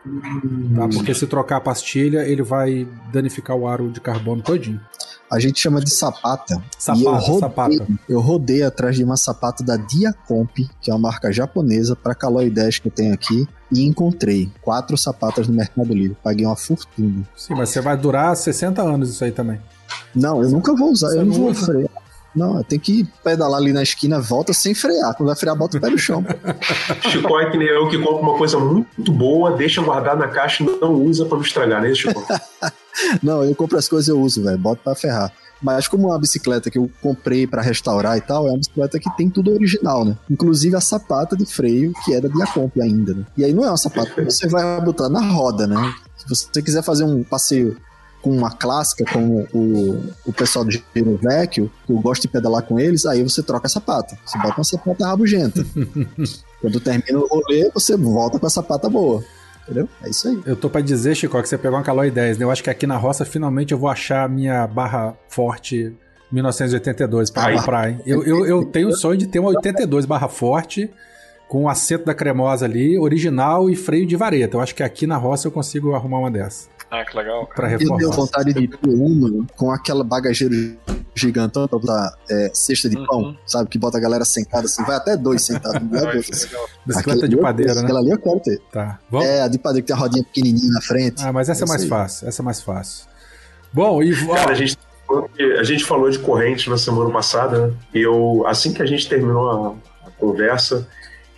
Tá? 0.76 0.90
Porque 0.94 1.14
se 1.14 1.26
trocar 1.28 1.58
a 1.58 1.62
pastilha, 1.62 2.28
ele 2.28 2.42
vai 2.42 2.86
danificar 3.14 3.56
o 3.56 3.70
aro 3.70 3.90
de 3.90 4.02
carbono 4.02 4.42
todinho. 4.42 4.82
A 5.32 5.40
gente 5.40 5.60
chama 5.60 5.82
de 5.82 5.90
sapata. 5.90 6.62
Sapata, 6.78 7.02
e 7.02 7.06
eu 7.06 7.16
rodei, 7.16 7.40
sapata. 7.40 7.88
eu 8.08 8.20
rodei 8.20 8.64
atrás 8.64 8.96
de 8.96 9.04
uma 9.04 9.18
sapata 9.18 9.64
da 9.64 9.76
Diacomp, 9.76 10.70
que 10.80 10.92
é 10.92 10.94
uma 10.94 11.10
marca 11.10 11.32
japonesa, 11.32 11.96
para 11.96 12.14
Caloi 12.14 12.50
10 12.50 12.80
que 12.80 12.88
eu 12.88 12.92
tenho 12.92 13.14
aqui, 13.14 13.48
e 13.72 13.84
encontrei 13.84 14.52
quatro 14.62 14.96
sapatas 14.98 15.48
no 15.48 15.54
Mercado 15.54 15.94
Livre. 15.94 16.16
Paguei 16.24 16.46
uma 16.46 16.56
fortuna. 16.56 17.28
Sim, 17.36 17.56
mas 17.56 17.70
você 17.70 17.82
vai 17.82 17.98
durar 17.98 18.36
60 18.36 18.82
anos 18.82 19.10
isso 19.10 19.24
aí 19.24 19.32
também. 19.32 19.60
Não, 20.14 20.42
eu 20.42 20.50
nunca 20.50 20.76
vou 20.76 20.92
usar, 20.92 21.10
Você 21.10 21.20
eu 21.20 21.26
não 21.26 21.34
vou 21.34 21.54
frear. 21.54 21.90
Não, 22.36 22.62
tenho 22.64 22.82
que 22.82 23.08
pedalar 23.24 23.60
ali 23.60 23.72
na 23.72 23.82
esquina, 23.82 24.20
volta 24.20 24.52
sem 24.52 24.76
frear. 24.76 25.16
Quando 25.16 25.28
vai 25.28 25.36
frear, 25.36 25.56
bota 25.56 25.78
o 25.78 25.82
pé 25.82 25.90
no 25.90 25.98
chão. 25.98 26.24
Chico 27.10 27.40
é 27.40 27.50
que 27.50 27.58
nem 27.58 27.68
eu 27.68 27.88
que 27.88 27.98
compra 27.98 28.22
uma 28.22 28.38
coisa 28.38 28.60
muito 28.60 29.12
boa, 29.12 29.52
deixa 29.52 29.82
guardar 29.82 30.18
na 30.18 30.28
caixa 30.28 30.64
e 30.64 30.66
não 30.66 30.94
usa 30.94 31.26
pra 31.26 31.38
não 31.38 31.44
estragar, 31.44 31.82
né, 31.82 31.94
Chico? 31.94 32.24
Não, 33.22 33.44
eu 33.44 33.54
compro 33.54 33.78
as 33.78 33.90
coisas 33.90 34.08
e 34.08 34.12
eu 34.12 34.20
uso, 34.20 34.42
velho. 34.42 34.58
Boto 34.58 34.82
pra 34.82 34.96
ferrar. 34.96 35.32
Mas 35.62 35.88
como 35.88 36.08
é 36.08 36.12
uma 36.12 36.20
bicicleta 36.20 36.70
que 36.70 36.78
eu 36.78 36.90
comprei 37.02 37.48
pra 37.48 37.62
restaurar 37.62 38.18
e 38.18 38.22
tal, 38.22 38.48
é 38.48 38.52
uma 38.52 38.58
bicicleta 38.58 39.00
que 39.00 39.10
tem 39.16 39.30
tudo 39.30 39.52
original, 39.54 40.06
né? 40.06 40.18
Inclusive 40.30 40.76
a 40.76 40.82
sapata 40.82 41.36
de 41.36 41.46
freio, 41.46 41.94
que 42.04 42.14
é 42.14 42.22
da 42.22 42.28
Diacomp 42.28 42.80
ainda, 42.82 43.14
né? 43.14 43.26
E 43.38 43.44
aí 43.44 43.54
não 43.54 43.64
é 43.64 43.68
uma 43.68 43.78
sapata 43.78 44.12
que 44.12 44.24
você 44.24 44.48
vai 44.48 44.80
botar 44.82 45.10
na 45.10 45.22
roda, 45.22 45.68
né? 45.68 45.94
Se 46.18 46.28
você 46.28 46.62
quiser 46.62 46.84
fazer 46.84 47.04
um 47.04 47.24
passeio 47.24 47.78
com 48.26 48.32
uma 48.32 48.50
clássica, 48.50 49.06
como 49.14 49.48
o, 49.54 50.04
o 50.26 50.34
pessoal 50.34 50.66
do 50.66 50.72
Giro 50.72 51.16
Vecchio, 51.22 51.72
que 51.86 51.94
eu 51.94 52.00
gosto 52.00 52.24
de 52.24 52.28
pedalar 52.28 52.64
com 52.64 52.80
eles, 52.80 53.06
aí 53.06 53.22
você 53.22 53.44
troca 53.44 53.68
a 53.68 53.70
sapata. 53.70 54.18
Você 54.26 54.36
bota 54.40 54.58
uma 54.58 54.64
sapata 54.64 55.06
rabugenta. 55.06 55.64
Quando 56.60 56.80
termina 56.80 57.20
o 57.20 57.28
rolê, 57.28 57.70
você 57.72 57.96
volta 57.96 58.40
com 58.40 58.48
a 58.48 58.50
sapata 58.50 58.90
boa. 58.90 59.24
Entendeu? 59.62 59.88
É 60.02 60.10
isso 60.10 60.28
aí. 60.28 60.42
Eu 60.44 60.56
tô 60.56 60.72
pra 60.72 60.82
dizer, 60.82 61.14
Chico, 61.14 61.40
que 61.40 61.48
você 61.48 61.56
pegou 61.56 61.78
uma 61.78 61.84
Caloi 61.84 62.10
10, 62.10 62.40
né? 62.40 62.46
Eu 62.46 62.50
acho 62.50 62.64
que 62.64 62.70
aqui 62.72 62.88
na 62.88 62.98
roça, 62.98 63.24
finalmente, 63.26 63.74
eu 63.74 63.78
vou 63.78 63.90
achar 63.90 64.24
a 64.24 64.28
minha 64.28 64.66
barra 64.66 65.14
forte 65.30 65.94
1982 66.32 67.30
pra 67.30 67.44
Ai. 67.44 67.58
comprar, 67.58 67.92
hein? 67.92 68.02
Eu, 68.08 68.24
eu, 68.24 68.44
eu 68.48 68.66
tenho 68.66 68.88
o 68.88 68.96
sonho 68.96 69.20
de 69.20 69.28
ter 69.28 69.38
uma 69.38 69.50
82 69.50 70.08
barra 70.08 70.28
forte, 70.28 70.90
com 71.48 71.66
o 71.66 71.70
assento 71.70 72.06
da 72.06 72.16
cremosa 72.16 72.66
ali, 72.66 72.98
original 72.98 73.70
e 73.70 73.76
freio 73.76 74.08
de 74.08 74.16
vareta. 74.16 74.58
Eu 74.58 74.62
acho 74.62 74.74
que 74.74 74.82
aqui 74.82 75.06
na 75.06 75.16
roça 75.16 75.48
eu 75.48 75.52
consigo 75.52 75.94
arrumar 75.94 76.18
uma 76.18 76.32
dessa. 76.32 76.74
Ah, 76.92 77.04
que 77.04 77.18
legal. 77.18 77.48
Pra 77.54 77.72
Eu 77.72 77.78
tenho 77.80 78.12
vontade 78.12 78.54
de 78.54 78.68
ter 78.68 78.90
uma 78.90 79.46
com 79.58 79.72
aquela 79.72 80.04
bagageiro 80.04 80.78
gigantão 81.14 81.68
pra 81.68 81.80
botar 81.80 82.14
é, 82.30 82.52
cesta 82.54 82.88
de 82.90 82.96
pão, 83.08 83.20
Uhum. 83.22 83.38
sabe? 83.46 83.70
Que 83.70 83.78
bota 83.78 83.98
a 83.98 84.02
galera 84.02 84.24
sentada 84.26 84.66
assim, 84.66 84.84
vai 84.84 84.96
até 84.96 85.18
dois 85.18 85.42
sentados. 85.42 85.82
Não 85.82 85.98
é 85.98 86.02
Vai 86.04 86.14
dois. 86.14 86.28
ser 86.28 86.46
legal. 86.48 86.66
Bicicleta 86.86 87.28
de 87.28 87.36
eu- 87.36 87.42
padeira, 87.42 87.74
né? 87.76 87.82
Aquela 87.82 88.00
ali 88.00 88.12
eu 88.12 88.20
quero 88.20 88.40
ter. 88.40 88.62
Tá. 88.72 89.00
Vamos? 89.10 89.26
É, 89.28 89.42
a 89.42 89.48
de 89.48 89.58
padeira 89.58 89.82
que 89.82 89.88
tem 89.88 89.96
a 89.96 90.00
rodinha 90.00 90.24
pequenininha 90.24 90.70
na 90.72 90.82
frente. 90.82 91.24
Ah, 91.24 91.34
mas 91.34 91.50
essa 91.50 91.62
é 91.62 91.64
isso 91.64 91.72
mais 91.72 91.84
aí. 91.84 91.90
fácil. 91.90 92.28
Essa 92.28 92.42
é 92.42 92.46
mais 92.46 92.62
fácil. 92.62 93.06
Bom, 93.74 94.02
e 94.04 94.16
Cara, 94.28 94.52
a 94.52 94.56
gente, 94.56 94.78
a 95.60 95.64
gente 95.64 95.84
falou 95.84 96.10
de 96.10 96.20
corrente 96.20 96.70
na 96.70 96.78
semana 96.78 97.10
passada. 97.12 97.68
né? 97.68 97.74
Eu, 97.94 98.44
assim 98.48 98.72
que 98.74 98.82
a 98.82 98.86
gente 98.86 99.08
terminou 99.10 99.50
a, 100.04 100.08
a 100.08 100.12
conversa, 100.12 100.88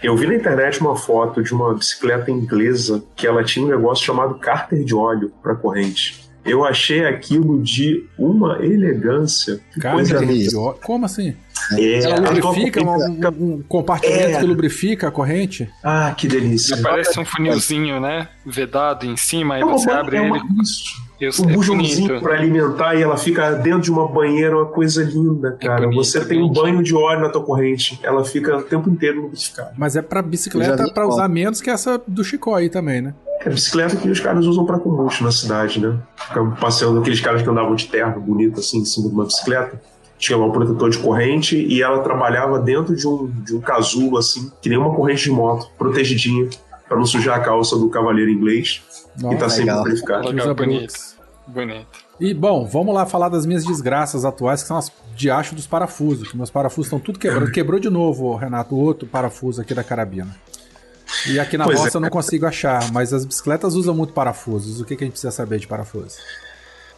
eu 0.02 0.16
vi 0.16 0.28
na 0.28 0.36
internet 0.36 0.80
uma 0.82 0.96
foto 0.96 1.42
de 1.44 1.54
uma 1.54 1.74
bicicleta 1.74 2.30
inglesa 2.32 3.04
que 3.16 3.26
ela 3.28 3.44
tinha 3.44 3.66
um 3.66 3.70
negócio 3.70 4.06
chamado 4.06 4.36
cárter 4.36 4.84
de 4.84 4.94
óleo 4.96 5.32
para 5.42 5.56
corrente. 5.56 6.26
Eu 6.46 6.64
achei 6.64 7.06
aquilo 7.06 7.62
de 7.62 8.06
uma 8.18 8.64
elegância. 8.64 9.60
Que 9.74 9.82
cara, 9.82 9.96
coisa 9.96 10.12
já 10.12 10.20
vi 10.20 10.28
gente, 10.28 10.46
isso. 10.48 10.62
ó, 10.62 10.72
como 10.74 11.06
assim? 11.06 11.36
É, 11.74 12.04
Ela 12.06 12.30
lubrifica 12.32 12.82
corrente- 12.82 13.28
um, 13.42 13.56
um 13.56 13.62
compartimento 13.64 14.20
É. 14.30 14.40
que 14.40 14.46
lubrifica 14.46 15.08
a 15.10 15.12
corrente? 15.12 15.70
Ah, 15.84 16.14
que 16.16 16.26
delícia. 16.26 16.78
Parece 16.78 17.20
um 17.20 17.26
funilzinho, 17.26 18.00
né? 18.00 18.30
Vedado 18.46 19.06
em 19.06 19.18
cima, 19.18 19.56
aí 19.56 19.62
É 19.62 19.66
você 19.66 19.90
abre 19.92 20.16
é 20.18 20.22
uma- 20.22 20.38
ele. 20.38 20.46
isso. 20.62 20.86
E 21.20 21.28
o- 21.28 21.32
um 21.46 21.50
é 21.50 21.54
bujãozinho 21.54 22.22
para 22.22 22.34
alimentar 22.36 22.96
e 22.96 23.02
ela 23.02 23.18
fica 23.18 23.52
dentro 23.54 23.82
de 23.82 23.92
uma 23.92 24.08
banheira, 24.08 24.56
uma 24.56 24.66
coisa 24.66 25.04
linda, 25.04 25.58
cara. 25.60 25.82
bonito, 25.86 26.04
Você 26.04 26.20
é 26.20 26.26
tem 26.26 26.42
um 26.44 26.50
banho 26.52 26.84
de 26.84 26.94
óleo 26.96 27.22
na 27.22 27.30
tua 27.30 27.44
corrente, 27.44 28.00
ela 28.04 28.24
fica 28.24 28.58
o 28.58 28.64
tempo 28.64 28.90
inteiro 28.90 29.22
lubrificada. 29.22 29.74
Mas 29.78 29.96
é 29.96 30.02
já 30.22 30.22
bicicleta 30.22 30.84
foto. 31.04 31.14
usar 31.16 31.28
menos 31.28 31.62
que 31.62 31.70
essa 31.70 32.02
do 32.08 32.24
Chico 32.24 32.54
aí 32.54 32.70
também, 32.70 33.02
né? 33.02 33.14
É 33.42 33.50
a 33.50 33.52
bicicleta 33.52 33.96
que 33.96 34.10
os 34.10 34.20
caras 34.20 34.46
usam 34.46 34.66
pra 34.66 34.78
combustion 34.80 35.24
na 35.26 35.32
cidade, 35.32 35.80
né? 35.80 35.98
Ficam 36.16 36.52
passeando 36.52 37.00
aqueles 37.00 37.20
caras 37.22 37.42
que 37.42 37.50
andavam 37.50 37.76
de 37.76 37.88
terno 37.88 38.20
bonito 38.20 38.60
assim 38.60 38.80
em 38.80 38.86
cima 38.86 39.08
de 39.10 39.14
uma 39.14 39.26
bicicleta. 39.26 39.80
Tinha 40.20 40.36
lá 40.36 40.48
um 40.48 40.52
protetor 40.52 40.90
de 40.90 40.98
corrente 40.98 41.56
e 41.56 41.84
ela 41.84 42.00
trabalhava 42.00 42.58
dentro 42.60 42.96
de 42.96 43.08
um, 43.08 43.28
de 43.46 43.56
um 43.56 43.62
casulo 43.62 44.18
assim, 44.18 44.52
que 44.60 44.68
nem 44.68 44.76
uma 44.78 44.92
corrente 44.96 45.26
de 45.26 45.30
moto, 45.32 45.70
protegidinha, 45.78 46.50
pra 46.88 46.98
não 46.98 47.06
sujar 47.06 47.38
a 47.38 47.40
calça 47.42 47.78
do 47.78 47.90
cavaleiro 47.90 48.30
inglês, 48.32 48.82
que 49.16 49.22
tá 49.24 49.30
Nossa, 49.30 49.50
sempre. 49.50 49.94
Legal, 49.94 50.24
usa 50.36 50.54
bonito. 50.54 50.94
Bonito. 51.48 51.88
E 52.20 52.34
bom, 52.34 52.66
vamos 52.66 52.94
lá 52.94 53.06
falar 53.06 53.30
das 53.30 53.46
minhas 53.46 53.64
desgraças 53.64 54.26
atuais, 54.26 54.62
que 54.62 54.68
são 54.68 54.78
as 54.78 54.92
diacho 55.16 55.56
dos 55.56 55.68
parafusos. 55.68 56.30
Que 56.30 56.38
meus 56.38 56.50
parafusos 56.50 56.88
estão 56.88 57.00
tudo 57.00 57.20
quebrando. 57.20 57.52
Quebrou 57.52 57.80
de 57.80 57.90
novo, 57.90 58.36
Renato, 58.36 58.76
o 58.76 58.80
outro 58.80 59.08
parafuso 59.08 59.62
aqui 59.62 59.74
da 59.74 59.84
carabina. 59.84 60.36
E 61.30 61.40
aqui 61.40 61.58
na 61.58 61.64
Pois 61.64 61.80
roça 61.80 61.96
é. 61.96 61.98
eu 61.98 62.02
não 62.02 62.10
consigo 62.10 62.46
achar, 62.46 62.92
mas 62.92 63.14
as 63.14 63.24
bicicletas 63.24 63.76
usam 63.76 63.96
muito 63.96 64.12
parafusos. 64.14 64.82
O 64.82 64.86
que, 64.86 64.96
que 64.96 65.04
a 65.04 65.08
gente 65.08 65.14
precisa 65.14 65.32
saber 65.32 65.60
de 65.60 65.68
parafuso? 65.68 66.18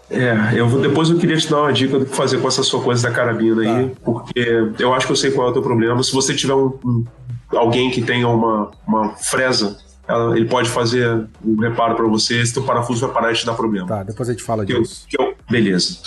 É, 0.10 0.36
eu 0.56 0.68
vou, 0.68 0.82
depois 0.82 1.10
eu 1.12 1.18
queria 1.20 1.38
te 1.38 1.48
dar 1.48 1.62
uma 1.62 1.72
dica 1.72 2.00
do 2.00 2.06
que 2.06 2.16
fazer 2.16 2.40
com 2.42 2.48
essa 2.48 2.64
sua 2.64 2.82
coisa 2.82 3.08
da 3.08 3.14
carabina 3.14 3.62
aí, 3.62 3.96
porque 4.04 4.40
eu 4.80 4.92
acho 4.92 5.06
que 5.06 5.12
eu 5.12 5.16
sei 5.16 5.30
qual 5.30 5.48
é 5.48 5.50
o 5.52 5.54
teu 5.54 5.62
problema. 5.62 6.02
Se 6.02 6.12
você 6.12 6.34
tiver 6.34 6.56
um, 6.56 6.74
um- 6.84 7.06
alguém 7.52 7.90
que 7.92 8.02
tenha 8.02 8.28
uma, 8.28 8.72
uma 8.88 9.10
fresa, 9.16 9.78
ela- 10.08 10.36
ele 10.38 10.46
pode 10.48 10.70
fazer 10.70 11.28
um 11.46 11.56
reparo 11.60 11.96
pra 11.96 12.06
você, 12.08 12.40
esse 12.42 12.54
teu 12.54 12.64
parafuso 12.64 13.06
vai 13.06 13.14
parar 13.14 13.32
de 13.32 13.40
te 13.40 13.46
dar 13.46 13.54
problema. 13.54 13.88
Tá, 13.88 14.04
depois 14.04 14.28
a 14.30 14.32
gente 14.32 14.44
fala 14.44 14.66
Que 14.66 14.74
eu- 14.74 14.82
disso. 14.82 15.06
que 15.08 15.20
eu- 15.22 15.34
beleza. 15.50 15.98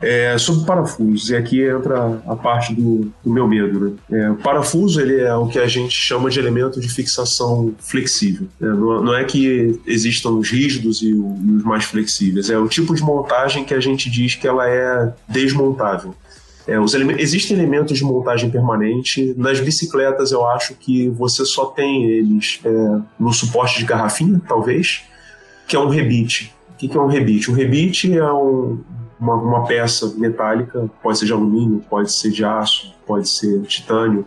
É, 0.00 0.36
sobre 0.36 0.66
parafusos, 0.66 1.30
e 1.30 1.36
aqui 1.36 1.62
entra 1.64 2.20
a 2.26 2.36
parte 2.36 2.74
do, 2.74 3.10
do 3.24 3.30
meu 3.32 3.48
medo. 3.48 3.96
Né? 4.10 4.24
É, 4.24 4.30
o 4.32 4.34
parafuso 4.34 5.00
ele 5.00 5.18
é 5.20 5.34
o 5.34 5.46
que 5.46 5.58
a 5.58 5.66
gente 5.66 5.92
chama 5.96 6.28
de 6.28 6.38
elemento 6.38 6.78
de 6.78 6.88
fixação 6.90 7.72
flexível. 7.78 8.46
né? 8.60 8.68
Não, 8.68 9.02
não 9.02 9.14
é 9.14 9.24
que 9.24 9.80
existam 9.86 10.30
os 10.32 10.50
rígidos 10.50 11.00
e, 11.00 11.14
o- 11.14 11.38
e 11.42 11.50
os 11.52 11.62
mais 11.64 11.84
flexíveis, 11.84 12.50
é 12.50 12.58
o 12.58 12.68
tipo 12.68 12.94
de 12.94 13.02
montagem 13.02 13.64
que 13.64 13.72
a 13.72 13.80
gente 13.80 14.10
diz 14.10 14.34
que 14.34 14.46
ela 14.46 14.68
é 14.68 15.12
desmontável. 15.26 16.14
É, 16.66 16.72
eleme- 16.74 17.16
existem 17.18 17.56
elementos 17.58 17.98
de 17.98 18.04
montagem 18.04 18.48
permanente. 18.50 19.34
Nas 19.36 19.60
bicicletas, 19.60 20.32
eu 20.32 20.46
acho 20.46 20.74
que 20.74 21.08
você 21.10 21.44
só 21.44 21.66
tem 21.66 22.04
eles 22.10 22.60
é, 22.64 22.68
no 23.18 23.32
suporte 23.32 23.78
de 23.78 23.84
garrafinha, 23.84 24.40
talvez, 24.48 25.02
que 25.68 25.76
é 25.76 25.78
um 25.78 25.88
rebite. 25.88 26.54
O 26.70 26.76
que 26.76 26.88
que 26.88 26.96
é 26.96 27.00
um 27.00 27.06
rebite? 27.06 27.50
Um 27.50 27.54
rebite 27.54 28.16
é 28.16 28.32
um- 28.32 28.78
uma, 29.20 29.34
uma 29.34 29.66
peça 29.66 30.12
metálica, 30.16 30.90
pode 31.02 31.18
ser 31.18 31.26
de 31.26 31.32
alumínio, 31.32 31.82
pode 31.88 32.10
ser 32.12 32.30
de 32.30 32.44
aço, 32.44 32.94
pode 33.06 33.28
ser 33.28 33.62
titânio, 33.62 34.24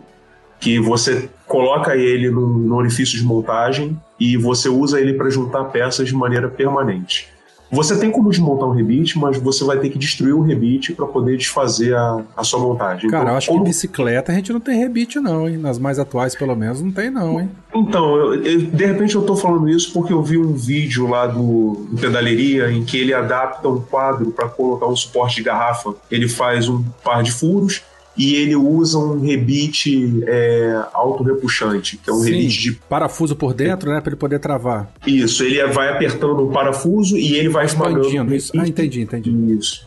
que 0.60 0.80
você 0.80 1.28
coloca 1.46 1.96
ele 1.96 2.30
num 2.30 2.74
orifício 2.74 3.16
de 3.18 3.24
montagem 3.24 4.00
e 4.18 4.36
você 4.36 4.68
usa 4.68 5.00
ele 5.00 5.14
para 5.14 5.30
juntar 5.30 5.64
peças 5.64 6.08
de 6.08 6.14
maneira 6.14 6.48
permanente. 6.48 7.28
Você 7.70 7.98
tem 7.98 8.10
como 8.10 8.30
desmontar 8.30 8.68
um 8.68 8.72
rebite, 8.72 9.18
mas 9.18 9.38
você 9.38 9.64
vai 9.64 9.78
ter 9.78 9.90
que 9.90 9.98
destruir 9.98 10.32
o 10.32 10.40
rebite 10.40 10.92
para 10.94 11.06
poder 11.06 11.36
desfazer 11.36 11.94
a, 11.94 12.24
a 12.36 12.42
sua 12.42 12.58
montagem. 12.60 13.10
Cara, 13.10 13.24
então, 13.24 13.32
eu 13.32 13.38
acho 13.38 13.48
como... 13.48 13.62
que 13.62 13.68
bicicleta 13.68 14.32
a 14.32 14.34
gente 14.34 14.52
não 14.52 14.60
tem 14.60 14.78
rebite, 14.78 15.20
não, 15.20 15.48
hein? 15.48 15.58
Nas 15.58 15.78
mais 15.78 15.98
atuais, 15.98 16.34
pelo 16.34 16.56
menos, 16.56 16.80
não 16.80 16.90
tem, 16.90 17.10
não, 17.10 17.40
hein? 17.40 17.50
Então, 17.74 18.16
eu, 18.16 18.34
eu, 18.42 18.60
de 18.62 18.86
repente 18.86 19.14
eu 19.14 19.22
tô 19.22 19.36
falando 19.36 19.68
isso 19.68 19.92
porque 19.92 20.12
eu 20.12 20.22
vi 20.22 20.38
um 20.38 20.54
vídeo 20.54 21.06
lá 21.06 21.26
do, 21.26 21.86
do 21.90 21.98
Pedaleria 22.00 22.70
em 22.70 22.84
que 22.84 22.96
ele 22.96 23.12
adapta 23.12 23.68
um 23.68 23.80
quadro 23.80 24.30
para 24.30 24.48
colocar 24.48 24.86
um 24.86 24.96
suporte 24.96 25.36
de 25.36 25.42
garrafa. 25.42 25.94
Ele 26.10 26.28
faz 26.28 26.68
um 26.68 26.82
par 27.04 27.22
de 27.22 27.32
furos 27.32 27.82
e 28.18 28.34
ele 28.34 28.56
usa 28.56 28.98
um 28.98 29.20
rebite 29.20 30.22
é, 30.26 30.82
autorrepuxante, 30.92 31.96
que 31.96 32.10
é 32.10 32.12
um 32.12 32.16
Sim, 32.18 32.32
rebite 32.32 32.58
de 32.60 32.72
parafuso 32.72 33.36
por 33.36 33.54
dentro, 33.54 33.90
né? 33.90 34.00
Pra 34.00 34.10
ele 34.10 34.16
poder 34.16 34.38
travar. 34.40 34.92
Isso, 35.06 35.44
ele 35.44 35.64
vai 35.68 35.88
apertando 35.90 36.44
o 36.44 36.50
parafuso 36.50 37.16
e 37.16 37.34
ele 37.36 37.48
vai 37.48 37.64
esmagando. 37.64 38.00
Expandindo 38.00 38.34
isso. 38.34 38.52
Ah, 38.58 38.66
entendi, 38.66 39.00
entendi. 39.02 39.30
Isso. 39.56 39.86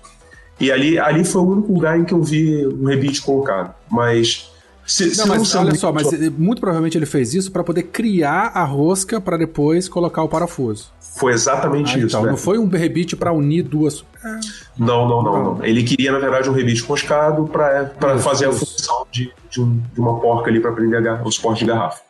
E 0.60 0.72
ali, 0.72 0.98
ali 0.98 1.24
foi 1.26 1.42
o 1.42 1.46
único 1.46 1.74
lugar 1.74 2.00
em 2.00 2.06
que 2.06 2.14
eu 2.14 2.22
vi 2.24 2.66
um 2.68 2.86
rebite 2.86 3.22
colocado. 3.22 3.74
Mas. 3.90 4.50
Se, 4.86 5.06
Não, 5.06 5.12
se 5.12 5.28
mas 5.28 5.56
olha 5.56 5.64
muito- 5.66 5.80
só, 5.80 5.92
mas 5.92 6.08
muito 6.38 6.60
provavelmente 6.60 6.98
ele 6.98 7.06
fez 7.06 7.34
isso 7.34 7.52
pra 7.52 7.64
poder 7.64 7.84
criar 7.84 8.52
a 8.54 8.64
rosca 8.64 9.22
pra 9.22 9.38
depois 9.38 9.88
colocar 9.88 10.24
o 10.24 10.28
parafuso. 10.28 10.92
Foi 11.18 11.34
exatamente 11.34 11.96
Ah, 11.96 11.98
isso. 11.98 12.08
então, 12.08 12.24
né? 12.24 12.30
não 12.32 12.38
foi 12.38 12.58
um 12.58 12.68
rebite 12.68 13.16
pra 13.16 13.32
unir 13.34 13.64
duas. 13.64 14.04
Não, 14.78 15.08
não, 15.08 15.22
não, 15.22 15.44
não. 15.56 15.64
Ele 15.66 15.84
queria, 15.84 16.12
na 16.12 16.20
verdade, 16.20 16.50
um 16.50 16.54
rebite 16.54 16.82
roscado 16.84 17.46
para 17.48 17.92
Isso, 18.16 18.20
fazer 18.24 18.46
a 18.46 18.50
isso. 18.50 18.60
função 18.66 19.06
de, 19.12 19.32
de, 19.50 19.62
um- 19.62 19.82
de 19.94 20.00
uma 20.00 20.20
porca 20.20 20.50
ali 20.50 20.60
para 20.60 20.72
prender 20.72 21.00
a 21.00 21.02
gar- 21.02 21.28
o 21.28 21.32
suporte 21.32 21.60
de 21.60 21.66
garrafa. 21.66 22.02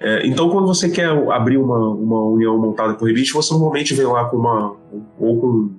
É, 0.00 0.26
então, 0.26 0.48
quando 0.50 0.66
você 0.66 0.88
quer 0.88 1.08
abrir 1.32 1.56
uma, 1.58 1.76
uma 1.90 2.20
união 2.24 2.56
montada 2.58 2.94
por 2.94 3.06
rebite, 3.06 3.32
você 3.32 3.52
normalmente 3.52 3.94
vem 3.94 4.06
lá 4.06 4.24
com 4.26 4.36
uma. 4.36 4.74
ou 5.18 5.40
com 5.40 5.70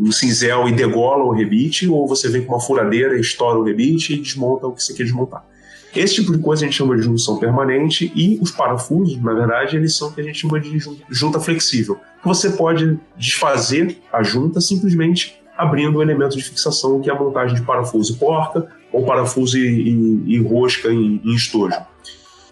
um 0.00 0.12
cinzel 0.12 0.68
e 0.68 0.72
degola 0.72 1.24
o 1.24 1.32
rebite, 1.32 1.88
ou 1.88 2.06
você 2.06 2.28
vem 2.28 2.44
com 2.44 2.52
uma 2.54 2.60
furadeira 2.60 3.16
e 3.16 3.20
estoura 3.20 3.58
o 3.58 3.64
rebite 3.64 4.14
e 4.14 4.20
desmonta 4.20 4.66
o 4.66 4.72
que 4.72 4.82
você 4.82 4.94
quer 4.94 5.02
desmontar. 5.04 5.44
Esse 5.96 6.16
tipo 6.16 6.32
de 6.32 6.38
coisa 6.38 6.62
a 6.62 6.66
gente 6.66 6.76
chama 6.76 6.96
de 6.96 7.02
junção 7.02 7.38
permanente 7.38 8.12
e 8.14 8.38
os 8.40 8.50
parafusos, 8.50 9.20
na 9.22 9.32
verdade, 9.32 9.76
eles 9.76 9.96
são 9.96 10.08
o 10.08 10.12
que 10.12 10.20
a 10.20 10.24
gente 10.24 10.38
chama 10.38 10.60
de 10.60 10.78
jun- 10.78 10.96
junta 11.10 11.40
flexível. 11.40 11.98
Você 12.24 12.50
pode 12.50 12.98
desfazer 13.16 13.98
a 14.12 14.22
junta 14.22 14.60
simplesmente 14.60 15.40
abrindo 15.56 15.98
o 15.98 16.02
elemento 16.02 16.36
de 16.36 16.42
fixação, 16.42 17.00
que 17.00 17.10
é 17.10 17.12
a 17.12 17.18
montagem 17.18 17.56
de 17.56 17.62
parafuso 17.62 18.12
e 18.12 18.16
porca 18.16 18.68
ou 18.92 19.04
parafuso 19.04 19.58
e, 19.58 19.88
e- 19.90 20.34
e 20.34 20.38
rosca 20.42 20.88
em, 20.92 21.20
em 21.24 21.34
estojo. 21.34 21.76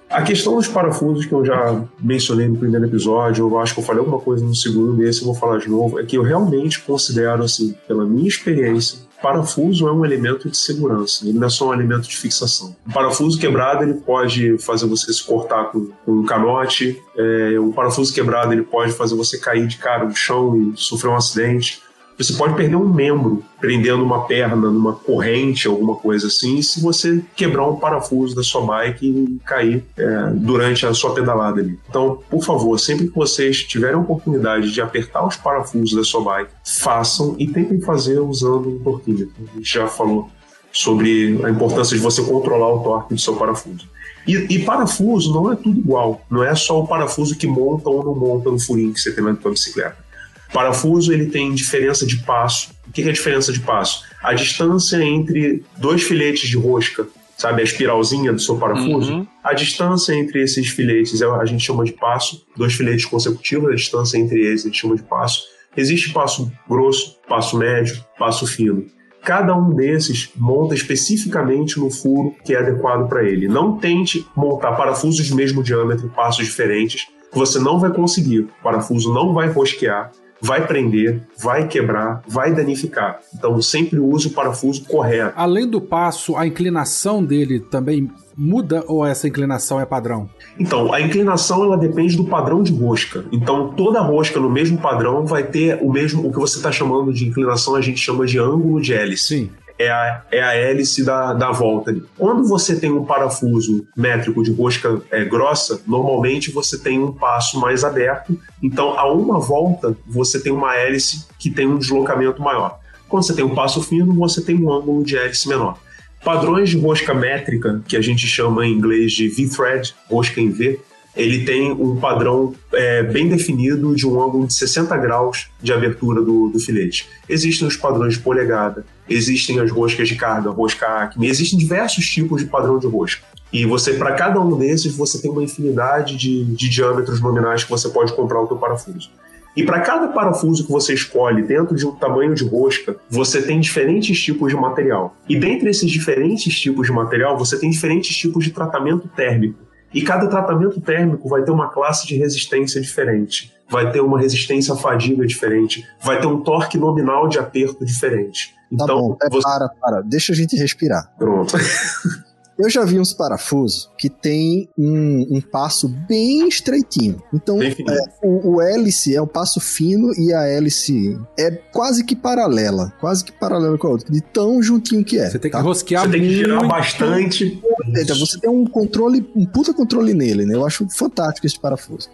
A 0.09 0.23
questão 0.23 0.55
dos 0.57 0.69
parafusos 0.69 1.27
que 1.27 1.33
eu 1.33 1.45
já 1.45 1.85
mencionei 2.01 2.47
no 2.49 2.57
primeiro 2.57 2.87
episódio, 2.87 3.49
eu 3.49 3.59
acho 3.59 3.75
que 3.75 3.81
eu 3.81 3.85
falei 3.85 4.01
alguma 4.01 4.21
coisa 4.21 4.45
no 4.45 4.55
segundo, 4.55 5.03
e 5.03 5.09
esse 5.09 5.21
eu 5.21 5.27
vou 5.27 5.35
falar 5.35 5.59
de 5.59 5.69
novo, 5.69 5.99
é 5.99 6.05
que 6.05 6.17
eu 6.17 6.23
realmente 6.23 6.81
considero, 6.81 7.43
assim, 7.43 7.75
pela 7.89 8.05
minha 8.05 8.29
experiência, 8.29 9.01
parafuso 9.21 9.89
é 9.89 9.93
um 9.93 10.05
elemento 10.05 10.49
de 10.49 10.57
segurança, 10.57 11.25
ele 11.25 11.39
não 11.39 11.47
é 11.47 11.51
só 11.51 11.71
um 11.71 11.75
elemento 11.75 12.09
de 12.09 12.17
fixação. 12.17 12.77
Um 12.87 12.93
parafuso 12.93 13.39
quebrado, 13.39 13.83
ele 13.83 13.95
pode 13.95 14.59
fazer 14.59 14.87
você 14.87 15.13
se 15.13 15.25
cortar 15.25 15.65
com, 15.67 15.91
com 16.05 16.13
um 16.13 16.25
canote, 16.25 17.03
é, 17.17 17.59
um 17.59 17.73
parafuso 17.73 18.13
quebrado, 18.13 18.53
ele 18.53 18.63
pode 18.63 18.93
fazer 18.93 19.15
você 19.15 19.39
cair 19.39 19.67
de 19.67 19.79
cara 19.79 20.05
no 20.05 20.15
chão 20.15 20.57
e 20.57 20.77
sofrer 20.77 21.11
um 21.11 21.17
acidente. 21.17 21.83
Você 22.19 22.33
pode 22.33 22.55
perder 22.55 22.77
um 22.77 22.89
membro 22.89 23.45
prendendo 23.61 24.03
uma 24.03 24.27
perna 24.27 24.71
numa 24.71 24.95
corrente, 24.95 25.69
alguma 25.69 25.97
coisa 25.97 26.29
assim, 26.29 26.63
se 26.63 26.81
você 26.81 27.23
quebrar 27.35 27.67
um 27.67 27.77
parafuso 27.77 28.35
da 28.35 28.43
sua 28.43 28.63
bike 28.63 29.07
e 29.07 29.39
cair 29.45 29.85
é, 29.97 30.31
durante 30.33 30.87
a 30.87 30.95
sua 30.95 31.15
pedalada 31.15 31.61
ali. 31.61 31.79
Então, 31.89 32.19
por 32.31 32.43
favor, 32.43 32.79
sempre 32.79 33.09
que 33.09 33.15
vocês 33.15 33.63
tiverem 33.65 33.97
a 33.97 34.01
oportunidade 34.01 34.73
de 34.73 34.81
apertar 34.81 35.27
os 35.27 35.37
parafusos 35.37 35.95
da 35.95 36.05
sua 36.05 36.23
bike, 36.23 36.51
façam 36.65 37.37
e 37.39 37.47
tentem 37.47 37.81
fazer 37.81 38.19
usando 38.19 38.69
um 38.69 38.79
torquímetro. 38.79 39.35
A 39.53 39.57
gente 39.59 39.75
já 39.75 39.87
falou 39.87 40.31
sobre 40.73 41.39
a 41.45 41.51
importância 41.51 41.97
de 41.97 42.03
você 42.03 42.23
controlar 42.23 42.73
o 42.75 42.81
torque 42.81 43.15
do 43.15 43.21
seu 43.21 43.37
parafuso. 43.37 43.87
E, 44.27 44.35
e 44.35 44.65
parafuso 44.65 45.33
não 45.33 45.53
é 45.53 45.57
tudo 45.57 45.79
igual. 45.79 46.21
Não 46.29 46.43
é 46.43 46.55
só 46.55 46.81
o 46.81 46.87
parafuso 46.87 47.37
que 47.37 47.47
monta 47.47 47.89
ou 47.89 48.05
não 48.05 48.15
monta 48.15 48.51
no 48.51 48.59
furinho 48.59 48.93
que 48.93 49.01
você 49.01 49.13
tem 49.13 49.23
na 49.23 49.35
tua 49.35 49.53
bicicleta. 49.53 50.06
Parafuso 50.53 51.13
ele 51.13 51.27
tem 51.27 51.53
diferença 51.55 52.07
de 52.07 52.19
passo. 52.19 52.71
O 52.89 52.93
que 52.93 53.03
é 53.03 53.13
diferença 53.13 53.53
de 53.53 53.61
passo? 53.61 54.03
A 54.23 54.33
distância 54.33 55.03
entre 55.03 55.65
dois 55.77 56.03
filetes 56.03 56.49
de 56.49 56.57
rosca, 56.57 57.07
sabe, 57.37 57.61
a 57.61 57.65
espiralzinha 57.65 58.33
do 58.33 58.41
seu 58.41 58.57
parafuso, 58.57 59.13
Uhum. 59.13 59.27
a 59.45 59.53
distância 59.53 60.15
entre 60.15 60.43
esses 60.43 60.69
filetes 60.69 61.21
é- 61.21 61.27
a 61.27 61.45
gente 61.45 61.63
chama 61.65 61.85
de 61.85 61.93
passo, 61.93 62.45
dois 62.57 62.73
filetes 62.75 63.05
consecutivos, 63.05 63.71
a 63.71 63.75
distância 63.75 64.17
entre 64.19 64.41
eles 64.41 64.63
a 64.63 64.69
gente 64.69 64.79
chama 64.81 64.97
de 64.97 65.03
passo. 65.03 65.43
Existe 65.77 66.13
passo 66.13 66.51
grosso, 66.69 67.17
passo 67.29 67.57
médio, 67.59 68.03
passo 68.19 68.47
fino. 68.47 68.87
Cada 69.23 69.55
um 69.55 69.75
desses 69.75 70.31
monta 70.37 70.75
especificamente 70.75 71.79
no 71.79 71.91
furo 71.91 72.35
que 72.45 72.55
é 72.55 72.59
adequado 72.59 73.09
para 73.09 73.25
ele. 73.29 73.49
Não 73.49 73.77
tente 73.77 74.25
montar 74.35 74.73
parafusos 74.73 75.27
de 75.27 75.35
mesmo 75.35 75.63
diâmetro, 75.63 76.09
passos 76.11 76.47
diferentes, 76.47 77.07
você 77.33 77.59
não 77.59 77.79
vai 77.79 77.93
conseguir. 77.93 78.41
O 78.41 78.49
parafuso 78.63 79.13
não 79.13 79.35
vai 79.35 79.49
rosquear, 79.49 80.11
vai 80.41 80.67
prender, 80.67 81.23
vai 81.39 81.67
quebrar, 81.67 82.23
vai 82.27 82.55
danificar. 82.55 83.21
Então 83.35 83.61
sempre 83.61 83.99
use 83.99 84.29
o 84.29 84.31
parafuso 84.31 84.85
correto. 84.85 85.35
Além 85.37 85.69
do 85.69 85.81
passo, 85.81 86.37
a 86.37 86.47
inclinação 86.47 87.25
dele 87.25 87.61
também 87.61 88.11
muda 88.37 88.85
ou 88.87 89.05
essa 89.05 89.27
inclinação 89.27 89.81
é 89.81 89.87
padrão? 89.87 90.29
Então, 90.59 90.93
a 90.93 91.01
inclinação 91.01 91.65
ela 91.65 91.77
depende 91.77 92.17
do 92.17 92.25
padrão 92.25 92.63
de 92.63 92.73
rosca. 92.73 93.25
Então, 93.33 93.73
toda 93.73 94.01
rosca 94.01 94.39
no 94.39 94.51
mesmo 94.51 94.79
padrão 94.79 95.25
vai 95.25 95.43
ter 95.43 95.79
o 95.83 95.91
mesmo, 95.91 96.27
o 96.27 96.31
que 96.31 96.39
você 96.39 96.59
está 96.59 96.71
chamando 96.71 97.13
de 97.13 97.27
inclinação, 97.27 97.75
a 97.75 97.81
gente 97.81 97.99
chama 97.99 98.27
de 98.27 98.39
ângulo 98.39 98.81
de 98.81 98.93
hélice. 98.93 99.27
Sim. 99.27 99.51
É 99.79 99.91
a, 99.91 100.23
é 100.31 100.43
a 100.43 100.55
hélice 100.55 101.05
da, 101.05 101.35
da 101.35 101.51
volta 101.51 101.91
ali. 101.91 102.03
Quando 102.17 102.49
você 102.49 102.79
tem 102.79 102.91
um 102.91 103.05
parafuso 103.05 103.87
métrico 103.97 104.43
de 104.43 104.53
rosca 104.53 105.03
é, 105.11 105.25
grossa, 105.25 105.83
normalmente 105.87 106.51
você 106.51 106.79
tem 106.79 106.99
um 106.99 107.13
passo 107.13 107.61
mais 107.61 107.85
aberto. 107.85 108.39
Então, 108.63 108.99
a 108.99 109.13
uma 109.13 109.39
volta, 109.39 109.97
você 110.07 110.41
tem 110.41 110.53
uma 110.53 110.75
hélice 110.75 111.27
que 111.39 111.51
tem 111.51 111.67
um 111.67 111.79
deslocamento 111.79 112.41
maior. 112.41 112.81
Quando 113.09 113.25
você 113.25 113.35
tem 113.35 113.45
um 113.45 113.55
passo 113.55 113.83
fino, 113.83 114.15
você 114.15 114.43
tem 114.43 114.57
um 114.57 114.73
ângulo 114.73 115.05
de 115.05 115.17
hélice 115.17 115.49
menor. 115.49 115.79
Padrões 116.25 116.71
de 116.71 116.79
rosca 116.79 117.15
métrica, 117.15 117.81
que 117.87 117.97
a 117.97 118.01
gente 118.01 118.27
chama 118.27 118.67
em 118.67 118.73
inglês 118.73 119.13
de 119.13 119.29
V-thread, 119.29 119.95
rosca 120.11 120.41
em 120.41 120.51
V, 120.51 120.81
ele 121.17 121.45
tem 121.45 121.73
um 121.73 121.97
padrão 121.97 122.55
é, 122.73 123.03
bem 123.03 123.29
definido 123.29 123.95
de 123.95 124.07
um 124.07 124.23
ângulo 124.23 124.47
de 124.47 124.55
60 124.55 124.97
graus 124.99 125.49
de 125.63 125.73
abertura 125.73 126.21
do, 126.21 126.49
do 126.49 126.61
filete. 126.61 127.09
Existem 127.29 127.67
os 127.67 127.77
padrões 127.77 128.15
de 128.15 128.21
polegada, 128.21 128.85
existem 129.09 129.59
as 129.59 129.71
roscas 129.71 130.09
de 130.09 130.15
carga, 130.15 130.51
rosca 130.51 130.87
acme, 130.87 131.29
existem 131.29 131.59
diversos 131.59 132.07
tipos 132.07 132.43
de 132.43 132.49
padrão 132.49 132.79
de 132.79 132.87
rosca. 132.87 133.25
E 133.53 133.65
você, 133.65 133.95
para 133.95 134.13
cada 134.13 134.41
um 134.41 134.59
desses, 134.59 134.95
você 134.95 135.21
tem 135.21 135.31
uma 135.31 135.43
infinidade 135.43 136.17
de, 136.17 136.45
de 136.45 136.69
diâmetros 136.69 137.21
nominais 137.21 137.65
que 137.65 137.71
você 137.71 137.89
pode 137.89 138.13
comprar 138.13 138.41
o 138.41 138.47
teu 138.47 138.57
parafuso. 138.57 139.11
E 139.57 139.63
para 139.63 139.81
cada 139.81 140.09
parafuso 140.09 140.67
que 140.67 140.71
você 140.71 140.93
escolhe 140.93 141.43
dentro 141.43 141.75
de 141.75 141.87
um 141.87 141.93
tamanho 141.93 142.35
de 142.35 142.45
rosca, 142.45 142.95
você 143.09 143.41
tem 143.41 143.59
diferentes 143.59 144.21
tipos 144.21 144.51
de 144.51 144.57
material. 144.57 145.17
E 145.27 145.35
dentre 145.35 145.71
esses 145.71 145.91
diferentes 145.91 146.61
tipos 146.61 146.87
de 146.87 146.93
material, 146.93 147.39
você 147.39 147.59
tem 147.59 147.71
diferentes 147.71 148.15
tipos 148.15 148.45
de 148.45 148.51
tratamento 148.51 149.09
térmico. 149.17 149.66
E 149.95 150.03
cada 150.03 150.27
tratamento 150.29 150.81
térmico 150.81 151.29
vai 151.29 151.43
ter 151.43 151.51
uma 151.51 151.69
classe 151.69 152.07
de 152.07 152.17
resistência 152.17 152.81
diferente, 152.81 153.55
vai 153.69 153.91
ter 153.91 154.01
uma 154.01 154.19
resistência 154.19 154.75
à 154.75 154.77
fadiga 154.77 155.27
diferente, 155.27 155.87
vai 156.03 156.21
ter 156.21 156.27
um 156.27 156.41
torque 156.41 156.77
nominal 156.77 157.29
de 157.29 157.39
aperto 157.39 157.85
diferente. 157.85 158.55
Tá 158.77 158.85
Então, 158.85 159.01
bom, 159.01 159.17
é, 159.23 159.29
você... 159.31 159.43
para, 159.43 159.69
para, 159.81 160.01
deixa 160.03 160.33
a 160.33 160.37
gente 160.37 160.57
respirar. 160.57 161.13
Pronto. 161.19 161.55
Eu 162.59 162.71
já 162.71 162.85
vi 162.85 162.99
uns 162.99 163.13
parafusos 163.13 163.91
que 163.99 164.09
tem 164.09 164.69
um, 164.79 165.37
um 165.37 165.41
passo 165.41 165.89
bem 165.89 166.49
estreitinho. 166.49 167.23
Então, 167.33 167.59
Bem 167.59 167.77
é, 167.87 168.27
o, 168.27 168.55
o 168.55 168.63
hélice 168.63 169.15
é 169.15 169.21
um 169.21 169.27
passo 169.27 169.61
fino 169.61 170.11
e 170.19 170.33
a 170.33 170.45
hélice 170.45 171.19
é 171.39 171.51
quase 171.51 172.03
que 172.03 172.17
paralela. 172.17 172.95
Quase 172.99 173.25
que 173.25 173.33
paralela 173.33 173.77
com 173.77 173.87
a 173.87 173.91
outra. 173.91 174.11
De 174.11 174.23
tão 174.23 174.63
juntinho 174.63 175.05
que 175.05 175.19
é. 175.19 175.29
Você 175.29 175.39
tem 175.39 175.51
que 175.51 175.57
tá? 175.57 175.63
rosquear 175.63 176.05
Você 176.05 176.13
tem 176.13 176.21
que 176.23 176.35
girar 176.35 176.67
bastante. 176.67 177.63
Então, 177.89 178.19
você 178.19 178.41
tem 178.41 178.49
um 178.49 178.65
controle, 178.65 179.29
um 179.37 179.45
puta 179.45 179.75
controle 179.75 180.15
nele, 180.15 180.47
né? 180.47 180.55
Eu 180.55 180.65
acho 180.65 180.89
fantástico 180.89 181.47
esse 181.47 181.61
parafuso. 181.61 182.09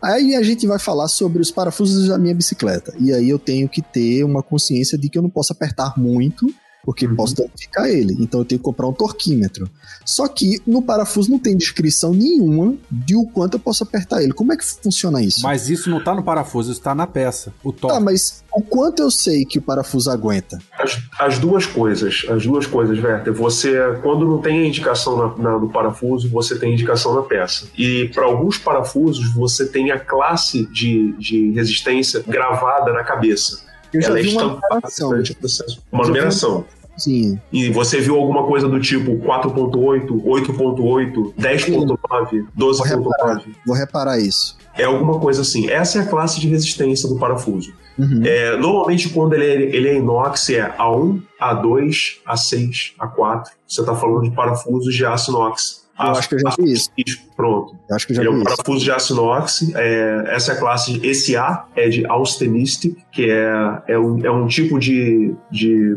Aí 0.00 0.36
a 0.36 0.42
gente 0.42 0.64
vai 0.66 0.78
falar 0.78 1.08
sobre 1.08 1.42
os 1.42 1.50
parafusos 1.50 2.08
da 2.08 2.18
minha 2.18 2.34
bicicleta. 2.34 2.94
E 3.00 3.12
aí 3.12 3.28
eu 3.28 3.38
tenho 3.38 3.68
que 3.68 3.82
ter 3.82 4.22
uma 4.22 4.44
consciência 4.44 4.96
de 4.96 5.08
que 5.08 5.18
eu 5.18 5.22
não 5.22 5.30
posso 5.30 5.52
apertar 5.52 5.98
muito 5.98 6.46
porque 6.88 7.06
posso 7.06 7.34
danificar 7.34 7.84
ele. 7.86 8.16
Então 8.18 8.40
eu 8.40 8.46
tenho 8.46 8.58
que 8.58 8.64
comprar 8.64 8.86
um 8.88 8.94
torquímetro. 8.94 9.68
Só 10.06 10.26
que 10.26 10.58
no 10.66 10.80
parafuso 10.80 11.30
não 11.30 11.38
tem 11.38 11.54
descrição 11.54 12.14
nenhuma 12.14 12.74
de 12.90 13.14
o 13.14 13.26
quanto 13.26 13.54
eu 13.56 13.60
posso 13.60 13.82
apertar 13.82 14.22
ele. 14.22 14.32
Como 14.32 14.54
é 14.54 14.56
que 14.56 14.64
funciona 14.64 15.20
isso? 15.22 15.42
Mas 15.42 15.68
isso 15.68 15.90
não 15.90 16.02
tá 16.02 16.14
no 16.14 16.22
parafuso, 16.22 16.72
isso 16.72 16.80
tá 16.80 16.94
na 16.94 17.06
peça. 17.06 17.52
O 17.62 17.72
torque. 17.74 17.94
Tá, 17.94 18.00
mas 18.00 18.42
o 18.50 18.62
quanto 18.62 19.02
eu 19.02 19.10
sei 19.10 19.44
que 19.44 19.58
o 19.58 19.62
parafuso 19.62 20.10
aguenta? 20.10 20.58
As, 20.78 20.98
as 21.20 21.38
duas 21.38 21.66
coisas, 21.66 22.24
as 22.30 22.42
duas 22.42 22.66
coisas, 22.66 22.98
Werther. 23.04 23.34
Você, 23.34 23.74
quando 24.02 24.26
não 24.26 24.40
tem 24.40 24.60
a 24.60 24.66
indicação 24.66 25.14
na, 25.36 25.36
na- 25.50 25.58
no 25.58 25.68
parafuso, 25.68 26.26
você 26.30 26.58
tem 26.58 26.70
a 26.70 26.72
indicação 26.72 27.14
na 27.14 27.20
peça. 27.20 27.66
E 27.76 28.08
para 28.14 28.24
alguns 28.24 28.56
parafusos, 28.56 29.30
você 29.34 29.66
tem 29.66 29.90
a 29.90 30.00
classe 30.00 30.64
de, 30.72 31.12
de 31.18 31.50
resistência 31.52 32.24
gravada 32.26 32.94
na 32.94 33.04
cabeça. 33.04 33.68
Eu 33.92 34.02
já 34.02 34.08
Ela 34.08 34.18
é 34.20 34.22
vi 34.22 34.28
uma 34.30 34.42
estampada 34.42 34.74
numeração. 34.74 35.08
durante 35.10 35.32
o 35.32 35.36
processo. 35.36 35.82
Uma 35.90 36.06
numeração. 36.06 36.64
Sim. 36.98 37.40
E 37.52 37.70
você 37.70 38.00
viu 38.00 38.16
alguma 38.16 38.44
coisa 38.46 38.68
do 38.68 38.78
tipo 38.80 39.12
4.8, 39.18 40.06
8.8, 40.22 41.34
10.9, 41.38 42.46
12.9? 42.58 43.42
Vou 43.66 43.76
reparar 43.76 44.18
isso. 44.18 44.56
É 44.76 44.84
alguma 44.84 45.18
coisa 45.18 45.42
assim. 45.42 45.70
Essa 45.70 45.98
é 45.98 46.02
a 46.02 46.06
classe 46.06 46.40
de 46.40 46.48
resistência 46.48 47.08
do 47.08 47.18
parafuso. 47.18 47.72
Uhum. 47.98 48.22
É, 48.24 48.56
normalmente, 48.56 49.08
quando 49.08 49.32
ele 49.34 49.44
é, 49.44 49.76
ele 49.76 49.88
é 49.88 49.96
inox, 49.96 50.50
é 50.50 50.70
A1, 50.78 51.20
A2, 51.40 52.18
A6, 52.26 52.92
A4. 52.98 53.44
Você 53.66 53.80
está 53.80 53.94
falando 53.94 54.22
de 54.22 54.30
parafusos 54.30 54.94
de 54.94 55.04
aço 55.04 55.30
inox. 55.32 55.88
Eu 55.98 56.10
acho 56.12 56.28
que 56.28 56.36
eu 56.36 56.38
já 56.38 56.50
vi 56.56 56.72
isso. 56.72 56.90
Pronto. 57.36 57.76
Eu 57.90 57.96
acho 57.96 58.06
que 58.06 58.12
eu 58.12 58.16
já 58.16 58.22
Ele 58.22 58.28
é 58.28 58.32
vi 58.32 58.38
um 58.38 58.42
isso. 58.44 58.56
parafuso 58.56 58.84
de 58.84 58.90
aço 58.92 59.12
inox. 59.14 59.72
é, 59.74 60.24
essa 60.28 60.52
é 60.52 60.54
a 60.54 60.58
classe. 60.58 61.00
Esse 61.04 61.36
A 61.36 61.64
é 61.74 61.88
de 61.88 62.06
austenistic, 62.06 62.96
que 63.10 63.28
é, 63.28 63.82
é, 63.88 63.98
um, 63.98 64.24
é 64.24 64.30
um 64.30 64.46
tipo 64.46 64.78
de, 64.78 65.34
de, 65.50 65.96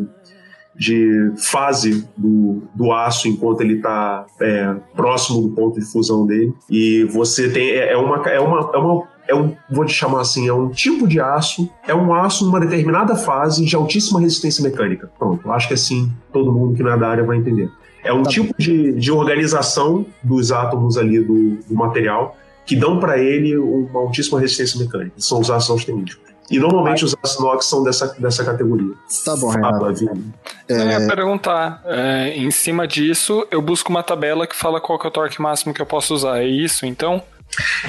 de 0.82 1.32
fase 1.38 2.08
do, 2.18 2.64
do 2.74 2.92
aço 2.92 3.28
enquanto 3.28 3.62
ele 3.62 3.76
está 3.76 4.26
próximo 4.96 5.40
do 5.40 5.50
ponto 5.50 5.80
de 5.80 5.86
fusão 5.86 6.26
dele. 6.26 6.52
E 6.68 7.04
você 7.04 7.52
tem. 7.52 7.70
É, 7.70 7.94
é 7.94 7.98
uma. 7.98 8.18
É 8.28 8.40
uma, 8.40 8.72
é 8.74 8.78
uma 8.80 9.12
é 9.28 9.36
um, 9.36 9.56
vou 9.70 9.86
te 9.86 9.94
chamar 9.94 10.22
assim, 10.22 10.48
é 10.48 10.54
um 10.54 10.68
tipo 10.68 11.08
de 11.08 11.22
aço, 11.22 11.70
é 11.88 11.94
um 11.94 12.14
aço 12.14 12.44
numa 12.44 12.60
determinada 12.60 13.16
fase 13.16 13.64
de 13.64 13.76
altíssima 13.76 14.20
resistência 14.20 14.64
mecânica. 14.64 15.10
Pronto, 15.18 15.50
acho 15.52 15.68
que 15.68 15.76
assim 15.76 16.12
todo 16.34 16.52
mundo 16.52 16.76
que 16.76 16.82
não 16.82 16.92
é 16.92 16.98
da 16.98 17.08
área 17.08 17.24
vai 17.24 17.38
entender. 17.38 17.70
É 18.04 18.12
um 18.12 18.24
Tá 18.24 18.32
tipo 18.32 18.54
de, 18.58 18.94
de 18.94 19.12
organização 19.12 20.06
dos 20.24 20.52
átomos 20.52 20.98
ali 20.98 21.20
do, 21.20 21.58
do 21.58 21.76
material 21.76 22.36
que 22.66 22.76
dão 22.76 23.00
para 23.00 23.20
ele 23.20 23.56
uma 23.56 24.00
altíssima 24.00 24.40
resistência 24.40 24.80
mecânica. 24.80 25.14
São 25.18 25.40
os 25.40 25.52
ácidos 25.52 25.70
austeníticos. 25.70 26.31
E 26.52 26.60
normalmente 26.60 27.06
os 27.06 27.16
inox 27.40 27.66
são 27.66 27.82
dessa, 27.84 28.08
dessa 28.20 28.44
categoria. 28.44 28.94
Tá 29.26 29.36
bom, 29.38 29.50
Renato. 29.50 29.94
Vini. 29.94 30.34
Eu 30.68 30.78
É, 30.78 31.00
ia 31.00 31.08
perguntar, 31.08 31.82
é, 31.86 32.34
em 32.38 32.52
cima 32.52 32.88
disso, 32.88 33.48
eu 33.50 33.62
busco 33.62 33.90
uma 33.90 34.04
tabela 34.04 34.46
que 34.46 34.56
fala 34.56 34.80
qual 34.82 35.00
que 35.00 35.08
é 35.08 35.10
o 35.10 35.12
torque 35.12 35.42
máximo 35.42 35.74
que 35.74 35.82
eu 35.82 35.86
posso 35.86 36.14
usar. 36.14 36.40
É 36.42 36.46
isso, 36.48 36.86
então? 36.86 37.24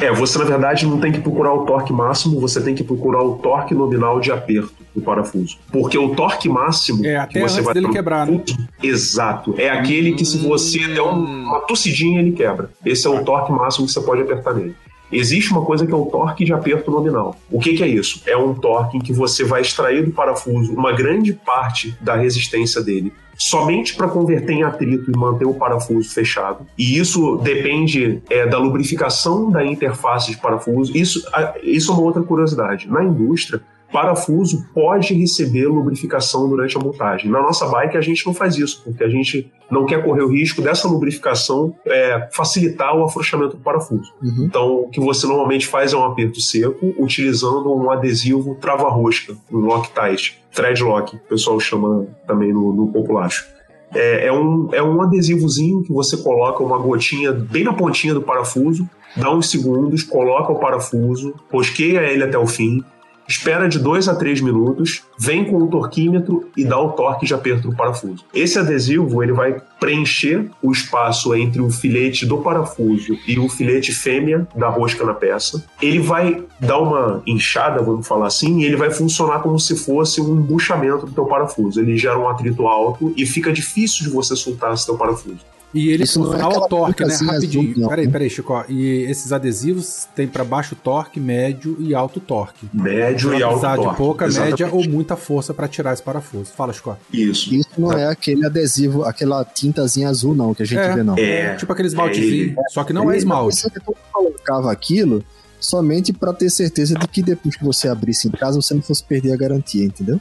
É, 0.01 0.10
você 0.10 0.39
na 0.39 0.44
verdade 0.44 0.84
não 0.86 0.98
tem 0.98 1.12
que 1.12 1.20
procurar 1.20 1.55
o 1.55 1.64
torque 1.64 1.93
máximo, 1.93 2.40
você 2.40 2.60
tem 2.60 2.74
que 2.74 2.82
procurar 2.82 3.22
o 3.22 3.36
torque 3.39 3.72
nominal 3.74 4.18
de 4.18 4.32
aperto 4.32 4.74
do 4.94 5.01
parafuso. 5.01 5.56
Porque 5.70 5.97
o 5.97 6.14
torque 6.16 6.48
máximo 6.48 7.06
É, 7.06 7.16
até 7.16 7.34
que 7.34 7.39
você 7.40 7.55
antes 7.55 7.64
vai 7.64 7.74
dele 7.74 7.89
quebrar, 7.90 8.26
né? 8.26 8.43
Exato. 8.82 9.55
É 9.56 9.70
aquele 9.70 10.14
que 10.14 10.24
se 10.24 10.36
você 10.39 10.86
der 10.89 11.02
um- 11.02 11.44
uma 11.44 11.60
tossidinha, 11.60 12.20
ele 12.20 12.32
quebra. 12.32 12.70
Esse 12.84 13.06
é 13.06 13.10
o 13.10 13.24
torque 13.24 13.52
máximo 13.52 13.86
que 13.86 13.93
você 13.93 14.01
pode 14.01 14.22
apertar 14.22 14.52
nele. 14.55 14.74
Existe 15.12 15.52
uma 15.52 15.64
coisa 15.64 15.86
que 15.86 15.93
é 15.93 15.97
o 15.97 16.06
torque 16.06 16.44
de 16.44 16.52
aperto 16.52 16.90
nominal. 16.90 17.36
O 17.51 17.60
que, 17.60 17.74
que 17.74 17.82
é 17.82 17.89
isso? 17.89 18.22
É 18.26 18.36
um 18.36 18.55
torque 18.55 18.97
em 18.97 19.01
que 19.01 19.12
você 19.12 19.44
vai 19.44 19.60
extrair 19.60 20.05
do 20.05 20.10
parafuso 20.10 20.72
uma 20.72 20.93
grande 20.93 21.32
parte 21.32 21.97
da 22.01 22.16
resistência 22.16 22.82
dele 22.82 23.12
somente 23.36 23.94
para 23.94 24.09
converter 24.09 24.52
em 24.52 24.62
atrito 24.62 25.10
e 25.10 25.16
manter 25.16 25.47
o 25.47 25.55
parafuso 25.55 26.12
fechado. 26.12 26.66
E 26.78 26.97
isso 26.97 27.36
depende 27.39 28.22
é, 28.30 28.47
da 28.47 28.59
lubrificação 28.59 29.51
da 29.51 29.64
interface 29.64 30.30
de 30.30 30.36
parafuso. 30.36 30.97
Isso, 30.97 31.24
isso 31.62 31.90
é 31.90 31.94
uma 31.94 32.02
outra 32.02 32.22
curiosidade. 32.22 32.89
Na 32.89 33.02
indústria, 33.02 33.60
parafuso 33.93 34.66
pode 34.74 35.12
receber 35.14 35.66
lubrificação 35.66 36.48
durante 36.48 36.77
a 36.77 36.81
montagem. 36.81 37.31
Na 37.31 37.43
nossa 37.43 37.66
bike, 37.66 37.97
a 37.97 38.01
gente 38.01 38.27
não 38.27 38.32
faz 38.32 38.56
isso, 38.56 38.82
porque 38.82 39.05
a 39.05 39.09
gente 39.09 39.52
não 39.70 39.85
quer 39.85 40.02
correr 40.02 40.23
o 40.23 40.28
risco 40.28 40.62
dessa 40.62 40.89
lubrificação 40.89 41.74
é, 41.86 42.28
facilitar 42.32 42.97
o 42.97 43.05
afrouxamento 43.05 43.56
do 43.56 43.62
parafuso. 43.62 44.12
Uhum. 44.23 44.44
Então, 44.44 44.74
o 44.81 44.89
que 44.89 44.98
você 44.98 45.27
normalmente 45.27 45.66
faz 45.66 45.93
é 45.93 45.97
um 45.97 46.05
aperto 46.05 46.40
seco, 46.40 46.93
utilizando 46.98 47.73
um 47.73 47.90
adesivo 47.90 48.56
trava-rosca, 48.56 49.36
um 49.52 49.59
Loctite, 49.59 50.43
thread 50.55 50.82
lock, 50.82 51.16
o 51.16 51.20
pessoal 51.20 51.60
chama 51.60 52.06
também 52.27 52.52
no, 52.52 52.73
no 52.73 52.89
populacho. 52.89 53.47
É, 53.94 54.27
é 54.27 54.32
um, 54.32 54.69
é 54.73 54.82
um 54.82 55.01
adesivozinho 55.02 55.82
que 55.82 55.93
você 55.93 56.16
coloca 56.16 56.62
uma 56.62 56.78
gotinha 56.78 57.31
bem 57.31 57.62
na 57.62 57.74
pontinha 57.74 58.14
do 58.14 58.23
parafuso, 58.23 58.89
dá 59.14 59.31
uns 59.31 59.51
segundos, 59.51 60.02
coloca 60.02 60.51
o 60.51 60.59
parafuso, 60.59 61.35
rosqueia 61.51 62.01
ele 62.01 62.24
até 62.24 62.39
o 62.39 62.47
fim, 62.47 62.82
espera 63.28 63.69
de 63.69 63.78
2 63.78 64.09
a 64.09 64.15
3 64.15 64.40
minutos, 64.40 65.03
vem 65.19 65.44
com 65.44 65.57
o 65.57 65.69
torquímetro 65.69 66.51
e 66.57 66.65
dá 66.65 66.78
o 66.78 66.90
torque 66.90 67.27
de 67.27 67.35
aperto 67.35 67.69
do 67.69 67.77
parafuso. 67.77 68.24
Esse 68.35 68.59
adesivo 68.59 69.23
ele 69.23 69.32
vai 69.32 69.61
preencher 69.78 70.49
o 70.62 70.70
espaço 70.70 71.35
entre 71.35 71.61
o 71.61 71.70
filete 71.70 72.24
do 72.27 72.39
parafuso 72.39 73.16
e 73.27 73.39
o 73.39 73.49
filete 73.49 73.93
fêmea 73.93 74.47
da 74.55 74.69
rosca 74.69 75.05
na 75.05 75.15
peça. 75.15 75.65
Ele 75.81 75.99
vai 75.99 76.43
dar 76.61 76.78
uma 76.78 77.23
inchada, 77.27 77.82
vamos 77.82 78.07
falar 78.07 78.27
assim, 78.27 78.61
e 78.61 78.65
ele 78.65 78.77
vai 78.77 78.90
funcionar 78.90 79.40
como 79.40 79.59
se 79.59 79.77
fosse 79.77 80.20
um 80.20 80.36
embuchamento 80.36 81.07
do 81.07 81.12
teu 81.12 81.24
parafuso. 81.27 81.81
Ele 81.81 81.97
gera 81.97 82.19
um 82.19 82.28
atrito 82.28 82.66
alto 82.66 83.12
e 83.16 83.27
fica 83.27 83.53
difícil 83.53 84.05
de 84.05 84.11
você 84.11 84.36
soltar 84.36 84.73
esse 84.73 84.86
teu 84.86 84.97
parafuso. 84.97 85.51
E 85.74 85.89
ele 85.89 86.05
Isso 86.05 86.20
não 86.20 86.35
é 86.35 86.40
ao 86.43 86.69
torque, 86.69 87.03
né? 87.03 87.09
brincazinha 87.09 87.32
Rapidinho. 87.32 87.70
azul, 87.70 87.82
não. 87.82 87.89
Peraí, 87.89 88.09
peraí, 88.09 88.28
Chico. 88.31 88.65
E 88.69 89.07
esses 89.09 89.32
adesivos 89.32 90.07
tem 90.15 90.27
para 90.28 90.44
baixo 90.44 90.74
torque, 90.77 91.19
médio 91.19 91.77
e 91.81 91.94
alto 91.94 92.20
torque. 92.20 92.69
Médio 92.74 93.32
e 93.35 93.43
alto 93.43 93.59
precisar 93.61 93.77
de 93.78 93.82
torque. 93.85 93.97
pouca, 93.97 94.27
Exatamente. 94.27 94.62
média 94.62 94.74
ou 94.77 94.86
muita 94.89 95.16
força 95.16 95.55
para 95.55 95.66
tirar 95.69 95.93
esse 95.94 96.03
parafuso. 96.03 96.53
Fala, 96.55 96.73
Chico. 96.73 96.97
Isso. 97.12 97.55
Isso 97.55 97.70
não 97.78 97.90
é 97.93 98.07
aquele 98.07 98.44
adesivo, 98.44 99.05
aquela 99.05 99.44
tintazinha 99.44 100.09
azul, 100.09 100.35
não, 100.35 100.53
que 100.55 100.62
a 100.62 100.66
gente 100.66 100.78
É. 100.78 100.94
vê, 100.94 101.03
não. 101.03 101.16
É, 101.16 101.55
Tipo 101.57 101.73
aquele 101.73 101.89
esmaltezinho, 101.89 102.55
só 102.70 102.85
que 102.85 102.93
não 102.93 103.05
é 103.11 103.15
Ele- 103.15 103.19
esmalte. 103.19 103.57
Você 103.61 103.70
colocava 104.12 104.70
aquilo 104.70 105.24
somente 105.59 106.12
pra 106.12 106.32
ter 106.32 106.51
certeza 106.51 106.94
de 106.97 107.07
que 107.09 107.23
depois 107.23 107.57
que 107.57 107.65
você 107.65 107.89
abrisse 107.89 108.28
em 108.28 108.32
casa, 108.32 108.61
você 108.61 108.74
não 108.74 108.82
fosse 108.82 109.03
perder 109.05 109.32
a 109.32 109.36
garantia, 109.36 109.85
entendeu? 109.85 110.20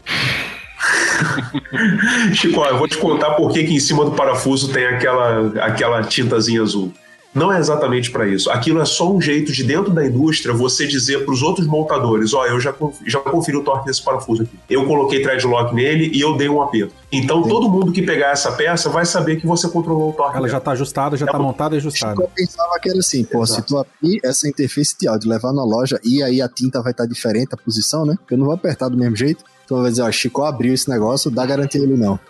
Chico, 2.34 2.64
eu 2.64 2.78
vou 2.78 2.88
te 2.88 2.98
contar 2.98 3.32
por 3.32 3.52
que 3.52 3.64
que 3.64 3.74
em 3.74 3.80
cima 3.80 4.06
do 4.06 4.12
parafuso 4.12 4.72
tem 4.72 4.86
aquela, 4.86 5.48
aquela 5.64 6.04
tintazinha 6.04 6.62
azul. 6.62 6.94
Não 7.34 7.52
é 7.52 7.60
exatamente 7.60 8.12
para 8.12 8.28
isso. 8.28 8.52
Aquilo 8.52 8.82
é 8.82 8.86
só 8.86 9.10
um 9.10 9.22
jeito 9.22 9.54
de, 9.54 9.64
dentro 9.64 9.90
da 9.92 10.06
indústria, 10.06 10.54
você 10.54 10.86
dizer 10.86 11.24
para 11.24 11.34
os 11.34 11.42
outros 11.42 11.66
montadores: 11.66 12.34
ó, 12.34 12.46
eu 12.46 12.60
já, 12.60 12.74
já 13.06 13.20
conferi 13.20 13.56
o 13.56 13.64
torque 13.64 13.86
desse 13.86 14.04
parafuso 14.04 14.44
aqui. 14.44 14.52
Eu 14.70 14.86
coloquei 14.86 15.22
threadlock 15.22 15.74
nele 15.74 16.12
e 16.14 16.20
eu 16.20 16.36
dei 16.36 16.50
um 16.50 16.62
aperto. 16.62 16.94
Então, 17.10 17.42
todo 17.42 17.70
mundo 17.70 17.92
que 17.92 18.02
pegar 18.02 18.32
essa 18.32 18.52
peça 18.52 18.90
vai 18.90 19.06
saber 19.06 19.38
que 19.38 19.48
você 19.48 19.70
controlou 19.70 20.10
o 20.10 20.14
torque. 20.14 20.36
Ela 20.36 20.48
dela. 20.48 20.60
já 20.60 20.60
tá 20.60 20.72
ajustada, 20.72 21.16
já 21.16 21.26
tá 21.26 21.40
montada 21.40 21.76
e 21.76 21.78
ajustada. 21.78 22.22
Eu 22.22 22.30
pensava 22.36 22.78
que 22.82 22.90
era 22.90 23.00
assim, 23.00 23.24
pô, 23.24 23.46
se 23.46 23.62
tu 23.62 23.78
abrir 23.78 24.20
essa 24.24 24.48
interface 24.50 24.96
de 25.00 25.08
áudio, 25.08 25.30
levar 25.30 25.54
na 25.54 25.64
loja 25.64 26.00
e 26.04 26.22
aí 26.22 26.42
a 26.42 26.50
tinta 26.50 26.82
vai 26.82 26.92
estar 26.92 27.06
diferente, 27.06 27.54
a 27.54 27.58
posição, 27.58 28.06
né? 28.06 28.16
Porque 28.20 28.34
eu 28.34 28.38
não 28.38 28.46
vou 28.46 28.56
apertar 28.56 28.90
do 28.90 28.98
mesmo 28.98 29.16
jeito. 29.16 29.44
Então 29.72 29.82
vai 29.82 29.90
dizer, 29.90 30.02
ó, 30.02 30.12
Chico 30.12 30.44
abriu 30.44 30.74
esse 30.74 30.90
negócio, 30.90 31.32
dá 31.32 31.46
garantia 31.46 31.80
a 31.80 31.84
ele 31.86 31.96
não. 31.96 32.20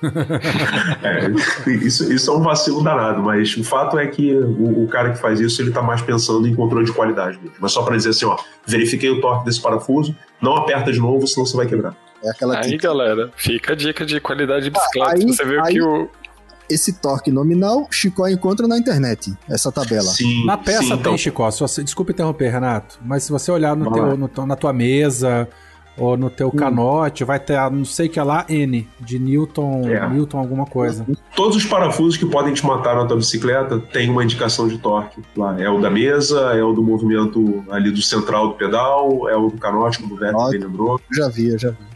É, 1.03 1.27
isso, 1.73 2.11
isso 2.13 2.29
é 2.29 2.33
um 2.35 2.41
vacilo 2.41 2.83
danado, 2.83 3.23
mas 3.23 3.55
o 3.57 3.63
fato 3.63 3.97
é 3.97 4.05
que 4.05 4.35
o, 4.35 4.83
o 4.83 4.87
cara 4.87 5.11
que 5.11 5.17
faz 5.19 5.39
isso, 5.39 5.59
ele 5.61 5.71
tá 5.71 5.81
mais 5.81 6.01
pensando 6.01 6.47
em 6.47 6.53
controle 6.53 6.85
de 6.85 6.93
qualidade 6.93 7.37
mesmo. 7.39 7.55
Mas 7.59 7.71
só 7.71 7.81
para 7.81 7.95
dizer 7.97 8.09
assim, 8.09 8.25
ó, 8.25 8.37
verifiquei 8.65 9.09
o 9.09 9.19
torque 9.19 9.45
desse 9.45 9.59
parafuso, 9.59 10.15
não 10.39 10.55
aperta 10.55 10.91
de 10.91 10.99
novo, 10.99 11.25
senão 11.27 11.45
você 11.45 11.57
vai 11.57 11.65
quebrar. 11.65 11.95
É 12.23 12.29
aquela 12.29 12.57
Aí, 12.57 12.69
tinta. 12.69 12.87
galera, 12.87 13.31
fica 13.35 13.73
a 13.73 13.75
dica 13.75 14.05
de 14.05 14.19
qualidade 14.19 14.65
de 14.65 14.69
bicicleta. 14.69 15.13
aí- 15.15 15.23
Você 15.25 15.43
viu 15.43 15.63
aí- 15.63 15.73
que 15.73 15.81
o. 15.81 16.07
Esse 16.69 16.93
torque 16.93 17.31
nominal, 17.31 17.85
Chico 17.91 18.25
encontra 18.29 18.65
na 18.67 18.77
internet, 18.77 19.33
essa 19.49 19.69
tabela. 19.71 20.03
Sim, 20.03 20.45
Na 20.45 20.57
peça 20.57 20.83
sim, 20.83 20.87
tem, 20.89 20.97
então, 20.99 21.17
Chico. 21.17 21.51
Se 21.51 21.59
você, 21.59 21.83
desculpa 21.83 22.11
interromper, 22.13 22.49
Renato, 22.49 22.97
mas 23.03 23.23
se 23.23 23.31
você 23.31 23.51
olhar 23.51 23.75
no 23.75 23.91
teu, 23.91 24.15
no 24.15 24.29
na 24.45 24.55
tua 24.55 24.71
mesa 24.71 25.49
ou 25.97 26.15
no 26.17 26.27
Hum. 26.27 26.31
teu 26.35 26.51
canote, 26.51 27.23
vai 27.23 27.39
ter, 27.39 27.57
não 27.71 27.85
sei 27.85 28.07
o 28.07 28.09
que 28.09 28.19
é 28.19 28.23
lá, 28.23 28.45
N, 28.49 28.87
de 28.99 29.19
Newton, 29.19 29.81
É. 29.87 30.09
Newton 30.09 30.39
alguma 30.39 30.65
coisa. 30.65 31.05
Todos 31.35 31.55
os 31.57 31.65
parafusos 31.65 32.17
que 32.17 32.25
podem 32.25 32.53
te 32.53 32.65
matar 32.65 32.95
na 32.95 33.05
tua 33.05 33.17
bicicleta 33.17 33.79
têm 33.79 34.09
uma 34.09 34.23
indicação 34.23 34.67
de 34.67 34.77
torque 34.77 35.21
lá. 35.35 35.59
É 35.61 35.69
o 35.69 35.79
da 35.79 35.89
mesa, 35.89 36.39
é 36.55 36.63
o 36.63 36.73
do 36.73 36.81
movimento 36.81 37.63
ali 37.69 37.91
do 37.91 38.01
central 38.01 38.49
do 38.49 38.53
pedal, 38.55 39.29
é 39.29 39.35
o 39.35 39.49
do 39.49 39.57
canote, 39.57 39.99
como 39.99 40.15
o 40.15 40.17
bem 40.17 40.31
lembrou. 40.59 40.99
Eu 41.09 41.15
já 41.23 41.29
vi, 41.29 41.49
eu 41.49 41.59
já 41.59 41.69
vi. 41.71 41.90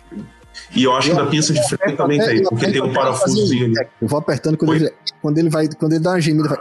E 0.76 0.84
eu 0.84 0.94
acho 0.96 1.10
que 1.10 1.16
na 1.16 1.26
pinça 1.26 1.54
de 1.54 1.62
freio 1.68 1.96
também 1.98 2.20
tem, 2.20 2.44
porque 2.44 2.72
tem 2.72 2.82
um 2.82 2.94
parafusozinho 2.94 3.66
ali. 3.66 3.76
Eu 4.02 4.08
vou 4.08 4.20
apertando 4.20 4.58
quando 4.58 4.70
Oi? 4.72 4.78
ele, 4.78 4.94
quando 5.22 5.38
ele 5.38 5.50
vai, 5.50 5.68
quando 5.80 5.94
ele 5.94 6.04
dá 6.04 6.12
uma 6.12 6.22
gemida, 6.22 6.50
vai. 6.50 6.60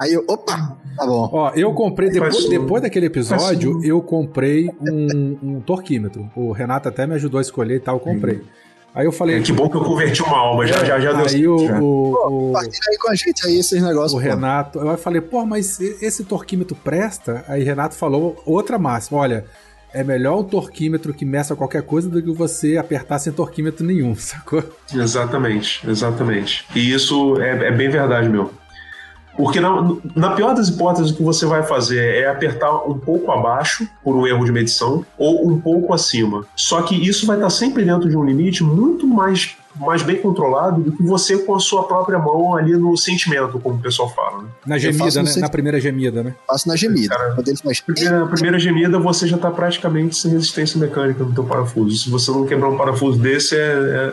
Aí 0.00 0.12
eu, 0.14 0.24
opa, 0.28 0.76
tá 0.96 1.06
bom. 1.06 1.30
Ó, 1.32 1.50
eu 1.54 1.72
comprei, 1.74 2.10
depois, 2.10 2.34
Faz- 2.34 2.48
depois 2.48 2.82
daquele 2.82 3.06
episódio, 3.06 3.72
faz- 3.74 3.84
eu 3.88 4.00
comprei 4.02 4.68
um, 4.80 5.38
um 5.42 5.60
torquímetro. 5.60 6.28
O 6.34 6.52
Renato 6.52 6.88
até 6.88 7.06
me 7.06 7.14
ajudou 7.14 7.38
a 7.38 7.42
escolher 7.42 7.76
e 7.76 7.80
tal, 7.80 7.96
eu 7.96 8.00
comprei. 8.00 8.42
Aí 8.94 9.06
eu 9.06 9.12
falei. 9.12 9.36
É, 9.38 9.40
que 9.40 9.52
bom 9.52 9.70
que 9.70 9.76
eu 9.76 9.82
converti 9.82 10.22
uma 10.22 10.36
alma, 10.36 10.66
já, 10.66 10.84
já, 10.84 11.00
já 11.00 11.12
deu 11.14 11.26
Aí 11.26 11.48
o, 11.48 11.58
já. 11.66 11.80
o, 11.80 12.52
aí 12.58 12.98
com 12.98 13.10
a 13.10 13.14
gente 13.14 13.46
aí 13.46 13.58
esses 13.58 13.82
negócios. 13.82 14.12
o 14.12 14.16
pô. 14.16 14.20
Renato, 14.22 14.78
eu 14.80 14.98
falei, 14.98 15.20
pô, 15.22 15.46
mas 15.46 15.80
esse 15.80 16.24
torquímetro 16.24 16.76
presta? 16.76 17.42
Aí 17.48 17.62
Renato 17.64 17.94
falou 17.94 18.42
outra 18.44 18.78
máxima, 18.78 19.18
olha, 19.20 19.46
é 19.92 20.02
melhor 20.02 20.38
um 20.38 20.44
torquímetro 20.44 21.12
que 21.12 21.24
meça 21.24 21.54
qualquer 21.54 21.82
coisa 21.82 22.08
do 22.08 22.22
que 22.22 22.32
você 22.32 22.76
apertar 22.76 23.18
sem 23.18 23.32
torquímetro 23.32 23.84
nenhum, 23.84 24.14
sacou? 24.16 24.62
Exatamente, 24.92 25.88
exatamente. 25.88 26.64
E 26.74 26.92
isso 26.92 27.40
é, 27.40 27.68
é 27.68 27.70
bem 27.70 27.88
verdade, 27.88 28.28
meu. 28.28 28.50
Porque 29.36 29.60
na, 29.60 29.96
na 30.14 30.30
pior 30.32 30.54
das 30.54 30.68
hipóteses, 30.68 31.10
o 31.10 31.16
que 31.16 31.22
você 31.22 31.46
vai 31.46 31.62
fazer 31.62 32.16
é 32.16 32.28
apertar 32.28 32.86
um 32.86 32.98
pouco 32.98 33.30
abaixo 33.32 33.88
por 34.04 34.14
um 34.14 34.26
erro 34.26 34.44
de 34.44 34.52
medição 34.52 35.04
ou 35.16 35.48
um 35.48 35.58
pouco 35.58 35.94
acima. 35.94 36.44
Só 36.54 36.82
que 36.82 36.94
isso 36.94 37.26
vai 37.26 37.36
estar 37.36 37.50
sempre 37.50 37.84
dentro 37.84 38.08
de 38.08 38.16
um 38.16 38.24
limite 38.24 38.62
muito 38.62 39.06
mais, 39.06 39.56
mais 39.76 40.02
bem 40.02 40.16
controlado 40.16 40.80
do 40.82 40.92
que 40.92 41.02
você 41.02 41.38
com 41.38 41.54
a 41.54 41.60
sua 41.60 41.84
própria 41.84 42.18
mão 42.18 42.56
ali 42.56 42.72
no 42.76 42.96
sentimento, 42.96 43.58
como 43.58 43.76
o 43.76 43.80
pessoal 43.80 44.08
fala. 44.14 44.42
Né? 44.42 44.48
Na 44.66 44.74
faço 44.76 44.80
gemida, 45.10 45.22
né? 45.22 45.32
Na 45.40 45.48
primeira 45.48 45.80
gemida, 45.80 46.22
né? 46.22 46.34
Faço 46.46 46.68
na 46.68 46.76
gemida. 46.76 47.16
Cara, 47.16 47.34
faz. 47.62 47.80
Primeira, 47.80 48.26
primeira 48.26 48.58
gemida, 48.58 48.98
você 48.98 49.26
já 49.26 49.36
está 49.36 49.50
praticamente 49.50 50.16
sem 50.16 50.30
resistência 50.30 50.78
mecânica 50.78 51.24
no 51.24 51.32
teu 51.32 51.44
parafuso. 51.44 51.96
Se 51.96 52.10
você 52.10 52.30
não 52.30 52.46
quebrar 52.46 52.68
um 52.68 52.76
parafuso 52.76 53.18
desse, 53.18 53.56
é, 53.56 53.58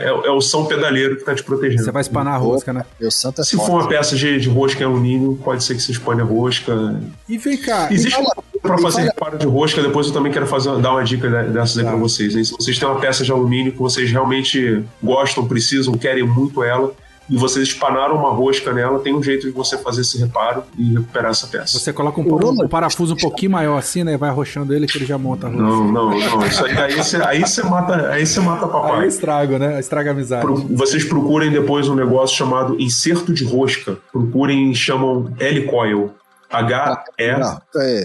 é, 0.02 0.08
é 0.28 0.32
o 0.32 0.42
São 0.42 0.66
Pedaleiro 0.66 1.16
que 1.16 1.22
está 1.22 1.36
te 1.36 1.44
protegendo. 1.44 1.84
Você 1.84 1.92
vai 1.92 2.02
espanar 2.02 2.34
a 2.36 2.38
rosca, 2.38 2.72
né? 2.74 2.86
Meu 3.00 3.12
santo 3.12 3.42
é 3.42 3.44
Se 3.44 3.56
forte. 3.56 3.68
for 3.72 3.80
uma 3.82 3.88
peça 3.88 4.16
de, 4.16 4.40
de 4.40 4.50
rosca 4.50 4.82
em 4.84 4.86
alumínio, 4.86 5.40
pode 5.44 5.64
ser 5.64 5.76
que 5.76 5.82
você 5.82 5.92
expane 5.92 6.22
a 6.22 6.26
rosca. 6.26 7.00
E 7.28 7.38
vem 7.38 7.58
cá, 7.58 7.88
Existe 7.92 8.16
fala- 8.16 8.36
para 8.62 8.78
fazer 8.78 8.98
fala- 8.98 9.06
reparo 9.14 9.38
de 9.38 9.46
rosca, 9.48 9.82
depois 9.82 10.08
eu 10.08 10.14
também 10.14 10.32
quero 10.32 10.48
fazer, 10.48 10.76
dar 10.80 10.92
uma 10.92 11.04
dica 11.04 11.28
de- 11.30 11.52
dessas 11.52 11.78
aí 11.78 11.84
Tá. 11.84 11.92
para 11.92 12.00
vocês. 12.00 12.36
hein? 12.36 12.44
Se 12.44 12.52
vocês 12.54 12.78
têm 12.78 12.88
uma 12.88 13.00
peça 13.00 13.24
de 13.24 13.32
alumínio 13.32 13.72
que 13.72 13.80
vocês 13.80 14.12
realmente 14.12 14.84
gostam, 15.02 15.48
precisam, 15.48 15.94
querem 15.96 16.24
muito 16.28 16.64
ela, 16.64 16.92
e 17.32 17.38
vocês 17.38 17.68
espanaram 17.68 18.16
uma 18.16 18.32
rosca 18.32 18.74
nela, 18.74 18.98
tem 19.02 19.14
um 19.14 19.22
jeito 19.22 19.46
de 19.46 19.52
você 19.54 19.78
fazer 19.78 20.02
esse 20.02 20.18
reparo 20.18 20.64
e 20.76 20.94
recuperar 20.94 21.30
essa 21.30 21.46
peça. 21.46 21.78
você 21.78 21.94
coloca 21.94 22.20
um, 22.20 22.24
po- 22.24 22.64
um 22.64 22.68
parafuso 22.68 23.14
um 23.14 23.18
pouquinho 23.18 23.52
maior 23.52 23.78
assim, 23.78 24.04
né? 24.04 24.18
Vai 24.18 24.30
arrochando 24.32 24.74
ele 24.74 24.88
que 24.88 24.98
ele 24.98 25.06
já 25.06 25.16
monta 25.16 25.46
a 25.46 25.50
rosca. 25.52 25.64
Não, 25.64 25.92
não, 25.92 26.10
não. 26.10 26.48
Isso 26.48 26.66
aí, 26.66 26.76
aí, 26.76 26.96
você, 26.96 27.18
aí 27.18 27.42
você 27.42 27.62
mata, 27.62 28.10
aí 28.10 28.26
você 28.26 28.40
mata 28.40 28.66
Aí 28.66 28.72
eu 28.72 28.82
papai. 28.82 29.08
estrago, 29.08 29.60
né? 29.60 29.80
Estraga 29.80 30.10
a 30.10 30.14
amizade. 30.14 30.42
Pro- 30.44 30.56
vocês 30.76 31.04
procurem 31.06 31.52
depois 31.52 31.88
um 31.88 31.94
negócio 31.94 32.36
chamado 32.36 32.76
inserto 32.82 33.32
de 33.32 33.44
rosca. 33.46 33.98
Procurem, 34.12 34.74
chamam 34.74 35.32
L-Coil. 35.40 36.10
H-E-L-I-C-O-I-L. 36.50 38.00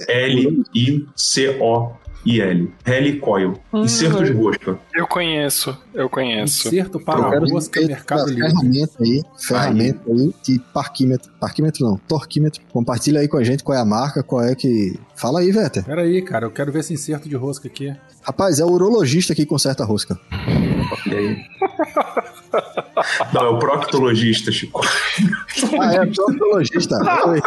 Helicoil. 2.87 3.55
Inserto 3.75 4.25
de 4.25 4.33
rosca. 4.33 4.79
Eu 4.95 5.07
conheço, 5.07 5.77
eu 5.93 6.09
conheço. 6.09 6.69
Inserto 6.69 6.99
para 6.99 7.21
Eu 7.21 7.31
quero 7.31 7.51
rosca, 7.51 7.81
ter 7.81 7.87
Mercado 7.87 8.23
uma 8.23 8.31
Livre. 8.31 8.51
ferramenta 8.51 8.95
aí, 9.03 9.23
ferramenta 9.39 10.01
aí 10.11 10.35
de 10.43 10.59
parquímetro. 10.73 11.31
Parquímetro 11.39 11.85
não, 11.87 11.99
torquímetro. 11.99 12.63
Compartilha 12.73 13.21
aí 13.21 13.29
com 13.29 13.37
a 13.37 13.45
gente 13.45 13.63
qual 13.63 13.77
é 13.77 13.81
a 13.81 13.85
marca, 13.85 14.23
qual 14.23 14.43
é 14.43 14.55
que. 14.55 14.99
Fala 15.15 15.41
aí, 15.41 15.53
Vetter. 15.53 15.85
Pera 15.85 16.01
aí, 16.03 16.23
cara, 16.23 16.47
eu 16.47 16.51
quero 16.51 16.73
ver 16.73 16.81
esse 16.81 16.95
inserto 16.95 17.29
de 17.29 17.37
rosca 17.37 17.69
aqui. 17.69 17.95
Rapaz, 18.25 18.59
é 18.59 18.65
o 18.65 18.69
urologista 18.71 19.35
que 19.35 19.45
conserta 19.47 19.83
a 19.83 19.87
rosca. 19.87 20.19
E 21.07 21.15
aí? 21.15 21.45
Não, 23.33 23.43
é 23.43 23.49
o 23.49 23.59
proctologista, 23.59 24.51
Chico. 24.53 24.81
Ah, 25.81 25.95
é 25.95 26.01
o 26.01 26.31
urologista. 26.31 26.97
Oi, 27.27 27.41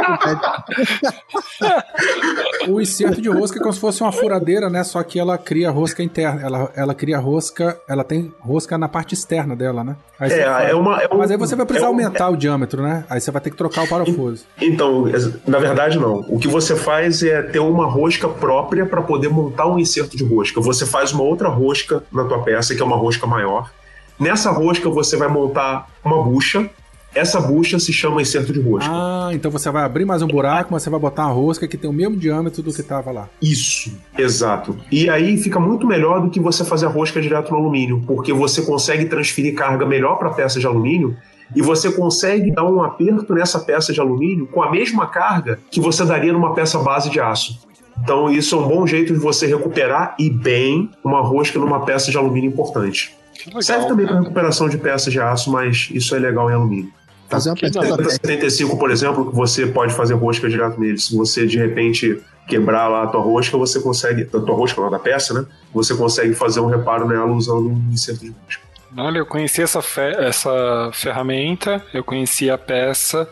O 2.69 2.81
inserto 2.81 3.21
de 3.21 3.29
rosca 3.29 3.57
é 3.57 3.61
como 3.61 3.73
se 3.73 3.79
fosse 3.79 4.01
uma 4.03 4.11
furadeira, 4.11 4.69
né? 4.69 4.83
Só 4.83 5.01
que 5.03 5.17
ela 5.19 5.37
cria 5.37 5.71
rosca 5.71 6.03
interna. 6.03 6.41
Ela, 6.41 6.71
ela 6.75 6.93
cria 6.93 7.17
rosca. 7.17 7.79
Ela 7.87 8.03
tem 8.03 8.31
rosca 8.39 8.77
na 8.77 8.87
parte 8.89 9.13
externa 9.13 9.55
dela, 9.55 9.83
né? 9.83 9.95
Aí 10.19 10.31
É, 10.31 10.71
é 10.71 10.75
uma. 10.75 11.01
é 11.01 11.07
um- 11.13 11.17
Mas 11.17 11.31
aí 11.31 11.37
você 11.37 11.55
vai 11.55 11.65
precisar 11.65 11.87
é 11.87 11.89
um- 11.89 11.93
aumentar 11.93 12.29
o 12.29 12.35
diâmetro, 12.37 12.81
né? 12.81 13.05
Aí 13.09 13.21
você 13.21 13.31
vai 13.31 13.41
ter 13.41 13.49
que 13.51 13.57
trocar 13.57 13.83
o 13.85 13.87
parafuso. 13.87 14.45
Então, 14.61 15.05
na 15.47 15.59
verdade, 15.59 15.97
não. 15.97 16.19
O 16.27 16.37
que 16.37 16.47
você 16.47 16.75
faz 16.75 17.23
é 17.23 17.41
ter 17.41 17.59
uma 17.59 17.85
rosca 17.87 18.27
própria 18.27 18.85
para 18.85 19.01
poder 19.01 19.29
montar 19.29 19.67
um 19.67 19.79
inserto 19.79 20.17
de 20.17 20.23
rosca. 20.25 20.59
Você 20.67 20.85
faz 20.85 21.13
uma 21.13 21.23
outra 21.23 21.47
rosca 21.47 22.03
na 22.11 22.25
tua 22.25 22.43
peça, 22.43 22.75
que 22.75 22.81
é 22.81 22.85
uma 22.85 22.97
rosca 22.97 23.25
maior. 23.25 23.71
Nessa 24.19 24.51
rosca 24.51 24.89
você 24.89 25.15
vai 25.15 25.29
montar 25.29 25.87
uma 26.03 26.21
bucha. 26.21 26.69
Essa 27.15 27.39
bucha 27.39 27.79
se 27.79 27.93
chama 27.93 28.21
inserto 28.21 28.51
de 28.51 28.59
rosca. 28.59 28.91
Ah, 28.91 29.29
então 29.31 29.49
você 29.49 29.71
vai 29.71 29.85
abrir 29.85 30.03
mais 30.03 30.21
um 30.21 30.27
buraco, 30.27 30.73
mas 30.73 30.83
você 30.83 30.89
vai 30.89 30.99
botar 30.99 31.27
uma 31.27 31.33
rosca 31.33 31.69
que 31.69 31.77
tem 31.77 31.89
o 31.89 31.93
mesmo 31.93 32.17
diâmetro 32.17 32.61
do 32.61 32.73
que 32.73 32.83
tava 32.83 33.11
lá. 33.11 33.29
Isso, 33.41 33.97
exato. 34.17 34.77
E 34.91 35.09
aí 35.09 35.37
fica 35.37 35.57
muito 35.57 35.87
melhor 35.87 36.19
do 36.19 36.29
que 36.29 36.39
você 36.39 36.65
fazer 36.65 36.87
a 36.87 36.89
rosca 36.89 37.21
direto 37.21 37.49
no 37.49 37.59
alumínio, 37.59 38.03
porque 38.05 38.33
você 38.33 38.61
consegue 38.61 39.05
transferir 39.05 39.55
carga 39.55 39.85
melhor 39.85 40.17
para 40.17 40.27
a 40.27 40.33
peça 40.33 40.59
de 40.59 40.67
alumínio 40.67 41.15
e 41.55 41.61
você 41.61 41.89
consegue 41.89 42.51
dar 42.51 42.65
um 42.65 42.83
aperto 42.83 43.33
nessa 43.33 43.57
peça 43.61 43.93
de 43.93 44.01
alumínio 44.01 44.47
com 44.47 44.61
a 44.61 44.69
mesma 44.69 45.07
carga 45.07 45.59
que 45.71 45.79
você 45.79 46.03
daria 46.03 46.33
numa 46.33 46.53
peça 46.53 46.77
base 46.79 47.09
de 47.09 47.21
aço. 47.21 47.57
Então 48.03 48.29
isso 48.31 48.55
é 48.55 48.57
um 48.59 48.67
bom 48.67 48.85
jeito 48.87 49.13
de 49.13 49.19
você 49.19 49.45
recuperar 49.47 50.15
e 50.19 50.29
bem 50.29 50.89
uma 51.03 51.21
rosca 51.21 51.59
numa 51.59 51.85
peça 51.85 52.09
de 52.11 52.17
alumínio 52.17 52.49
importante. 52.49 53.15
Legal. 53.45 53.61
Serve 53.61 53.87
também 53.87 54.05
para 54.07 54.19
recuperação 54.19 54.67
de 54.69 54.77
peças 54.77 55.11
de 55.11 55.19
aço, 55.19 55.51
mas 55.51 55.89
isso 55.91 56.15
é 56.15 56.19
legal 56.19 56.49
em 56.49 56.53
alumínio. 56.53 56.91
Fazer 57.29 57.49
uma 57.49 57.57
pra 57.97 58.09
75, 58.09 58.77
por 58.77 58.89
exemplo, 58.89 59.29
que 59.29 59.35
você 59.35 59.67
pode 59.67 59.93
fazer 59.93 60.13
rosca 60.13 60.47
direto 60.49 60.79
nele. 60.79 60.97
Se 60.97 61.15
você 61.15 61.45
de 61.45 61.57
repente 61.57 62.21
quebrar 62.47 62.87
lá 62.87 63.03
a 63.03 63.07
tua 63.07 63.19
rosca, 63.21 63.57
você 63.57 63.81
consegue. 63.81 64.23
A 64.23 64.39
tua 64.39 64.55
rosca 64.55 64.79
lá 64.79 64.89
da 64.89 64.97
peça, 64.99 65.33
né? 65.33 65.45
Você 65.73 65.93
consegue 65.93 66.33
fazer 66.33 66.61
um 66.61 66.67
reparo 66.67 67.05
nela 67.05 67.25
usando 67.25 67.67
um 67.69 67.89
inserto 67.91 68.21
de 68.21 68.33
rosca. 68.45 68.61
Olha, 68.97 69.17
eu 69.19 69.25
conheci 69.25 69.61
essa, 69.61 69.81
fe- 69.81 70.15
essa 70.17 70.89
ferramenta, 70.93 71.83
eu 71.93 72.03
conheci 72.03 72.49
a 72.49 72.57
peça, 72.57 73.29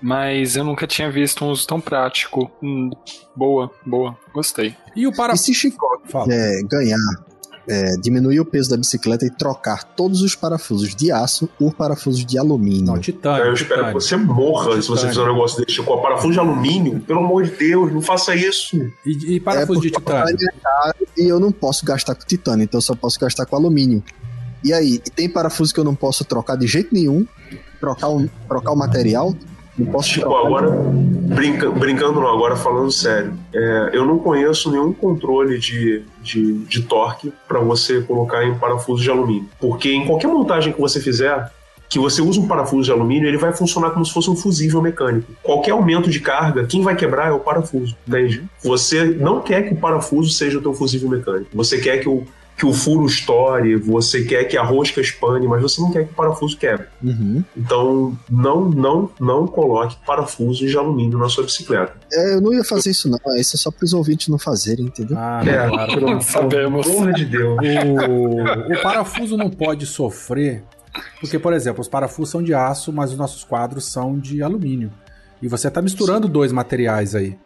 mas 0.00 0.56
eu 0.56 0.64
nunca 0.64 0.86
tinha 0.86 1.10
visto 1.10 1.44
um 1.44 1.50
uso 1.50 1.66
tão 1.66 1.80
prático. 1.80 2.50
Hum, 2.62 2.90
boa, 3.34 3.70
boa, 3.84 4.16
gostei. 4.32 4.74
E 4.94 5.06
o 5.06 5.12
para... 5.12 5.34
E 5.34 5.38
se 5.38 5.54
Chico 5.54 5.86
Fala. 6.04 6.32
é, 6.32 6.62
ganhar, 6.62 6.98
é, 7.68 7.96
diminuir 8.00 8.40
o 8.40 8.44
peso 8.44 8.70
da 8.70 8.76
bicicleta 8.76 9.26
e 9.26 9.30
trocar 9.30 9.84
todos 9.84 10.22
os 10.22 10.34
parafusos 10.34 10.94
de 10.94 11.10
aço 11.10 11.48
por 11.58 11.74
parafusos 11.74 12.24
de 12.24 12.38
alumínio? 12.38 12.86
Não, 12.86 12.98
titânio. 12.98 13.46
eu 13.46 13.54
espero 13.54 13.80
que 13.80 13.86
titânio. 13.88 14.00
você 14.00 14.16
morra 14.16 14.80
se 14.80 14.88
você 14.88 15.08
fizer 15.08 15.22
um 15.22 15.32
negócio 15.32 15.64
desse. 15.64 15.82
Com 15.82 16.00
parafuso 16.00 16.32
de 16.32 16.38
alumínio, 16.38 17.00
pelo 17.00 17.20
amor 17.20 17.44
de 17.44 17.50
Deus, 17.50 17.92
não 17.92 18.02
faça 18.02 18.34
isso. 18.34 18.76
E, 19.04 19.36
e 19.36 19.40
parafuso 19.40 19.80
de 19.80 19.90
porque 19.90 20.12
titânio? 20.12 20.36
é 20.48 20.60
caro 20.60 20.96
e 21.16 21.28
eu 21.28 21.40
não 21.40 21.50
posso 21.50 21.84
gastar 21.84 22.14
com 22.14 22.24
titânio, 22.24 22.64
então 22.64 22.78
eu 22.78 22.82
só 22.82 22.94
posso 22.94 23.18
gastar 23.18 23.46
com 23.46 23.56
alumínio. 23.56 24.02
E 24.62 24.72
aí, 24.72 24.98
tem 25.14 25.28
parafuso 25.28 25.72
que 25.72 25.78
eu 25.78 25.84
não 25.84 25.94
posso 25.94 26.24
trocar 26.24 26.56
de 26.56 26.66
jeito 26.66 26.92
nenhum, 26.92 27.26
trocar 27.78 28.08
o, 28.08 28.28
trocar 28.48 28.72
o 28.72 28.76
material, 28.76 29.34
não 29.78 29.86
posso 29.92 30.08
Tipo, 30.08 30.34
agora, 30.34 30.70
brinca- 30.70 31.70
brincando 31.70 32.20
não, 32.20 32.28
agora 32.28 32.56
falando 32.56 32.90
sério, 32.90 33.32
é, 33.54 33.90
eu 33.92 34.04
não 34.04 34.18
conheço 34.18 34.70
nenhum 34.70 34.92
controle 34.92 35.58
de, 35.58 36.02
de, 36.22 36.52
de 36.64 36.82
torque 36.82 37.32
para 37.46 37.60
você 37.60 38.00
colocar 38.00 38.44
em 38.44 38.54
parafuso 38.54 39.02
de 39.02 39.10
alumínio. 39.10 39.48
Porque 39.60 39.92
em 39.92 40.06
qualquer 40.06 40.28
montagem 40.28 40.72
que 40.72 40.80
você 40.80 41.00
fizer, 41.00 41.50
que 41.88 41.98
você 41.98 42.20
usa 42.20 42.40
um 42.40 42.48
parafuso 42.48 42.84
de 42.84 42.90
alumínio, 42.90 43.28
ele 43.28 43.36
vai 43.38 43.52
funcionar 43.52 43.90
como 43.90 44.04
se 44.04 44.12
fosse 44.12 44.28
um 44.30 44.34
fusível 44.36 44.82
mecânico. 44.82 45.30
Qualquer 45.42 45.70
aumento 45.72 46.10
de 46.10 46.20
carga, 46.20 46.64
quem 46.66 46.82
vai 46.82 46.96
quebrar 46.96 47.28
é 47.28 47.32
o 47.32 47.38
parafuso, 47.38 47.94
entende? 48.08 48.42
Você 48.64 49.04
não 49.04 49.40
quer 49.40 49.62
que 49.62 49.74
o 49.74 49.76
parafuso 49.76 50.30
seja 50.30 50.58
o 50.58 50.62
teu 50.62 50.74
fusível 50.74 51.08
mecânico. 51.08 51.50
Você 51.54 51.78
quer 51.78 51.98
que 51.98 52.08
o, 52.08 52.24
que 52.56 52.64
o 52.64 52.72
furo 52.72 53.04
estoure, 53.06 53.76
você 53.76 54.24
quer 54.24 54.44
que 54.44 54.56
a 54.56 54.62
rosca 54.62 55.00
espane, 55.00 55.46
mas 55.46 55.60
você 55.60 55.78
não 55.80 55.90
quer 55.92 56.04
que 56.06 56.12
o 56.12 56.14
parafuso 56.14 56.56
quebre. 56.56 56.86
Uhum. 57.04 57.44
Então, 57.56 58.18
não, 58.30 58.68
não, 58.70 59.10
não 59.20 59.46
coloque 59.46 59.96
parafusos 60.06 60.70
de 60.70 60.76
alumínio 60.76 61.18
na 61.18 61.28
sua 61.28 61.44
bicicleta. 61.44 61.92
É, 62.10 62.34
eu 62.34 62.40
não 62.40 62.54
ia 62.54 62.64
fazer 62.64 62.90
isso, 62.90 63.10
não. 63.10 63.18
Isso 63.38 63.56
é 63.56 63.58
só 63.58 63.70
para 63.70 63.84
os 63.84 63.92
ouvintes 63.92 64.28
não 64.28 64.38
fazerem, 64.38 64.86
entendeu? 64.86 65.18
Ah, 65.18 65.42
É, 65.46 65.68
claro. 65.68 65.94
pelo 65.94 66.20
Sabemos. 66.22 66.86
amor 66.86 67.12
de 67.12 67.24
Deus. 67.26 67.58
O, 68.08 68.72
o 68.72 68.82
parafuso 68.82 69.36
não 69.36 69.50
pode 69.50 69.84
sofrer, 69.84 70.64
porque, 71.20 71.38
por 71.38 71.52
exemplo, 71.52 71.82
os 71.82 71.88
parafusos 71.88 72.30
são 72.30 72.42
de 72.42 72.54
aço, 72.54 72.90
mas 72.92 73.10
os 73.12 73.18
nossos 73.18 73.44
quadros 73.44 73.84
são 73.84 74.18
de 74.18 74.42
alumínio. 74.42 74.90
E 75.42 75.48
você 75.48 75.68
está 75.68 75.82
misturando 75.82 76.26
dois 76.26 76.50
materiais 76.52 77.14
aí. 77.14 77.36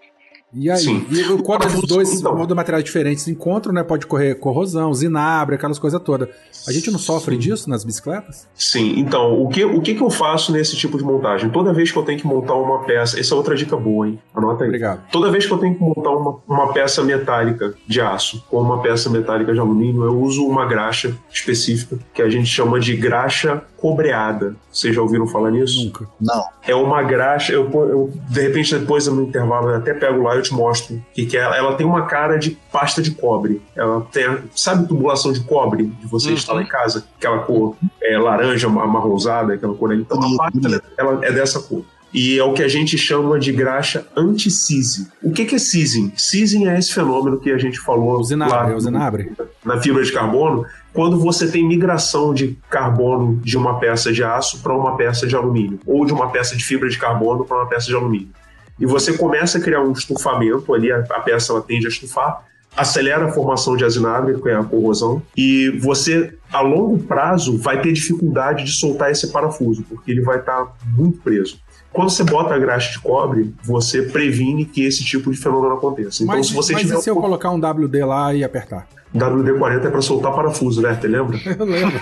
E 0.53 0.71
aí, 0.71 0.79
Sim. 0.79 1.07
e 1.11 1.25
quando 1.43 1.63
esses 1.63 1.81
Parafuso, 1.81 1.87
dois, 1.87 2.21
dois 2.21 2.49
materiais 2.49 2.85
diferentes 2.85 3.25
se 3.25 3.31
encontram, 3.31 3.73
né? 3.73 3.83
Pode 3.85 4.07
correr 4.07 4.35
corrosão, 4.35 4.93
zinabre, 4.93 5.55
aquelas 5.55 5.79
coisas 5.79 6.01
todas. 6.03 6.29
A 6.67 6.73
gente 6.73 6.91
não 6.91 6.99
sofre 6.99 7.37
disso 7.37 7.71
nas 7.71 7.85
bicicletas? 7.85 8.49
Sim, 8.55 8.99
então, 8.99 9.41
o 9.41 9.49
que, 9.49 9.65
o 9.65 9.81
que 9.81 9.95
que 9.95 10.03
eu 10.03 10.11
faço 10.11 10.53
nesse 10.53 10.77
tipo 10.77 10.99
de 10.99 11.05
montagem? 11.05 11.51
Toda 11.51 11.73
vez 11.73 11.93
que 11.93 11.99
eu 11.99 12.03
tenho 12.03 12.19
que 12.19 12.27
montar 12.27 12.55
uma 12.55 12.81
peça, 12.85 13.19
essa 13.19 13.35
é 13.35 13.37
outra 13.37 13.55
dica 13.55 13.77
boa, 13.77 14.09
hein? 14.09 14.19
Anota 14.35 14.65
aí. 14.65 14.69
Obrigado. 14.69 15.03
Toda 15.11 15.31
vez 15.31 15.47
que 15.47 15.53
eu 15.53 15.59
tenho 15.59 15.75
que 15.75 15.81
montar 15.81 16.11
uma, 16.11 16.39
uma 16.49 16.73
peça 16.73 17.03
metálica 17.03 17.75
de 17.87 18.01
aço 18.01 18.45
com 18.51 18.61
uma 18.61 18.83
peça 18.83 19.09
metálica 19.09 19.53
de 19.53 19.61
alumínio, 19.61 20.05
eu 20.05 20.21
uso 20.21 20.45
uma 20.47 20.67
graxa 20.67 21.17
específica 21.33 21.99
que 22.13 22.23
a 22.23 22.29
gente 22.29 22.47
chama 22.47 22.81
de 22.81 22.97
graxa 22.97 23.63
cobreada. 23.81 24.55
Vocês 24.71 24.95
já 24.95 25.01
ouviram 25.03 25.27
falar 25.27 25.51
nisso? 25.51 25.85
Nunca. 25.85 26.07
Não. 26.21 26.45
É 26.63 26.75
uma 26.75 27.03
graxa, 27.03 27.53
eu, 27.53 27.71
eu 27.73 28.13
de 28.29 28.41
repente 28.41 28.77
depois 28.79 29.07
no 29.07 29.23
intervalo 29.23 29.71
eu 29.71 29.77
até 29.77 29.95
pego 29.95 30.23
lá 30.23 30.35
e 30.35 30.39
eu 30.39 30.43
te 30.43 30.53
mostro 30.53 30.97
o 30.97 31.03
que, 31.15 31.27
que 31.27 31.37
é. 31.37 31.41
Ela 31.41 31.75
tem 31.75 31.87
uma 31.87 32.07
cara 32.07 32.37
de 32.39 32.51
pasta 32.71 33.01
de 33.03 33.11
cobre. 33.13 33.61
Ela 33.75 34.03
tem, 34.13 34.25
sabe 34.55 34.87
tubulação 34.87 35.33
de 35.33 35.41
cobre 35.41 35.87
de 35.87 36.07
você 36.07 36.29
Uhum. 36.29 36.35
instalar 36.35 36.63
em 36.63 36.67
casa? 36.67 37.05
Aquela 37.19 37.39
cor 37.41 37.77
é, 38.03 38.19
laranja, 38.19 38.67
amarronzada, 38.67 39.55
aquela 39.55 39.75
cor 39.75 39.91
ali. 39.91 40.03
Então 40.03 40.19
a 40.19 40.21
Bonito, 40.21 40.37
pasta 40.39 40.83
ela 40.99 41.19
é 41.25 41.33
dessa 41.33 41.61
cor. 41.61 41.83
E 42.13 42.39
é 42.39 42.43
o 42.43 42.53
que 42.53 42.63
a 42.63 42.69
gente 42.69 42.99
chama 42.99 43.39
de 43.39 43.53
graxa 43.53 44.07
anti-seizing. 44.17 45.07
O 45.23 45.31
que, 45.31 45.45
que 45.45 45.55
é 45.55 45.59
seizing? 45.59 46.13
Seizing 46.17 46.67
é 46.67 46.79
esse 46.79 46.93
fenômeno 46.93 47.39
que 47.39 47.51
a 47.53 47.59
gente 47.59 47.79
falou 47.79 48.19
O 48.19 48.25
zinabre, 48.25 48.73
lá 48.73 48.77
o 48.77 48.81
zinabre. 48.81 49.33
na 49.65 49.81
fibra 49.81 50.03
de 50.03 50.13
carbono, 50.13 50.67
quando 50.93 51.19
você 51.21 51.49
tem 51.49 51.67
migração 51.67 52.35
de 52.35 52.59
carbono 52.69 53.37
de 53.37 53.57
uma 53.57 53.79
peça 53.79 54.13
de 54.13 54.25
aço 54.25 54.61
para 54.61 54.77
uma 54.77 54.97
peça 54.97 55.27
de 55.27 55.37
alumínio, 55.37 55.79
ou 55.87 56.05
de 56.05 56.13
uma 56.13 56.31
peça 56.31 56.57
de 56.57 56.65
fibra 56.65 56.89
de 56.89 56.99
carbono 56.99 57.45
para 57.45 57.59
uma 57.59 57.69
peça 57.69 57.87
de 57.87 57.95
alumínio. 57.95 58.31
E 58.79 58.87
você 58.87 59.13
começa 59.13 59.59
a 59.59 59.61
criar 59.61 59.83
um 59.83 59.93
estufamento 59.93 60.75
ali, 60.75 60.91
a, 60.91 60.99
a 60.99 61.21
peça 61.21 61.53
ela 61.53 61.63
tende 61.63 61.87
a 61.87 61.91
estufar, 61.91 62.45
acelera 62.77 63.27
a 63.27 63.33
formação 63.33 63.77
de 63.77 63.85
azinabre, 63.85 64.41
que 64.41 64.49
é 64.49 64.55
a 64.55 64.65
corrosão, 64.65 65.23
e 65.37 65.71
você, 65.79 66.35
a 66.53 66.61
longo 66.61 66.99
prazo, 66.99 67.59
vai 67.59 67.81
ter 67.81 67.93
dificuldade 67.93 68.65
de 68.65 68.73
soltar 68.73 69.11
esse 69.11 69.31
parafuso, 69.33 69.85
porque 69.89 70.11
ele 70.11 70.23
vai 70.23 70.39
estar 70.39 70.73
muito 70.97 71.19
preso. 71.21 71.61
Quando 71.93 72.11
você 72.11 72.23
bota 72.23 72.55
a 72.55 72.59
graxa 72.59 72.93
de 72.93 73.01
cobre, 73.01 73.53
você 73.65 74.03
previne 74.03 74.65
que 74.65 74.85
esse 74.85 75.05
tipo 75.05 75.31
de 75.31 75.37
fenômeno 75.37 75.75
aconteça. 75.75 76.23
Então, 76.23 76.37
mas 76.37 76.47
se 76.47 76.55
você 76.55 76.73
mas 76.73 76.83
tiver 76.83 76.99
e 76.99 77.03
se 77.03 77.11
eu 77.11 77.19
um 77.19 77.21
colocar 77.21 77.51
um 77.51 77.59
WD 77.59 78.05
lá 78.05 78.33
e 78.33 78.45
apertar? 78.45 78.87
WD-40 79.15 79.87
é 79.87 79.91
para 79.91 80.01
soltar 80.01 80.33
parafuso, 80.33 80.81
né? 80.81 80.97
Você 81.01 81.09
lembra? 81.09 81.37
Eu 81.59 81.67
lembro. 81.67 81.99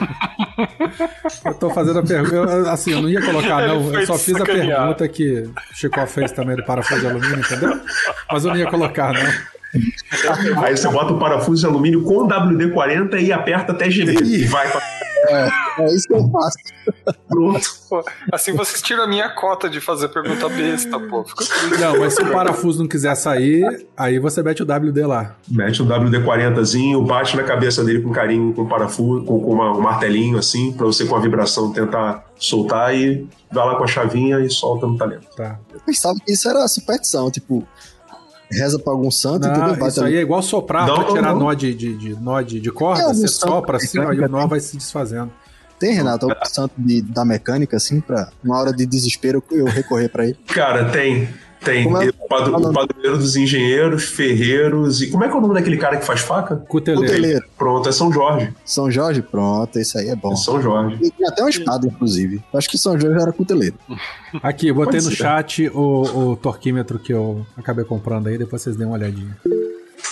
eu 1.44 1.55
tô 1.55 1.70
fazendo 1.70 2.01
a 2.01 2.02
pergunta. 2.02 2.70
Assim, 2.70 2.93
eu 2.93 3.01
não 3.01 3.09
ia 3.09 3.24
colocar, 3.24 3.66
não. 3.66 3.94
Eu 3.94 4.06
só 4.06 4.19
fiz 4.19 4.39
a 4.39 4.44
pergunta 4.44 5.09
que 5.09 5.40
o 5.40 5.52
Chico 5.74 6.06
fez 6.06 6.32
também 6.32 6.56
do 6.56 6.65
parafuso 6.65 7.01
de 7.01 7.06
alumínio, 7.06 7.39
entendeu? 7.39 7.81
Mas 8.31 8.44
eu 8.44 8.51
não 8.51 8.59
ia 8.59 8.69
colocar, 8.69 9.15
não. 9.15 10.62
Aí 10.62 10.77
você 10.77 10.89
bota 10.89 11.12
o 11.12 11.19
parafuso 11.19 11.62
de 11.62 11.66
alumínio 11.66 12.02
com 12.02 12.27
WD-40 12.27 13.23
e 13.23 13.32
aperta 13.32 13.73
até 13.73 13.90
gemer. 13.90 14.20
E 14.23 14.44
vai 14.44 14.70
pra 14.70 14.81
É 15.78 15.86
isso 15.95 16.07
que 16.09 16.15
eu 16.15 16.28
faço. 16.31 16.57
pronto. 17.28 17.61
Pô, 17.89 18.05
assim 18.32 18.53
vocês 18.53 18.81
tiram 18.82 19.05
a 19.05 19.07
minha 19.07 19.28
cota 19.31 19.69
de 19.69 19.81
fazer 19.81 20.09
pergunta 20.09 20.49
besta, 20.49 20.99
pô. 21.01 21.24
Não, 21.78 21.99
mas 22.01 22.15
se 22.15 22.23
o 22.23 22.31
parafuso 22.32 22.81
não 22.81 22.89
quiser 22.89 23.15
sair, 23.15 23.86
aí 23.97 24.19
você 24.19 24.43
mete 24.43 24.62
o 24.62 24.66
WD 24.66 25.07
lá. 25.07 25.36
Mete 25.49 25.82
um 25.82 25.86
WD-40zinho, 25.86 27.07
bate 27.07 27.36
na 27.36 27.43
cabeça 27.45 27.85
dele 27.85 28.03
com 28.03 28.11
carinho, 28.11 28.53
com 28.55 28.66
parafuso, 28.66 29.24
com, 29.24 29.40
com 29.40 29.53
uma- 29.53 29.77
um 29.77 29.81
martelinho 29.81 30.39
assim, 30.39 30.73
pra 30.73 30.86
você 30.86 31.05
com 31.07 31.16
a 31.16 31.20
vibração 31.20 31.73
tentar 31.73 32.24
soltar 32.36 32.95
e 32.95 33.27
vai 33.51 33.66
lá 33.66 33.77
com 33.77 33.85
a 33.85 33.86
chavinha 33.86 34.39
e 34.40 34.51
solta 34.51 34.86
no 34.86 34.97
talento. 34.97 35.27
Tá. 35.36 35.59
Eu 35.73 35.81
pensava 35.81 36.16
que 36.24 36.32
isso 36.32 36.49
era 36.49 36.66
superstição, 36.69 37.31
tipo, 37.31 37.66
reza 38.50 38.78
pra 38.78 38.92
algum 38.92 39.10
santo, 39.10 39.46
Não, 39.46 39.54
entendeu? 39.54 39.76
Bate 39.76 39.88
isso 39.92 40.00
ali. 40.04 40.14
aí 40.14 40.18
é 40.18 40.22
igual 40.22 40.42
soprar 40.42 40.86
Não, 40.86 40.94
pra 40.96 41.04
tirar 41.12 41.32
não. 41.32 41.38
nó 41.40 41.52
de, 41.54 41.74
de, 41.74 41.96
de- 41.96 42.14
nó 42.20 42.40
de, 42.40 42.60
de 42.60 42.70
corda. 42.70 43.02
É 43.02 43.06
Você 43.08 43.28
santo 43.28 43.50
sopra 43.52 43.76
assim, 43.76 43.98
ó, 43.98 44.12
e 44.12 44.20
o 44.20 44.28
nó 44.28 44.46
vai 44.46 44.60
se 44.60 44.76
desfazendo. 44.76 45.30
Tem, 45.78 45.92
Renato, 45.94 46.26
algum 46.28 46.44
santo 46.44 46.72
de- 46.76 47.02
da 47.02 47.24
mecânica, 47.24 47.76
assim, 47.76 48.00
pra 48.00 48.30
uma 48.42 48.58
hora 48.58 48.72
de 48.72 48.84
desespero 48.84 49.42
eu 49.50 49.66
recorrer 49.66 50.08
pra 50.08 50.24
ele. 50.24 50.36
Cara, 50.48 50.86
tem. 50.90 51.28
Tem. 51.64 51.85
É- 51.86 52.09
O, 52.09 52.28
padro- 52.28 52.56
o 52.56 52.72
padroeiro 52.72 53.18
dos 53.18 53.35
engenheiros, 53.36 54.05
ferreiros 54.05 55.01
e. 55.02 55.10
Como 55.10 55.24
é 55.24 55.28
que 55.28 55.35
é 55.35 55.36
o 55.36 55.40
nome 55.40 55.55
daquele 55.55 55.76
cara 55.76 55.97
que 55.97 56.05
faz 56.05 56.20
faca? 56.20 56.56
Cuteleiro. 56.56 57.06
Cuteleiro. 57.10 57.44
Pronto, 57.56 57.89
é 57.89 57.93
São 57.93 58.12
Jorge. 58.12 58.52
São 58.64 58.90
Jorge, 58.90 59.22
pronto, 59.22 59.78
isso 59.78 59.98
aí 59.98 60.09
é 60.09 60.16
bom. 60.16 60.32
É 60.32 60.36
São 60.36 60.60
Jorge. 60.60 60.98
E 61.02 61.10
tem 61.10 61.26
até 61.26 61.43
uma 61.43 61.51
espada, 61.51 61.86
inclusive. 61.86 62.43
Eu 62.52 62.59
Acho 62.59 62.68
que 62.68 62.78
São 62.78 62.98
Jorge 62.98 63.20
era 63.20 63.32
cuteleiro. 63.32 63.76
Aqui, 64.43 64.70
botei 64.72 65.01
Pode 65.01 65.05
no 65.06 65.10
ser. 65.10 65.16
chat 65.16 65.68
o, 65.74 66.30
o 66.32 66.36
torquímetro 66.36 66.98
que 66.98 67.12
eu 67.12 67.44
acabei 67.56 67.85
comprando 67.85 68.26
aí, 68.28 68.36
depois 68.39 68.62
vocês 68.62 68.76
dêem 68.76 68.89
uma 68.89 68.97
olhadinha. 68.97 69.36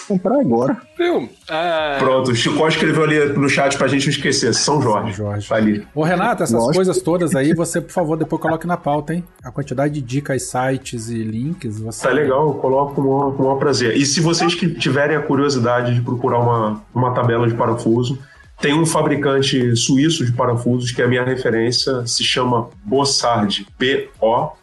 Comprar 0.06 0.40
agora. 0.40 0.76
Viu? 0.96 1.28
É, 1.48 1.98
Pronto, 1.98 2.30
o 2.30 2.34
Chico 2.34 2.66
escreveu 2.68 3.04
ali 3.04 3.18
no 3.32 3.48
chat 3.48 3.76
pra 3.76 3.88
gente 3.88 4.06
não 4.06 4.10
esquecer. 4.10 4.54
São 4.54 4.80
Jorge. 4.80 5.14
São 5.14 5.26
Jorge. 5.26 5.48
Tá 5.48 5.56
ali. 5.56 5.86
Ô, 5.94 6.04
Renato, 6.04 6.42
essas 6.44 6.54
Lógico. 6.54 6.74
coisas 6.74 7.02
todas 7.02 7.34
aí, 7.34 7.52
você, 7.54 7.80
por 7.80 7.92
favor, 7.92 8.16
depois 8.16 8.40
coloque 8.40 8.66
na 8.66 8.76
pauta, 8.76 9.14
hein? 9.14 9.24
A 9.42 9.50
quantidade 9.50 9.94
de 9.94 10.02
dicas, 10.02 10.48
sites 10.48 11.08
e 11.08 11.22
links. 11.22 11.80
Você... 11.80 12.06
Tá 12.06 12.12
legal, 12.12 12.48
eu 12.48 12.54
coloco 12.54 12.94
com 12.94 13.00
o 13.00 13.04
maior, 13.04 13.32
com 13.32 13.42
o 13.42 13.46
maior 13.46 13.58
prazer. 13.58 13.96
E 13.96 14.06
se 14.06 14.20
vocês 14.20 14.54
que 14.54 14.72
tiverem 14.74 15.16
a 15.16 15.22
curiosidade 15.22 15.94
de 15.94 16.00
procurar 16.00 16.38
uma, 16.38 16.82
uma 16.94 17.12
tabela 17.12 17.48
de 17.48 17.54
parafuso, 17.54 18.18
tem 18.60 18.72
um 18.72 18.86
fabricante 18.86 19.76
suíço 19.76 20.24
de 20.24 20.32
parafusos 20.32 20.90
que 20.90 21.02
é 21.02 21.04
a 21.04 21.08
minha 21.08 21.24
referência, 21.24 22.06
se 22.06 22.24
chama 22.24 22.70
Bossard, 22.84 23.66
B-O-S-S-A-R-D. 23.78 24.56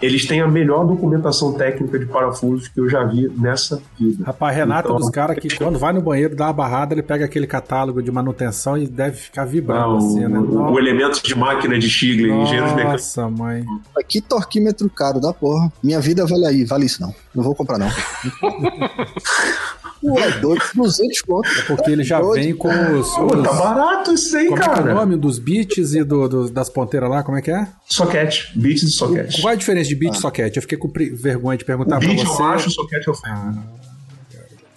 Eles 0.00 0.26
têm 0.26 0.42
a 0.42 0.46
melhor 0.48 0.84
documentação 0.86 1.54
técnica 1.54 1.98
de 1.98 2.04
parafusos 2.04 2.68
que 2.68 2.78
eu 2.78 2.86
já 2.88 3.02
vi 3.04 3.28
nessa 3.38 3.80
vida. 3.98 4.24
Rapaz, 4.26 4.54
Renato 4.54 4.88
é 4.88 4.90
Então- 4.90 5.00
dos 5.00 5.10
caras 5.10 5.38
que 5.38 5.48
quando 5.56 5.78
vai 5.78 5.92
no 5.92 6.02
banheiro, 6.02 6.36
dá 6.36 6.46
uma 6.48 6.52
barrada, 6.52 6.92
ele 6.92 7.02
pega 7.02 7.24
aquele 7.24 7.46
catálogo 7.46 8.02
de 8.02 8.12
manutenção 8.12 8.76
e 8.76 8.86
deve 8.86 9.16
ficar 9.16 9.46
vibrando 9.46 9.94
Ah, 9.94 9.98
assim, 9.98 10.20
né? 10.28 10.38
o, 10.38 10.72
o 10.72 10.78
elemento 10.78 11.22
de 11.22 11.34
máquina 11.34 11.78
de 11.78 11.88
Stigler, 11.88 12.30
engenheiros 12.34 12.72
mecânicos. 12.72 13.16
Nossa, 13.16 13.30
mãe. 13.30 13.64
Que 14.06 14.20
torquímetro 14.20 14.88
caro 14.90 15.18
da 15.20 15.32
porra. 15.32 15.72
Minha 15.82 15.98
vida 16.00 16.26
vale 16.26 16.44
aí, 16.46 16.64
vale 16.64 16.84
isso 16.86 17.00
não. 17.00 17.14
Não 17.34 17.42
vou 17.42 17.54
comprar 17.54 17.78
não. 17.78 17.88
Pô, 20.08 20.18
é 20.20 20.30
doido, 20.40 20.62
200 20.74 21.20
conto. 21.22 21.48
Porque 21.66 21.90
ele 21.90 22.04
já 22.04 22.20
Doido. 22.20 22.42
vem 22.44 22.54
com 22.54 22.68
os. 22.68 23.08
Pô, 23.14 23.24
os- 23.36 23.42
tá 23.42 23.52
barato 23.52 24.12
isso 24.12 24.36
aí, 24.36 24.46
como 24.46 24.58
é 24.58 24.62
que 24.62 24.68
é 24.68 24.72
o 24.72 24.74
cara. 24.76 24.94
nome 24.94 25.16
dos 25.16 25.38
bits 25.38 25.94
e 25.94 26.04
do, 26.04 26.28
do- 26.28 26.50
das 26.50 26.68
ponteiras 26.68 27.10
lá? 27.10 27.22
Como 27.22 27.36
é 27.36 27.42
que 27.42 27.50
é? 27.50 27.66
Soquete, 27.90 28.52
beats 28.58 28.82
de 28.82 28.90
soquete. 28.92 29.40
Qual 29.40 29.50
é 29.50 29.54
a 29.54 29.58
diferença 29.58 29.88
de 29.88 29.96
bit 29.96 30.16
e 30.16 30.20
soquete? 30.20 30.56
Eu 30.56 30.62
fiquei 30.62 30.78
com 30.78 30.88
vergonha 31.14 31.58
de 31.58 31.64
perguntar 31.64 31.96
O 31.96 32.00
pra 32.00 32.08
beat 32.08 32.20
é 32.20 32.24
você. 32.24 32.42
o 32.42 32.44
macho, 32.46 32.68
o 32.68 32.70
soquete 32.72 33.08
é 33.08 33.10
o 33.10 33.14
fêmea. 33.14 33.36
Ah, 33.36 33.86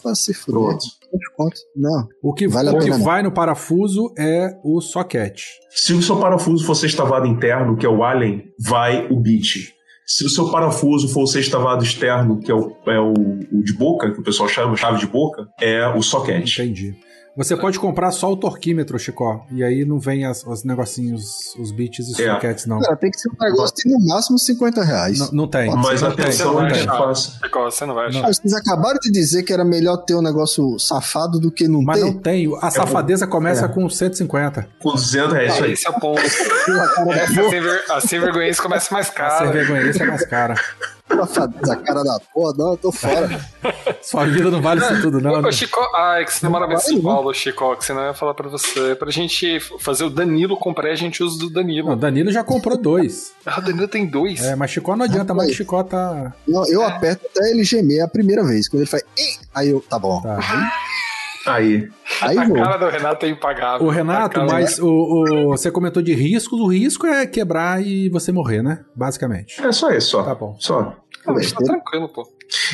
Pra 0.02 0.16
se 0.16 0.34
fuder. 0.34 0.62
Pronto. 0.62 0.86
200 1.12 1.30
conto. 1.36 1.56
Não. 1.76 2.08
o 2.24 2.34
que, 2.34 2.48
Vale 2.48 2.70
o 2.70 2.80
que 2.80 2.92
vai 2.92 3.22
no 3.22 3.32
parafuso 3.34 4.14
é 4.18 4.56
o 4.64 4.80
soquete. 4.80 5.44
Se 5.72 5.92
o 5.94 6.02
seu 6.02 6.18
parafuso 6.18 6.66
for 6.66 6.76
sextavado 6.76 7.26
interno, 7.28 7.76
que 7.76 7.86
é 7.86 7.90
o 7.90 8.04
Allen, 8.04 8.44
vai 8.60 9.08
o 9.10 9.20
bit. 9.20 9.74
Se 10.12 10.26
o 10.26 10.30
seu 10.30 10.50
parafuso 10.50 11.08
for 11.08 11.22
o 11.22 11.28
sextavado 11.28 11.84
externo, 11.84 12.40
que 12.40 12.52
é 12.52 12.56
o, 12.56 12.76
é 12.88 13.00
o, 13.00 13.14
o 13.14 13.64
de 13.64 13.74
boca, 13.74 14.12
que 14.12 14.20
o 14.20 14.24
pessoal 14.24 14.50
chama 14.50 14.76
chave 14.76 14.98
de 14.98 15.06
boca, 15.06 15.48
é 15.62 15.88
o 15.88 16.02
soquete. 16.02 16.64
Entendi. 16.64 16.96
Você 17.40 17.56
pode 17.56 17.80
comprar 17.80 18.12
só 18.12 18.32
o 18.32 18.38
torquímetro, 18.38 19.00
Chicó. 19.00 19.46
E 19.52 19.64
aí 19.64 19.86
não 19.86 19.98
vem 20.00 20.26
as- 20.26 20.46
os 20.46 20.64
negocinhos, 20.64 21.56
os 21.58 21.72
bits 21.72 22.08
e 22.08 22.12
os 22.12 22.20
É. 22.20 22.34
soquetes, 22.34 22.66
não. 22.66 22.80
Cara, 22.82 22.96
tem 22.98 23.10
que 23.10 23.20
ser 23.20 23.30
um 23.30 23.36
negócio 23.44 23.74
de 23.76 23.90
no 23.90 24.06
máximo 24.06 24.38
50 24.38 24.84
reais. 24.84 25.18
Não, 25.20 25.32
não 25.32 25.48
tem. 25.48 25.74
Mas 25.76 26.02
não 26.02 26.12
tem, 26.16 26.26
atenção, 26.26 26.62
é 26.66 26.70
você 26.70 27.86
não 27.86 27.96
vai 27.96 28.08
achar. 28.08 28.26
Ah, 28.26 28.34
Vocês 28.34 28.54
acabaram 28.54 29.00
de 29.02 29.10
dizer 29.10 29.44
que 29.44 29.54
era 29.54 29.64
melhor 29.64 29.98
ter 29.98 30.16
um 30.16 30.22
negócio 30.22 30.78
safado 30.78 31.40
do 31.40 31.50
que 31.52 31.68
não 31.68 31.82
Mas 31.82 32.00
ter. 32.00 32.06
não 32.06 32.14
tem. 32.14 32.58
A 32.62 32.70
safadeza 32.70 33.26
começa 33.26 33.66
É. 33.66 33.68
com 33.70 33.90
150. 33.90 34.68
Com 34.80 34.92
200 34.92 35.34
reais, 35.34 35.54
isso 35.56 35.64
aí. 35.64 35.72
Esse 35.74 35.88
é 35.88 35.90
o 35.90 35.94
ponto. 36.00 36.22
Sem, 37.50 37.62
ver, 37.62 37.84
a 37.90 38.02
sem 38.02 38.20
vergonha 38.20 38.54
começa 38.56 38.94
mais 38.94 39.10
A 39.10 39.12
cara. 39.14 39.38
sem 39.46 39.52
vergonha, 39.52 39.90
isso 39.90 40.04
é 40.04 40.06
mais 40.06 40.26
cara. 40.26 40.56
Safadeza, 41.10 41.76
cara 41.78 42.04
da 42.04 42.20
porra, 42.34 42.54
não, 42.58 42.72
eu 42.72 42.78
tô 42.78 42.92
fora. 42.92 43.30
Sua 44.02 44.26
vida 44.26 44.50
não 44.52 44.62
vale 44.62 44.82
isso 44.82 45.02
tudo, 45.02 45.20
não. 45.20 45.42
né? 45.42 45.48
Ô, 45.48 45.52
Chico, 45.52 45.80
ai, 45.96 46.24
que 46.26 46.34
você 46.34 46.46
não 46.46 46.52
mora 46.52 46.68
mais 46.68 46.84
em 46.88 46.94
São 46.94 47.02
vai. 47.02 47.14
Paulo, 47.14 47.34
Chico, 47.34 47.76
que 47.78 47.86
senão 47.86 48.02
eu 48.02 48.08
ia 48.08 48.14
falar 48.14 48.34
pra 48.34 48.48
você. 48.48 48.96
Pra 48.96 49.12
gente 49.12 49.60
fazer 49.80 50.04
o 50.04 50.10
Danilo 50.10 50.56
comprar, 50.58 50.92
a 50.92 50.96
gente 50.96 51.24
usa 51.24 51.38
do 51.40 51.50
Danilo. 51.50 51.90
Não, 51.90 51.98
Danilo 51.98 52.32
já 52.32 52.44
comprou 52.44 52.78
dois. 52.78 53.34
Ah, 53.46 53.60
o 53.60 53.62
Danilo 53.62 53.88
tem 53.88 54.06
dois. 54.06 54.42
É, 54.42 54.56
mas 54.56 54.72
Chicó 54.72 54.96
não 54.96 55.06
adianta, 55.06 55.34
mas 55.34 55.46
Rapaz. 55.46 55.58
Chicó 55.58 55.84
tá. 55.84 56.34
Não, 56.48 56.66
eu 56.68 56.84
aperto 56.84 57.26
até 57.36 57.50
ele 57.52 57.64
gemer 57.64 58.04
a 58.04 58.08
primeira 58.08 58.44
vez. 58.44 58.68
Quando 58.70 58.82
ele 58.82 58.90
faz. 58.90 59.04
Aí 59.54 59.70
eu, 59.70 59.82
tá 59.90 59.98
bom. 60.00 60.22
tá. 60.22 60.40
Aí. 61.50 61.88
Aí 62.22 62.38
a 62.38 62.46
vou. 62.46 62.56
cara 62.56 62.78
do 62.78 62.88
Renato 62.90 63.26
é 63.26 63.30
impagável. 63.30 63.86
O 63.88 63.90
Renato, 63.90 64.40
mas 64.46 64.80
o, 64.80 64.88
o- 64.88 65.48
você 65.50 65.70
comentou 65.72 66.02
de 66.02 66.14
riscos. 66.14 66.60
O 66.60 66.68
risco 66.68 67.06
é 67.08 67.26
quebrar 67.26 67.82
e 67.86 68.10
você 68.10 68.32
morrer, 68.32 68.62
né? 68.62 68.84
Basicamente. 68.96 69.62
É 69.62 69.72
só 69.72 69.90
isso, 69.92 70.10
só. 70.12 70.24
Tá 70.24 70.36
bom. 70.36 70.56
Só. 70.60 70.96
Ah, 71.26 71.34
mas 71.34 71.52
tá 71.52 71.60
tranquilo, 71.64 72.08
pô. 72.10 72.24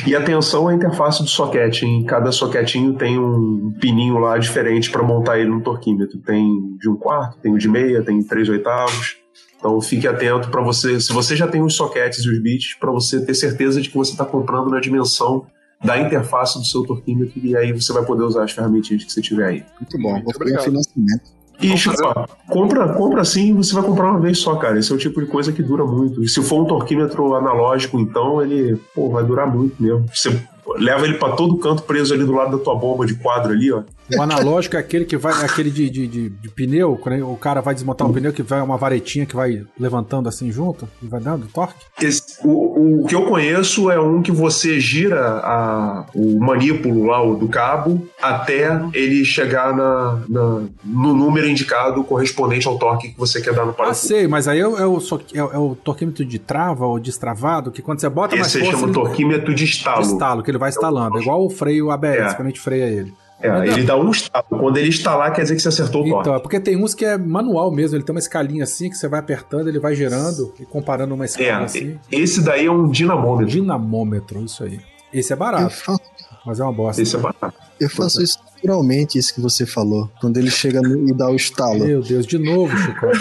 E 0.06 0.14
atenção 0.14 0.68
à 0.68 0.74
interface 0.74 1.22
do 1.22 1.28
soquete. 1.28 1.84
Em 1.84 2.04
cada 2.04 2.30
soquetinho 2.32 2.94
tem 2.94 3.18
um 3.18 3.72
pininho 3.80 4.18
lá 4.18 4.38
diferente 4.38 4.90
para 4.90 5.02
montar 5.02 5.38
ele 5.38 5.50
no 5.50 5.60
torquímetro. 5.62 6.18
Tem 6.20 6.44
de 6.78 6.88
um 6.88 6.96
quarto, 6.96 7.38
tem 7.40 7.52
o 7.52 7.58
de 7.58 7.68
meia, 7.68 8.02
tem 8.04 8.22
três 8.22 8.48
oitavos. 8.48 9.16
Então 9.58 9.80
fique 9.80 10.06
atento 10.06 10.48
para 10.50 10.62
você, 10.62 11.00
se 11.00 11.12
você 11.12 11.34
já 11.34 11.48
tem 11.48 11.62
os 11.62 11.74
soquetes 11.74 12.24
e 12.24 12.28
os 12.30 12.40
bits, 12.42 12.76
para 12.78 12.90
você 12.92 13.24
ter 13.24 13.34
certeza 13.34 13.80
de 13.80 13.88
que 13.88 13.96
você 13.96 14.12
está 14.12 14.24
comprando 14.24 14.70
na 14.70 14.78
dimensão 14.80 15.46
da 15.84 15.98
interface 15.98 16.58
do 16.58 16.64
seu 16.64 16.82
torquímetro 16.82 17.38
e 17.42 17.56
aí 17.56 17.72
você 17.72 17.92
vai 17.92 18.04
poder 18.04 18.24
usar 18.24 18.44
as 18.44 18.52
ferramentinhas 18.52 19.04
que 19.04 19.12
você 19.12 19.20
tiver 19.20 19.46
aí. 19.46 19.64
Muito 19.80 19.98
bom. 19.98 20.12
Muito 20.12 20.24
Vou 20.24 20.32
fazer 20.32 20.44
obrigado. 20.44 20.64
financiamento. 20.64 21.36
E 21.60 21.68
Vamos 21.68 22.30
compra, 22.48 22.92
compra 22.92 23.22
assim 23.22 23.54
você 23.54 23.72
vai 23.74 23.82
comprar 23.82 24.10
uma 24.10 24.20
vez 24.20 24.38
só, 24.38 24.56
cara. 24.56 24.78
Esse 24.78 24.92
é 24.92 24.94
o 24.94 24.98
tipo 24.98 25.20
de 25.20 25.26
coisa 25.26 25.52
que 25.52 25.62
dura 25.62 25.86
muito. 25.86 26.22
E 26.22 26.28
se 26.28 26.42
for 26.42 26.62
um 26.62 26.66
torquímetro 26.66 27.34
analógico, 27.34 27.98
então 27.98 28.42
ele 28.42 28.76
pô, 28.94 29.08
vai 29.08 29.24
durar 29.24 29.46
muito 29.46 29.82
mesmo. 29.82 30.04
Você 30.12 30.38
leva 30.76 31.04
ele 31.04 31.14
para 31.14 31.34
todo 31.34 31.56
canto 31.58 31.82
preso 31.82 32.12
ali 32.14 32.24
do 32.24 32.32
lado 32.32 32.56
da 32.58 32.62
tua 32.64 32.74
bomba 32.74 33.06
de 33.06 33.14
quadro 33.14 33.52
ali, 33.52 33.72
ó. 33.72 33.82
O 34.16 34.22
analógico 34.22 34.76
é 34.76 34.78
aquele 34.78 35.04
que 35.04 35.16
vai, 35.16 35.32
aquele 35.44 35.68
de, 35.68 35.90
de, 35.90 36.06
de, 36.06 36.28
de 36.28 36.48
pneu, 36.48 36.96
quando 36.96 37.28
o 37.28 37.36
cara 37.36 37.60
vai 37.60 37.74
desmontar 37.74 38.08
o 38.08 38.12
pneu, 38.12 38.32
que 38.32 38.40
vai 38.42 38.60
uma 38.60 38.76
varetinha 38.76 39.26
que 39.26 39.34
vai 39.34 39.64
levantando 39.78 40.28
assim 40.28 40.52
junto, 40.52 40.88
e 41.02 41.08
vai 41.08 41.20
dando 41.20 41.46
torque. 41.48 41.74
Esse- 42.00 42.38
o, 42.44 43.02
o 43.02 43.06
que 43.06 43.14
eu 43.16 43.24
conheço 43.26 43.90
é 43.90 43.98
um 44.00 44.22
que 44.22 44.30
você 44.30 44.78
gira 44.78 45.20
a- 45.42 46.06
o 46.14 46.38
manípulo 46.38 47.06
lá 47.06 47.20
o 47.20 47.34
do 47.36 47.48
cabo 47.48 48.06
até 48.22 48.80
ele 48.94 49.24
chegar 49.24 49.74
na, 49.76 50.20
na- 50.28 50.62
no 50.84 51.12
número 51.14 51.48
indicado 51.48 52.04
correspondente 52.04 52.68
ao 52.68 52.78
torque 52.78 53.08
que 53.08 53.18
você 53.18 53.40
quer 53.40 53.54
dar 53.54 53.64
no 53.64 53.72
Ah, 53.72 53.74
parafuso. 53.74 54.06
sei, 54.06 54.28
mas 54.28 54.46
aí 54.46 54.60
é, 54.60 54.68
o- 54.68 54.76
é 54.78 54.86
o, 54.86 54.98
é, 55.34 55.42
o- 55.58 55.72
é 55.72 55.76
torquímetro 55.82 56.24
de 56.24 56.38
trava 56.38 56.86
ou 56.86 57.00
destravado, 57.00 57.72
que 57.72 57.82
quando 57.82 58.00
você 58.00 58.08
bota 58.08 58.36
mais 58.36 58.46
Esse 58.46 58.58
aí 58.58 58.64
força, 58.64 58.78
chama 58.78 58.92
ele- 58.92 58.94
torquímetro 58.94 59.52
de 59.52 59.64
de 59.64 59.64
estalo. 59.64 60.02
estalo, 60.02 60.42
que 60.44 60.50
ele 60.56 60.60
vai 60.60 60.70
estalando. 60.70 61.18
É 61.18 61.20
igual 61.20 61.44
o 61.44 61.50
freio 61.50 61.90
ABS, 61.90 62.32
É. 62.32 62.34
quando 62.34 62.46
a 62.46 62.50
gente 62.50 62.60
freia 62.60 62.84
ele. 62.86 63.14
É, 63.38 63.48
ele 63.68 63.82
dá 63.84 63.96
um 63.98 64.10
estalo. 64.10 64.46
Quando 64.48 64.78
ele 64.78 64.88
estalar, 64.88 65.30
quer 65.32 65.42
dizer 65.42 65.56
que 65.56 65.60
você 65.60 65.68
acertou 65.68 66.00
o 66.02 66.08
torque. 66.08 66.20
Então, 66.22 66.34
é 66.34 66.38
porque 66.40 66.58
tem 66.58 66.74
uns 66.82 66.94
que 66.94 67.04
é 67.04 67.18
manual 67.18 67.70
mesmo, 67.70 67.94
ele 67.96 68.02
tem 68.02 68.14
uma 68.14 68.18
escalinha 68.18 68.64
assim 68.64 68.88
que 68.88 68.96
você 68.96 69.06
vai 69.08 69.20
apertando, 69.20 69.68
ele 69.68 69.78
vai 69.78 69.94
gerando 69.94 70.54
e 70.58 70.64
comparando 70.64 71.14
uma 71.14 71.26
escala 71.26 71.48
É, 71.48 71.64
assim. 71.64 71.98
esse 72.10 72.40
daí 72.42 72.64
é 72.64 72.70
um 72.70 72.88
dinamômetro. 72.88 73.46
Dinamômetro, 73.52 74.42
isso 74.42 74.64
aí. 74.64 74.80
Esse 75.12 75.32
é 75.34 75.36
barato, 75.36 75.70
fa- 75.74 75.98
mas 76.46 76.58
é 76.60 76.62
uma 76.62 76.72
bosta. 76.72 77.02
Esse 77.02 77.14
é 77.14 77.18
barato. 77.18 77.52
eu 77.78 77.90
faço 77.90 78.22
isso 78.22 78.38
naturalmente, 78.66 79.18
isso 79.18 79.34
que 79.34 79.40
você 79.40 79.64
falou. 79.64 80.10
Quando 80.20 80.36
ele 80.38 80.50
chega 80.50 80.80
no- 80.82 81.08
e 81.08 81.12
dá 81.12 81.30
o 81.30 81.36
estalo. 81.36 81.84
Meu 81.86 82.02
Deus, 82.02 82.26
de 82.26 82.38
novo, 82.38 82.76
Chico. 82.76 83.06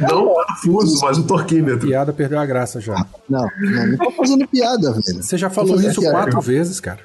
Não 0.00 0.24
o 0.26 0.34
parafuso, 0.34 1.00
mas 1.02 1.18
o 1.18 1.22
torquímetro. 1.24 1.86
piada 1.86 2.12
perdeu 2.12 2.38
a 2.40 2.46
graça 2.46 2.80
já. 2.80 3.06
Não, 3.28 3.46
não, 3.60 3.86
não 3.86 3.96
tô 3.98 4.10
fazendo 4.12 4.46
piada, 4.48 4.90
velho. 4.92 5.22
Você 5.22 5.38
já 5.38 5.48
falou 5.48 5.80
isso 5.80 6.00
piada. 6.00 6.16
quatro 6.18 6.40
vezes, 6.40 6.80
cara. 6.80 6.98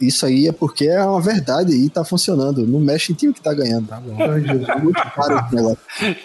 Isso 0.00 0.26
aí 0.26 0.46
é 0.46 0.52
porque 0.52 0.86
é 0.86 1.02
uma 1.02 1.20
verdade 1.20 1.72
e 1.72 1.88
tá 1.88 2.04
funcionando. 2.04 2.66
Não 2.66 2.78
mexe 2.78 3.12
em 3.12 3.14
time 3.16 3.32
que 3.32 3.40
tá 3.40 3.54
ganhando. 3.54 3.86
Tá 3.88 4.00
bom. 4.00 4.16
Jesus, 4.38 4.82
muito 4.82 5.00
caro. 5.14 5.76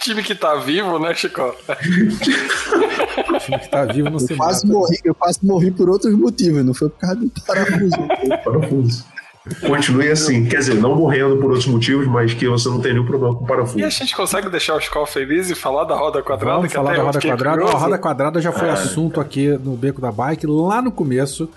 Time 0.01 0.21
que 0.23 0.35
tá 0.35 0.55
vivo, 0.55 0.99
né, 0.99 1.13
Chico? 1.15 1.55
Time 3.39 3.59
que 3.59 3.69
tá 3.69 3.85
vivo 3.85 4.09
não 4.09 4.19
se 4.19 4.33
Eu 4.33 4.37
mata. 4.37 4.51
quase, 4.51 4.67
morri, 4.67 4.99
eu 5.03 5.15
quase 5.15 5.39
morri 5.43 5.71
por 5.71 5.89
outros 5.89 6.13
motivos, 6.13 6.63
não 6.65 6.73
foi 6.73 6.89
por 6.89 6.99
causa 6.99 7.15
do 7.15 7.31
parafuso. 7.45 7.97
Parafuso. 8.43 9.05
Continue 9.65 10.09
assim. 10.09 10.45
Quer 10.45 10.57
dizer, 10.57 10.76
não 10.76 10.95
morrendo 10.95 11.38
por 11.38 11.45
outros 11.45 11.67
motivos, 11.67 12.07
mas 12.07 12.34
que 12.34 12.47
você 12.47 12.67
não 12.67 12.81
tem 12.81 12.93
nenhum 12.93 13.05
problema 13.05 13.35
com 13.35 13.43
o 13.43 13.47
parafuso. 13.47 13.80
E 13.80 13.84
a 13.84 13.89
gente 13.89 14.15
consegue 14.15 14.49
deixar 14.49 14.76
o 14.76 14.80
Chico 14.80 15.05
feliz 15.05 15.49
e 15.49 15.55
falar 15.55 15.84
da 15.84 15.95
roda 15.95 16.22
quadrada? 16.23 16.55
Vamos 16.55 16.69
que 16.69 16.76
falar 16.76 16.91
até 16.91 16.97
da 16.99 17.03
roda 17.05 17.22
quadrada. 17.22 17.57
Curioso. 17.57 17.76
a 17.76 17.80
roda 17.80 17.97
quadrada 17.97 18.41
já 18.41 18.51
foi 18.51 18.69
assunto 18.69 19.22
aqui 19.22 19.49
no 19.49 19.76
Beco 19.77 20.01
da 20.01 20.11
Bike, 20.11 20.47
lá 20.47 20.81
no 20.81 20.91
começo. 20.91 21.49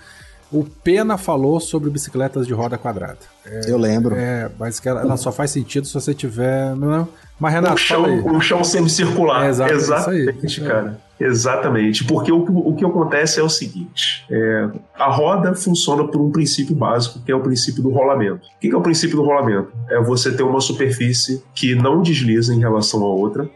O 0.51 0.63
Pena 0.63 1.17
falou 1.17 1.59
sobre 1.59 1.89
bicicletas 1.91 2.47
de 2.47 2.53
roda 2.53 2.77
quadrada. 2.77 3.19
Eu 3.67 3.77
lembro. 3.77 4.15
É, 4.15 4.49
mas 4.57 4.79
que 4.79 4.89
ela, 4.89 5.01
ela 5.01 5.17
só 5.17 5.31
faz 5.31 5.51
sentido 5.51 5.85
se 5.85 5.93
você 5.93 6.13
tiver. 6.13 6.75
Não, 6.75 7.07
mas 7.39 7.53
Renato, 7.53 7.75
um 7.75 7.77
chão, 7.77 8.03
um 8.05 8.41
chão 8.41 8.63
semicircular. 8.63 9.45
É, 9.45 9.49
exato, 9.49 9.73
Exatamente, 9.73 10.45
isso 10.45 10.61
aí. 10.61 10.67
cara. 10.67 11.08
Exatamente. 11.19 12.03
Porque 12.05 12.31
o, 12.31 12.45
que- 12.45 12.51
o 12.51 12.73
que 12.75 12.85
acontece 12.85 13.39
é 13.39 13.43
o 13.43 13.49
seguinte: 13.49 14.25
é, 14.31 14.69
a 14.97 15.11
roda 15.11 15.53
funciona 15.53 16.03
por 16.07 16.21
um 16.21 16.31
princípio 16.31 16.75
básico, 16.75 17.19
que 17.25 17.31
é 17.31 17.35
o 17.35 17.41
princípio 17.41 17.83
do 17.83 17.89
rolamento. 17.89 18.45
O 18.55 18.59
que 18.59 18.69
que 18.69 18.75
é 18.75 18.77
o 18.77 18.81
princípio 18.81 19.17
do 19.17 19.23
rolamento? 19.23 19.69
É 19.89 19.99
você 20.01 20.31
ter 20.31 20.43
uma 20.43 20.61
superfície 20.61 21.43
que 21.53 21.75
não 21.75 22.01
desliza 22.01 22.53
em 22.53 22.59
relação 22.59 23.03
à 23.03 23.07
outra. 23.07 23.49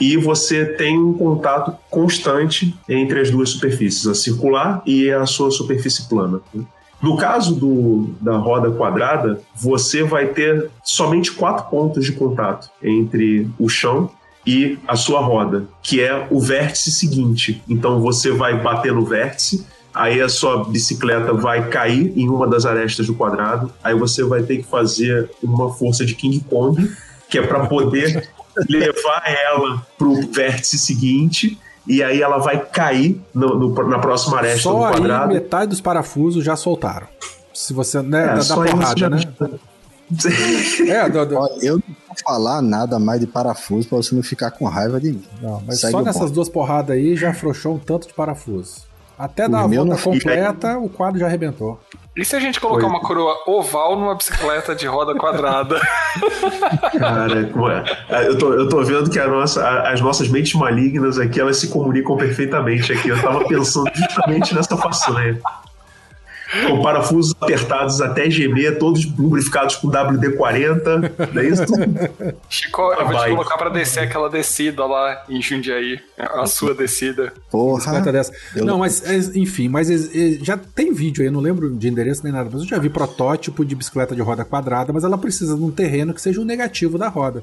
E 0.00 0.16
você 0.16 0.64
tem 0.64 0.98
um 0.98 1.12
contato 1.12 1.76
constante 1.90 2.74
entre 2.88 3.20
as 3.20 3.30
duas 3.30 3.50
superfícies, 3.50 4.06
a 4.06 4.14
circular 4.14 4.80
e 4.86 5.10
a 5.10 5.26
sua 5.26 5.50
superfície 5.50 6.08
plana. 6.08 6.40
No 7.02 7.16
caso 7.16 7.54
do, 7.54 8.10
da 8.20 8.36
roda 8.36 8.70
quadrada, 8.70 9.40
você 9.54 10.02
vai 10.02 10.28
ter 10.28 10.70
somente 10.84 11.32
quatro 11.32 11.68
pontos 11.68 12.04
de 12.04 12.12
contato 12.12 12.70
entre 12.82 13.48
o 13.58 13.68
chão 13.68 14.10
e 14.46 14.78
a 14.88 14.96
sua 14.96 15.20
roda, 15.20 15.64
que 15.82 16.00
é 16.00 16.26
o 16.30 16.40
vértice 16.40 16.90
seguinte. 16.90 17.62
Então 17.68 18.00
você 18.00 18.30
vai 18.30 18.60
bater 18.60 18.92
no 18.92 19.04
vértice, 19.04 19.66
aí 19.92 20.20
a 20.20 20.28
sua 20.28 20.64
bicicleta 20.64 21.32
vai 21.34 21.68
cair 21.68 22.12
em 22.16 22.28
uma 22.28 22.46
das 22.46 22.64
arestas 22.64 23.06
do 23.06 23.14
quadrado, 23.14 23.72
aí 23.84 23.94
você 23.94 24.22
vai 24.24 24.42
ter 24.42 24.58
que 24.58 24.62
fazer 24.64 25.30
uma 25.42 25.72
força 25.74 26.04
de 26.06 26.14
King 26.14 26.40
Kong, 26.48 26.90
que 27.28 27.38
é 27.38 27.42
para 27.46 27.66
poder 27.66 28.28
levar 28.68 29.22
ela 29.26 29.86
pro 29.98 30.14
vértice 30.32 30.78
seguinte. 30.78 31.58
E 31.86 32.02
aí 32.02 32.20
ela 32.22 32.38
vai 32.38 32.58
cair 32.64 33.20
no- 33.34 33.58
no- 33.58 33.88
na 33.88 33.98
próxima 33.98 34.36
aresta 34.38 34.56
do 34.58 34.62
Só 34.62 34.84
aí 34.86 34.92
quadrado. 34.92 35.32
metade 35.32 35.70
dos 35.70 35.80
parafusos 35.80 36.44
já 36.44 36.54
soltaram. 36.54 37.06
Se 37.54 37.72
você. 37.72 38.00
Né, 38.02 38.22
É, 38.22 38.26
da, 38.36 38.42
da 38.54 38.62
aí 38.62 38.70
porrada, 38.70 38.98
já- 39.00 39.10
né? 39.10 39.20
É, 40.88 41.08
do- 41.08 41.24
do- 41.26 41.48
eu 41.62 41.80
falar 42.24 42.60
nada 42.62 42.98
mais 42.98 43.20
de 43.20 43.26
parafuso 43.26 43.88
pra 43.88 43.96
você 43.98 44.14
não 44.14 44.22
ficar 44.22 44.50
com 44.50 44.64
raiva 44.66 45.00
de 45.00 45.12
mim. 45.12 45.24
não, 45.40 45.62
mas 45.66 45.80
Segue 45.80 45.92
só 45.92 46.02
nessas 46.02 46.30
duas 46.30 46.48
porradas 46.48 46.96
aí 46.96 47.16
já 47.16 47.30
afrouxou 47.30 47.74
um 47.74 47.78
tanto 47.78 48.08
de 48.08 48.14
parafuso. 48.14 48.88
Até 49.18 49.46
dar 49.46 49.64
a 49.64 49.66
volta 49.66 49.98
completa, 49.98 50.78
o 50.78 50.88
quadro 50.88 51.20
já 51.20 51.26
arrebentou. 51.26 51.78
E 52.16 52.24
se 52.24 52.34
a 52.34 52.40
gente 52.40 52.58
colocar 52.58 52.80
Foi. 52.80 52.90
uma 52.90 53.00
coroa 53.00 53.34
oval 53.46 53.94
numa 53.94 54.14
bicicleta 54.14 54.74
de 54.74 54.86
roda 54.86 55.14
quadrada? 55.14 55.78
Cara, 56.98 57.40
é? 57.40 57.84
Ah, 58.08 58.22
eu 58.22 58.36
tô, 58.38 58.52
eu 58.54 58.68
tô 58.68 58.82
vendo 58.82 59.10
que 59.10 59.18
a 59.18 59.28
nossa, 59.28 59.62
a- 59.62 59.92
as 59.92 60.00
nossas 60.00 60.28
mentes 60.28 60.54
malignas 60.54 61.18
aqui, 61.18 61.38
elas 61.40 61.58
se 61.58 61.68
comunicam 61.68 62.16
perfeitamente 62.16 62.92
aqui. 62.92 63.10
Eu 63.10 63.20
tava 63.20 63.44
pensando 63.46 63.90
justamente 63.94 64.54
nessa 64.54 64.76
façanha. 64.76 65.38
Com 66.66 66.82
parafusos 66.82 67.34
apertados 67.40 68.00
até 68.00 68.30
gemer, 68.30 68.78
todos 68.78 69.04
lubrificados 69.16 69.76
com 69.76 69.88
WD-40. 69.88 71.32
Não 71.32 71.42
é 71.42 71.46
isso? 71.46 71.62
Chico, 72.48 72.92
eu 72.92 73.06
vou 73.06 73.16
te 73.16 73.28
colocar 73.30 73.56
pra 73.56 73.68
descer 73.68 74.00
aquela 74.00 74.28
descida 74.28 74.84
lá 74.84 75.24
em 75.28 75.40
Jundiaí. 75.40 76.00
A 76.18 76.46
sua 76.46 76.74
descida. 76.74 77.32
Porra. 77.50 77.78
bicicleta 77.78 78.12
dessa. 78.12 78.32
Não, 78.56 78.78
mas 78.78 79.04
é, 79.04 79.16
enfim, 79.38 79.68
mas 79.68 79.90
é, 79.90 79.94
é, 79.94 80.38
já 80.42 80.56
tem 80.56 80.92
vídeo 80.92 81.22
aí, 81.22 81.28
eu 81.28 81.32
não 81.32 81.40
lembro 81.40 81.70
de 81.70 81.88
endereço 81.88 82.22
nem 82.24 82.32
nada, 82.32 82.48
mas 82.52 82.62
eu 82.62 82.68
já 82.68 82.78
vi 82.78 82.88
protótipo 82.88 83.64
de 83.64 83.74
bicicleta 83.74 84.14
de 84.14 84.20
roda 84.20 84.44
quadrada, 84.44 84.92
mas 84.92 85.04
ela 85.04 85.18
precisa 85.18 85.54
de 85.56 85.62
um 85.62 85.70
terreno 85.70 86.12
que 86.12 86.20
seja 86.20 86.40
o 86.40 86.44
negativo 86.44 86.98
da 86.98 87.08
roda. 87.08 87.42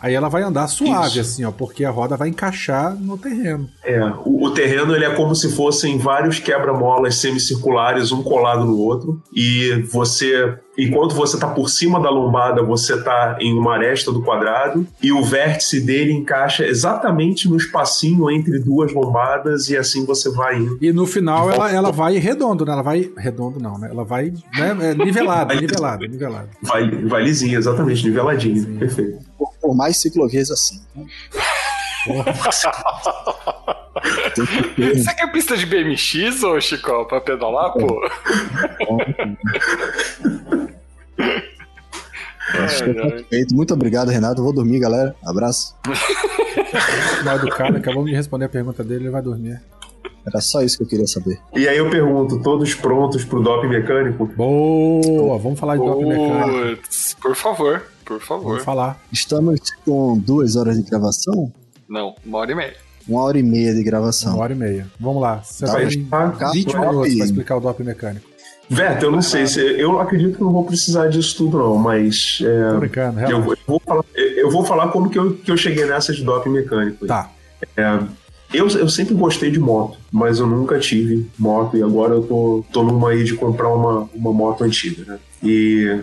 Aí 0.00 0.14
ela 0.14 0.28
vai 0.28 0.42
andar 0.42 0.68
suave, 0.68 1.08
Isso. 1.08 1.20
assim, 1.20 1.44
ó, 1.44 1.50
porque 1.50 1.84
a 1.84 1.90
roda 1.90 2.16
vai 2.16 2.28
encaixar 2.28 2.94
no 2.94 3.18
terreno. 3.18 3.68
É, 3.84 4.00
o, 4.24 4.44
o 4.46 4.50
terreno 4.52 4.94
ele 4.94 5.04
é 5.04 5.10
como 5.14 5.34
se 5.34 5.50
fossem 5.50 5.98
vários 5.98 6.38
quebra-molas 6.38 7.16
semicirculares, 7.16 8.12
um 8.12 8.22
colado 8.22 8.64
no 8.64 8.78
outro, 8.78 9.20
e 9.34 9.84
você, 9.90 10.56
enquanto 10.78 11.16
você 11.16 11.34
está 11.34 11.48
por 11.48 11.68
cima 11.68 12.00
da 12.00 12.10
lombada, 12.10 12.62
você 12.62 12.94
está 12.94 13.38
em 13.40 13.52
uma 13.58 13.74
aresta 13.74 14.12
do 14.12 14.22
quadrado, 14.22 14.86
e 15.02 15.10
o 15.10 15.24
vértice 15.24 15.80
dele 15.80 16.12
encaixa 16.12 16.64
exatamente 16.64 17.48
no 17.48 17.56
espacinho 17.56 18.30
entre 18.30 18.60
duas 18.60 18.92
lombadas, 18.92 19.68
e 19.68 19.76
assim 19.76 20.06
você 20.06 20.30
vai 20.30 20.58
indo. 20.58 20.78
E 20.80 20.92
no 20.92 21.06
final 21.06 21.50
ela, 21.50 21.72
ela 21.72 21.90
vai 21.90 22.18
redondo, 22.18 22.64
né? 22.64 22.72
Ela 22.72 22.82
vai. 22.82 23.10
Redondo 23.16 23.58
não, 23.58 23.76
né? 23.78 23.88
Ela 23.90 24.04
vai 24.04 24.32
né, 24.56 24.76
é, 24.80 24.94
nivelada, 25.04 25.54
nivelada, 25.54 26.06
nivelada. 26.06 26.48
Vai, 26.62 26.88
vai 26.88 27.24
lisinho, 27.24 27.58
exatamente, 27.58 28.04
niveladinho. 28.04 28.78
Perfeito. 28.78 29.28
Por, 29.68 29.76
mais 29.76 29.98
ciclovias 29.98 30.50
assim. 30.50 30.80
Que 34.34 34.74
ter 34.74 34.96
Você 34.96 35.14
quer 35.14 35.30
pista 35.30 35.56
de 35.58 35.66
BMX, 35.66 36.42
ô 36.42 36.58
Chico, 36.58 37.04
pra 37.04 37.20
pedalar, 37.20 37.74
pô? 37.74 38.00
Acho 42.50 42.84
que 42.84 42.90
é 42.90 42.94
perfeito. 42.94 43.54
Muito 43.54 43.74
obrigado, 43.74 44.08
Renato. 44.08 44.42
Vou 44.42 44.54
dormir, 44.54 44.78
galera. 44.78 45.14
Abraço. 45.22 45.76
Mal 47.24 47.36
educado, 47.36 47.76
acabamos 47.76 48.06
de 48.08 48.16
responder 48.16 48.46
a 48.46 48.48
pergunta 48.48 48.82
dele, 48.82 49.04
ele 49.04 49.10
vai 49.10 49.20
dormir. 49.20 49.60
Era 50.26 50.40
só 50.40 50.62
isso 50.62 50.78
que 50.78 50.84
eu 50.84 50.88
queria 50.88 51.06
saber. 51.06 51.38
E 51.54 51.68
aí 51.68 51.78
eu 51.78 51.90
pergunto, 51.90 52.42
todos 52.42 52.74
prontos 52.74 53.24
pro 53.24 53.42
doping 53.42 53.68
mecânico? 53.68 54.26
Boa! 54.26 55.38
Vamos 55.38 55.58
falar 55.58 55.76
de 55.76 55.84
doping 55.84 56.06
mecânico. 56.06 56.82
Putz, 56.82 57.16
por 57.20 57.34
favor, 57.34 57.82
por 58.08 58.20
favor. 58.20 58.48
Vamos 58.50 58.64
falar. 58.64 59.00
Estamos 59.12 59.60
com 59.84 60.18
duas 60.18 60.56
horas 60.56 60.76
de 60.76 60.82
gravação? 60.88 61.52
Não, 61.88 62.14
uma 62.24 62.38
hora 62.38 62.52
e 62.52 62.54
meia. 62.54 62.74
Uma 63.06 63.22
hora 63.22 63.38
e 63.38 63.42
meia 63.42 63.74
de 63.74 63.82
gravação. 63.82 64.34
Uma 64.34 64.42
hora 64.42 64.52
e 64.52 64.56
meia. 64.56 64.86
Vamos 64.98 65.22
lá. 65.22 65.42
Você 65.42 65.64
Tá, 65.66 65.72
vai 65.72 65.84
mas 65.84 65.94
em 65.94 66.04
tá, 66.04 66.26
20 66.52 66.72
tá, 66.72 66.80
minutos 66.80 67.14
para 67.14 67.24
explicar 67.24 67.56
o 67.56 67.60
doping 67.60 67.84
mecânico. 67.84 68.26
Veto, 68.70 69.04
eu 69.06 69.10
não 69.10 69.22
sei, 69.22 69.46
se, 69.46 69.60
eu 69.60 69.98
acredito 69.98 70.36
que 70.36 70.42
não 70.42 70.52
vou 70.52 70.62
precisar 70.64 71.08
disso 71.08 71.34
tudo 71.38 71.56
não, 71.56 71.76
mas 71.76 72.38
é, 72.42 72.70
Tô 72.72 72.78
brincando, 72.80 73.20
eu, 73.20 73.42
vou- 73.42 73.54
eu 73.54 73.58
vou 73.66 73.80
falar, 73.80 74.04
eu 74.14 74.50
vou 74.50 74.64
falar 74.64 74.88
como 74.88 75.08
que 75.08 75.18
eu, 75.18 75.34
que 75.36 75.50
eu 75.50 75.56
cheguei 75.56 75.86
nessa 75.86 76.12
de 76.12 76.22
doping 76.22 76.50
mecânico. 76.50 76.98
aí. 77.04 77.08
Tá. 77.08 77.30
Eu, 78.52 78.66
eu 78.68 78.88
sempre 78.88 79.14
gostei 79.14 79.50
de 79.50 79.58
moto, 79.58 79.98
mas 80.12 80.38
eu 80.38 80.46
nunca 80.46 80.78
tive 80.78 81.26
moto 81.38 81.76
e 81.76 81.82
agora 81.82 82.14
eu 82.14 82.22
tô, 82.22 82.64
tô 82.72 82.82
numa 82.82 83.10
aí 83.10 83.22
de 83.24 83.34
comprar 83.34 83.68
uma, 83.72 84.08
uma 84.14 84.32
moto 84.32 84.64
antiga, 84.64 85.02
né? 85.12 85.18
E 85.42 86.00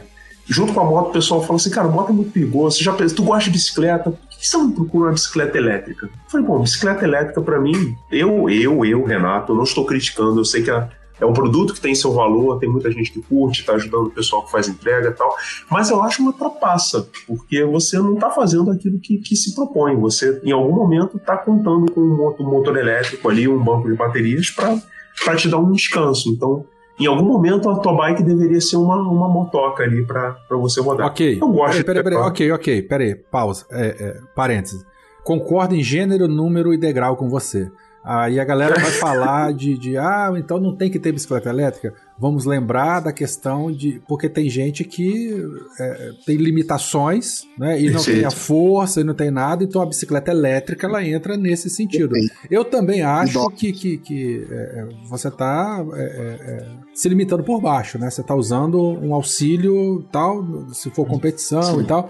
junto 0.48 0.74
com 0.74 0.80
a 0.80 0.84
moto 0.84 1.10
o 1.10 1.14
pessoal 1.14 1.42
fala 1.42 1.56
assim, 1.56 1.70
cara, 1.70 1.88
moto 1.88 2.10
é 2.10 2.14
muito 2.14 2.32
perigoso, 2.32 2.78
você 2.78 2.84
já 2.84 2.94
tu 2.94 3.24
gosta 3.24 3.46
de 3.46 3.52
bicicleta, 3.52 4.12
por 4.12 4.30
que 4.30 4.48
você 4.48 4.58
não 4.58 4.72
procura 4.72 5.08
uma 5.08 5.14
bicicleta 5.14 5.58
elétrica? 5.58 6.06
Eu 6.06 6.30
falei, 6.30 6.46
bom, 6.46 6.62
bicicleta 6.62 7.04
elétrica 7.04 7.42
pra 7.42 7.60
mim, 7.60 7.96
eu, 8.12 8.50
eu, 8.50 8.86
eu, 8.86 9.04
Renato, 9.04 9.52
eu 9.52 9.56
não 9.56 9.64
estou 9.64 9.86
criticando, 9.86 10.40
eu 10.40 10.46
sei 10.46 10.64
que 10.64 10.72
a, 10.72 10.90
é 11.20 11.26
um 11.26 11.34
produto 11.34 11.74
que 11.74 11.82
tem 11.82 11.96
seu 11.96 12.12
valor, 12.14 12.60
tem 12.60 12.70
muita 12.70 12.92
gente 12.92 13.12
que 13.12 13.22
curte, 13.22 13.62
está 13.62 13.74
ajudando 13.74 14.08
o 14.08 14.12
pessoal 14.12 14.44
que 14.44 14.52
faz 14.52 14.68
entrega 14.68 15.10
e 15.10 15.14
tal, 15.14 15.34
mas 15.70 15.90
eu 15.90 16.02
acho 16.04 16.22
uma 16.22 16.34
trapaça, 16.34 17.08
porque 17.26 17.64
você 17.64 17.98
não 17.98 18.16
está 18.16 18.30
fazendo 18.30 18.70
aquilo 18.72 19.00
que, 19.00 19.18
que 19.20 19.36
se 19.36 19.56
propõe. 19.56 19.96
Você, 19.96 20.42
em 20.44 20.52
algum 20.52 20.76
momento, 20.76 21.18
está 21.18 21.38
contando 21.38 21.92
com 21.92 22.02
um 22.02 22.50
motor 22.50 22.78
elétrico 22.78 23.30
ali, 23.30 23.48
um 23.48 23.64
banco 23.64 23.90
de 23.90 23.96
baterias 23.96 24.50
para 24.50 25.36
te 25.38 25.48
dar 25.48 25.58
um 25.58 25.72
descanso. 25.72 26.30
Então, 26.30 26.66
em 27.00 27.06
algum 27.08 27.26
momento 27.26 27.70
a 27.70 27.80
tua 27.80 27.94
bike 27.94 28.24
deveria 28.24 28.62
ser 28.62 28.78
uma, 28.78 28.96
uma 28.96 29.28
motoca 29.28 29.84
ali 29.84 30.06
para 30.06 30.38
você 30.52 30.80
rodar. 30.82 31.08
Ok. 31.08 31.38
Eu 31.42 31.48
gosto 31.50 31.84
peraí, 31.84 31.84
peraí, 31.84 32.04
peraí, 32.04 32.18
ok, 32.20 32.52
ok, 32.52 32.82
peraí, 32.84 33.16
pausa, 33.16 33.66
é, 33.72 33.86
é, 33.88 34.20
parênteses. 34.36 34.86
Concordo 35.24 35.76
em 35.76 35.84
gênero, 35.84 36.28
número 36.28 36.74
e 36.74 36.78
degrau 36.78 37.16
com 37.16 37.28
você. 37.28 37.70
Aí 38.06 38.40
a 38.40 38.46
galera 38.46 38.76
vai 38.76 38.92
falar 38.92 39.52
de, 39.58 39.76
de, 39.80 39.98
ah, 39.98 40.32
então 40.38 40.60
não 40.60 40.76
tem 40.76 40.92
que 40.92 41.00
ter 41.00 41.12
bicicleta 41.12 41.50
elétrica. 41.50 41.92
Vamos 42.20 42.46
lembrar 42.46 43.00
da 43.00 43.12
questão 43.12 43.72
de. 43.72 44.00
Porque 44.08 44.30
tem 44.30 44.48
gente 44.48 44.84
que 44.84 45.44
é, 45.80 46.12
tem 46.24 46.38
limitações, 46.38 47.42
né? 47.58 47.82
E 47.82 47.90
não 47.90 48.04
tem 48.04 48.24
a 48.24 48.30
força, 48.30 49.02
e 49.02 49.04
não 49.04 49.16
tem 49.16 49.32
nada, 49.32 49.64
então 49.64 49.82
a 49.82 49.86
bicicleta 49.88 50.30
elétrica 50.30 50.86
ela 50.86 51.04
entra 51.04 51.36
nesse 51.36 51.68
sentido. 51.68 52.14
Eu 52.50 52.64
também 52.64 53.02
acho 53.02 53.50
que, 53.50 53.74
que, 53.74 53.98
que 53.98 54.48
é, 54.52 54.88
você 55.10 55.30
está 55.30 55.84
é, 55.96 56.04
é, 56.04 56.04
é, 56.04 56.85
se 56.96 57.10
limitando 57.10 57.44
por 57.44 57.60
baixo, 57.60 58.00
né? 58.00 58.10
Você 58.10 58.22
está 58.22 58.34
usando 58.34 58.80
um 58.82 59.14
auxílio 59.14 60.04
tal, 60.12 60.44
se 60.74 60.90
for 60.90 61.06
competição 61.06 61.76
Sim. 61.76 61.82
e 61.82 61.84
tal. 61.86 62.10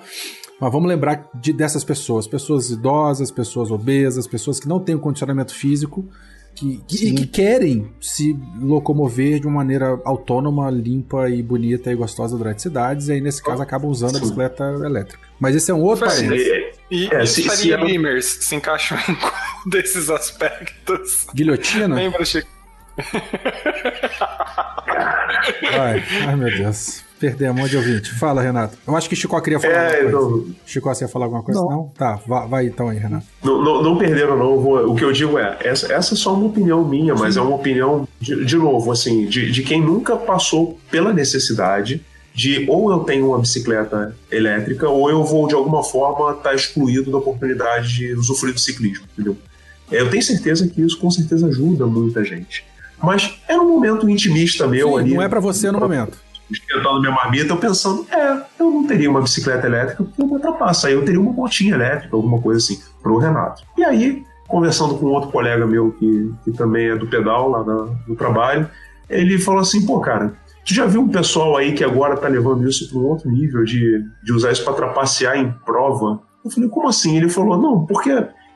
Mas 0.62 0.72
vamos 0.72 0.88
lembrar 0.88 1.28
de, 1.34 1.52
dessas 1.52 1.84
pessoas, 1.84 2.28
pessoas 2.28 2.70
idosas, 2.70 3.32
pessoas 3.32 3.72
obesas, 3.72 4.28
pessoas 4.28 4.60
que 4.60 4.68
não 4.68 4.80
têm 4.80 4.95
um 4.95 4.99
condicionamento 4.99 5.53
físico 5.53 6.07
que, 6.56 6.82
que, 6.88 7.10
e 7.10 7.14
que 7.14 7.28
querem 7.28 7.91
se 7.99 8.38
locomover 8.62 9.41
de 9.41 9.48
uma 9.48 9.57
maneira 9.57 9.99
autônoma, 10.06 10.70
limpa 10.72 11.30
e 11.30 11.44
bonita 11.44 11.91
e 11.91 11.95
gostosa 11.95 12.38
durante 12.38 12.62
cidades, 12.62 13.10
e 13.10 13.14
aí 13.14 13.22
nesse 13.22 13.44
caso 13.44 13.62
acabam 13.62 13.91
usando 13.91 14.16
a 14.16 14.20
bicicleta 14.20 14.64
elétrica. 14.64 15.22
Mas 15.38 15.56
esse 15.56 15.70
é 15.70 15.74
um 15.74 15.82
outro 15.82 16.07
parênteses. 16.07 16.48
E, 16.90 17.14
é, 17.14 17.26
se, 17.26 17.44
se, 17.44 17.57
se 17.57 17.76
Limers 17.76 18.38
se 18.40 18.56
encaixam 18.56 18.98
em 19.10 19.16
qual 19.16 19.34
desses 19.68 20.10
aspectos? 20.10 21.28
Guilhotina? 21.34 21.94
Lembra, 21.94 22.24
Chico? 22.24 22.55
Ai, 25.80 26.03
ai 26.27 26.35
meu 26.35 26.49
Deus. 26.49 27.03
Perdemos 27.19 27.63
onde 27.63 27.77
ouvinte. 27.77 28.11
Fala, 28.13 28.41
Renato. 28.41 28.77
Eu 28.85 28.95
acho 28.95 29.07
que 29.09 29.15
Chico 29.15 29.39
queria 29.41 29.59
falar 29.59 29.73
é, 29.73 30.01
alguma 30.01 30.19
coisa. 30.19 30.47
Não... 30.49 30.55
Chico, 30.65 30.89
você 30.89 31.05
ia 31.05 31.07
falar 31.07 31.26
alguma 31.26 31.43
coisa? 31.43 31.61
Não? 31.61 31.69
não? 31.69 31.91
Tá, 31.97 32.19
vai, 32.27 32.47
vai, 32.47 32.65
então 32.65 32.89
aí, 32.89 32.97
Renato. 32.97 33.26
Não, 33.43 33.63
não, 33.63 33.84
não 33.84 33.97
perderam, 33.97 34.38
não. 34.38 34.59
Vou, 34.59 34.91
o 34.91 34.95
que 34.95 35.03
eu 35.03 35.11
digo 35.11 35.39
é, 35.39 35.57
essa, 35.61 35.91
essa 35.93 36.13
é 36.13 36.17
só 36.17 36.34
uma 36.34 36.47
opinião 36.47 36.85
minha, 36.85 37.15
mas 37.15 37.35
Sim. 37.35 37.39
é 37.39 37.43
uma 37.43 37.55
opinião, 37.55 38.07
de, 38.19 38.43
de 38.45 38.57
novo, 38.57 38.91
assim, 38.91 39.26
de, 39.27 39.49
de 39.51 39.63
quem 39.63 39.81
nunca 39.81 40.17
passou 40.17 40.77
pela 40.91 41.13
necessidade 41.13 42.03
de 42.34 42.65
ou 42.69 42.91
eu 42.91 42.99
tenho 42.99 43.30
uma 43.30 43.39
bicicleta 43.39 44.13
elétrica 44.30 44.89
ou 44.89 45.09
eu 45.09 45.23
vou, 45.23 45.47
de 45.47 45.55
alguma 45.55 45.81
forma, 45.84 46.31
estar 46.31 46.49
tá 46.49 46.55
excluído 46.55 47.09
da 47.09 47.17
oportunidade 47.17 47.95
de 47.95 48.13
usufruir 48.13 48.53
do 48.53 48.59
ciclismo, 48.59 49.05
entendeu? 49.13 49.38
Eu 49.89 50.09
tenho 50.09 50.22
certeza 50.22 50.67
que 50.67 50.81
isso 50.81 50.99
com 50.99 51.09
certeza 51.09 51.47
ajuda 51.47 51.85
muita 51.85 52.23
gente. 52.26 52.65
Mas 53.01 53.39
era 53.47 53.61
um 53.61 53.69
momento 53.69 54.09
intimista 54.09 54.67
meu 54.67 54.89
Sim, 54.89 54.99
ali. 54.99 55.13
Não 55.13 55.22
é 55.22 55.30
para 55.30 55.39
você 55.39 55.72
no 55.72 55.80
momento 55.80 56.26
esquentando 56.49 56.99
minha 56.99 57.11
marmita, 57.11 57.53
eu 57.53 57.57
pensando, 57.57 58.05
é, 58.11 58.41
eu 58.59 58.69
não 58.69 58.85
teria 58.85 59.09
uma 59.09 59.22
bicicleta 59.22 59.65
elétrica 59.65 60.03
porque 60.03 60.22
eu 60.22 60.27
me 60.27 60.34
ultrapassa. 60.34 60.88
Aí 60.88 60.93
eu 60.93 61.03
teria 61.03 61.19
uma 61.19 61.31
motinha 61.31 61.73
elétrica, 61.73 62.15
alguma 62.15 62.41
coisa 62.41 62.59
assim, 62.59 62.80
pro 63.01 63.17
Renato. 63.17 63.63
E 63.77 63.84
aí, 63.84 64.23
conversando 64.47 64.95
com 64.97 65.07
outro 65.07 65.31
colega 65.31 65.65
meu 65.65 65.91
que, 65.93 66.31
que 66.43 66.51
também 66.51 66.89
é 66.89 66.95
do 66.95 67.07
pedal 67.07 67.49
lá 67.49 67.63
na, 67.63 67.88
no 68.07 68.15
trabalho, 68.15 68.69
ele 69.09 69.39
falou 69.39 69.61
assim, 69.61 69.85
pô, 69.85 69.99
cara, 69.99 70.34
tu 70.65 70.73
já 70.73 70.85
viu 70.85 71.01
um 71.01 71.09
pessoal 71.09 71.57
aí 71.57 71.73
que 71.73 71.84
agora 71.84 72.17
tá 72.17 72.27
levando 72.27 72.67
isso 72.67 72.89
para 72.89 72.99
um 72.99 73.05
outro 73.05 73.30
nível 73.30 73.63
de, 73.63 74.03
de 74.23 74.34
usar 74.34 74.51
isso 74.51 74.63
para 74.63 74.73
trapacear 74.73 75.38
em 75.38 75.51
prova? 75.65 76.22
Eu 76.43 76.51
falei, 76.51 76.69
como 76.69 76.88
assim? 76.88 77.17
Ele 77.17 77.30
falou, 77.30 77.57
não, 77.57 77.85
porque 77.85 78.11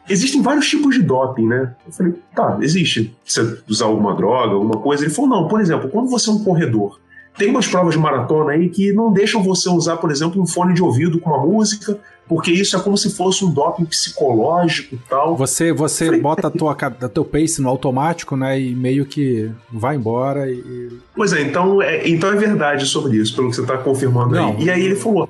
existem 0.10 0.42
vários 0.42 0.68
tipos 0.68 0.96
de 0.96 1.04
doping, 1.04 1.48
né? 1.48 1.76
Eu 1.86 1.94
falei, 1.94 2.14
tá, 2.36 2.58
existe. 2.62 3.16
Você 3.24 3.60
usar 3.68 3.86
alguma 3.86 4.16
droga, 4.16 4.54
alguma 4.54 4.78
coisa? 4.78 5.04
Ele 5.06 5.14
falou, 5.14 5.30
não, 5.30 5.48
por 5.48 5.62
exemplo, 5.62 5.90
quando 5.90 6.10
você 6.10 6.30
é 6.30 6.34
um 6.34 6.44
corredor 6.44 7.00
tem 7.40 7.50
umas 7.50 7.68
provas 7.68 7.94
de 7.94 8.00
maratona 8.00 8.52
aí 8.52 8.70
que 8.70 8.92
não 8.92 9.14
deixam 9.14 9.42
você 9.42 9.70
usar, 9.70 9.96
por 9.98 10.12
exemplo, 10.12 10.42
um 10.42 10.46
fone 10.46 10.74
de 10.74 10.84
ouvido 10.84 11.20
com 11.22 11.30
uma 11.30 11.46
música, 11.46 11.98
porque 12.28 12.52
isso 12.52 12.76
é 12.76 12.80
como 12.80 12.98
se 12.98 13.16
fosse 13.16 13.46
um 13.46 13.50
doping 13.50 13.86
psicológico 13.86 14.96
e 14.96 15.00
tal. 15.10 15.38
Você, 15.38 15.72
você 15.72 16.08
Falei, 16.08 16.22
bota 16.22 16.48
a 16.48 16.52
tua, 16.52 16.74
a 16.74 17.10
teu 17.10 17.24
pace 17.24 17.62
no 17.62 17.70
automático, 17.70 18.36
né? 18.36 18.60
E 18.60 18.76
meio 18.76 19.06
que 19.06 19.50
vai 19.72 19.96
embora 19.96 20.52
e. 20.52 21.00
Pois 21.16 21.32
é, 21.32 21.42
então 21.42 21.82
é, 21.82 22.08
então 22.08 22.30
é 22.30 22.36
verdade 22.36 22.86
sobre 22.86 23.18
isso, 23.18 23.34
pelo 23.36 23.50
que 23.50 23.56
você 23.56 23.62
está 23.62 23.78
confirmando 23.78 24.36
não. 24.36 24.50
aí. 24.50 24.66
E 24.66 24.70
aí 24.70 24.86
ele 24.86 24.96
falou. 24.96 25.30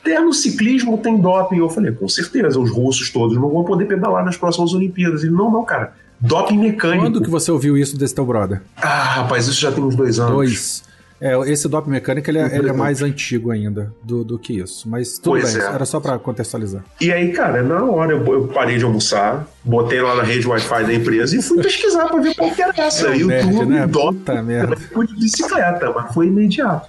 Até 0.00 0.18
no 0.18 0.32
ciclismo 0.32 0.96
tem 0.98 1.18
doping. 1.18 1.58
Eu 1.58 1.68
falei, 1.68 1.92
com 1.92 2.08
certeza, 2.08 2.58
os 2.58 2.70
russos 2.70 3.10
todos 3.10 3.36
não 3.36 3.50
vão 3.50 3.64
poder 3.64 3.86
pedalar 3.86 4.24
nas 4.24 4.36
próximas 4.36 4.72
Olimpíadas. 4.72 5.22
Ele, 5.22 5.32
não, 5.32 5.50
não, 5.50 5.64
cara. 5.64 5.92
Doping 6.20 6.58
mecânico. 6.58 7.04
Quando 7.04 7.22
que 7.22 7.30
você 7.30 7.50
ouviu 7.50 7.76
isso 7.76 7.96
desse 7.96 8.14
teu 8.14 8.26
brother? 8.26 8.60
Ah, 8.76 9.04
rapaz, 9.04 9.46
isso 9.46 9.60
já 9.60 9.72
tem 9.72 9.82
uns 9.82 9.96
dois 9.96 10.18
anos. 10.18 10.32
Dois. 10.32 10.90
É, 11.20 11.38
esse 11.50 11.68
dop 11.68 11.88
mecânico 11.88 12.30
ele 12.30 12.38
é, 12.38 12.56
ele 12.56 12.70
é, 12.70 12.72
mais 12.72 13.02
antigo 13.02 13.50
ainda 13.50 13.92
do, 14.02 14.24
do 14.24 14.38
que 14.38 14.54
isso. 14.54 14.88
Mas 14.88 15.18
tudo 15.18 15.38
pois 15.38 15.52
bem, 15.52 15.62
é. 15.62 15.66
era 15.66 15.84
só 15.84 16.00
para 16.00 16.18
contextualizar. 16.18 16.82
E 16.98 17.12
aí, 17.12 17.30
cara, 17.32 17.62
na 17.62 17.84
hora 17.84 18.12
eu, 18.12 18.24
eu, 18.26 18.48
parei 18.48 18.78
de 18.78 18.84
almoçar, 18.84 19.46
botei 19.62 20.00
lá 20.00 20.14
na 20.16 20.22
rede 20.22 20.48
Wi-Fi 20.48 20.84
da 20.84 20.94
empresa 20.94 21.36
e 21.36 21.42
fui 21.42 21.62
pesquisar 21.62 22.06
para 22.08 22.22
ver 22.22 22.34
qual 22.34 22.50
que 22.50 22.62
era 22.62 22.72
essa. 22.78 23.08
É 23.08 23.18
YouTube, 23.18 23.36
nerd, 23.36 23.66
né? 23.66 23.86
dop, 23.86 24.16
Puta 24.16 24.42
merda. 24.42 24.76
de 24.76 25.14
bicicleta, 25.14 25.92
mas 25.94 26.14
foi 26.14 26.26
imediato. 26.28 26.88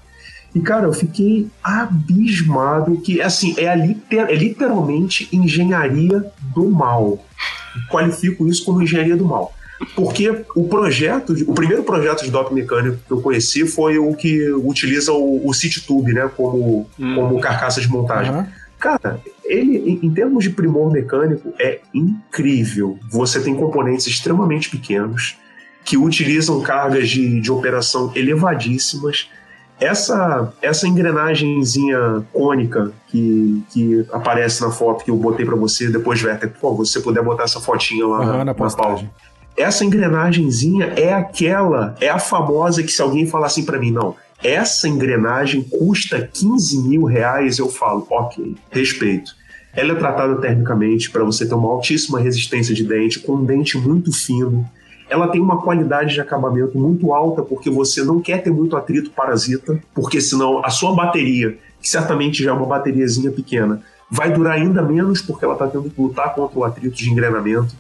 E, 0.54 0.60
cara, 0.60 0.86
eu 0.86 0.94
fiquei 0.94 1.48
abismado 1.64 2.98
que, 2.98 3.22
assim, 3.22 3.56
é, 3.58 3.74
liter, 3.76 4.28
é 4.30 4.36
literalmente 4.36 5.30
engenharia 5.32 6.26
do 6.54 6.70
mal. 6.70 7.24
Qualifico 7.90 8.48
isso 8.48 8.66
como 8.66 8.82
engenharia 8.82 9.16
do 9.16 9.26
mal. 9.26 9.54
Porque 9.96 10.44
o 10.56 10.68
projeto, 10.68 11.34
o 11.48 11.54
primeiro 11.54 11.84
projeto 11.84 12.24
de 12.24 12.30
doping 12.30 12.54
mecânico 12.54 13.00
que 13.06 13.12
eu 13.12 13.22
conheci 13.22 13.66
foi 13.66 13.98
o 13.98 14.14
que 14.14 14.52
utiliza 14.52 15.12
o, 15.12 15.48
o 15.48 15.54
CityTube, 15.54 16.14
né, 16.14 16.30
como, 16.36 16.88
hum. 17.00 17.16
como 17.16 17.40
carcaça 17.40 17.82
de 17.82 17.88
montagem. 17.90 18.34
Uhum. 18.34 18.46
Cara, 18.78 19.22
ele, 19.46 20.00
em 20.02 20.12
termos 20.12 20.44
de 20.44 20.50
primor 20.50 20.92
mecânico, 20.92 21.54
é 21.60 21.82
incrível. 21.94 22.98
Você 23.12 23.40
tem 23.40 23.56
componentes 23.56 24.08
extremamente 24.08 24.70
pequenos 24.70 25.38
que 25.86 25.98
utilizam 25.98 26.62
cargas 26.62 27.10
de, 27.10 27.40
de 27.40 27.52
operação 27.52 28.12
elevadíssimas. 28.16 29.30
Essa, 29.82 30.54
essa 30.62 30.88
engrenagemzinha 30.88 32.24
cônica 32.32 32.92
que, 33.08 33.64
que 33.72 34.06
aparece 34.12 34.62
na 34.62 34.70
foto 34.70 35.04
que 35.04 35.10
eu 35.10 35.18
botei 35.18 35.46
para 35.46 35.56
você, 35.56 35.90
depois, 35.90 36.24
Werther, 36.24 36.50
se 36.50 36.62
você 36.62 37.00
puder 37.00 37.24
botar 37.24 37.44
essa 37.44 37.60
fotinha 37.60 38.06
lá 38.06 38.20
uhum, 38.20 38.26
na, 38.26 38.38
na, 38.38 38.46
na 38.46 38.54
pauta 38.54 39.10
essa 39.58 39.84
engrenagemzinha 39.84 40.94
é 40.96 41.14
aquela, 41.14 41.96
é 42.00 42.10
a 42.10 42.18
famosa 42.18 42.82
que 42.84 42.92
se 42.92 43.02
alguém 43.02 43.28
falar 43.28 43.48
assim 43.48 43.66
para 43.66 43.78
mim, 43.78 43.92
não, 43.92 44.16
essa 44.44 44.88
engrenagem 44.88 45.62
custa 45.62 46.30
15 46.34 46.80
mil 46.80 47.04
reais, 47.04 47.60
eu 47.60 47.70
falo, 47.70 48.06
ok, 48.10 48.56
respeito. 48.72 49.36
Ela 49.74 49.94
é 49.94 49.96
tratada 49.96 50.36
termicamente 50.36 51.10
para 51.10 51.24
você 51.24 51.46
ter 51.46 51.54
uma 51.54 51.70
altíssima 51.70 52.20
resistência 52.20 52.74
de 52.74 52.84
dente, 52.84 53.20
com 53.20 53.36
um 53.36 53.46
dente 53.46 53.78
muito 53.78 54.12
fino. 54.12 54.68
Ela 55.12 55.28
tem 55.28 55.42
uma 55.42 55.62
qualidade 55.62 56.14
de 56.14 56.22
acabamento 56.22 56.80
muito 56.80 57.14
alta, 57.14 57.42
porque 57.42 57.70
você 57.70 58.02
não 58.02 58.22
quer 58.22 58.42
ter 58.42 58.50
muito 58.50 58.78
atrito 58.78 59.12
parasita, 59.12 59.78
porque 59.94 60.22
senão 60.22 60.66
a 60.66 60.70
sua 60.70 60.96
bateria, 60.96 61.58
que 61.82 61.90
certamente 61.90 62.42
já 62.42 62.52
é 62.52 62.54
uma 62.54 62.66
bateriazinha 62.66 63.30
pequena, 63.30 63.82
vai 64.10 64.32
durar 64.32 64.54
ainda 64.54 64.82
menos, 64.82 65.22
porque 65.22 65.44
ela 65.44 65.56
está 65.56 65.68
tendo 65.68 65.90
que 65.90 66.02
lutar 66.02 66.34
contra 66.34 66.58
o 66.58 66.64
atrito 66.64 66.96
de 66.96 67.10
engrenamento 67.10 67.76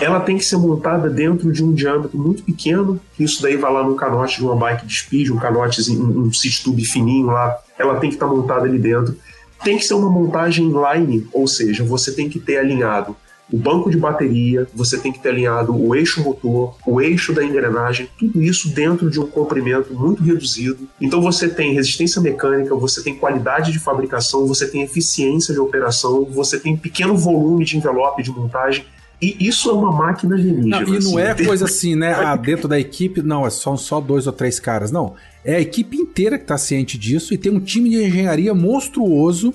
ela 0.00 0.20
tem 0.20 0.36
que 0.36 0.44
ser 0.44 0.56
montada 0.56 1.10
dentro 1.10 1.52
de 1.52 1.64
um 1.64 1.72
diâmetro 1.72 2.16
muito 2.16 2.42
pequeno. 2.42 3.00
Isso 3.18 3.42
daí 3.42 3.56
vai 3.56 3.72
lá 3.72 3.82
no 3.82 3.96
canote 3.96 4.36
de 4.36 4.44
uma 4.44 4.54
bike 4.54 4.86
de 4.86 4.94
speed, 4.94 5.30
um 5.30 5.38
canotezinho, 5.38 6.02
um, 6.02 6.26
um 6.26 6.32
seat 6.32 6.62
tube 6.62 6.84
fininho 6.84 7.26
lá. 7.26 7.58
Ela 7.78 7.98
tem 7.98 8.08
que 8.08 8.16
estar 8.16 8.28
tá 8.28 8.32
montada 8.32 8.64
ali 8.64 8.78
dentro. 8.78 9.16
Tem 9.64 9.76
que 9.76 9.84
ser 9.84 9.94
uma 9.94 10.08
montagem 10.08 10.70
line, 10.70 11.26
ou 11.32 11.48
seja, 11.48 11.82
você 11.82 12.12
tem 12.12 12.28
que 12.28 12.38
ter 12.38 12.58
alinhado 12.58 13.16
o 13.52 13.56
banco 13.56 13.90
de 13.90 13.96
bateria, 13.96 14.66
você 14.74 14.98
tem 14.98 15.12
que 15.12 15.18
ter 15.18 15.30
alinhado 15.30 15.74
o 15.74 15.94
eixo 15.94 16.22
motor, 16.22 16.76
o 16.86 17.00
eixo 17.00 17.32
da 17.32 17.44
engrenagem, 17.44 18.08
tudo 18.18 18.42
isso 18.42 18.68
dentro 18.68 19.10
de 19.10 19.18
um 19.18 19.26
comprimento 19.26 19.94
muito 19.94 20.22
reduzido. 20.22 20.88
Então 21.00 21.20
você 21.20 21.48
tem 21.48 21.74
resistência 21.74 22.20
mecânica, 22.20 22.74
você 22.74 23.02
tem 23.02 23.14
qualidade 23.16 23.72
de 23.72 23.78
fabricação, 23.78 24.46
você 24.46 24.68
tem 24.68 24.82
eficiência 24.82 25.54
de 25.54 25.60
operação, 25.60 26.24
você 26.24 26.58
tem 26.58 26.76
pequeno 26.76 27.16
volume 27.16 27.64
de 27.64 27.76
envelope 27.76 28.22
de 28.22 28.30
montagem 28.30 28.84
e 29.20 29.36
isso 29.40 29.68
é 29.68 29.72
uma 29.72 29.90
máquina 29.90 30.36
alienígena. 30.36 30.80
Não, 30.80 30.82
e 30.82 30.90
não 30.90 30.98
assim, 30.98 31.18
é 31.18 31.34
coisa 31.34 31.64
assim, 31.64 31.96
né? 31.96 32.12
Ah, 32.12 32.36
dentro 32.36 32.68
da 32.68 32.78
equipe, 32.78 33.20
não, 33.20 33.44
é 33.44 33.50
só, 33.50 33.76
só 33.76 34.00
dois 34.00 34.26
ou 34.26 34.32
três 34.32 34.60
caras. 34.60 34.92
Não. 34.92 35.14
É 35.44 35.56
a 35.56 35.60
equipe 35.60 35.96
inteira 35.96 36.38
que 36.38 36.44
está 36.44 36.56
ciente 36.56 36.96
disso 36.96 37.34
e 37.34 37.38
tem 37.38 37.50
um 37.50 37.58
time 37.58 37.90
de 37.90 38.04
engenharia 38.04 38.54
monstruoso 38.54 39.52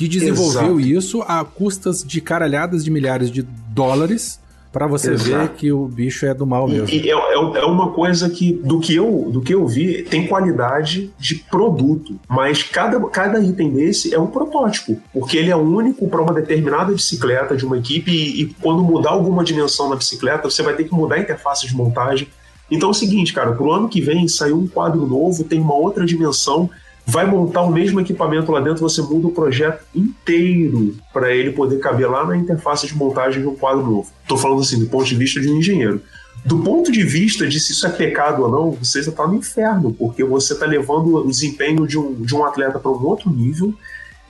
que 0.00 0.08
desenvolveu 0.08 0.80
Exato. 0.80 0.80
isso 0.80 1.22
a 1.28 1.44
custas 1.44 2.02
de 2.02 2.22
caralhadas 2.22 2.82
de 2.82 2.90
milhares 2.90 3.30
de 3.30 3.42
dólares 3.42 4.40
para 4.72 4.86
você 4.86 5.12
Exato. 5.12 5.30
ver 5.30 5.48
que 5.50 5.70
o 5.70 5.86
bicho 5.86 6.24
é 6.24 6.32
do 6.32 6.46
mal 6.46 6.66
mesmo. 6.66 6.88
E, 6.88 7.02
e 7.06 7.10
é, 7.10 7.14
é- 7.14 7.58
é 7.60 7.64
uma 7.66 7.90
coisa 7.90 8.30
que, 8.30 8.52
do 8.52 8.80
que, 8.80 8.94
eu, 8.94 9.28
do 9.30 9.42
que 9.42 9.52
eu 9.52 9.66
vi, 9.66 10.02
tem 10.04 10.26
qualidade 10.26 11.12
de 11.18 11.34
produto, 11.34 12.18
mas 12.26 12.62
cada, 12.62 12.98
cada 13.10 13.40
item 13.40 13.72
desse 13.72 14.14
é 14.14 14.18
um 14.18 14.28
protótipo, 14.28 14.98
porque 15.12 15.36
ele 15.36 15.50
é 15.50 15.56
único 15.56 16.08
para 16.08 16.22
uma 16.22 16.32
determinada 16.32 16.92
bicicleta 16.92 17.54
de 17.54 17.66
uma 17.66 17.76
equipe 17.76 18.10
e, 18.10 18.42
e 18.42 18.46
quando 18.62 18.82
mudar 18.82 19.10
alguma 19.10 19.44
dimensão 19.44 19.90
na 19.90 19.96
bicicleta, 19.96 20.48
você 20.48 20.62
vai 20.62 20.74
ter 20.74 20.84
que 20.84 20.94
mudar 20.94 21.16
a 21.16 21.20
interface 21.20 21.66
de 21.66 21.76
montagem. 21.76 22.26
Então 22.70 22.88
é 22.88 22.92
o 22.92 22.94
seguinte, 22.94 23.34
cara, 23.34 23.52
pro 23.52 23.70
ano 23.70 23.86
que 23.88 24.00
vem 24.00 24.26
saiu 24.28 24.56
um 24.56 24.66
quadro 24.66 25.04
novo, 25.04 25.44
tem 25.44 25.60
uma 25.60 25.74
outra 25.74 26.06
dimensão, 26.06 26.70
vai 27.10 27.26
montar 27.26 27.62
o 27.62 27.72
mesmo 27.72 28.00
equipamento 28.00 28.52
lá 28.52 28.60
dentro, 28.60 28.80
você 28.80 29.02
muda 29.02 29.26
o 29.26 29.32
projeto 29.32 29.84
inteiro 29.92 30.94
para 31.12 31.34
ele 31.34 31.50
poder 31.50 31.80
caber 31.80 32.08
lá 32.08 32.24
na 32.24 32.36
interface 32.36 32.86
de 32.86 32.94
montagem 32.94 33.42
de 33.42 33.48
um 33.48 33.56
quadro 33.56 33.84
novo. 33.84 34.08
Tô 34.28 34.36
falando 34.36 34.60
assim, 34.60 34.78
do 34.78 34.86
ponto 34.86 35.04
de 35.04 35.16
vista 35.16 35.40
de 35.40 35.50
um 35.50 35.56
engenheiro. 35.56 36.00
Do 36.44 36.60
ponto 36.60 36.90
de 36.92 37.02
vista 37.02 37.46
de 37.48 37.58
se 37.58 37.72
isso 37.72 37.84
é 37.84 37.90
pecado 37.90 38.42
ou 38.42 38.50
não, 38.50 38.70
você 38.70 39.02
já 39.02 39.10
tá 39.10 39.26
no 39.26 39.34
inferno, 39.34 39.92
porque 39.92 40.22
você 40.22 40.54
tá 40.54 40.64
levando 40.64 41.16
o 41.16 41.28
desempenho 41.28 41.86
de 41.86 41.98
um, 41.98 42.14
de 42.14 42.34
um 42.34 42.44
atleta 42.44 42.78
para 42.78 42.90
um 42.90 43.04
outro 43.04 43.28
nível 43.28 43.74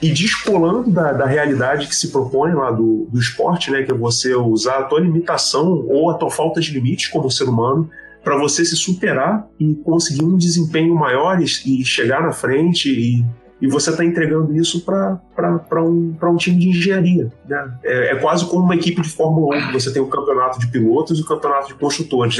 e 0.00 0.10
descolando 0.10 0.90
da, 0.90 1.12
da 1.12 1.26
realidade 1.26 1.86
que 1.86 1.94
se 1.94 2.08
propõe 2.08 2.54
lá 2.54 2.70
do, 2.70 3.06
do 3.12 3.20
esporte, 3.20 3.70
né, 3.70 3.82
que 3.82 3.92
é 3.92 3.94
você 3.94 4.34
usar 4.34 4.78
a 4.78 4.82
tua 4.84 5.00
limitação 5.00 5.84
ou 5.86 6.10
a 6.10 6.14
tua 6.14 6.30
falta 6.30 6.60
de 6.60 6.72
limites 6.72 7.08
como 7.08 7.30
ser 7.30 7.44
humano 7.44 7.90
para 8.22 8.36
você 8.36 8.64
se 8.64 8.76
superar 8.76 9.46
e 9.58 9.74
conseguir 9.76 10.24
um 10.24 10.36
desempenho 10.36 10.94
maior 10.94 11.40
e, 11.40 11.44
e 11.44 11.84
chegar 11.84 12.22
na 12.22 12.32
frente 12.32 12.90
e, 12.90 13.24
e 13.60 13.68
você 13.68 13.90
está 13.90 14.04
entregando 14.04 14.54
isso 14.56 14.84
para 14.84 15.82
um, 15.82 16.14
um 16.22 16.36
time 16.36 16.58
de 16.58 16.68
engenharia. 16.68 17.30
Né? 17.46 17.72
É, 17.84 18.12
é 18.12 18.16
quase 18.16 18.46
como 18.46 18.64
uma 18.64 18.74
equipe 18.74 19.00
de 19.00 19.08
Fórmula 19.08 19.56
1, 19.56 19.66
que 19.68 19.72
você 19.72 19.92
tem 19.92 20.02
o 20.02 20.06
campeonato 20.06 20.58
de 20.58 20.66
pilotos 20.68 21.18
e 21.18 21.22
o 21.22 21.26
campeonato 21.26 21.68
de 21.68 21.74
construtores. 21.74 22.36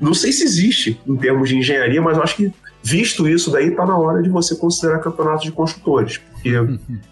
Não 0.00 0.14
sei 0.14 0.32
se 0.32 0.44
existe 0.44 1.00
em 1.06 1.16
termos 1.16 1.48
de 1.48 1.56
engenharia, 1.56 2.00
mas 2.00 2.16
eu 2.16 2.22
acho 2.22 2.36
que 2.36 2.52
visto 2.82 3.28
isso 3.28 3.50
daí, 3.50 3.68
está 3.68 3.86
na 3.86 3.96
hora 3.96 4.22
de 4.22 4.28
você 4.28 4.54
considerar 4.56 4.98
campeonato 4.98 5.44
de 5.44 5.52
construtores. 5.52 6.18
Porque 6.18 6.50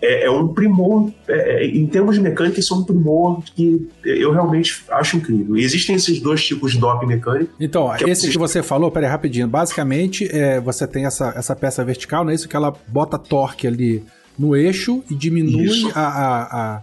é, 0.02 0.24
é 0.26 0.30
um 0.30 0.48
primor, 0.48 1.10
é, 1.28 1.62
é, 1.62 1.66
em 1.66 1.86
termos 1.86 2.16
de 2.16 2.20
mecânica, 2.20 2.59
isso 2.59 2.74
é 2.74 2.76
um 2.78 2.82
primor 2.82 3.42
que 3.55 3.88
eu 4.05 4.32
realmente 4.32 4.82
acho 4.90 5.16
incrível. 5.16 5.56
E 5.56 5.62
existem 5.62 5.94
esses 5.94 6.20
dois 6.20 6.44
tipos 6.44 6.72
de 6.72 6.78
doping 6.78 7.06
mecânico. 7.06 7.52
Então, 7.60 7.88
Que 7.97 8.05
é 8.05 8.09
esse 8.10 8.28
o- 8.28 8.30
que 8.32 8.38
você 8.38 8.62
falou, 8.62 8.90
peraí, 8.90 9.09
rapidinho. 9.09 9.47
Basicamente, 9.47 10.28
é, 10.32 10.60
você 10.60 10.86
tem 10.86 11.06
essa, 11.06 11.32
essa 11.36 11.55
peça 11.55 11.84
vertical, 11.84 12.24
não 12.24 12.32
é 12.32 12.34
isso? 12.34 12.48
Que 12.48 12.56
ela 12.56 12.74
bota 12.88 13.16
torque 13.18 13.66
ali 13.68 14.02
no 14.36 14.56
eixo 14.56 15.05
e 15.10 15.14
diminui 15.14 15.90
a, 15.94 16.01
a- 16.01 16.42
a- 16.76 16.82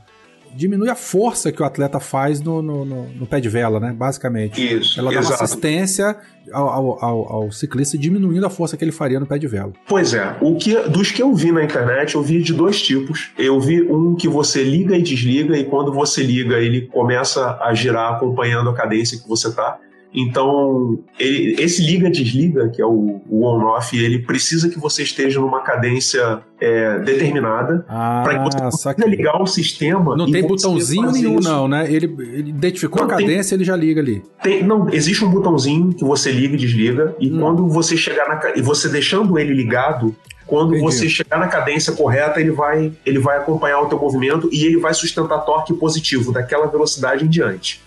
diminui 0.57 0.89
a 0.89 0.95
força 0.95 1.51
que 1.51 1.61
o 1.61 1.65
atleta 1.65 1.99
faz 1.99 2.41
no, 2.41 2.61
no, 2.61 2.83
no- 2.83 3.07
no 3.09 3.25
pé 3.27 3.39
de 3.39 3.47
vela, 3.47 3.79
né? 3.79 3.93
Basicamente. 3.95 4.59
Isso, 4.79 4.99
Ela 4.99 5.11
dá 5.11 5.17
uma 5.17 5.25
exato. 5.25 5.43
assistência 5.43 6.17
ao, 6.51 6.67
ao- 6.69 7.05
ao- 7.05 7.33
ao 7.33 7.51
ciclista 7.51 7.97
diminuindo 7.97 8.45
a 8.45 8.49
força 8.49 8.75
que 8.75 8.83
ele 8.83 8.91
faria 8.91 9.19
no 9.19 9.25
pé 9.27 9.37
de 9.37 9.47
vela. 9.47 9.71
Pois 9.87 10.13
é, 10.13 10.35
o 10.41 10.55
que, 10.55 10.75
dos 10.89 11.11
que 11.11 11.21
eu 11.21 11.33
vi 11.33 11.51
na 11.51 11.63
internet, 11.63 12.15
eu 12.15 12.23
vi 12.23 12.41
de 12.41 12.53
dois 12.53 12.81
tipos. 12.81 13.31
Eu 13.37 13.59
vi 13.59 13.81
um 13.83 14.15
que 14.15 14.27
você 14.27 14.63
liga 14.63 14.97
e 14.97 15.01
desliga, 15.01 15.55
e 15.57 15.63
quando 15.63 15.93
você 15.93 16.23
liga, 16.23 16.57
ele 16.57 16.87
começa 16.87 17.57
a 17.61 17.73
girar 17.73 18.13
acompanhando 18.15 18.69
a 18.69 18.73
cadência 18.73 19.17
que 19.19 19.27
você 19.29 19.53
tá. 19.53 19.77
Então, 20.13 20.97
ele- 21.19 21.55
esse 21.61 21.81
liga-desliga, 21.85 22.69
que 22.69 22.81
é 22.81 22.85
o, 22.85 23.21
o 23.29 23.45
on-off, 23.45 23.95
ele 23.97 24.19
precisa 24.19 24.69
que 24.69 24.79
você 24.79 25.03
esteja 25.03 25.39
numa 25.39 25.61
cadência 25.61 26.39
é, 26.59 26.97
determinada 26.99 27.85
Ah, 27.87 28.21
para 28.23 28.39
que 28.39 28.43
você 28.45 28.57
consiga 28.59 28.71
saquei. 28.71 29.09
ligar 29.09 29.39
o 29.41 29.45
sistema. 29.45 30.15
Não 30.15 30.29
tem 30.31 30.41
botãozinho 30.47 31.11
nenhum, 31.11 31.37
isso. 31.39 31.47
não, 31.47 31.67
né? 31.67 31.85
Ele, 31.91 32.05
ele 32.33 32.49
identificou 32.49 33.05
Não, 33.05 33.13
a 33.13 33.15
tem- 33.17 33.27
cadência, 33.27 33.53
ele 33.53 33.63
já 33.63 33.75
liga 33.75 34.01
ali. 34.01 34.23
Tem- 34.41 34.63
não, 34.63 34.89
existe 34.91 35.23
um 35.23 35.29
botãozinho 35.29 35.93
que 35.93 36.03
você 36.03 36.31
liga 36.31 36.55
e 36.55 36.57
desliga, 36.57 37.15
e 37.19 37.31
Hum. 37.31 37.39
quando 37.39 37.67
você 37.67 37.95
chegar 37.95 38.27
na 38.27 38.41
e 38.55 38.61
você 38.61 38.89
deixando 38.89 39.37
ele 39.37 39.53
ligado, 39.53 40.15
quando 40.47 40.69
Entendi. 40.75 40.81
você 40.83 41.09
chegar 41.09 41.37
na 41.37 41.47
cadência 41.47 41.93
correta, 41.93 42.39
ele 42.39 42.51
vai, 42.51 42.91
ele 43.05 43.19
vai 43.19 43.37
acompanhar 43.37 43.81
o 43.81 43.85
teu 43.87 43.99
movimento 43.99 44.49
e 44.51 44.63
ele 44.65 44.77
vai 44.77 44.93
sustentar 44.93 45.39
torque 45.39 45.73
positivo 45.73 46.31
daquela 46.31 46.65
velocidade 46.67 47.23
em 47.25 47.27
diante. 47.27 47.81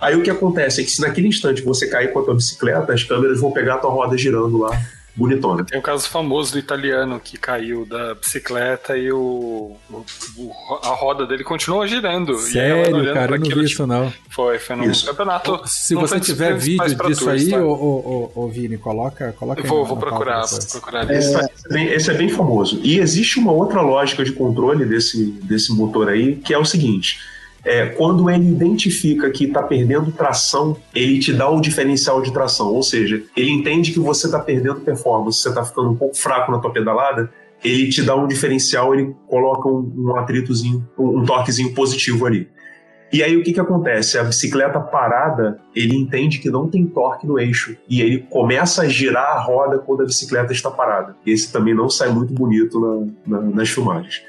Aí 0.00 0.16
o 0.16 0.22
que 0.22 0.30
acontece 0.30 0.80
é 0.80 0.84
que 0.84 0.90
se 0.90 1.00
naquele 1.00 1.28
instante 1.28 1.62
você 1.62 1.86
cair 1.88 2.12
com 2.12 2.18
a 2.20 2.22
tua 2.24 2.34
bicicleta, 2.34 2.92
as 2.92 3.02
câmeras 3.04 3.40
vão 3.40 3.50
pegar 3.52 3.74
a 3.76 3.78
tua 3.78 3.90
roda 3.90 4.16
girando 4.18 4.58
lá, 4.58 4.78
bonitona. 5.16 5.64
Tem 5.64 5.78
o 5.78 5.82
caso 5.82 6.08
famoso 6.08 6.52
do 6.52 6.58
italiano 6.58 7.20
que 7.22 7.38
caiu 7.38 7.86
da 7.86 8.14
bicicleta 8.16 8.98
e 8.98 9.12
o, 9.12 9.76
o- 9.88 10.04
o- 10.36 10.52
a 10.82 10.88
roda 10.88 11.24
dele 11.24 11.44
continuou 11.44 11.86
girando. 11.86 12.32
e 12.32 12.38
Sério, 12.38 12.96
olhando 12.96 13.14
cara, 13.14 13.32
eu 13.36 13.38
não 13.38 13.44
vi 13.44 13.48
tipo, 13.50 13.60
isso 13.62 13.86
não. 13.86 14.12
Foi, 14.28 14.58
foi 14.58 14.74
num 14.74 14.90
Isso. 14.90 15.06
campeonato. 15.06 15.62
Se 15.66 15.94
você 15.94 16.18
tiver 16.18 16.56
vídeo 16.58 16.96
disso 17.06 17.30
aí, 17.30 17.48
tá? 17.50 17.60
ô, 17.64 18.32
ô, 18.34 18.48
Vini, 18.48 18.76
coloca, 18.76 19.32
coloca 19.38 19.60
Eu 19.60 19.64
aí 19.64 19.70
vou, 19.70 19.78
no- 19.80 19.86
vou 19.86 19.94
no 19.94 20.00
procurar, 20.02 20.44
vou 20.46 20.58
procurar 20.72 21.08
Esse, 21.10 21.28
isso. 21.30 21.38
é 21.38 21.72
bem, 21.72 21.86
esse 21.92 22.10
é 22.10 22.14
bem 22.14 22.28
famoso. 22.28 22.80
E 22.82 22.98
existe 22.98 23.38
uma 23.38 23.52
outra 23.52 23.80
lógica 23.82 24.24
de 24.24 24.32
controle 24.32 24.84
desse, 24.84 25.24
desse 25.44 25.72
motor 25.72 26.08
aí, 26.08 26.34
que 26.34 26.52
é 26.52 26.58
o 26.58 26.64
seguinte: 26.64 27.20
é, 27.64 27.86
quando 27.86 28.28
ele 28.28 28.48
identifica 28.50 29.30
que 29.30 29.44
está 29.44 29.62
perdendo 29.62 30.12
tração, 30.12 30.76
ele 30.94 31.18
te 31.18 31.32
dá 31.32 31.48
o 31.48 31.60
diferencial 31.60 32.20
de 32.20 32.32
tração. 32.32 32.72
Ou 32.72 32.82
seja, 32.82 33.22
ele 33.36 33.50
entende 33.50 33.92
que 33.92 33.98
você 34.00 34.26
está 34.26 34.38
perdendo 34.38 34.80
performance, 34.80 35.40
você 35.40 35.48
está 35.48 35.64
ficando 35.64 35.90
um 35.90 35.96
pouco 35.96 36.16
fraco 36.16 36.52
na 36.52 36.58
tua 36.58 36.70
pedalada, 36.72 37.30
ele 37.64 37.88
te 37.88 38.02
dá 38.02 38.14
um 38.14 38.26
diferencial, 38.26 38.94
ele 38.94 39.14
coloca 39.26 39.68
um, 39.68 39.90
um 39.96 40.16
atritozinho, 40.16 40.86
um, 40.98 41.20
um 41.20 41.24
torquezinho 41.24 41.72
positivo 41.74 42.26
ali. 42.26 42.48
E 43.12 43.22
aí 43.22 43.36
o 43.36 43.44
que, 43.44 43.52
que 43.52 43.60
acontece? 43.60 44.18
A 44.18 44.24
bicicleta 44.24 44.80
parada, 44.80 45.60
ele 45.74 45.94
entende 45.96 46.40
que 46.40 46.50
não 46.50 46.68
tem 46.68 46.84
torque 46.84 47.26
no 47.26 47.38
eixo. 47.38 47.76
E 47.88 48.02
ele 48.02 48.18
começa 48.28 48.82
a 48.82 48.88
girar 48.88 49.36
a 49.36 49.40
roda 49.40 49.78
quando 49.78 50.02
a 50.02 50.06
bicicleta 50.06 50.52
está 50.52 50.68
parada. 50.68 51.14
Esse 51.24 51.52
também 51.52 51.74
não 51.74 51.88
sai 51.88 52.10
muito 52.10 52.34
bonito 52.34 52.80
na- 53.26 53.38
na- 53.40 53.46
nas 53.50 53.68
filmagens. 53.70 54.20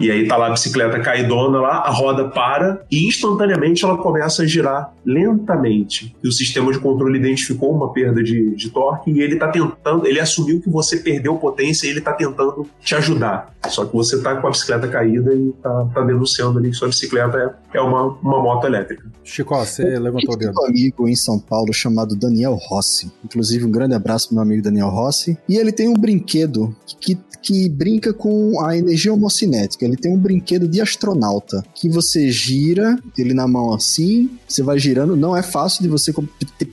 E 0.00 0.10
aí 0.10 0.26
tá 0.26 0.36
lá 0.36 0.46
a 0.46 0.50
bicicleta 0.50 0.98
caidona 0.98 1.60
lá, 1.60 1.78
a 1.78 1.90
roda 1.90 2.28
para 2.28 2.82
e 2.90 3.06
instantaneamente 3.06 3.84
ela 3.84 3.98
começa 3.98 4.42
a 4.42 4.46
girar 4.46 4.92
lentamente. 5.04 6.14
E 6.22 6.28
o 6.28 6.32
sistema 6.32 6.72
de 6.72 6.78
controle 6.78 7.18
identificou 7.18 7.74
uma 7.74 7.92
perda 7.92 8.22
de, 8.22 8.54
de 8.54 8.70
torque 8.70 9.10
e 9.10 9.20
ele 9.20 9.36
tá 9.36 9.48
tentando, 9.48 10.06
ele 10.06 10.20
assumiu 10.20 10.60
que 10.60 10.70
você 10.70 10.98
perdeu 10.98 11.36
potência 11.36 11.86
e 11.86 11.90
ele 11.90 12.00
tá 12.00 12.12
tentando 12.12 12.66
te 12.80 12.94
ajudar. 12.94 13.54
Só 13.68 13.84
que 13.84 13.92
você 13.92 14.20
tá 14.22 14.36
com 14.36 14.46
a 14.46 14.50
bicicleta 14.50 14.88
caída 14.88 15.34
e 15.34 15.52
tá, 15.62 15.86
tá 15.94 16.02
denunciando 16.02 16.58
ali 16.58 16.70
que 16.70 16.76
sua 16.76 16.88
bicicleta 16.88 17.56
é, 17.74 17.78
é 17.78 17.80
uma, 17.80 18.04
uma 18.06 18.42
moto 18.42 18.66
elétrica. 18.66 19.04
Chico, 19.22 19.54
você 19.54 19.82
levantou 19.98 20.30
o 20.30 20.34
Eu 20.34 20.38
tenho 20.38 20.52
dedo. 20.52 20.62
um 20.62 20.66
amigo 20.66 21.08
em 21.08 21.14
São 21.14 21.38
Paulo 21.38 21.72
chamado 21.72 22.16
Daniel 22.16 22.54
Rossi. 22.54 23.12
Inclusive, 23.24 23.64
um 23.64 23.70
grande 23.70 23.94
abraço 23.94 24.28
pro 24.28 24.36
meu 24.36 24.42
amigo 24.42 24.62
Daniel 24.62 24.88
Rossi. 24.88 25.38
E 25.48 25.56
ele 25.56 25.72
tem 25.72 25.88
um 25.88 25.94
brinquedo 25.94 26.74
que, 27.00 27.18
que 27.42 27.68
brinca 27.68 28.12
com 28.12 28.60
a 28.64 28.76
energia 28.76 29.12
homocinética. 29.12 29.84
Ele 29.90 29.96
tem 30.00 30.12
um 30.12 30.18
brinquedo 30.18 30.66
de 30.68 30.80
astronauta 30.80 31.62
que 31.74 31.88
você 31.88 32.30
gira 32.30 32.98
ele 33.18 33.34
na 33.34 33.46
mão 33.46 33.74
assim, 33.74 34.30
você 34.48 34.62
vai 34.62 34.78
girando. 34.78 35.16
Não 35.16 35.36
é 35.36 35.42
fácil 35.42 35.82
de 35.82 35.88
você 35.88 36.12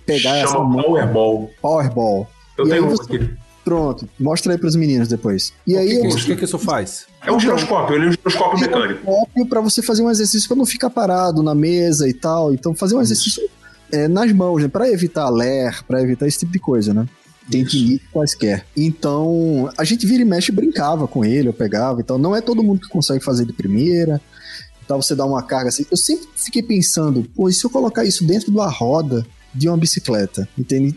pegar 0.06 0.38
essa 0.38 0.54
Chama 0.54 0.66
mão. 0.70 0.84
Powerball. 0.84 1.50
Powerball. 1.62 2.28
Eu 2.58 2.66
E 2.68 2.70
tenho 2.70 2.86
um 2.86 2.90
você- 2.90 3.16
aqui. 3.16 3.30
Pronto, 3.64 4.08
mostra 4.18 4.54
aí 4.54 4.58
pros 4.58 4.78
meninos 4.78 5.10
depois. 5.10 5.52
E 5.68 5.76
O 5.76 5.80
aí 5.80 5.90
que, 5.90 6.00
que, 6.00 6.08
eu- 6.08 6.16
que 6.16 6.36
que 6.38 6.46
isso 6.46 6.58
faz? 6.58 7.06
É 7.22 7.30
um 7.34 7.38
giroscópio, 7.40 7.96
ele 7.98 8.06
é 8.06 8.08
um 8.08 8.12
giroscópio 8.14 8.60
mecânico. 8.62 9.02
próprio 9.04 9.46
para 9.46 9.60
você 9.60 9.82
fazer 9.82 10.04
um 10.04 10.10
exercício 10.10 10.48
para 10.48 10.56
não 10.56 10.66
ficar 10.66 10.90
parado 10.90 11.44
na 11.44 11.54
mesa 11.54 12.08
e 12.08 12.14
tal. 12.14 12.54
Então 12.54 12.74
fazer 12.74 12.96
um 12.96 13.02
exercício 13.02 13.44
é, 13.92 14.08
nas 14.08 14.32
mãos, 14.32 14.62
né? 14.62 14.70
Para 14.70 14.90
evitar 14.90 15.30
ler, 15.30 15.84
para 15.86 16.02
evitar 16.02 16.26
esse 16.28 16.40
tipo 16.40 16.52
de 16.54 16.60
coisa, 16.60 16.94
né? 16.94 17.06
Tem 17.50 17.62
Isso. 17.62 17.78
limites 17.78 18.08
quaisquer. 18.12 18.66
Então, 18.76 19.70
a 19.78 19.84
gente 19.84 20.06
vira 20.06 20.22
e 20.22 20.26
mexe 20.26 20.52
brincava 20.52 21.08
com 21.08 21.24
ele, 21.24 21.48
eu 21.48 21.54
pegava. 21.54 22.02
Então, 22.02 22.18
não 22.18 22.36
é 22.36 22.42
todo 22.42 22.64
mundo 22.64 22.82
que 22.82 22.90
consegue 22.90 23.24
fazer 23.24 23.46
de 23.46 23.54
primeira. 23.54 24.22
Então, 24.84 25.02
você 25.02 25.16
dá 25.16 25.26
uma 25.26 25.44
carga 25.44 25.70
assim. 25.70 25.86
Eu 25.90 25.98
sempre 25.98 26.28
fiquei 26.36 26.64
pensando, 26.64 27.24
pô, 27.36 27.50
e 27.50 27.54
se 27.54 27.66
eu 27.66 27.70
colocar 27.70 28.04
isso 28.06 28.26
dentro 28.26 28.52
de 28.52 28.58
uma 28.58 28.70
roda 28.70 29.26
de 29.54 29.68
uma 29.68 29.78
bicicleta? 29.78 30.48
Entende? 30.58 30.96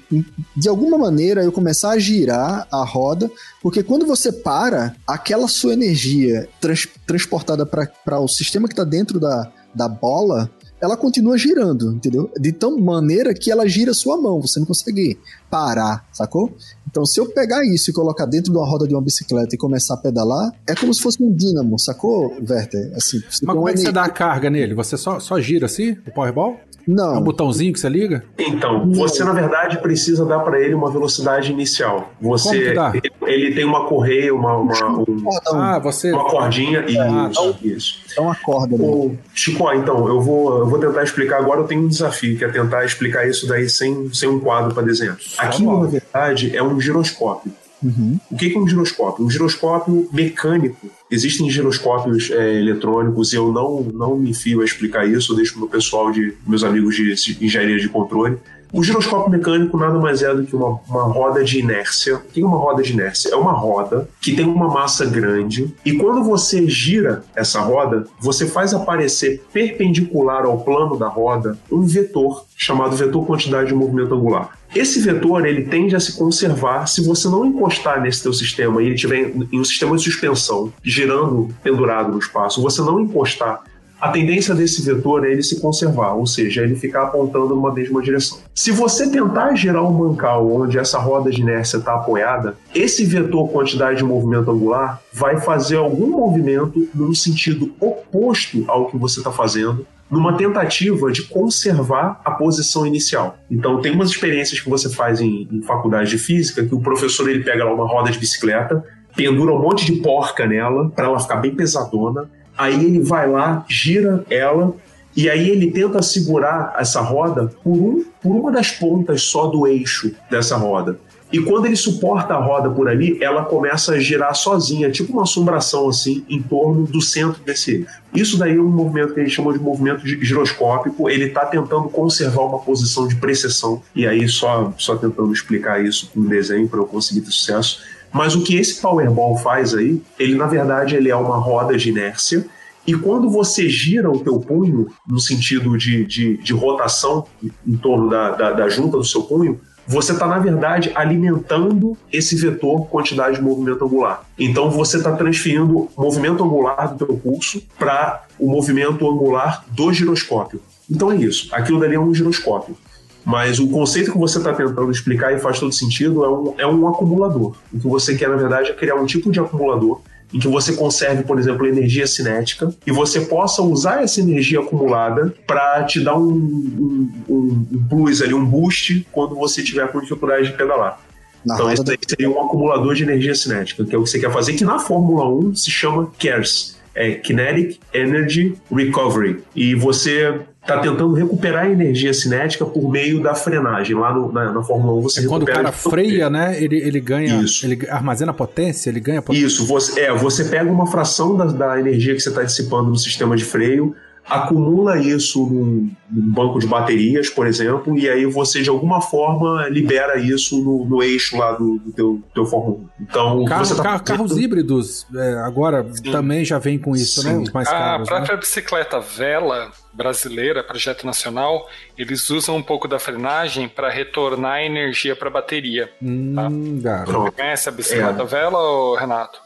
De 0.56 0.68
alguma 0.68 0.98
maneira, 0.98 1.42
eu 1.42 1.50
começar 1.52 1.90
a 1.90 1.98
girar 1.98 2.66
a 2.70 2.84
roda 2.84 3.30
porque 3.62 3.82
quando 3.82 4.06
você 4.06 4.30
para, 4.30 4.94
aquela 5.06 5.48
sua 5.48 5.72
energia 5.72 6.48
trans- 6.60 6.88
transportada 7.06 7.64
para 7.64 8.20
o 8.20 8.28
sistema 8.28 8.68
que 8.68 8.74
está 8.74 8.84
dentro 8.84 9.18
da, 9.18 9.50
da 9.74 9.88
bola, 9.88 10.50
ela 10.80 10.96
continua 10.96 11.36
girando, 11.36 11.92
entendeu? 11.92 12.30
De 12.38 12.52
tal 12.52 12.76
maneira 12.78 13.34
que 13.34 13.50
ela 13.50 13.68
gira 13.68 13.92
sua 13.92 14.16
mão, 14.16 14.40
você 14.40 14.58
não 14.58 14.66
consegue 14.66 15.18
parar, 15.50 16.06
sacou? 16.12 16.54
Então, 16.88 17.04
se 17.04 17.20
eu 17.20 17.26
pegar 17.26 17.64
isso 17.64 17.90
e 17.90 17.92
colocar 17.92 18.26
dentro 18.26 18.52
de 18.52 18.58
uma 18.58 18.66
roda 18.66 18.86
de 18.86 18.94
uma 18.94 19.02
bicicleta 19.02 19.54
e 19.54 19.58
começar 19.58 19.94
a 19.94 19.96
pedalar, 19.96 20.52
é 20.66 20.74
como 20.74 20.92
se 20.92 21.00
fosse 21.00 21.22
um 21.22 21.32
dínamo, 21.32 21.78
sacou, 21.78 22.34
Werther? 22.48 22.92
Assim, 22.96 23.20
Mas 23.42 23.56
como 23.56 23.68
é 23.68 23.72
que 23.72 23.80
você 23.80 23.92
dá 23.92 24.04
a 24.04 24.10
carga 24.10 24.50
nele? 24.50 24.74
Você 24.74 24.96
só, 24.96 25.20
só 25.20 25.40
gira 25.40 25.66
assim, 25.66 25.96
o 26.06 26.12
Powerball? 26.12 26.58
Não. 26.86 27.14
É 27.16 27.18
um 27.18 27.22
botãozinho 27.22 27.72
que 27.72 27.80
você 27.80 27.88
liga? 27.88 28.24
Então, 28.38 28.90
você 28.92 29.22
na 29.24 29.32
verdade 29.32 29.78
precisa 29.78 30.24
dar 30.24 30.40
para 30.40 30.60
ele 30.60 30.74
uma 30.74 30.90
velocidade 30.90 31.52
inicial. 31.52 32.12
Como 32.20 32.30
Você, 32.38 32.58
que 32.60 32.72
dá? 32.72 32.92
ele, 32.94 33.12
ele 33.46 33.54
tem 33.54 33.64
uma 33.64 33.86
correia, 33.86 34.34
uma, 34.34 34.56
uma, 34.56 34.86
um- 34.98 35.04
Cordão. 35.04 35.60
Ah, 35.60 35.78
você. 35.78 36.12
uma 36.12 36.24
cordinha 36.28 36.84
e 36.88 36.98
Ah, 36.98 37.28
isso, 37.30 37.56
isso. 37.62 37.98
É 38.16 38.20
uma 38.20 38.34
corda, 38.34 38.76
né? 38.76 38.84
Ô, 38.84 39.12
Chico, 39.34 39.64
ó, 39.64 39.72
então, 39.74 40.08
eu 40.08 40.20
vou, 40.20 40.58
eu 40.58 40.66
vou 40.66 40.78
tentar 40.78 41.02
explicar 41.02 41.38
agora. 41.38 41.60
Eu 41.60 41.64
tenho 41.66 41.82
um 41.82 41.88
desafio, 41.88 42.36
que 42.36 42.44
é 42.44 42.48
tentar 42.48 42.84
explicar 42.84 43.28
isso 43.28 43.46
daí 43.46 43.68
sem, 43.68 44.12
sem 44.12 44.28
um 44.28 44.40
quadro 44.40 44.74
para 44.74 44.82
desenhar. 44.82 45.16
Aquilo, 45.38 45.80
na 45.80 45.86
verdade, 45.88 46.56
é 46.56 46.62
um 46.62 46.80
giroscópio. 46.80 47.52
Uhum. 47.82 48.18
O 48.30 48.36
que 48.36 48.50
que 48.50 48.56
é 48.56 48.60
um 48.60 48.68
giroscópio? 48.68 49.24
Um 49.24 49.30
giroscópio 49.30 50.08
mecânico. 50.12 50.86
Existem 51.10 51.50
giroscópios 51.50 52.30
é, 52.30 52.60
eletrônicos 52.60 53.32
e 53.32 53.36
eu 53.36 53.50
não, 53.50 53.82
não 53.82 54.16
me 54.16 54.32
fio 54.32 54.60
a 54.60 54.64
explicar 54.64 55.06
isso, 55.08 55.32
eu 55.32 55.36
deixo 55.36 55.54
para 55.54 55.64
o 55.64 55.68
pessoal 55.68 56.12
de 56.12 56.34
meus 56.46 56.62
amigos 56.62 56.94
de 56.94 57.14
engenharia 57.40 57.78
de 57.78 57.88
controle. 57.88 58.38
O 58.72 58.82
giroscópio 58.82 59.30
mecânico 59.30 59.76
nada 59.76 59.98
mais 59.98 60.22
é 60.22 60.32
do 60.34 60.44
que 60.44 60.54
uma, 60.54 60.80
uma 60.88 61.02
roda 61.02 61.42
de 61.42 61.58
inércia. 61.58 62.16
O 62.16 62.20
que 62.20 62.40
é 62.40 62.46
uma 62.46 62.56
roda 62.56 62.82
de 62.82 62.92
inércia? 62.92 63.32
É 63.32 63.36
uma 63.36 63.52
roda 63.52 64.08
que 64.20 64.34
tem 64.34 64.46
uma 64.46 64.68
massa 64.68 65.04
grande 65.04 65.74
e 65.84 65.94
quando 65.94 66.22
você 66.22 66.68
gira 66.68 67.24
essa 67.34 67.60
roda, 67.60 68.06
você 68.20 68.46
faz 68.46 68.72
aparecer 68.72 69.42
perpendicular 69.52 70.44
ao 70.44 70.58
plano 70.58 70.96
da 70.96 71.08
roda 71.08 71.58
um 71.70 71.82
vetor 71.82 72.44
chamado 72.56 72.94
vetor 72.94 73.26
quantidade 73.26 73.68
de 73.68 73.74
movimento 73.74 74.14
angular. 74.14 74.60
Esse 74.74 75.00
vetor 75.00 75.44
ele 75.46 75.62
tende 75.62 75.96
a 75.96 76.00
se 76.00 76.16
conservar 76.16 76.86
se 76.86 77.04
você 77.04 77.28
não 77.28 77.44
encostar 77.44 78.00
nesse 78.00 78.22
teu 78.22 78.32
sistema 78.32 78.80
e 78.80 78.86
ele 78.86 78.94
estiver 78.94 79.32
em 79.50 79.58
um 79.58 79.64
sistema 79.64 79.96
de 79.96 80.04
suspensão 80.04 80.72
girando 80.82 81.48
pendurado 81.62 82.12
no 82.12 82.18
espaço, 82.18 82.62
você 82.62 82.80
não 82.80 83.00
encostar 83.00 83.64
a 84.00 84.08
tendência 84.08 84.54
desse 84.54 84.82
vetor 84.82 85.26
é 85.26 85.32
ele 85.32 85.42
se 85.42 85.60
conservar, 85.60 86.14
ou 86.14 86.26
seja, 86.26 86.62
ele 86.62 86.74
ficar 86.74 87.02
apontando 87.02 87.54
numa 87.54 87.72
mesma 87.72 88.00
direção. 88.00 88.38
Se 88.54 88.70
você 88.70 89.10
tentar 89.10 89.54
girar 89.54 89.84
um 89.84 89.92
mancal 89.92 90.50
onde 90.50 90.78
essa 90.78 90.98
roda 90.98 91.30
de 91.30 91.40
inércia 91.40 91.76
está 91.76 91.94
apoiada, 91.94 92.56
esse 92.74 93.04
vetor 93.04 93.48
quantidade 93.50 93.98
de 93.98 94.04
movimento 94.04 94.50
angular 94.50 95.00
vai 95.12 95.38
fazer 95.40 95.76
algum 95.76 96.06
movimento 96.06 96.88
num 96.94 97.14
sentido 97.14 97.74
oposto 97.78 98.64
ao 98.68 98.86
que 98.86 98.96
você 98.96 99.20
está 99.20 99.30
fazendo, 99.30 99.86
numa 100.10 100.36
tentativa 100.36 101.12
de 101.12 101.22
conservar 101.22 102.20
a 102.24 102.30
posição 102.32 102.86
inicial. 102.86 103.38
Então, 103.50 103.80
tem 103.80 103.92
umas 103.92 104.10
experiências 104.10 104.60
que 104.60 104.68
você 104.68 104.88
faz 104.88 105.20
em, 105.20 105.46
em 105.52 105.62
faculdade 105.62 106.10
de 106.10 106.18
física 106.18 106.64
que 106.64 106.74
o 106.74 106.80
professor 106.80 107.28
ele 107.28 107.44
pega 107.44 107.64
lá 107.64 107.72
uma 107.72 107.86
roda 107.86 108.10
de 108.10 108.18
bicicleta, 108.18 108.82
pendura 109.14 109.52
um 109.52 109.60
monte 109.60 109.84
de 109.84 110.00
porca 110.00 110.46
nela 110.46 110.88
para 110.90 111.06
ela 111.06 111.20
ficar 111.20 111.36
bem 111.36 111.54
pesadona. 111.54 112.28
Aí 112.60 112.84
ele 112.84 113.00
vai 113.00 113.28
lá, 113.30 113.64
gira 113.68 114.24
ela 114.28 114.74
e 115.16 115.28
aí 115.30 115.48
ele 115.48 115.70
tenta 115.70 116.02
segurar 116.02 116.74
essa 116.78 117.00
roda 117.00 117.52
por, 117.64 117.72
um, 117.72 118.04
por 118.22 118.30
uma 118.30 118.52
das 118.52 118.70
pontas 118.70 119.22
só 119.22 119.46
do 119.46 119.66
eixo 119.66 120.12
dessa 120.30 120.56
roda. 120.56 120.98
E 121.32 121.38
quando 121.40 121.66
ele 121.66 121.76
suporta 121.76 122.34
a 122.34 122.40
roda 122.44 122.68
por 122.68 122.88
ali, 122.88 123.16
ela 123.22 123.44
começa 123.44 123.92
a 123.92 123.98
girar 124.00 124.34
sozinha, 124.34 124.90
tipo 124.90 125.12
uma 125.12 125.22
assombração 125.22 125.88
assim, 125.88 126.24
em 126.28 126.42
torno 126.42 126.84
do 126.86 127.00
centro 127.00 127.40
desse. 127.44 127.86
Isso 128.12 128.36
daí 128.36 128.56
é 128.56 128.60
um 128.60 128.68
movimento 128.68 129.14
que 129.14 129.20
gente 129.22 129.32
chama 129.36 129.52
de 129.52 129.60
movimento 129.60 130.04
gi- 130.04 130.18
giroscópico. 130.24 131.08
Ele 131.08 131.26
está 131.26 131.46
tentando 131.46 131.88
conservar 131.88 132.42
uma 132.42 132.58
posição 132.58 133.06
de 133.06 133.14
precessão. 133.14 133.80
E 133.94 134.08
aí, 134.08 134.28
só, 134.28 134.72
só 134.76 134.96
tentando 134.96 135.32
explicar 135.32 135.84
isso 135.84 136.10
com 136.12 136.18
um 136.18 136.26
desenho 136.26 136.68
para 136.68 136.80
eu 136.80 136.84
conseguir 136.86 137.20
ter 137.20 137.30
sucesso. 137.30 137.80
Mas 138.12 138.34
o 138.34 138.42
que 138.42 138.56
esse 138.56 138.80
Powerball 138.80 139.36
faz 139.36 139.74
aí, 139.74 140.02
ele 140.18 140.34
na 140.34 140.46
verdade 140.46 140.96
ele 140.96 141.10
é 141.10 141.16
uma 141.16 141.36
roda 141.36 141.76
de 141.76 141.90
inércia. 141.90 142.46
E 142.86 142.94
quando 142.94 143.30
você 143.30 143.68
gira 143.68 144.10
o 144.10 144.20
teu 144.20 144.40
punho, 144.40 144.88
no 145.06 145.20
sentido 145.20 145.76
de, 145.76 146.04
de, 146.04 146.36
de 146.38 146.52
rotação 146.52 147.26
em 147.66 147.76
torno 147.76 148.08
da, 148.08 148.30
da, 148.30 148.52
da 148.52 148.68
junta 148.68 148.96
do 148.96 149.04
seu 149.04 149.22
punho, 149.22 149.60
você 149.86 150.12
está, 150.12 150.26
na 150.26 150.38
verdade, 150.38 150.92
alimentando 150.94 151.96
esse 152.12 152.36
vetor 152.36 152.86
quantidade 152.86 153.36
de 153.36 153.42
movimento 153.42 153.84
angular. 153.84 154.22
Então 154.38 154.70
você 154.70 154.98
está 154.98 155.12
transferindo 155.12 155.88
movimento 155.96 156.44
angular 156.44 156.94
do 156.94 157.06
teu 157.06 157.16
pulso 157.16 157.60
para 157.76 158.24
o 158.38 158.48
movimento 158.48 159.08
angular 159.10 159.64
do 159.68 159.92
giroscópio. 159.92 160.62
Então 160.88 161.10
é 161.10 161.16
isso. 161.16 161.48
Aquilo 161.52 161.80
dali 161.80 161.96
é 161.96 162.00
um 162.00 162.14
giroscópio. 162.14 162.76
Mas 163.24 163.58
o 163.58 163.68
conceito 163.68 164.12
que 164.12 164.18
você 164.18 164.38
está 164.38 164.52
tentando 164.52 164.90
explicar 164.90 165.32
e 165.34 165.38
faz 165.38 165.58
todo 165.58 165.72
sentido 165.72 166.24
é 166.24 166.28
um, 166.28 166.54
é 166.58 166.66
um 166.66 166.88
acumulador. 166.88 167.54
O 167.72 167.78
que 167.78 167.86
você 167.86 168.14
quer, 168.14 168.28
na 168.28 168.36
verdade, 168.36 168.70
é 168.70 168.74
criar 168.74 168.94
um 168.96 169.06
tipo 169.06 169.30
de 169.30 169.38
acumulador 169.38 170.00
em 170.32 170.38
que 170.38 170.48
você 170.48 170.72
conserve, 170.72 171.24
por 171.24 171.38
exemplo, 171.38 171.66
energia 171.66 172.06
cinética 172.06 172.72
e 172.86 172.92
você 172.92 173.22
possa 173.22 173.62
usar 173.62 174.02
essa 174.02 174.20
energia 174.20 174.60
acumulada 174.60 175.34
para 175.46 175.82
te 175.84 176.00
dar 176.00 176.16
um, 176.16 176.28
um, 176.28 177.10
um, 177.28 177.86
plus 177.88 178.22
ali, 178.22 178.32
um 178.32 178.44
boost 178.44 179.06
quando 179.10 179.34
você 179.34 179.62
tiver 179.62 179.88
com 179.88 180.00
dificuldade 180.00 180.46
de 180.46 180.52
pedalar. 180.52 181.00
Na 181.44 181.54
então, 181.54 181.74
do... 181.74 181.84
daí 181.84 181.98
seria 182.06 182.30
um 182.30 182.40
acumulador 182.40 182.94
de 182.94 183.02
energia 183.02 183.34
cinética, 183.34 183.84
que 183.84 183.94
é 183.94 183.98
o 183.98 184.04
que 184.04 184.10
você 184.10 184.20
quer 184.20 184.32
fazer, 184.32 184.52
que 184.54 184.64
na 184.64 184.78
Fórmula 184.78 185.28
1 185.28 185.56
se 185.56 185.70
chama 185.70 186.10
KERS 186.18 186.78
é 186.94 187.14
Kinetic 187.14 187.78
Energy 187.94 188.54
Recovery. 188.70 189.42
E 189.54 189.74
você 189.74 190.40
está 190.62 190.78
tentando 190.78 191.12
recuperar 191.14 191.64
a 191.64 191.70
energia 191.70 192.12
cinética 192.14 192.64
por 192.64 192.90
meio 192.90 193.22
da 193.22 193.34
frenagem. 193.34 193.96
Lá 193.96 194.12
no- 194.12 194.30
na, 194.32 194.52
na 194.52 194.62
Fórmula 194.62 194.98
1 194.98 195.02
você 195.02 195.20
É 195.20 195.26
quando 195.26 195.42
o 195.42 195.46
recupera 195.46 195.70
cara 195.70 195.72
freia, 195.72 196.30
né? 196.30 196.62
Ele, 196.62 196.76
ele 196.76 197.00
ganha. 197.00 197.40
Isso. 197.42 197.64
Ele 197.66 197.88
armazena 197.88 198.32
potência, 198.32 198.90
ele 198.90 199.00
ganha 199.00 199.22
potência. 199.22 199.46
Isso, 199.46 199.66
você, 199.66 200.00
é, 200.00 200.12
você 200.14 200.44
pega 200.44 200.70
uma 200.70 200.86
fração 200.86 201.36
da, 201.36 201.44
da 201.46 201.80
energia 201.80 202.14
que 202.14 202.20
você 202.20 202.28
está 202.28 202.42
dissipando 202.42 202.90
no 202.90 202.96
sistema 202.96 203.36
de 203.36 203.44
freio, 203.44 203.94
acumula 204.28 204.98
isso 205.00 205.44
num, 205.46 205.90
num 206.10 206.32
banco 206.32 206.58
de 206.60 206.66
baterias, 206.66 207.28
por 207.30 207.46
exemplo, 207.46 207.98
e 207.98 208.08
aí 208.08 208.26
você 208.26 208.62
de 208.62 208.68
alguma 208.68 209.00
forma 209.00 209.66
libera 209.68 210.18
isso 210.20 210.62
no, 210.62 210.84
no 210.84 211.02
eixo 211.02 211.36
lá 211.36 211.52
do, 211.52 211.78
do 211.78 211.90
teu, 211.92 212.22
teu 212.34 212.46
Fórmula 212.46 212.76
1. 213.00 213.02
Então, 213.02 213.44
Carro- 213.46 213.64
você 213.64 213.74
tá 213.74 213.82
carro- 213.82 213.98
fazendo- 213.98 214.06
carros 214.18 214.38
híbridos 214.38 215.06
é, 215.16 215.32
agora 215.38 215.84
também 216.12 216.44
já 216.44 216.58
vem 216.58 216.78
com 216.78 216.94
isso, 216.94 217.24
né? 217.24 217.34
Sim. 217.34 217.42
Os 217.42 217.50
mais 217.50 217.66
A 217.66 217.70
caros. 217.72 218.08
né? 218.08 218.16
própria 218.16 218.36
bicicleta 218.36 219.00
Vela 219.00 219.70
brasileira, 219.92 220.62
projeto 220.62 221.04
nacional, 221.04 221.68
eles 221.98 222.30
usam 222.30 222.56
um 222.56 222.62
pouco 222.62 222.86
da 222.86 222.98
frenagem 222.98 223.68
para 223.68 223.90
retornar 223.90 224.54
a 224.54 224.64
energia 224.64 225.16
para 225.16 225.28
a 225.28 225.32
bateria. 225.32 225.90
Hum, 226.02 226.80
garoto. 226.80 227.10
Pronto. 227.10 227.32
Conhece 227.32 227.68
a 227.68 227.72
bicicleta 227.72 228.22
É. 228.22 228.26
Vela, 228.26 228.98
Renato? 228.98 229.40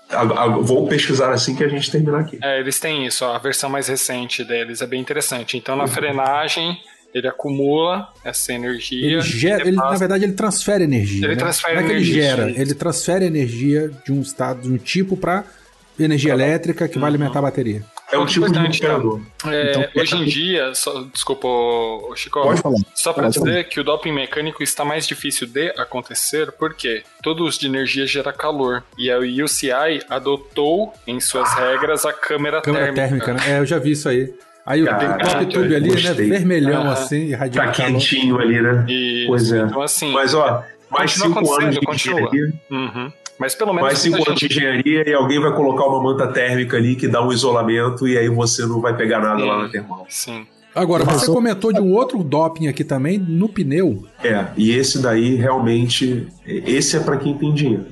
Vou 0.63 0.87
pesquisar 0.87 1.33
assim 1.33 1.57
que 1.57 1.65
a 1.65 1.69
gente 1.69 1.91
terminar 1.91 2.21
aqui. 2.21 2.39
É, 2.43 2.61
eles 2.61 2.79
têm 2.79 3.07
isso, 3.07 3.25
ó, 3.25 3.35
a 3.35 3.39
versão 3.39 3.71
mais 3.71 3.89
recente 3.89 4.45
deles 4.45 4.83
é 4.83 4.87
bem 4.87 5.01
interessante. 5.01 5.57
Então, 5.57 5.77
na 5.77 5.87
frenagem, 5.87 6.79
ele 7.15 7.29
acumula 7.29 8.09
essa 8.25 8.53
energia. 8.53 9.07
Ele 9.07 9.21
gera, 9.21 9.67
ele, 9.67 9.77
na 9.77 9.97
verdade, 9.97 10.25
ele 10.25 10.33
transfere 10.33 10.85
energia. 10.85 11.27
Ele 11.27 11.35
né? 11.35 11.41
transfere 11.41 11.75
Não 11.75 11.83
é 11.83 11.85
que 11.87 11.93
ele 11.93 12.01
energia, 12.01 12.23
gera, 12.23 12.51
ele 12.51 12.75
transfere 12.75 13.25
energia 13.25 13.91
de 14.05 14.13
um 14.13 14.21
estado, 14.21 14.63
de 14.63 14.71
um 14.71 14.77
tipo 14.77 15.17
para 15.17 15.45
energia 15.99 16.33
elétrica 16.33 16.89
que 16.89 16.99
vai 16.99 17.09
alimentar 17.09 17.39
a 17.39 17.43
bateria. 17.43 17.85
É 18.15 18.17
um 18.17 18.21
Muito 18.21 18.33
tipo 18.33 18.47
de 18.47 18.53
importante, 18.53 18.81
tá? 18.81 18.89
recuperador. 18.89 19.21
É, 19.47 19.71
Então, 19.71 20.03
hoje 20.03 20.17
em 20.17 20.25
dia, 20.25 20.75
só, 20.75 21.03
desculpa, 21.13 21.49
Chico, 22.17 22.41
Pode 22.43 22.61
falar. 22.63 22.77
só 22.95 23.13
para 23.13 23.29
dizer 23.29 23.65
que 23.69 23.81
o 23.81 23.85
doping 23.85 24.13
mecânico 24.13 24.63
está 24.63 24.85
mais 24.85 25.07
difícil 25.07 25.47
de 25.47 25.71
acontecer 25.79 26.53
porque 26.53 27.03
todo 27.23 27.45
uso 27.45 27.59
de 27.61 27.67
energia 27.67 28.07
gera 28.07 28.33
calor 28.33 28.83
e 28.99 29.11
a 29.11 29.19
UCI 29.19 30.03
adotou 30.09 30.93
em 31.07 31.21
suas 31.21 31.53
regras 31.55 32.05
a 32.07 32.13
câmera, 32.13 32.61
Câmera 32.61 32.93
térmica. 32.93 33.27
térmica, 33.27 33.35
né? 33.51 33.57
É, 33.57 33.59
eu 33.61 33.67
já 33.67 33.79
vi 33.79 33.91
isso 33.93 34.09
aí. 34.09 34.33
Aí 34.67 34.83
o 34.83 34.87
Caraca, 34.87 35.27
top 35.27 35.47
tube 35.47 35.75
ali, 35.77 35.89
né? 35.91 35.95
gostei. 36.01 36.29
Vermelhão 36.31 36.83
Aham. 36.83 36.93
assim, 36.93 37.27
irradiando 37.27 37.69
Tá 37.71 37.75
calor. 37.77 37.93
quentinho 37.93 38.39
ali, 38.41 38.63
né? 38.63 38.87
E, 38.89 39.25
Pois 39.27 39.53
é. 39.53 39.59
Então, 39.61 39.83
assim, 39.83 40.11
Mas, 40.13 40.33
ó, 40.33 40.63
mais 40.91 41.13
Continua 41.19 41.41
cinco 41.43 41.61
anos 41.61 41.75
de 41.75 41.81
continua. 41.85 42.21
engenharia, 42.21 42.53
uhum. 42.71 43.13
Mas 43.39 43.55
pelo 43.55 43.73
menos 43.73 43.99
cinco 43.99 44.17
muita 44.17 44.31
anos 44.31 44.41
de 44.41 44.47
gente- 44.49 44.59
engenharia 44.59 45.09
e 45.09 45.13
alguém 45.15 45.41
vai 45.41 45.53
colocar 45.55 45.87
uma 45.87 46.03
manta 46.03 46.27
térmica 46.29 46.77
ali 46.77 46.95
que 46.97 47.09
dá 47.09 47.25
um 47.27 47.33
isolamento 47.33 48.07
e 48.07 48.17
aí 48.17 48.29
você 48.29 48.67
não 48.67 48.81
vai 48.81 48.97
pegar 48.97 49.21
nada 49.21 49.41
Sim. 49.41 49.47
lá 49.49 49.63
na 49.63 49.69
termal. 49.69 50.07
Sim. 50.09 50.47
Agora, 50.75 51.05
você 51.05 51.27
comentou 51.27 51.73
de 51.73 51.81
um 51.81 51.93
outro 51.93 52.23
doping 52.25 52.67
aqui 52.67 52.83
também, 52.83 53.17
no 53.17 53.49
pneu. 53.49 54.05
É, 54.25 54.47
e 54.57 54.73
esse 54.73 55.01
daí 55.01 55.37
realmente, 55.37 56.27
esse 56.45 56.97
é 56.97 57.01
para 57.01 57.17
quem 57.17 57.39
tem 57.39 57.55
dinheiro. 57.55 57.87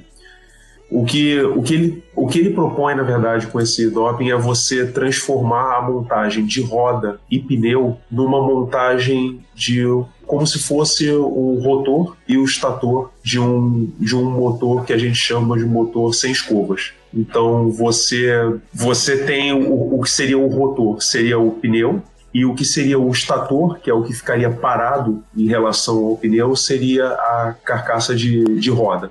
O 0.93 1.07
que, 1.07 1.41
o, 1.41 1.63
que 1.63 1.75
ele, 1.75 2.05
o 2.15 2.27
que 2.27 2.39
ele 2.39 2.51
propõe, 2.51 2.95
na 2.95 3.03
verdade, 3.03 3.47
com 3.47 3.59
esse 3.59 3.89
doping 3.89 4.29
é 4.29 4.37
você 4.37 4.87
transformar 4.87 5.79
a 5.79 5.83
montagem 5.83 6.45
de 6.45 6.61
roda 6.61 7.19
e 7.31 7.39
pneu 7.39 7.97
numa 8.11 8.43
montagem 8.43 9.41
de 9.55 9.83
como 10.27 10.47
se 10.47 10.59
fosse 10.59 11.11
o 11.11 11.59
rotor 11.63 12.17
e 12.29 12.37
o 12.37 12.45
estator 12.45 13.11
de 13.23 13.41
um, 13.41 13.91
de 13.99 14.15
um 14.15 14.31
motor 14.31 14.85
que 14.85 14.93
a 14.93 14.99
gente 14.99 15.17
chama 15.17 15.57
de 15.57 15.65
motor 15.65 16.15
sem 16.15 16.31
escovas. 16.31 16.93
Então 17.15 17.71
você, 17.71 18.31
você 18.73 19.25
tem 19.25 19.53
o, 19.53 19.99
o 19.99 20.03
que 20.03 20.11
seria 20.11 20.39
o 20.39 20.47
rotor, 20.47 21.03
seria 21.03 21.39
o 21.39 21.53
pneu, 21.53 22.03
e 22.35 22.47
o 22.47 22.55
que 22.55 22.65
seria 22.65 22.99
o 22.99 23.11
estator, 23.11 23.79
que 23.79 23.91
é 23.91 23.95
o 23.95 24.03
que 24.03 24.15
ficaria 24.15 24.51
parado 24.51 25.23
em 25.37 25.47
relação 25.47 26.05
ao 26.05 26.17
pneu, 26.17 26.57
seria 26.57 27.09
a 27.09 27.55
carcaça 27.63 28.15
de, 28.15 28.43
de 28.59 28.71
roda. 28.71 29.11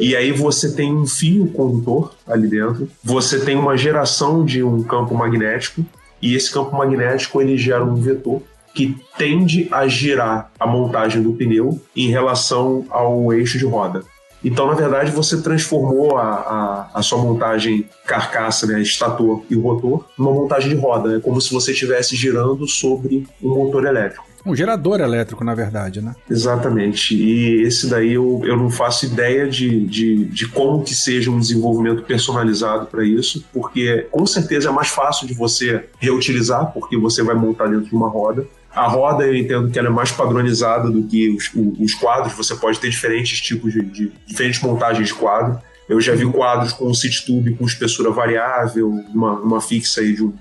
E 0.00 0.14
aí 0.16 0.32
você 0.32 0.72
tem 0.74 0.94
um 0.94 1.06
fio 1.06 1.46
condutor 1.48 2.14
ali 2.26 2.48
dentro, 2.48 2.88
você 3.02 3.38
tem 3.38 3.56
uma 3.56 3.76
geração 3.76 4.44
de 4.44 4.62
um 4.62 4.82
campo 4.82 5.14
magnético, 5.14 5.84
e 6.20 6.34
esse 6.34 6.50
campo 6.50 6.76
magnético 6.76 7.40
ele 7.40 7.56
gera 7.56 7.84
um 7.84 7.94
vetor 7.94 8.42
que 8.74 8.96
tende 9.16 9.68
a 9.70 9.86
girar 9.86 10.50
a 10.58 10.66
montagem 10.66 11.22
do 11.22 11.32
pneu 11.32 11.80
em 11.94 12.08
relação 12.08 12.84
ao 12.90 13.32
eixo 13.32 13.56
de 13.56 13.64
roda. 13.64 14.02
Então, 14.44 14.66
na 14.66 14.74
verdade, 14.74 15.10
você 15.10 15.40
transformou 15.40 16.18
a, 16.18 16.22
a, 16.22 16.90
a 16.94 17.02
sua 17.02 17.18
montagem 17.18 17.88
carcaça, 18.06 18.66
né, 18.66 18.80
estator 18.80 19.42
e 19.48 19.54
rotor, 19.54 20.04
numa 20.18 20.32
montagem 20.32 20.68
de 20.68 20.76
roda. 20.76 21.16
É 21.16 21.20
como 21.20 21.40
se 21.40 21.52
você 21.52 21.72
estivesse 21.72 22.14
girando 22.14 22.68
sobre 22.68 23.26
um 23.42 23.48
motor 23.48 23.86
elétrico. 23.86 24.34
Um 24.46 24.54
gerador 24.54 25.00
elétrico, 25.00 25.42
na 25.42 25.54
verdade, 25.54 26.02
né? 26.02 26.14
Exatamente. 26.30 27.16
E 27.16 27.62
esse 27.62 27.88
daí 27.88 28.12
eu, 28.12 28.42
eu 28.44 28.56
não 28.58 28.68
faço 28.68 29.06
ideia 29.06 29.48
de, 29.48 29.86
de, 29.86 30.26
de 30.26 30.48
como 30.48 30.84
que 30.84 30.94
seja 30.94 31.30
um 31.30 31.38
desenvolvimento 31.38 32.02
personalizado 32.02 32.86
para 32.86 33.02
isso, 33.02 33.42
porque 33.54 34.06
com 34.10 34.26
certeza 34.26 34.68
é 34.68 34.72
mais 34.72 34.88
fácil 34.88 35.26
de 35.26 35.32
você 35.32 35.86
reutilizar, 35.98 36.70
porque 36.72 36.94
você 36.98 37.22
vai 37.22 37.34
montar 37.34 37.68
dentro 37.68 37.86
de 37.86 37.96
uma 37.96 38.08
roda. 38.08 38.46
A 38.74 38.88
roda, 38.88 39.24
eu 39.24 39.34
entendo 39.34 39.70
que 39.70 39.78
ela 39.78 39.88
é 39.88 39.90
mais 39.90 40.10
padronizada 40.10 40.90
do 40.90 41.04
que 41.04 41.30
os, 41.30 41.50
os 41.78 41.94
quadros. 41.94 42.32
Você 42.34 42.56
pode 42.56 42.80
ter 42.80 42.90
diferentes 42.90 43.40
tipos 43.40 43.72
de, 43.72 43.82
de 43.82 44.12
diferentes 44.26 44.60
montagens 44.60 45.08
de 45.08 45.14
quadro. 45.14 45.60
Eu 45.88 46.00
já 46.00 46.14
vi 46.14 46.26
quadros 46.26 46.72
com 46.72 46.92
city 46.92 47.24
tube 47.24 47.54
com 47.54 47.64
espessura 47.66 48.10
variável, 48.10 48.88
uma, 49.14 49.32
uma 49.32 49.60
fixa 49.60 50.00
aí 50.00 50.14
de 50.14 50.24
um, 50.24 50.34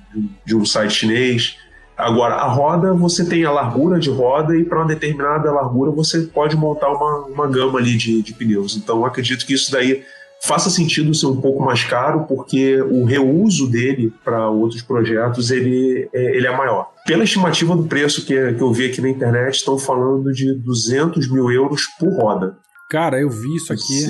de 0.45 0.55
um 0.55 0.65
site 0.65 0.93
chinês. 0.93 1.57
Agora, 1.95 2.35
a 2.35 2.47
roda, 2.47 2.93
você 2.93 3.23
tem 3.23 3.45
a 3.45 3.51
largura 3.51 3.99
de 3.99 4.09
roda 4.09 4.57
e 4.57 4.63
para 4.63 4.79
uma 4.79 4.87
determinada 4.87 5.51
largura 5.51 5.91
você 5.91 6.21
pode 6.21 6.55
montar 6.55 6.89
uma, 6.89 7.25
uma 7.25 7.47
gama 7.47 7.77
ali 7.77 7.95
de, 7.95 8.23
de 8.23 8.33
pneus. 8.33 8.75
Então, 8.75 9.05
acredito 9.05 9.45
que 9.45 9.53
isso 9.53 9.71
daí 9.71 10.03
faça 10.43 10.69
sentido 10.69 11.13
ser 11.13 11.27
um 11.27 11.39
pouco 11.39 11.63
mais 11.63 11.83
caro, 11.83 12.25
porque 12.27 12.81
o 12.81 13.05
reuso 13.05 13.69
dele 13.69 14.13
para 14.23 14.49
outros 14.49 14.81
projetos 14.81 15.49
ele 15.49 16.09
é, 16.13 16.37
ele 16.37 16.45
é 16.45 16.55
maior. 16.55 16.91
Pela 17.05 17.23
estimativa 17.23 17.75
do 17.75 17.83
preço 17.83 18.25
que, 18.25 18.53
que 18.53 18.61
eu 18.61 18.71
vi 18.71 18.87
aqui 18.87 19.01
na 19.01 19.09
internet, 19.09 19.55
estão 19.55 19.77
falando 19.77 20.31
de 20.31 20.53
200 20.53 21.31
mil 21.31 21.49
euros 21.49 21.83
por 21.99 22.09
roda. 22.13 22.57
Cara, 22.89 23.19
eu 23.19 23.29
vi 23.29 23.55
isso 23.55 23.73
aqui. 23.73 24.05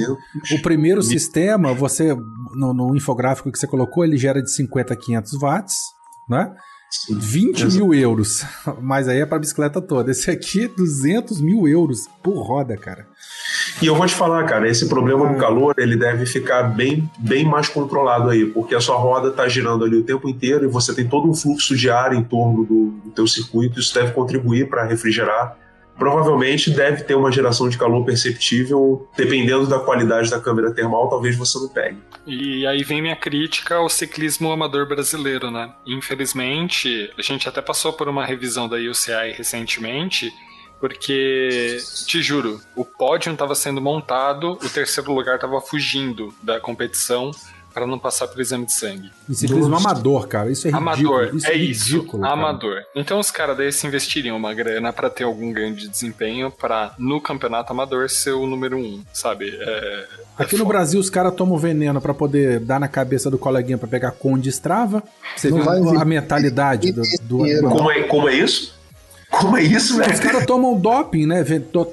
O 0.55 0.61
primeiro 0.61 0.99
mil. 0.99 1.09
sistema, 1.09 1.73
você 1.73 2.15
no, 2.55 2.73
no, 2.73 2.95
infográfico 2.95 3.51
que 3.51 3.57
você 3.57 3.67
colocou, 3.67 4.03
ele 4.03 4.17
gera 4.17 4.41
de 4.41 4.51
50 4.51 4.93
a 4.93 4.97
500 4.97 5.33
watts, 5.39 5.75
né? 6.27 6.53
Sim, 6.91 7.17
20 7.17 7.49
exatamente. 7.49 7.77
mil 7.77 7.93
euros. 7.93 8.43
Mas 8.81 9.07
aí 9.07 9.19
é 9.19 9.25
para 9.25 9.39
bicicleta 9.39 9.81
toda. 9.81 10.11
Esse 10.11 10.29
aqui, 10.29 10.67
200 10.67 11.41
mil 11.41 11.67
euros 11.67 12.07
por 12.21 12.41
roda, 12.45 12.75
cara. 12.75 13.07
E 13.81 13.87
eu 13.87 13.95
vou 13.95 14.05
te 14.05 14.13
falar, 14.13 14.43
cara, 14.45 14.69
esse 14.69 14.87
problema 14.87 15.27
do 15.27 15.37
calor, 15.37 15.73
ele 15.77 15.97
deve 15.97 16.25
ficar 16.25 16.63
bem, 16.63 17.09
bem 17.17 17.43
mais 17.43 17.67
controlado 17.67 18.29
aí, 18.29 18.45
porque 18.45 18.75
a 18.75 18.79
sua 18.79 18.95
roda 18.95 19.29
está 19.29 19.47
girando 19.47 19.83
ali 19.83 19.97
o 19.97 20.03
tempo 20.03 20.29
inteiro 20.29 20.65
e 20.65 20.67
você 20.67 20.93
tem 20.93 21.07
todo 21.07 21.29
um 21.29 21.33
fluxo 21.33 21.75
de 21.75 21.89
ar 21.89 22.13
em 22.13 22.23
torno 22.23 22.63
do, 22.63 22.91
do 23.03 23.11
teu 23.11 23.27
circuito, 23.27 23.79
isso 23.79 23.93
deve 23.93 24.11
contribuir 24.11 24.69
para 24.69 24.85
refrigerar. 24.85 25.57
Provavelmente 25.97 26.71
deve 26.71 27.03
ter 27.03 27.13
uma 27.13 27.31
geração 27.31 27.69
de 27.69 27.77
calor 27.77 28.03
perceptível, 28.03 29.07
dependendo 29.15 29.67
da 29.67 29.79
qualidade 29.79 30.29
da 30.29 30.39
câmera 30.39 30.73
termal, 30.73 31.07
talvez 31.07 31.35
você 31.35 31.59
não 31.59 31.69
pegue. 31.69 31.97
E 32.25 32.65
aí 32.65 32.83
vem 32.83 33.01
minha 33.01 33.15
crítica 33.15 33.75
ao 33.75 33.89
ciclismo 33.89 34.51
amador 34.51 34.87
brasileiro, 34.87 35.51
né? 35.51 35.71
Infelizmente, 35.85 37.11
a 37.17 37.21
gente 37.21 37.47
até 37.47 37.61
passou 37.61 37.93
por 37.93 38.07
uma 38.07 38.25
revisão 38.25 38.67
da 38.67 38.77
UCI 38.77 39.33
recentemente, 39.35 40.31
porque, 40.83 41.77
te 42.05 42.21
juro, 42.21 42.59
o 42.75 42.83
pódio 42.83 43.31
estava 43.31 43.55
sendo 43.55 43.79
montado, 43.79 44.59
o 44.61 44.69
terceiro 44.69 45.13
lugar 45.13 45.35
estava 45.35 45.61
fugindo 45.61 46.33
da 46.43 46.59
competição 46.59 47.31
para 47.73 47.87
não 47.87 47.97
passar 47.97 48.27
pelo 48.27 48.41
exame 48.41 48.65
de 48.65 48.73
sangue. 48.73 49.09
E 49.29 49.33
ciclismo 49.33 49.73
amador, 49.77 50.27
cara, 50.27 50.51
isso 50.51 50.67
é 50.67 50.71
ridículo. 50.71 50.91
Amador, 50.91 51.35
isso 51.37 51.47
é, 51.47 51.51
é 51.51 51.57
ridículo, 51.57 52.23
isso, 52.25 52.33
amador. 52.33 52.81
Então 52.93 53.17
os 53.17 53.31
caras 53.31 53.55
daí 53.55 53.71
se 53.71 53.87
investiriam 53.87 54.35
uma 54.35 54.53
grana 54.53 54.91
para 54.91 55.09
ter 55.09 55.23
algum 55.23 55.53
ganho 55.53 55.73
de 55.73 55.87
desempenho 55.87 56.51
para 56.51 56.93
no 56.99 57.21
campeonato 57.21 57.71
amador 57.71 58.09
ser 58.09 58.33
o 58.33 58.45
número 58.45 58.77
um, 58.77 59.01
sabe? 59.13 59.57
É, 59.57 59.69
é 59.69 60.07
Aqui 60.37 60.57
no 60.57 60.65
Brasil 60.65 60.99
os 60.99 61.09
caras 61.09 61.33
tomam 61.33 61.57
veneno 61.57 62.01
para 62.01 62.13
poder 62.13 62.59
dar 62.59 62.77
na 62.77 62.89
cabeça 62.89 63.31
do 63.31 63.37
coleguinha 63.37 63.77
para 63.77 63.87
pegar 63.87 64.11
conde 64.11 64.49
estrava. 64.49 65.01
Você 65.37 65.49
não 65.49 65.61
viu 65.61 65.97
a 65.97 66.03
mentalidade 66.03 66.91
do, 66.91 67.03
do... 67.21 67.37
Como, 67.69 67.89
é, 67.89 68.03
como 68.03 68.27
é 68.27 68.35
isso? 68.35 68.72
Como 69.39 69.57
é 69.57 69.63
isso, 69.63 69.97
velho? 69.97 70.13
Os 70.13 70.19
caras 70.19 70.45
tomam 70.45 70.79
doping, 70.79 71.25
né? 71.25 71.43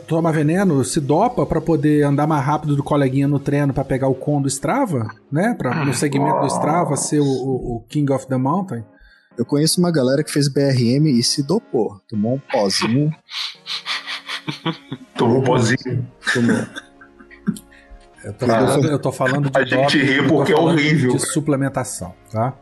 Toma 0.07 0.31
veneno, 0.31 0.85
se 0.85 1.01
dopa 1.01 1.47
para 1.47 1.59
poder 1.59 2.05
andar 2.05 2.27
mais 2.27 2.45
rápido 2.45 2.77
do 2.77 2.83
coleguinha 2.83 3.27
no 3.27 3.39
treino 3.39 3.73
para 3.73 3.83
pegar 3.83 4.09
o 4.09 4.15
com 4.15 4.43
do 4.43 4.49
Strava, 4.49 5.09
né? 5.33 5.55
Pra, 5.57 5.83
no 5.85 5.95
segmento 5.95 6.41
do 6.41 6.47
Strava 6.47 6.97
ser 6.97 7.21
o, 7.21 7.25
o, 7.25 7.77
o, 7.77 7.85
King 7.89 8.13
of 8.13 8.27
the 8.27 8.37
Mountain. 8.37 8.85
Eu 9.39 9.47
conheço 9.47 9.81
uma 9.81 9.91
galera 9.91 10.23
que 10.23 10.31
fez 10.31 10.49
BRM 10.49 11.07
e 11.07 11.23
se 11.23 11.43
dopou. 11.43 11.99
Tomou 12.07 12.35
um 12.35 12.39
pozinho. 12.39 13.11
Tomou 15.17 15.39
um 15.39 15.43
pozinho. 15.43 16.07
Tomou. 16.35 16.67
Eu 18.23 18.35
tô, 18.35 18.47
falando, 18.47 18.87
eu 18.87 18.99
tô 18.99 19.13
falando 19.13 19.51
de 19.51 19.59
A 19.59 19.65
gente 19.65 19.99
ri 19.99 20.29
porque 20.29 20.53
é 20.53 20.57
horrível. 20.57 21.13
De 21.13 21.21
suplementação, 21.21 22.15
tá? 22.31 22.55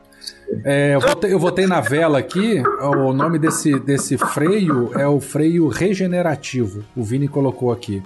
É, 0.64 0.94
eu, 0.94 1.00
votei, 1.00 1.32
eu 1.32 1.38
votei 1.38 1.66
na 1.66 1.80
vela 1.80 2.18
aqui. 2.18 2.62
O 2.80 3.12
nome 3.12 3.38
desse, 3.38 3.78
desse 3.80 4.16
freio 4.16 4.90
é 4.98 5.06
o 5.06 5.20
freio 5.20 5.68
regenerativo. 5.68 6.84
O 6.96 7.02
Vini 7.02 7.28
colocou 7.28 7.70
aqui. 7.70 8.02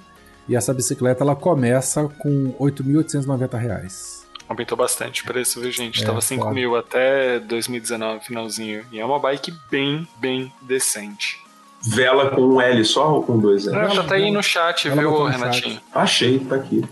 E 0.48 0.56
essa 0.56 0.74
bicicleta 0.74 1.23
ela 1.23 1.36
começa 1.36 2.09
com 2.19 2.55
R$ 2.59 2.70
8.890. 2.70 4.23
Aumentou 4.48 4.77
bastante 4.77 5.23
o 5.23 5.24
preço, 5.24 5.60
viu, 5.60 5.70
gente? 5.70 6.02
É, 6.02 6.06
Tava 6.06 6.20
5 6.20 6.40
claro. 6.40 6.55
mil 6.55 6.77
até 6.77 7.39
2019, 7.40 8.24
finalzinho. 8.27 8.85
E 8.93 8.98
é 8.98 9.05
uma 9.05 9.19
bike 9.19 9.52
bem, 9.70 10.06
bem 10.19 10.52
decente. 10.62 11.40
Vela 11.85 12.31
com 12.31 12.43
um 12.43 12.60
L 12.60 12.85
só 12.85 13.14
ou 13.14 13.23
com 13.23 13.39
dois 13.39 13.66
L? 13.66 13.77
Ela 13.77 14.05
tá 14.05 14.14
aí 14.14 14.31
no 14.31 14.43
chat, 14.43 14.89
ela 14.89 15.01
viu, 15.01 15.24
Renatinho? 15.24 15.74
Chat. 15.74 15.85
Achei, 15.94 16.39
tá 16.39 16.56
aqui. 16.56 16.85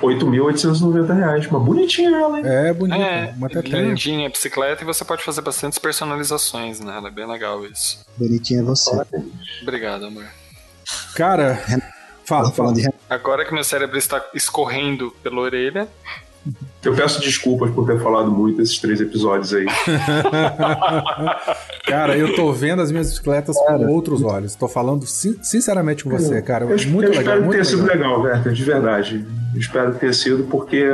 8.890 0.00 1.14
reais. 1.14 1.46
Uma 1.46 1.60
bonitinha 1.60 2.10
ela, 2.10 2.38
hein? 2.38 2.44
É, 2.46 2.72
bonita. 2.72 3.02
É, 3.02 3.34
uma 3.36 3.48
lindinha 3.48 4.26
a 4.26 4.30
bicicleta 4.30 4.82
e 4.82 4.86
você 4.86 5.04
pode 5.04 5.22
fazer 5.22 5.40
bastantes 5.42 5.78
personalizações 5.78 6.80
nela. 6.80 7.08
É 7.08 7.10
bem 7.10 7.26
legal 7.26 7.64
isso. 7.64 8.04
Bonitinha 8.16 8.60
é 8.60 8.62
você. 8.62 8.90
Obrigado, 9.62 10.06
amor. 10.06 10.26
Cara, 11.14 11.62
fala, 12.24 12.50
fala. 12.50 12.74
Agora 13.08 13.44
que 13.44 13.54
meu 13.54 13.64
cérebro 13.64 13.96
está 13.96 14.24
escorrendo 14.34 15.14
pela 15.22 15.40
orelha, 15.40 15.88
eu 16.84 16.94
peço 16.94 17.20
desculpas 17.20 17.70
por 17.70 17.86
ter 17.86 18.00
falado 18.00 18.30
muito 18.30 18.60
esses 18.60 18.78
três 18.78 19.00
episódios 19.00 19.54
aí. 19.54 19.66
cara, 21.86 22.16
eu 22.16 22.34
tô 22.34 22.52
vendo 22.52 22.82
as 22.82 22.90
minhas 22.90 23.08
bicicletas 23.08 23.56
cara, 23.56 23.78
com 23.78 23.86
outros 23.86 24.22
olhos. 24.22 24.54
Tô 24.54 24.66
falando 24.66 25.06
sin 25.06 25.38
sinceramente 25.42 26.04
com 26.04 26.10
você, 26.10 26.42
cara. 26.42 26.64
Eu, 26.64 26.88
muito 26.88 27.12
eu 27.12 27.18
legal. 27.18 27.34
Espero 27.34 27.44
que 27.44 27.50
tenha 27.50 27.64
sido 27.64 27.84
legal, 27.84 28.20
Werther, 28.20 28.52
de 28.52 28.64
verdade. 28.64 29.26
Eu 29.54 29.60
espero 29.60 29.92
que 29.92 30.00
tenha 30.00 30.12
sido, 30.12 30.44
porque 30.44 30.84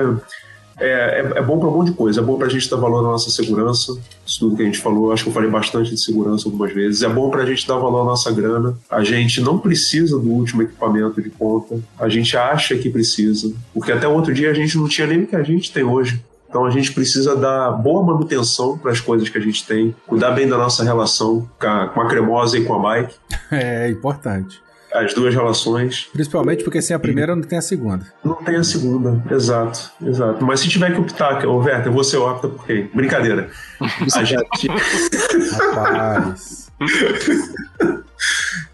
é, 0.81 1.21
é, 1.21 1.39
é 1.39 1.43
bom 1.43 1.59
para 1.59 1.69
um 1.69 1.73
monte 1.73 1.91
de 1.91 1.95
coisa. 1.95 2.21
É 2.21 2.23
bom 2.23 2.37
para 2.37 2.47
a 2.47 2.51
gente 2.51 2.69
dar 2.71 2.77
valor 2.77 3.01
à 3.01 3.03
nossa 3.03 3.31
segurança, 3.31 3.99
isso 4.25 4.41
tudo 4.41 4.57
que 4.57 4.63
a 4.63 4.65
gente 4.65 4.79
falou. 4.79 5.13
Acho 5.13 5.25
que 5.25 5.31
eu 5.31 5.35
falei 5.35 5.51
bastante 5.51 5.91
de 5.91 6.01
segurança 6.01 6.49
algumas 6.49 6.73
vezes. 6.73 7.03
É 7.03 7.09
bom 7.09 7.31
para 7.31 7.43
a 7.43 7.47
gente 7.47 7.67
dar 7.67 7.77
valor 7.77 8.03
à 8.03 8.05
nossa 8.05 8.31
grana. 8.33 8.77
A 8.91 9.03
gente 9.03 9.41
não 9.41 9.59
precisa 9.59 10.19
do 10.19 10.31
último 10.31 10.63
equipamento 10.63 11.21
de 11.21 11.31
ponta. 11.31 11.79
A 11.99 12.09
gente 12.09 12.37
acha 12.37 12.77
que 12.77 12.89
precisa, 12.91 13.53
porque 13.75 13.93
até 13.93 14.07
outro 14.07 14.33
dia 14.33 14.51
a 14.51 14.55
gente 14.55 14.77
não 14.77 14.89
tinha 14.89 15.07
nem 15.07 15.23
o 15.23 15.27
que 15.27 15.37
a 15.37 15.43
gente 15.43 15.73
tem 15.73 15.85
hoje. 15.85 16.23
Então 16.49 16.65
a 16.65 16.71
gente 16.71 16.93
precisa 16.93 17.37
dar 17.37 17.73
boa 17.73 18.03
manutenção 18.03 18.79
para 18.79 18.91
as 18.91 19.01
coisas 19.01 19.29
que 19.29 19.37
a 19.37 19.41
gente 19.41 19.67
tem, 19.67 19.95
cuidar 20.07 20.31
bem 20.31 20.49
da 20.49 20.57
nossa 20.57 20.83
relação 20.83 21.47
com 21.61 21.67
a, 21.67 21.89
com 21.89 22.01
a 22.01 22.09
cremosa 22.09 22.57
e 22.57 22.65
com 22.65 22.75
a 22.75 22.79
bike. 22.79 23.15
É 23.51 23.91
importante 23.91 24.68
as 24.93 25.15
duas 25.15 25.35
relações. 25.35 26.09
Principalmente 26.13 26.65
porque 26.65 26.81
sem 26.81 26.95
a 26.95 26.99
primeira 26.99 27.35
não 27.35 27.43
tem 27.43 27.59
a 27.59 27.63
segunda. 27.63 28.07
Não 28.25 28.35
tem 28.35 28.57
a 28.57 28.65
segunda, 28.65 29.23
exato, 29.31 29.91
exato. 30.03 30.45
Mas 30.45 30.61
se 30.61 30.69
tiver 30.69 30.93
que 30.93 31.01
optar, 31.01 31.45
Roberto, 31.45 31.91
você 31.91 32.17
opta 32.17 32.49
por 32.49 32.65
quem? 32.67 32.91
Brincadeira. 32.95 33.51
a 34.15 34.25
gente... 34.25 34.69
Rapaz. 35.51 36.69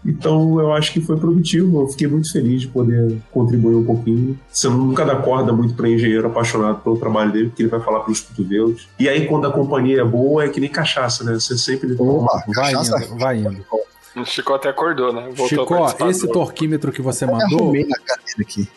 Então 0.05 0.59
eu 0.59 0.71
acho 0.73 0.93
que 0.93 1.01
foi 1.01 1.17
produtivo, 1.17 1.81
eu 1.81 1.87
fiquei 1.87 2.07
muito 2.07 2.31
feliz 2.31 2.61
de 2.61 2.67
poder 2.67 3.17
contribuir 3.31 3.75
um 3.75 3.83
pouquinho. 3.83 4.39
Você 4.51 4.69
nunca 4.69 5.03
dá 5.03 5.15
corda 5.15 5.51
muito 5.51 5.73
para 5.73 5.89
engenheiro 5.89 6.27
apaixonado 6.27 6.81
pelo 6.81 6.97
trabalho 6.97 7.31
dele, 7.31 7.47
porque 7.47 7.63
ele 7.63 7.69
vai 7.69 7.79
falar 7.79 8.01
pelos 8.01 8.21
cotovelos. 8.21 8.87
E 8.99 9.09
aí 9.09 9.25
quando 9.27 9.47
a 9.47 9.51
companhia 9.51 10.01
é 10.01 10.05
boa, 10.05 10.45
é 10.45 10.49
que 10.49 10.59
nem 10.59 10.69
cachaça, 10.69 11.23
né? 11.23 11.33
Você 11.33 11.57
sempre... 11.57 11.95
Opa, 11.97 12.43
vai 12.55 12.73
indo, 12.73 13.17
vai 13.17 13.37
indo. 13.39 13.65
O 14.15 14.23
Chico 14.23 14.53
até 14.53 14.69
acordou, 14.69 15.11
né? 15.11 15.29
Voltou 15.33 15.47
Chico, 15.47 16.09
esse 16.09 16.27
torquímetro 16.27 16.91
que 16.91 17.01
você 17.01 17.25
mandou 17.25 17.73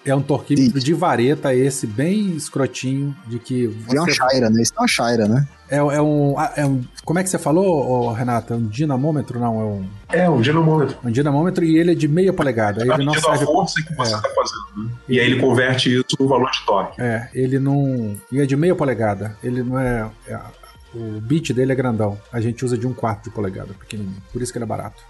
é 0.05 0.15
um 0.15 0.20
torquímetro 0.20 0.81
Sim. 0.81 0.85
de 0.85 0.94
vareta, 0.94 1.55
esse 1.55 1.86
bem 1.86 2.31
escrotinho, 2.36 3.15
de 3.27 3.39
que. 3.39 3.66
Você... 3.66 3.97
É 3.97 4.01
uma 4.01 4.10
Shaira, 4.10 4.51
né? 4.51 4.62
Isso 4.62 4.73
é 4.77 4.81
uma 4.81 4.89
Shaira, 4.89 5.28
né? 5.28 5.48
É, 5.70 5.77
é, 5.77 6.02
um, 6.02 6.35
é 6.56 6.66
um. 6.66 6.82
Como 7.05 7.19
é 7.19 7.23
que 7.23 7.28
você 7.28 7.39
falou, 7.39 8.12
Renato? 8.12 8.55
É 8.55 8.56
um 8.56 8.66
dinamômetro? 8.66 9.39
Não, 9.39 9.60
é 9.60 9.65
um. 9.65 9.89
É, 10.09 10.31
um 10.31 10.40
dinamômetro. 10.40 10.97
Um 11.05 11.10
dinamômetro 11.10 11.65
e 11.65 11.78
ele 11.78 11.93
é 11.93 11.94
de 11.94 12.09
meia 12.09 12.32
polegada. 12.32 12.82
Ele 12.82 13.05
não 13.05 13.12
serve. 13.15 13.44
a 13.44 13.47
força 13.47 13.81
que 13.82 13.94
você 13.94 14.15
está 14.15 14.28
é. 14.28 14.35
fazendo. 14.35 14.85
Né? 14.85 14.90
E 15.09 15.20
aí 15.20 15.27
ele 15.27 15.40
converte 15.40 15.94
isso 15.94 16.16
no 16.19 16.27
valor 16.27 16.51
de 16.51 16.65
torque. 16.66 17.01
É, 17.01 17.28
ele 17.32 17.60
não. 17.60 18.16
E 18.32 18.40
é 18.40 18.47
de 18.47 18.56
meia 18.56 18.74
polegada. 18.74 19.36
Ele 19.43 19.62
não 19.62 19.78
é, 19.78 20.10
é 20.27 20.39
o 20.94 21.20
bit 21.20 21.52
dele 21.52 21.73
é 21.73 21.74
grandão. 21.74 22.19
A 22.32 22.40
gente 22.40 22.65
usa 22.65 22.77
de 22.77 22.86
um 22.86 22.94
quarto 22.94 23.24
de 23.24 23.31
polegada, 23.31 23.74
pequenininho. 23.74 24.23
Por 24.32 24.40
isso 24.40 24.51
que 24.51 24.59
ele 24.59 24.65
é 24.65 24.69
barato. 24.69 25.02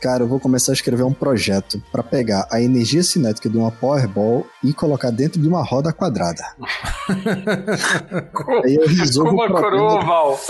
Cara, 0.00 0.24
eu 0.24 0.28
vou 0.28 0.40
começar 0.40 0.72
a 0.72 0.74
escrever 0.74 1.04
um 1.04 1.12
projeto 1.12 1.82
para 1.92 2.02
pegar 2.02 2.46
a 2.50 2.60
energia 2.60 3.02
cinética 3.02 3.48
de 3.48 3.56
uma 3.56 3.70
Powerball 3.70 4.46
e 4.62 4.72
colocar 4.72 5.10
dentro 5.10 5.40
de 5.40 5.46
uma 5.48 5.62
roda 5.64 5.92
quadrada. 5.92 6.44
Aí 8.64 8.74
eu 8.74 8.86
resolvo 8.88 9.30
Como 9.30 9.40
o 9.40 9.44
a 9.44 9.46
problema 9.46 9.70
coroa 9.70 10.02
oval. 10.02 10.40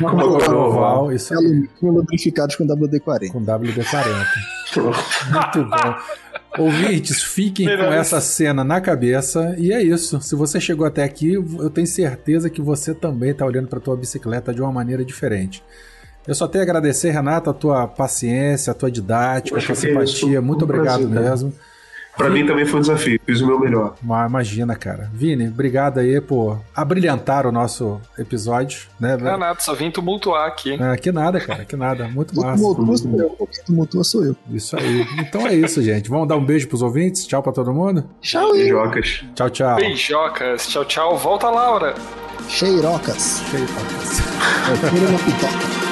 Uma 0.00 0.10
Coroa 0.10 0.68
oval. 0.68 1.12
isso 1.12 1.28
de 1.28 1.34
aí, 1.34 1.46
alumínio 1.46 1.68
lubrificados 1.82 2.56
com 2.56 2.64
WD-40. 2.64 3.28
com 3.32 3.44
WD-40. 3.44 4.26
Muito 4.76 5.68
bom. 5.68 5.94
Ouvintes, 6.58 7.22
fiquem 7.22 7.66
com 7.66 7.92
essa 7.92 8.20
cena 8.20 8.62
na 8.62 8.80
cabeça. 8.80 9.54
E 9.58 9.72
é 9.72 9.82
isso. 9.82 10.20
Se 10.20 10.34
você 10.34 10.60
chegou 10.60 10.86
até 10.86 11.02
aqui, 11.02 11.32
eu 11.32 11.70
tenho 11.70 11.86
certeza 11.86 12.50
que 12.50 12.60
você 12.60 12.94
também 12.94 13.30
está 13.30 13.44
olhando 13.44 13.68
para 13.68 13.80
tua 13.80 13.96
bicicleta 13.96 14.52
de 14.52 14.60
uma 14.60 14.70
maneira 14.70 15.04
diferente. 15.04 15.62
Eu 16.26 16.34
só 16.34 16.46
tenho 16.46 16.62
a 16.62 16.66
agradecer, 16.66 17.10
Renata, 17.10 17.50
a 17.50 17.54
tua 17.54 17.86
paciência, 17.88 18.70
a 18.70 18.74
tua 18.74 18.90
didática, 18.90 19.56
a 19.58 19.60
tua 19.60 19.66
que 19.66 19.72
é 19.72 19.74
simpatia. 19.74 20.40
Muito 20.40 20.62
Um 20.62 20.64
obrigado 20.64 21.08
prazer, 21.08 21.30
mesmo. 21.30 21.52
Pra 22.14 22.28
mim 22.28 22.44
também 22.46 22.66
foi 22.66 22.78
um 22.78 22.82
desafio, 22.82 23.18
fiz 23.24 23.40
o 23.40 23.46
meu 23.46 23.58
melhor. 23.58 23.94
Ma- 24.02 24.26
Imagina, 24.26 24.76
cara. 24.76 25.10
Vini, 25.14 25.48
obrigado 25.48 25.98
aí 25.98 26.20
por 26.20 26.60
abrilhantar 26.76 27.46
o 27.46 27.50
nosso 27.50 27.98
episódio, 28.18 28.82
né? 29.00 29.16
Não 29.16 29.30
é 29.32 29.36
nada, 29.38 29.58
só 29.60 29.72
vim 29.74 29.90
tumultuar 29.90 30.46
aqui. 30.46 30.76
Ah, 30.78 30.94
que 30.94 31.10
nada, 31.10 31.40
cara, 31.40 31.64
que 31.64 31.74
nada. 31.74 32.06
Muito 32.08 32.36
massa. 32.36 32.62
tumultua 32.62 32.96
sou 32.98 33.18
eu, 33.18 33.48
tumultua 33.64 34.04
sou 34.04 34.24
eu. 34.26 34.36
Isso 34.50 34.76
aí. 34.76 35.06
Então 35.20 35.46
é 35.46 35.54
isso, 35.54 35.80
gente. 35.82 36.10
Vamos 36.10 36.28
dar 36.28 36.36
um 36.36 36.44
beijo 36.44 36.68
pros 36.68 36.82
ouvintes. 36.82 37.26
Tchau 37.26 37.42
pra 37.42 37.50
todo 37.50 37.72
mundo. 37.72 38.04
Tchau, 38.20 38.52
Beijocas. 38.52 39.24
Tchau, 39.34 39.48
tchau. 39.48 39.76
Beijocas. 39.76 40.66
Tchau, 40.66 40.84
tchau. 40.84 41.16
Volta, 41.16 41.48
Laura. 41.48 41.94
cheirocas. 42.46 43.40
Cheio. 43.50 43.64
É, 43.64 44.90
tira 44.90 45.08
uma 45.08 45.18
pitoca. 45.18 45.91